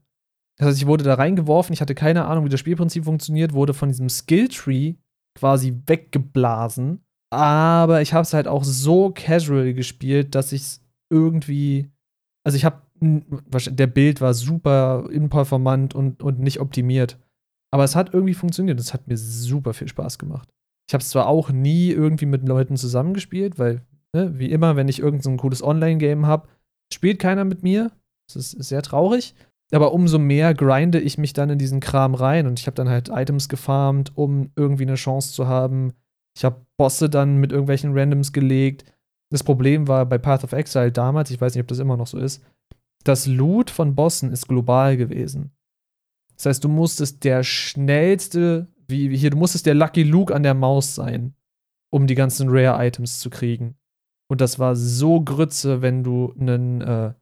Das 0.57 0.67
heißt, 0.67 0.77
ich 0.77 0.87
wurde 0.87 1.03
da 1.03 1.15
reingeworfen, 1.15 1.73
ich 1.73 1.81
hatte 1.81 1.95
keine 1.95 2.25
Ahnung, 2.25 2.45
wie 2.45 2.49
das 2.49 2.59
Spielprinzip 2.59 3.05
funktioniert, 3.05 3.53
wurde 3.53 3.73
von 3.73 3.89
diesem 3.89 4.09
Skilltree 4.09 4.95
quasi 5.37 5.81
weggeblasen. 5.85 7.01
Aber 7.33 8.01
ich 8.01 8.13
habe 8.13 8.23
es 8.23 8.33
halt 8.33 8.47
auch 8.47 8.63
so 8.63 9.11
casual 9.11 9.73
gespielt, 9.73 10.35
dass 10.35 10.51
ich 10.51 10.61
es 10.61 10.81
irgendwie. 11.09 11.91
Also 12.45 12.55
ich 12.57 12.65
habe. 12.65 12.81
Der 13.01 13.87
Bild 13.87 14.21
war 14.21 14.33
super 14.33 15.09
imperformant 15.11 15.93
und, 15.93 16.23
und 16.23 16.39
nicht 16.39 16.61
optimiert. 16.61 17.19
Aber 17.69 17.83
es 17.83 17.93
hat 17.93 18.13
irgendwie 18.13 18.33
funktioniert. 18.33 18.79
Es 18.79 18.93
hat 18.93 19.09
mir 19.09 19.17
super 19.17 19.73
viel 19.73 19.89
Spaß 19.89 20.17
gemacht. 20.17 20.47
Ich 20.87 20.93
habe 20.93 21.01
es 21.01 21.09
zwar 21.09 21.27
auch 21.27 21.51
nie 21.51 21.89
irgendwie 21.89 22.25
mit 22.25 22.47
Leuten 22.47 22.77
zusammengespielt, 22.77 23.59
weil, 23.59 23.81
ne, 24.15 24.39
wie 24.39 24.49
immer, 24.49 24.77
wenn 24.77 24.87
ich 24.87 24.99
irgendein 24.99 25.35
so 25.35 25.41
cooles 25.41 25.61
Online-Game 25.61 26.25
habe, 26.25 26.47
spielt 26.93 27.19
keiner 27.19 27.43
mit 27.43 27.63
mir. 27.63 27.91
Das 28.27 28.37
ist 28.37 28.51
sehr 28.63 28.81
traurig. 28.81 29.35
Aber 29.71 29.93
umso 29.93 30.19
mehr 30.19 30.53
grinde 30.53 30.99
ich 30.99 31.17
mich 31.17 31.33
dann 31.33 31.49
in 31.49 31.57
diesen 31.57 31.79
Kram 31.79 32.13
rein 32.13 32.47
und 32.47 32.59
ich 32.59 32.67
habe 32.67 32.75
dann 32.75 32.89
halt 32.89 33.09
Items 33.09 33.49
gefarmt, 33.49 34.11
um 34.15 34.51
irgendwie 34.55 34.83
eine 34.83 34.95
Chance 34.95 35.33
zu 35.33 35.47
haben. 35.47 35.93
Ich 36.37 36.45
habe 36.45 36.65
Bosse 36.77 37.09
dann 37.09 37.37
mit 37.37 37.51
irgendwelchen 37.51 37.97
Randoms 37.97 38.31
gelegt. 38.31 38.85
Das 39.31 39.43
Problem 39.43 39.87
war 39.87 40.05
bei 40.05 40.17
Path 40.17 40.43
of 40.43 40.53
Exile 40.53 40.91
damals, 40.91 41.31
ich 41.31 41.41
weiß 41.41 41.55
nicht, 41.55 41.61
ob 41.61 41.67
das 41.67 41.79
immer 41.79 41.97
noch 41.97 42.07
so 42.07 42.19
ist, 42.19 42.43
das 43.03 43.27
Loot 43.27 43.69
von 43.69 43.95
Bossen 43.95 44.31
ist 44.31 44.47
global 44.47 44.97
gewesen. 44.97 45.51
Das 46.35 46.47
heißt, 46.47 46.63
du 46.63 46.69
musstest 46.69 47.23
der 47.23 47.43
schnellste, 47.43 48.67
wie, 48.87 49.15
hier, 49.15 49.29
du 49.29 49.37
musstest 49.37 49.65
der 49.65 49.75
Lucky 49.75 50.03
Luke 50.03 50.33
an 50.35 50.43
der 50.43 50.53
Maus 50.53 50.95
sein, 50.95 51.33
um 51.91 52.07
die 52.07 52.15
ganzen 52.15 52.49
Rare-Items 52.49 53.19
zu 53.19 53.29
kriegen. 53.29 53.75
Und 54.27 54.41
das 54.41 54.59
war 54.59 54.75
so 54.75 55.21
Grütze, 55.21 55.81
wenn 55.81 56.03
du 56.03 56.33
einen 56.39 56.81
äh, 56.81 57.13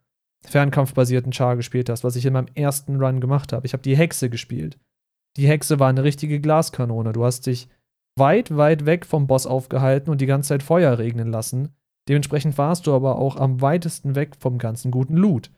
fernkampfbasierten 0.46 1.32
Char 1.34 1.56
gespielt 1.56 1.90
hast, 1.90 2.04
was 2.04 2.16
ich 2.16 2.26
in 2.26 2.34
meinem 2.34 2.48
ersten 2.56 3.02
Run 3.02 3.20
gemacht 3.20 3.54
habe. 3.54 3.66
Ich 3.66 3.74
habe 3.74 3.84
die 3.84 3.98
Hexe 3.98 4.30
gespielt. 4.30 4.78
Die 5.38 5.48
Hexe 5.48 5.80
war 5.80 5.90
eine 5.90 6.04
richtige 6.04 6.40
Glaskanone. 6.40 7.14
Du 7.14 7.24
hast 7.26 7.46
dich 7.48 7.68
weit, 8.18 8.56
weit 8.56 8.86
weg 8.86 9.06
vom 9.06 9.26
Boss 9.28 9.48
aufgehalten 9.48 10.12
und 10.12 10.22
die 10.22 10.26
ganze 10.28 10.50
Zeit 10.50 10.64
Feuer 10.64 10.98
regnen 11.00 11.30
lassen. 11.32 11.70
Dementsprechend 12.08 12.58
warst 12.58 12.86
du 12.86 12.94
aber 12.94 13.18
auch 13.18 13.38
am 13.38 13.62
weitesten 13.62 14.16
weg 14.16 14.36
vom 14.38 14.58
ganzen 14.58 14.92
guten 14.92 15.16
Loot. 15.16 15.50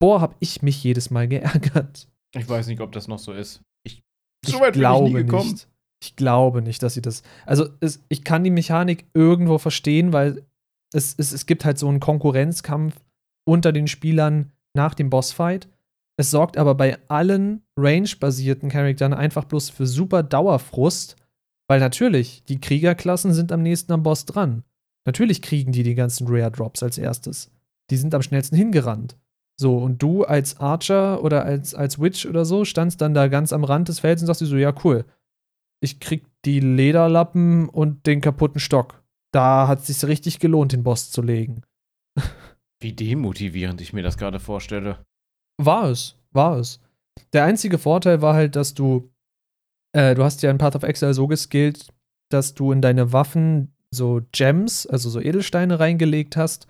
Boah, 0.00 0.20
hab 0.20 0.34
ich 0.40 0.62
mich 0.62 0.82
jedes 0.82 1.10
Mal 1.10 1.28
geärgert. 1.28 2.08
Ich 2.34 2.48
weiß 2.48 2.66
nicht, 2.66 2.80
ob 2.80 2.92
das 2.92 3.08
noch 3.08 3.18
so 3.18 3.32
ist. 3.32 3.62
Ich, 3.84 4.02
Ich 4.44 4.52
so 4.52 4.64
ich 4.64 4.72
glaube 4.72 5.12
gekommen. 5.24 5.50
nicht. 5.52 5.68
Ich 6.02 6.16
glaube 6.16 6.60
nicht, 6.60 6.82
dass 6.82 6.94
sie 6.94 7.00
das. 7.02 7.22
Also, 7.46 7.68
es, 7.80 8.04
ich 8.08 8.22
kann 8.22 8.44
die 8.44 8.50
Mechanik 8.50 9.06
irgendwo 9.14 9.56
verstehen, 9.56 10.12
weil 10.12 10.44
es, 10.92 11.14
es, 11.16 11.32
es 11.32 11.46
gibt 11.46 11.64
halt 11.64 11.78
so 11.78 11.88
einen 11.88 12.00
Konkurrenzkampf 12.00 12.94
unter 13.46 13.72
den 13.72 13.86
Spielern 13.86 14.52
nach 14.74 14.94
dem 14.94 15.10
Bossfight. 15.10 15.68
Es 16.18 16.30
sorgt 16.30 16.56
aber 16.56 16.74
bei 16.74 16.98
allen 17.08 17.62
Range-basierten 17.78 18.68
Charakteren 18.68 19.14
einfach 19.14 19.44
bloß 19.44 19.70
für 19.70 19.86
super 19.86 20.22
Dauerfrust, 20.22 21.16
weil 21.68 21.80
natürlich, 21.80 22.44
die 22.44 22.60
Kriegerklassen 22.60 23.32
sind 23.32 23.52
am 23.52 23.62
nächsten 23.62 23.92
am 23.92 24.02
Boss 24.02 24.24
dran. 24.24 24.64
Natürlich 25.06 25.42
kriegen 25.42 25.72
die 25.72 25.82
die 25.82 25.94
ganzen 25.94 26.26
Rare 26.28 26.50
Drops 26.50 26.82
als 26.82 26.98
erstes. 26.98 27.50
Die 27.90 27.96
sind 27.96 28.14
am 28.14 28.22
schnellsten 28.22 28.56
hingerannt. 28.56 29.16
So, 29.58 29.78
und 29.78 30.02
du 30.02 30.24
als 30.24 30.60
Archer 30.60 31.22
oder 31.22 31.44
als, 31.44 31.74
als 31.74 32.00
Witch 32.00 32.26
oder 32.26 32.44
so 32.44 32.64
standst 32.64 33.00
dann 33.00 33.14
da 33.14 33.28
ganz 33.28 33.52
am 33.52 33.64
Rand 33.64 33.88
des 33.88 34.00
Felds 34.00 34.22
und 34.22 34.26
sagst 34.26 34.42
dir 34.42 34.46
so, 34.46 34.56
ja, 34.56 34.74
cool. 34.84 35.04
Ich 35.80 36.00
krieg 36.00 36.26
die 36.44 36.60
Lederlappen 36.60 37.68
und 37.68 38.06
den 38.06 38.20
kaputten 38.20 38.60
Stock. 38.60 39.02
Da 39.32 39.68
hat 39.68 39.80
es 39.80 39.86
sich 39.86 40.08
richtig 40.08 40.40
gelohnt, 40.40 40.72
den 40.72 40.82
Boss 40.82 41.10
zu 41.10 41.22
legen. 41.22 41.62
Wie 42.86 42.92
demotivierend 42.92 43.80
ich 43.80 43.92
mir 43.92 44.04
das 44.04 44.16
gerade 44.16 44.38
vorstelle. 44.38 45.04
War 45.60 45.90
es, 45.90 46.14
war 46.30 46.56
es. 46.56 46.78
Der 47.32 47.42
einzige 47.42 47.78
Vorteil 47.78 48.22
war 48.22 48.34
halt, 48.34 48.54
dass 48.54 48.74
du, 48.74 49.10
äh, 49.92 50.14
du 50.14 50.22
hast 50.22 50.40
ja 50.42 50.52
in 50.52 50.58
Path 50.58 50.76
of 50.76 50.84
Exile 50.84 51.12
so 51.12 51.26
geskillt, 51.26 51.92
dass 52.30 52.54
du 52.54 52.70
in 52.70 52.80
deine 52.80 53.12
Waffen 53.12 53.74
so 53.92 54.20
Gems, 54.30 54.86
also 54.86 55.10
so 55.10 55.20
Edelsteine 55.20 55.80
reingelegt 55.80 56.36
hast. 56.36 56.68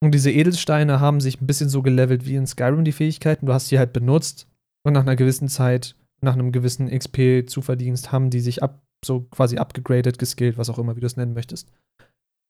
Und 0.00 0.12
diese 0.12 0.30
Edelsteine 0.30 1.00
haben 1.00 1.20
sich 1.20 1.40
ein 1.40 1.46
bisschen 1.48 1.68
so 1.68 1.82
gelevelt 1.82 2.24
wie 2.24 2.36
in 2.36 2.46
Skyrim 2.46 2.84
die 2.84 2.92
Fähigkeiten. 2.92 3.46
Du 3.46 3.52
hast 3.52 3.68
die 3.72 3.80
halt 3.80 3.92
benutzt 3.92 4.46
und 4.84 4.92
nach 4.92 5.02
einer 5.02 5.16
gewissen 5.16 5.48
Zeit, 5.48 5.96
nach 6.20 6.34
einem 6.34 6.52
gewissen 6.52 6.88
XP-Zuverdienst 6.88 8.12
haben 8.12 8.30
die 8.30 8.38
sich 8.38 8.62
ab, 8.62 8.80
so 9.04 9.22
quasi 9.22 9.58
abgegradet, 9.58 10.20
geskillt, 10.20 10.56
was 10.56 10.70
auch 10.70 10.78
immer, 10.78 10.94
wie 10.94 11.00
du 11.00 11.06
es 11.06 11.16
nennen 11.16 11.34
möchtest. 11.34 11.68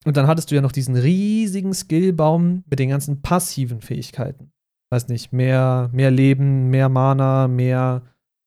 Und 0.04 0.16
dann 0.16 0.26
hattest 0.26 0.50
du 0.50 0.54
ja 0.54 0.60
noch 0.60 0.72
diesen 0.72 0.96
riesigen 0.96 1.74
Skillbaum 1.74 2.64
mit 2.68 2.78
den 2.78 2.88
ganzen 2.88 3.22
passiven 3.22 3.80
Fähigkeiten. 3.80 4.52
Weiß 4.90 5.08
nicht, 5.08 5.32
mehr, 5.32 5.90
mehr 5.92 6.10
Leben, 6.10 6.70
mehr 6.70 6.88
Mana, 6.88 7.48
mehr 7.48 8.02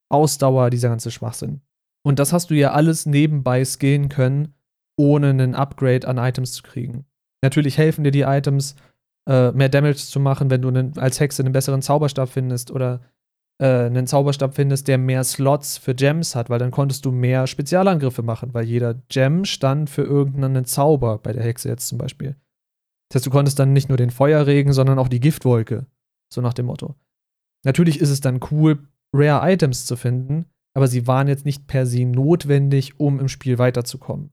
Ausdauer, 0.10 0.70
dieser 0.70 0.90
ganze 0.90 1.12
Schwachsinn. 1.12 1.62
Und 2.04 2.20
das 2.20 2.34
hast 2.34 2.52
du 2.52 2.56
ja 2.56 2.72
alles 2.72 3.06
nebenbei 3.06 3.66
skillen 3.66 4.10
können, 4.10 4.54
ohne 4.98 5.30
einen 5.30 5.56
Upgrade 5.56 6.08
an 6.08 6.18
Items 6.18 6.54
zu 6.54 6.64
kriegen. 6.64 7.06
Natürlich 7.42 7.78
helfen 7.78 8.04
dir 8.04 8.12
die 8.12 8.22
Items, 8.22 8.76
äh, 9.28 9.52
mehr 9.52 9.70
Damage 9.70 9.98
zu 9.98 10.20
machen, 10.20 10.50
wenn 10.50 10.62
du 10.62 10.68
einen, 10.68 10.98
als 11.00 11.20
Hexe 11.20 11.42
einen 11.42 11.52
besseren 11.52 11.82
Zauberstab 11.82 12.30
findest 12.30 12.70
oder 12.70 13.02
äh, 13.60 13.86
einen 13.86 14.08
Zauberstab 14.08 14.56
findest, 14.56 14.88
der 14.88 14.98
mehr 14.98 15.24
Slots 15.24 15.78
für 15.78 15.96
Gems 15.96 16.36
hat, 16.36 16.50
weil 16.50 16.60
dann 16.60 16.72
konntest 16.72 17.06
du 17.06 17.12
mehr 17.12 17.48
Spezialangriffe 17.48 18.24
machen, 18.24 18.54
weil 18.54 18.66
jeder 18.66 18.96
Gem 19.10 19.46
stand 19.46 19.90
für 19.90 20.04
irgendeinen 20.04 20.66
Zauber, 20.66 21.20
bei 21.20 21.34
der 21.34 21.44
Hexe 21.44 21.70
jetzt 21.70 21.88
zum 21.88 21.98
Beispiel. 21.98 22.36
Das 23.10 23.20
heißt, 23.20 23.26
du 23.28 23.32
konntest 23.32 23.60
dann 23.60 23.74
nicht 23.74 23.90
nur 23.90 23.98
den 23.98 24.10
Feuerregen, 24.10 24.74
sondern 24.74 25.00
auch 25.00 25.08
die 25.08 25.20
Giftwolke. 25.20 25.86
So 26.34 26.42
nach 26.42 26.54
dem 26.54 26.66
Motto. 26.66 26.96
Natürlich 27.64 28.00
ist 28.02 28.10
es 28.10 28.20
dann 28.20 28.40
cool, 28.52 28.80
Rare 29.14 29.50
Items 29.52 29.86
zu 29.86 29.96
finden, 29.96 30.46
aber 30.76 30.88
sie 30.88 31.08
waren 31.08 31.28
jetzt 31.28 31.46
nicht 31.46 31.68
per 31.68 31.86
se 31.86 32.06
notwendig, 32.06 33.00
um 33.00 33.20
im 33.20 33.30
Spiel 33.30 33.58
weiterzukommen. 33.58 34.32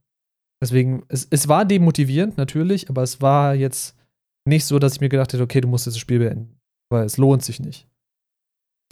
Deswegen, 0.61 1.03
es, 1.07 1.27
es 1.29 1.47
war 1.47 1.65
demotivierend, 1.65 2.37
natürlich, 2.37 2.89
aber 2.89 3.03
es 3.03 3.21
war 3.21 3.55
jetzt 3.55 3.97
nicht 4.45 4.65
so, 4.65 4.79
dass 4.79 4.93
ich 4.93 5.01
mir 5.01 5.09
gedacht 5.09 5.31
hätte, 5.33 5.43
okay, 5.43 5.61
du 5.61 5.67
musst 5.67 5.87
das 5.87 5.97
Spiel 5.97 6.19
beenden, 6.19 6.59
weil 6.89 7.05
es 7.05 7.17
lohnt 7.17 7.43
sich 7.43 7.59
nicht. 7.59 7.87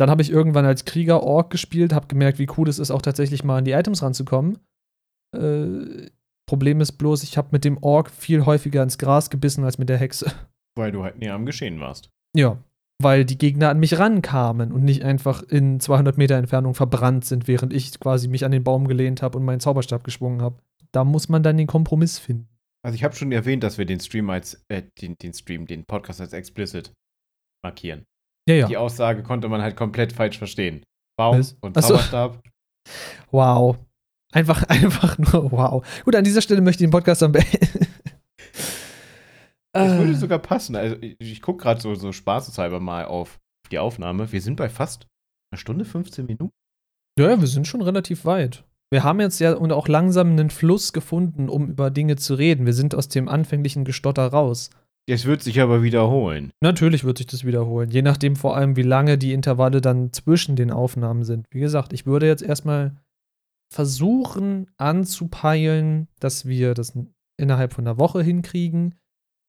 Dann 0.02 0.10
habe 0.10 0.24
ich 0.24 0.32
irgendwann 0.32 0.66
als 0.66 0.86
Krieger 0.86 1.22
Ork 1.22 1.52
gespielt, 1.52 1.94
habe 1.94 2.08
gemerkt, 2.08 2.40
wie 2.40 2.48
cool 2.58 2.68
es 2.68 2.80
ist, 2.80 2.90
auch 2.90 3.04
tatsächlich 3.04 3.44
mal 3.44 3.60
an 3.60 3.66
die 3.66 3.74
Items 3.74 4.02
ranzukommen. 4.02 4.58
Äh, 5.32 6.10
Problem 6.48 6.82
ist 6.82 6.94
bloß, 6.94 7.22
ich 7.22 7.38
habe 7.38 7.50
mit 7.52 7.64
dem 7.64 7.78
Ork 7.84 8.10
viel 8.10 8.48
häufiger 8.48 8.82
ins 8.82 8.98
Gras 8.98 9.30
gebissen 9.30 9.64
als 9.64 9.78
mit 9.78 9.90
der 9.90 10.00
Hexe. 10.00 10.32
Weil 10.76 10.92
du 10.92 11.04
halt 11.04 11.20
näher 11.20 11.36
am 11.36 11.46
Geschehen 11.46 11.80
warst. 11.80 12.10
Ja, 12.36 12.58
weil 13.00 13.26
die 13.26 13.38
Gegner 13.38 13.70
an 13.70 13.80
mich 13.80 14.00
rankamen 14.00 14.72
und 14.72 14.84
nicht 14.84 15.04
einfach 15.04 15.44
in 15.44 15.80
200 15.80 16.18
Meter 16.18 16.36
Entfernung 16.36 16.74
verbrannt 16.74 17.26
sind, 17.26 17.48
während 17.48 17.72
ich 17.72 18.00
quasi 18.00 18.28
mich 18.28 18.44
an 18.44 18.52
den 18.52 18.64
Baum 18.64 18.88
gelehnt 18.88 19.22
habe 19.22 19.38
und 19.38 19.46
meinen 19.46 19.60
Zauberstab 19.60 20.04
geschwungen 20.04 20.42
habe. 20.42 20.58
Da 20.92 21.04
muss 21.04 21.30
man 21.30 21.44
dann 21.44 21.58
den 21.58 21.68
Kompromiss 21.68 22.18
finden. 22.18 22.50
Also 22.84 22.96
ich 22.96 23.04
habe 23.04 23.14
schon 23.14 23.32
erwähnt, 23.32 23.62
dass 23.62 23.78
wir 23.78 23.86
den 23.86 24.00
Stream 24.00 24.32
als, 24.32 24.66
äh, 24.68 24.82
den, 25.00 25.16
den 25.20 25.34
Stream, 25.34 25.68
den 25.68 25.86
Podcast 25.86 26.22
als 26.22 26.34
explicit 26.34 26.92
markieren. 27.64 28.08
Ja, 28.52 28.56
ja. 28.62 28.68
Die 28.68 28.78
Aussage 28.78 29.24
konnte 29.24 29.48
man 29.50 29.62
halt 29.62 29.76
komplett 29.76 30.14
falsch 30.14 30.38
verstehen. 30.38 30.84
Baum 31.18 31.40
Was? 31.40 31.56
und 31.62 31.78
Ach 31.78 31.82
so. 31.82 31.90
Zauberstab. 31.96 32.42
Wow. 33.32 33.78
Einfach, 34.34 34.64
einfach 34.70 35.18
nur 35.18 35.52
wow. 35.52 35.86
Gut, 36.04 36.16
an 36.16 36.24
dieser 36.24 36.42
Stelle 36.42 36.62
möchte 36.62 36.84
ich 36.84 36.88
den 36.90 36.92
Podcast 36.92 37.22
dann 37.22 37.32
beenden. 37.32 37.88
Das 39.74 39.98
würde 39.98 40.12
Äh, 40.12 40.16
sogar 40.16 40.40
passen. 40.40 40.76
Also 40.76 40.98
ich, 41.02 41.16
ich 41.20 41.42
gucke 41.42 41.64
gerade 41.64 41.80
so, 41.82 41.96
so 41.96 42.12
spaßeshalber 42.12 42.80
mal 42.80 43.06
auf 43.06 43.40
die 43.72 43.80
Aufnahme. 43.80 44.32
Wir 44.32 44.42
sind 44.42 44.58
bei 44.58 44.70
fast 44.70 45.08
einer 45.52 45.60
Stunde 45.60 45.86
15 45.86 46.26
Minuten. 46.26 46.52
ja, 47.18 47.30
ja, 47.30 47.40
wir 47.40 47.48
sind 47.48 47.68
schon 47.68 47.82
relativ 47.82 48.26
weit. 48.26 48.64
Wir 48.94 49.04
haben 49.06 49.22
jetzt 49.22 49.40
ja 49.40 49.54
und 49.54 49.72
auch 49.72 49.88
langsam 49.88 50.32
einen 50.32 50.50
Fluss 50.50 50.92
gefunden, 50.92 51.48
um 51.48 51.70
über 51.70 51.90
Dinge 51.90 52.18
zu 52.18 52.34
reden. 52.36 52.66
Wir 52.66 52.74
sind 52.74 52.94
aus 52.94 53.08
dem 53.08 53.30
anfänglichen 53.30 53.86
Gestotter 53.86 54.28
raus. 54.28 54.70
Es 55.08 55.26
wird 55.26 55.42
sich 55.42 55.60
aber 55.60 55.84
wiederholen. 55.84 56.52
Natürlich 56.62 57.04
wird 57.04 57.18
sich 57.18 57.28
das 57.28 57.44
wiederholen, 57.44 57.90
je 57.90 58.02
nachdem 58.02 58.36
vor 58.36 58.56
allem, 58.56 58.76
wie 58.76 58.84
lange 58.84 59.18
die 59.18 59.34
Intervalle 59.34 59.82
dann 59.82 60.14
zwischen 60.14 60.56
den 60.56 60.72
Aufnahmen 60.72 61.24
sind. 61.24 61.48
Wie 61.52 61.60
gesagt, 61.60 61.92
ich 61.94 62.06
würde 62.06 62.28
jetzt 62.28 62.44
erstmal 62.44 62.96
versuchen 63.72 64.68
anzupeilen, 64.78 66.08
dass 66.20 66.46
wir 66.46 66.74
das 66.74 66.94
innerhalb 67.38 67.74
von 67.74 67.88
einer 67.88 67.98
Woche 67.98 68.22
hinkriegen. 68.22 68.96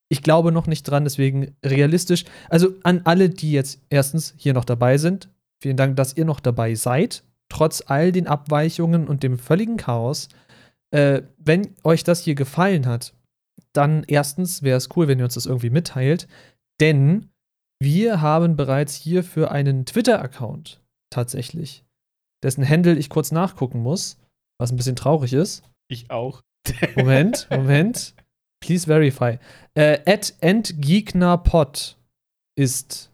Ich 0.09 0.23
glaube 0.23 0.53
noch 0.53 0.67
nicht 0.67 0.85
dran, 0.85 1.05
deswegen 1.05 1.57
realistisch. 1.65 2.25
Also 2.49 2.75
an 2.83 3.03
alle, 3.05 3.29
die 3.31 3.53
jetzt 3.53 3.83
erstens 3.91 4.35
hier 4.37 4.55
noch 4.55 4.65
dabei 4.65 4.97
sind, 4.99 5.29
vielen 5.61 5.77
Dank, 5.77 5.97
dass 5.97 6.17
ihr 6.17 6.25
noch 6.25 6.41
dabei 6.41 6.75
seid, 6.75 7.25
trotz 7.49 7.83
all 7.87 8.13
den 8.13 8.27
Abweichungen 8.27 9.09
und 9.09 9.23
dem 9.23 9.39
völligen 9.39 9.77
Chaos. 9.77 10.29
Äh, 10.91 11.23
wenn 11.39 11.75
euch 11.83 12.05
das 12.05 12.21
hier 12.21 12.35
gefallen 12.35 12.87
hat, 12.87 13.15
dann 13.73 14.05
erstens 14.05 14.63
wäre 14.63 14.77
es 14.77 14.89
cool, 14.97 15.09
wenn 15.09 15.19
ihr 15.19 15.25
uns 15.25 15.35
das 15.35 15.47
irgendwie 15.47 15.71
mitteilt, 15.71 16.29
denn 16.81 17.31
wir 17.83 18.21
haben 18.21 18.57
bereits 18.57 18.95
hierfür 18.95 19.51
einen 19.51 19.87
Twitter-Account 19.87 20.83
tatsächlich, 21.11 21.85
dessen 22.43 22.69
Handle 22.69 22.95
ich 22.95 23.09
kurz 23.09 23.33
nachgucken 23.33 23.81
muss, 23.81 24.19
was 24.61 24.71
ein 24.71 24.77
bisschen 24.77 24.97
traurig 24.97 25.33
ist. 25.33 25.65
Ich 25.91 26.11
auch. 26.11 26.43
Moment, 26.97 27.49
Moment. 27.51 28.15
Please 28.63 28.87
verify. 28.87 29.39
Äh, 29.75 29.99
at 30.07 30.35
endgegnerpod 30.41 31.99
ist 32.57 33.11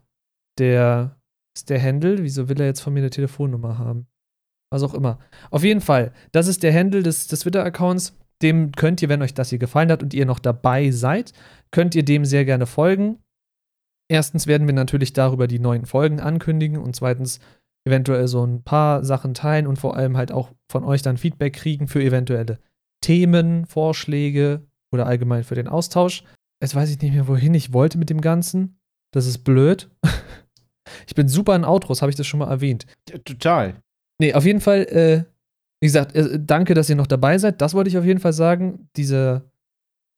der, 0.58 1.16
ist 1.56 1.70
der 1.70 1.82
Handle. 1.82 2.22
Wieso 2.22 2.50
will 2.50 2.60
er 2.60 2.66
jetzt 2.66 2.80
von 2.80 2.92
mir 2.92 3.00
eine 3.00 3.10
Telefonnummer 3.10 3.78
haben? 3.78 4.06
Was 4.70 4.82
auch 4.82 4.92
immer. 4.92 5.18
Auf 5.50 5.64
jeden 5.64 5.80
Fall, 5.80 6.12
das 6.32 6.46
ist 6.46 6.62
der 6.62 6.74
Handle 6.74 7.02
des, 7.02 7.26
des 7.26 7.40
Twitter-Accounts. 7.40 8.17
Dem 8.42 8.72
könnt 8.72 9.02
ihr, 9.02 9.08
wenn 9.08 9.22
euch 9.22 9.34
das 9.34 9.50
hier 9.50 9.58
gefallen 9.58 9.90
hat 9.90 10.02
und 10.02 10.14
ihr 10.14 10.26
noch 10.26 10.38
dabei 10.38 10.90
seid, 10.90 11.32
könnt 11.70 11.94
ihr 11.94 12.04
dem 12.04 12.24
sehr 12.24 12.44
gerne 12.44 12.66
folgen. 12.66 13.18
Erstens 14.10 14.46
werden 14.46 14.66
wir 14.66 14.74
natürlich 14.74 15.12
darüber 15.12 15.46
die 15.48 15.58
neuen 15.58 15.84
Folgen 15.84 16.20
ankündigen 16.20 16.78
und 16.78 16.96
zweitens 16.96 17.40
eventuell 17.86 18.28
so 18.28 18.44
ein 18.44 18.62
paar 18.62 19.04
Sachen 19.04 19.34
teilen 19.34 19.66
und 19.66 19.78
vor 19.78 19.96
allem 19.96 20.16
halt 20.16 20.32
auch 20.32 20.52
von 20.70 20.84
euch 20.84 21.02
dann 21.02 21.16
Feedback 21.16 21.54
kriegen 21.54 21.88
für 21.88 22.02
eventuelle 22.02 22.58
Themen, 23.02 23.66
Vorschläge 23.66 24.66
oder 24.92 25.06
allgemein 25.06 25.44
für 25.44 25.54
den 25.54 25.68
Austausch. 25.68 26.24
Jetzt 26.62 26.74
weiß 26.74 26.90
ich 26.90 27.00
nicht 27.00 27.14
mehr, 27.14 27.28
wohin 27.28 27.54
ich 27.54 27.72
wollte 27.72 27.98
mit 27.98 28.10
dem 28.10 28.20
Ganzen. 28.20 28.78
Das 29.12 29.26
ist 29.26 29.38
blöd. 29.38 29.90
Ich 31.06 31.14
bin 31.14 31.28
super 31.28 31.54
in 31.54 31.66
Outros, 31.66 32.00
habe 32.00 32.08
ich 32.08 32.16
das 32.16 32.26
schon 32.26 32.40
mal 32.40 32.48
erwähnt. 32.48 32.86
Total. 33.24 33.74
Nee, 34.18 34.32
auf 34.32 34.46
jeden 34.46 34.62
Fall, 34.62 34.84
äh, 34.84 35.24
wie 35.80 35.86
gesagt, 35.86 36.14
äh, 36.16 36.38
danke, 36.40 36.74
dass 36.74 36.88
ihr 36.90 36.96
noch 36.96 37.06
dabei 37.06 37.38
seid. 37.38 37.60
Das 37.60 37.74
wollte 37.74 37.88
ich 37.90 37.98
auf 37.98 38.04
jeden 38.04 38.20
Fall 38.20 38.32
sagen. 38.32 38.88
Dieser 38.96 39.42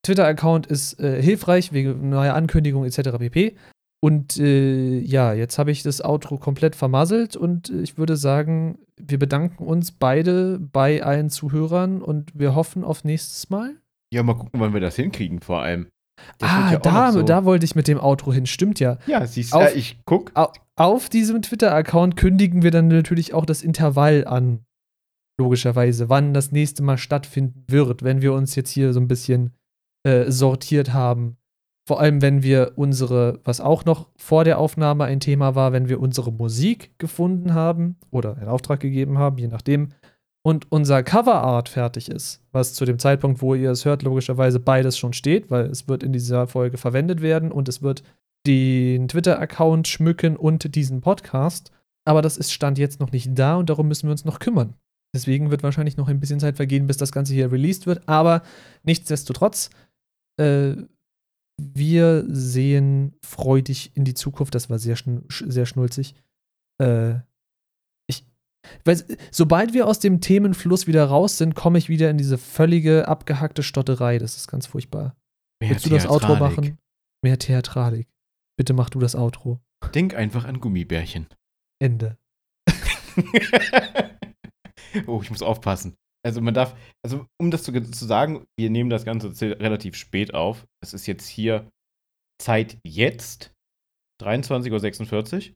Twitter-Account 0.04 0.66
ist 0.66 0.98
äh, 1.00 1.20
hilfreich 1.22 1.72
wegen 1.72 2.08
neuer 2.08 2.34
Ankündigungen 2.34 2.88
etc. 2.90 3.18
pp. 3.18 3.56
Und 4.02 4.38
äh, 4.38 4.98
ja, 5.00 5.34
jetzt 5.34 5.58
habe 5.58 5.70
ich 5.70 5.82
das 5.82 6.02
Outro 6.02 6.38
komplett 6.38 6.74
vermasselt 6.74 7.36
und 7.36 7.68
äh, 7.68 7.82
ich 7.82 7.98
würde 7.98 8.16
sagen, 8.16 8.78
wir 8.98 9.18
bedanken 9.18 9.64
uns 9.66 9.92
beide 9.92 10.58
bei 10.58 11.02
allen 11.02 11.28
Zuhörern 11.28 12.00
und 12.00 12.30
wir 12.34 12.54
hoffen 12.54 12.82
auf 12.82 13.04
nächstes 13.04 13.50
Mal. 13.50 13.74
Ja, 14.12 14.22
mal 14.22 14.34
gucken, 14.34 14.58
wann 14.58 14.72
wir 14.72 14.80
das 14.80 14.96
hinkriegen, 14.96 15.40
vor 15.40 15.60
allem. 15.60 15.88
Das 16.38 16.50
ah, 16.50 16.72
ja 16.72 16.78
da, 16.78 17.12
so- 17.12 17.22
da 17.22 17.44
wollte 17.44 17.64
ich 17.66 17.74
mit 17.74 17.88
dem 17.88 18.00
Outro 18.00 18.32
hin. 18.32 18.46
Stimmt 18.46 18.80
ja. 18.80 18.96
Ja, 19.06 19.26
siehst 19.26 19.52
Auf- 19.52 19.70
du, 19.72 19.78
ich 19.78 19.98
guck. 20.06 20.32
Au- 20.34 20.52
Auf 20.76 21.10
diesem 21.10 21.42
Twitter-Account 21.42 22.16
kündigen 22.16 22.62
wir 22.62 22.70
dann 22.70 22.88
natürlich 22.88 23.34
auch 23.34 23.44
das 23.44 23.60
Intervall 23.62 24.26
an. 24.26 24.60
Logischerweise, 25.40 26.10
wann 26.10 26.34
das 26.34 26.52
nächste 26.52 26.82
Mal 26.82 26.98
stattfinden 26.98 27.64
wird, 27.66 28.02
wenn 28.02 28.20
wir 28.20 28.34
uns 28.34 28.54
jetzt 28.56 28.68
hier 28.68 28.92
so 28.92 29.00
ein 29.00 29.08
bisschen 29.08 29.54
äh, 30.06 30.30
sortiert 30.30 30.92
haben. 30.92 31.38
Vor 31.88 31.98
allem, 31.98 32.20
wenn 32.20 32.42
wir 32.42 32.72
unsere, 32.76 33.40
was 33.42 33.62
auch 33.62 33.86
noch 33.86 34.10
vor 34.18 34.44
der 34.44 34.58
Aufnahme 34.58 35.04
ein 35.04 35.18
Thema 35.18 35.54
war, 35.54 35.72
wenn 35.72 35.88
wir 35.88 35.98
unsere 35.98 36.30
Musik 36.30 36.90
gefunden 36.98 37.54
haben 37.54 37.96
oder 38.10 38.36
in 38.36 38.48
Auftrag 38.48 38.80
gegeben 38.80 39.16
haben, 39.16 39.38
je 39.38 39.48
nachdem, 39.48 39.88
und 40.42 40.70
unser 40.70 41.02
Coverart 41.02 41.70
fertig 41.70 42.10
ist, 42.10 42.42
was 42.52 42.74
zu 42.74 42.84
dem 42.84 42.98
Zeitpunkt, 42.98 43.40
wo 43.40 43.54
ihr 43.54 43.70
es 43.70 43.86
hört, 43.86 44.02
logischerweise 44.02 44.60
beides 44.60 44.98
schon 44.98 45.14
steht, 45.14 45.50
weil 45.50 45.66
es 45.66 45.88
wird 45.88 46.02
in 46.02 46.12
dieser 46.12 46.46
Folge 46.46 46.76
verwendet 46.76 47.22
werden 47.22 47.50
und 47.50 47.66
es 47.66 47.80
wird 47.80 48.02
den 48.46 49.08
Twitter-Account 49.08 49.88
schmücken 49.88 50.36
und 50.36 50.74
diesen 50.74 51.00
Podcast. 51.00 51.72
Aber 52.06 52.20
das 52.20 52.36
ist 52.36 52.52
Stand 52.52 52.78
jetzt 52.78 53.00
noch 53.00 53.10
nicht 53.10 53.38
da 53.38 53.56
und 53.56 53.70
darum 53.70 53.88
müssen 53.88 54.06
wir 54.06 54.12
uns 54.12 54.26
noch 54.26 54.38
kümmern. 54.38 54.74
Deswegen 55.14 55.50
wird 55.50 55.62
wahrscheinlich 55.62 55.96
noch 55.96 56.08
ein 56.08 56.20
bisschen 56.20 56.40
Zeit 56.40 56.56
vergehen, 56.56 56.86
bis 56.86 56.96
das 56.96 57.12
Ganze 57.12 57.34
hier 57.34 57.50
released 57.50 57.86
wird. 57.86 58.08
Aber 58.08 58.42
nichtsdestotrotz, 58.84 59.70
äh, 60.38 60.74
wir 61.60 62.24
sehen 62.28 63.14
freudig 63.24 63.90
in 63.94 64.04
die 64.04 64.14
Zukunft. 64.14 64.54
Das 64.54 64.70
war 64.70 64.78
sehr, 64.78 64.96
schn 64.96 65.24
sehr 65.28 65.66
schnulzig. 65.66 66.14
Äh, 66.80 67.16
ich, 68.08 68.24
weiß, 68.84 69.04
sobald 69.30 69.74
wir 69.74 69.86
aus 69.86 69.98
dem 69.98 70.20
Themenfluss 70.20 70.86
wieder 70.86 71.04
raus 71.04 71.38
sind, 71.38 71.54
komme 71.54 71.78
ich 71.78 71.88
wieder 71.88 72.08
in 72.08 72.18
diese 72.18 72.38
völlige 72.38 73.08
abgehackte 73.08 73.62
Stotterei. 73.62 74.18
Das 74.18 74.36
ist 74.36 74.46
ganz 74.46 74.66
furchtbar. 74.66 75.16
Mehr 75.60 75.70
Willst 75.70 75.86
du 75.86 75.90
das 75.90 76.06
Outro 76.06 76.36
machen? 76.36 76.78
Mehr 77.22 77.38
Theatralik. 77.38 78.08
Bitte 78.56 78.72
mach 78.72 78.90
du 78.90 79.00
das 79.00 79.16
Outro. 79.16 79.60
Denk 79.94 80.14
einfach 80.14 80.44
an 80.44 80.60
Gummibärchen. 80.60 81.26
Ende. 81.80 82.16
oh, 85.06 85.20
ich 85.22 85.30
muss 85.30 85.42
aufpassen. 85.42 85.96
Also 86.24 86.40
man 86.40 86.54
darf, 86.54 86.76
also 87.02 87.26
um 87.40 87.50
das 87.50 87.62
zu, 87.62 87.72
zu 87.72 88.04
sagen, 88.04 88.44
wir 88.58 88.70
nehmen 88.70 88.90
das 88.90 89.04
Ganze 89.04 89.30
relativ 89.58 89.96
spät 89.96 90.34
auf. 90.34 90.66
Es 90.82 90.92
ist 90.92 91.06
jetzt 91.06 91.26
hier 91.26 91.70
Zeit 92.40 92.78
jetzt, 92.84 93.52
23.46 94.22 95.50
Uhr. 95.50 95.54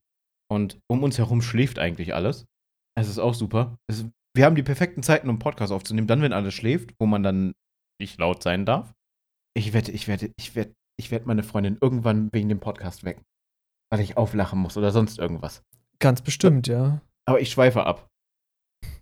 Und 0.50 0.78
um 0.90 1.02
uns 1.02 1.18
herum 1.18 1.42
schläft 1.42 1.78
eigentlich 1.78 2.14
alles. 2.14 2.46
Es 2.96 3.08
ist 3.08 3.18
auch 3.18 3.34
super. 3.34 3.78
Es, 3.88 4.06
wir 4.36 4.44
haben 4.44 4.56
die 4.56 4.62
perfekten 4.62 5.02
Zeiten, 5.02 5.28
um 5.28 5.38
Podcast 5.38 5.72
aufzunehmen. 5.72 6.06
Dann, 6.06 6.22
wenn 6.22 6.32
alles 6.32 6.54
schläft, 6.54 6.94
wo 6.98 7.06
man 7.06 7.22
dann 7.22 7.54
nicht 8.00 8.18
laut 8.18 8.42
sein 8.42 8.66
darf. 8.66 8.94
Ich 9.56 9.72
wette, 9.72 9.92
ich 9.92 10.08
werde, 10.08 10.32
ich 10.36 10.54
werde, 10.54 10.74
ich 10.98 11.10
werde 11.10 11.26
meine 11.26 11.42
Freundin 11.42 11.78
irgendwann 11.80 12.32
wegen 12.32 12.48
dem 12.48 12.60
Podcast 12.60 13.04
wecken. 13.04 13.24
Weil 13.90 14.00
ich 14.00 14.16
auflachen 14.16 14.58
muss 14.58 14.76
oder 14.76 14.90
sonst 14.90 15.18
irgendwas. 15.18 15.62
Ganz 15.98 16.22
bestimmt, 16.22 16.66
ja. 16.66 17.00
Aber 17.26 17.40
ich 17.40 17.50
schweife 17.50 17.84
ab. 17.84 18.08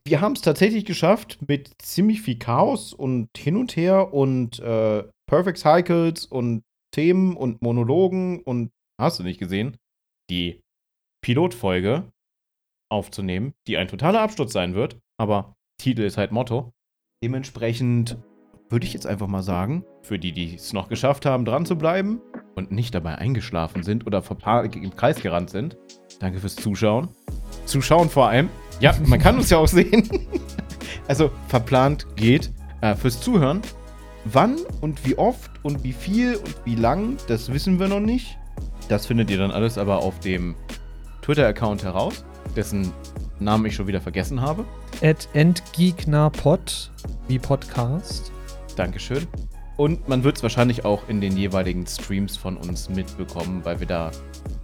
Wir 0.05 0.21
haben 0.21 0.33
es 0.33 0.41
tatsächlich 0.41 0.85
geschafft, 0.85 1.39
mit 1.47 1.71
ziemlich 1.81 2.23
viel 2.23 2.39
Chaos 2.39 2.93
und 2.93 3.29
hin 3.37 3.57
und 3.57 3.77
her 3.77 4.13
und 4.13 4.59
äh, 4.59 5.05
Perfect 5.27 5.59
Cycles 5.59 6.27
und 6.27 6.63
Themen 6.93 7.37
und 7.37 7.63
Monologen 7.63 8.41
und 8.43 8.71
hast 9.01 9.21
du 9.21 9.23
nicht 9.23 9.39
gesehen, 9.39 9.77
die 10.29 10.61
Pilotfolge 11.25 12.11
aufzunehmen, 12.91 13.55
die 13.67 13.79
ein 13.79 13.89
totaler 13.89 14.21
Absturz 14.21 14.53
sein 14.53 14.75
wird, 14.75 14.99
aber 15.19 15.55
Titel 15.81 16.03
ist 16.03 16.19
halt 16.19 16.33
Motto. 16.33 16.73
Dementsprechend 17.23 18.19
würde 18.69 18.87
ich 18.87 18.93
jetzt 18.93 19.07
einfach 19.07 19.29
mal 19.29 19.43
sagen, 19.43 19.85
für 20.03 20.19
die, 20.19 20.33
die 20.33 20.57
es 20.57 20.73
noch 20.73 20.89
geschafft 20.89 21.25
haben, 21.27 21.45
dran 21.45 21.65
zu 21.65 21.77
bleiben 21.77 22.21
und 22.57 22.73
nicht 22.73 22.95
dabei 22.95 23.17
eingeschlafen 23.17 23.83
sind 23.83 24.07
oder 24.07 24.23
im 24.75 24.97
Kreis 24.97 25.23
gerannt 25.23 25.51
sind, 25.51 25.79
danke 26.19 26.41
fürs 26.41 26.57
Zuschauen. 26.57 27.09
Zuschauen 27.67 28.11
vor 28.11 28.29
allem. 28.29 28.51
Ja, 28.81 28.95
man 29.07 29.19
kann 29.19 29.37
uns 29.37 29.51
ja 29.51 29.59
auch 29.59 29.69
sehen. 29.69 30.09
also 31.09 31.31
verplant 31.49 32.07
geht. 32.17 32.53
Äh, 32.81 32.97
fürs 32.97 33.21
Zuhören. 33.21 33.63
Wann 34.25 34.57
und 34.81 35.05
wie 35.07 35.17
oft 35.17 35.51
und 35.63 35.83
wie 35.85 35.93
viel 35.93 36.37
und 36.37 36.55
wie 36.65 36.75
lang, 36.75 37.17
das 37.29 37.53
wissen 37.53 37.79
wir 37.79 37.89
noch 37.89 38.01
nicht. 38.01 38.39
Das 38.89 39.07
findet 39.07 39.31
ihr 39.31 39.39
dann 39.39 39.51
alles 39.51 39.79
aber 39.79 39.99
auf 39.99 40.21
dem 40.21 40.55
Twitter-Account 41.23 41.85
heraus, 41.85 42.25
dessen 42.57 42.93
Namen 43.39 43.67
ich 43.67 43.75
schon 43.75 43.87
wieder 43.87 44.01
vergessen 44.01 44.41
habe. 44.41 44.65
At 45.01 45.29
Endgegnerpod, 45.33 46.91
wie 47.29 47.39
Podcast. 47.39 48.33
Dankeschön. 48.77 49.27
Und 49.77 50.09
man 50.09 50.23
wird 50.23 50.37
es 50.37 50.43
wahrscheinlich 50.43 50.85
auch 50.85 51.09
in 51.09 51.21
den 51.21 51.37
jeweiligen 51.37 51.87
Streams 51.87 52.37
von 52.37 52.57
uns 52.57 52.89
mitbekommen, 52.89 53.65
weil 53.65 53.81
wir 53.81 53.87
da 53.87 54.11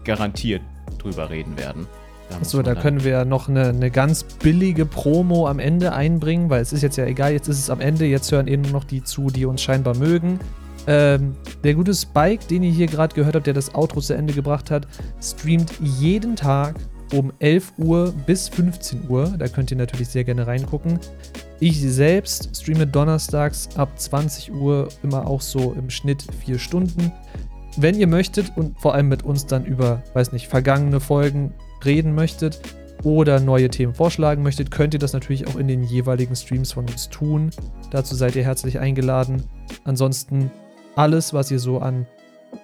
garantiert 0.04 0.62
drüber 0.98 1.30
reden 1.30 1.56
werden. 1.56 1.86
Achso, 2.30 2.62
da 2.62 2.74
können 2.74 3.04
wir 3.04 3.24
noch 3.24 3.48
eine, 3.48 3.68
eine 3.68 3.90
ganz 3.90 4.22
billige 4.22 4.86
Promo 4.86 5.48
am 5.48 5.58
Ende 5.58 5.92
einbringen, 5.92 6.50
weil 6.50 6.60
es 6.60 6.72
ist 6.72 6.82
jetzt 6.82 6.96
ja 6.96 7.06
egal, 7.06 7.32
jetzt 7.32 7.48
ist 7.48 7.58
es 7.58 7.70
am 7.70 7.80
Ende, 7.80 8.04
jetzt 8.04 8.30
hören 8.30 8.46
eben 8.46 8.62
nur 8.62 8.72
noch 8.72 8.84
die 8.84 9.02
zu, 9.02 9.28
die 9.28 9.46
uns 9.46 9.62
scheinbar 9.62 9.96
mögen. 9.96 10.38
Ähm, 10.86 11.36
der 11.64 11.74
gute 11.74 11.94
Spike, 11.94 12.46
den 12.46 12.62
ihr 12.62 12.70
hier 12.70 12.86
gerade 12.86 13.14
gehört 13.14 13.34
habt, 13.34 13.46
der 13.46 13.54
das 13.54 13.74
Outro 13.74 14.00
zu 14.00 14.14
Ende 14.14 14.32
gebracht 14.32 14.70
hat, 14.70 14.86
streamt 15.20 15.72
jeden 15.80 16.36
Tag 16.36 16.76
um 17.12 17.32
11 17.38 17.72
Uhr 17.78 18.14
bis 18.26 18.48
15 18.48 19.08
Uhr. 19.08 19.34
Da 19.38 19.48
könnt 19.48 19.70
ihr 19.70 19.76
natürlich 19.76 20.08
sehr 20.08 20.24
gerne 20.24 20.46
reingucken. 20.46 20.98
Ich 21.60 21.80
selbst 21.80 22.56
streame 22.56 22.86
donnerstags 22.86 23.68
ab 23.76 23.98
20 23.98 24.52
Uhr 24.52 24.88
immer 25.02 25.26
auch 25.26 25.40
so 25.40 25.72
im 25.72 25.90
Schnitt 25.90 26.24
4 26.44 26.58
Stunden. 26.58 27.12
Wenn 27.76 27.94
ihr 27.94 28.06
möchtet 28.06 28.56
und 28.56 28.78
vor 28.80 28.94
allem 28.94 29.08
mit 29.08 29.24
uns 29.24 29.46
dann 29.46 29.64
über, 29.64 30.02
weiß 30.14 30.32
nicht, 30.32 30.48
vergangene 30.48 31.00
Folgen 31.00 31.52
reden 31.84 32.14
möchtet 32.14 32.60
oder 33.04 33.40
neue 33.40 33.68
Themen 33.68 33.94
vorschlagen 33.94 34.42
möchtet, 34.42 34.70
könnt 34.70 34.94
ihr 34.94 35.00
das 35.00 35.12
natürlich 35.12 35.46
auch 35.46 35.56
in 35.56 35.68
den 35.68 35.84
jeweiligen 35.84 36.34
Streams 36.34 36.72
von 36.72 36.86
uns 36.86 37.08
tun. 37.08 37.50
Dazu 37.90 38.14
seid 38.14 38.36
ihr 38.36 38.44
herzlich 38.44 38.78
eingeladen. 38.78 39.44
Ansonsten 39.84 40.50
alles, 40.96 41.32
was 41.32 41.50
ihr 41.50 41.58
so 41.58 41.78
an 41.78 42.06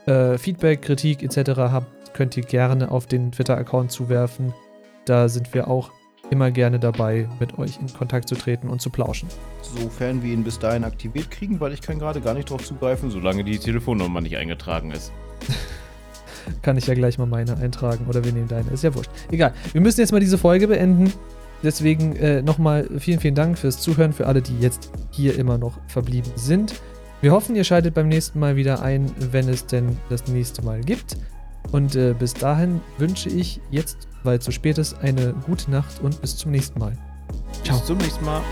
äh, 0.06 0.38
Feedback, 0.38 0.82
Kritik 0.82 1.22
etc. 1.22 1.52
habt, 1.56 2.14
könnt 2.14 2.36
ihr 2.36 2.42
gerne 2.42 2.90
auf 2.90 3.06
den 3.06 3.32
Twitter-Account 3.32 3.92
zuwerfen. 3.92 4.52
Da 5.04 5.28
sind 5.28 5.54
wir 5.54 5.68
auch 5.68 5.90
immer 6.30 6.50
gerne 6.50 6.78
dabei, 6.78 7.28
mit 7.38 7.58
euch 7.58 7.78
in 7.80 7.92
Kontakt 7.92 8.28
zu 8.28 8.34
treten 8.34 8.68
und 8.68 8.80
zu 8.80 8.90
plauschen. 8.90 9.28
Sofern 9.62 10.22
wir 10.22 10.32
ihn 10.32 10.42
bis 10.42 10.58
dahin 10.58 10.84
aktiviert 10.84 11.30
kriegen, 11.30 11.60
weil 11.60 11.72
ich 11.72 11.82
kann 11.82 11.98
gerade 11.98 12.20
gar 12.20 12.34
nicht 12.34 12.50
drauf 12.50 12.64
zugreifen, 12.64 13.10
solange 13.10 13.44
die 13.44 13.58
Telefonnummer 13.58 14.20
nicht 14.20 14.36
eingetragen 14.36 14.90
ist. 14.90 15.12
kann 16.62 16.76
ich 16.76 16.86
ja 16.86 16.94
gleich 16.94 17.18
mal 17.18 17.26
meine 17.26 17.56
eintragen 17.56 18.06
oder 18.08 18.24
wir 18.24 18.32
nehmen 18.32 18.48
deine. 18.48 18.70
Ist 18.70 18.84
ja 18.84 18.94
wurscht. 18.94 19.10
Egal. 19.30 19.52
Wir 19.72 19.80
müssen 19.80 20.00
jetzt 20.00 20.12
mal 20.12 20.20
diese 20.20 20.38
Folge 20.38 20.68
beenden. 20.68 21.12
Deswegen 21.62 22.14
äh, 22.16 22.42
nochmal 22.42 22.88
vielen, 22.98 23.20
vielen 23.20 23.34
Dank 23.34 23.58
fürs 23.58 23.80
Zuhören, 23.80 24.12
für 24.12 24.26
alle, 24.26 24.42
die 24.42 24.58
jetzt 24.58 24.90
hier 25.10 25.38
immer 25.38 25.56
noch 25.56 25.78
verblieben 25.88 26.30
sind. 26.36 26.74
Wir 27.22 27.32
hoffen, 27.32 27.56
ihr 27.56 27.64
schaltet 27.64 27.94
beim 27.94 28.08
nächsten 28.08 28.38
Mal 28.38 28.56
wieder 28.56 28.82
ein, 28.82 29.10
wenn 29.30 29.48
es 29.48 29.64
denn 29.64 29.96
das 30.10 30.28
nächste 30.28 30.62
Mal 30.62 30.82
gibt. 30.82 31.16
Und 31.72 31.96
äh, 31.96 32.14
bis 32.18 32.34
dahin 32.34 32.82
wünsche 32.98 33.30
ich 33.30 33.60
jetzt, 33.70 34.08
weil 34.22 34.38
es 34.38 34.44
zu 34.44 34.52
spät 34.52 34.76
ist, 34.76 35.00
eine 35.00 35.34
gute 35.46 35.70
Nacht 35.70 36.02
und 36.02 36.20
bis 36.20 36.36
zum 36.36 36.50
nächsten 36.50 36.78
Mal. 36.78 36.92
Ciao. 37.64 37.78
Bis 37.78 37.86
zum 37.86 37.96
nächsten 37.96 38.24
Mal. 38.26 38.42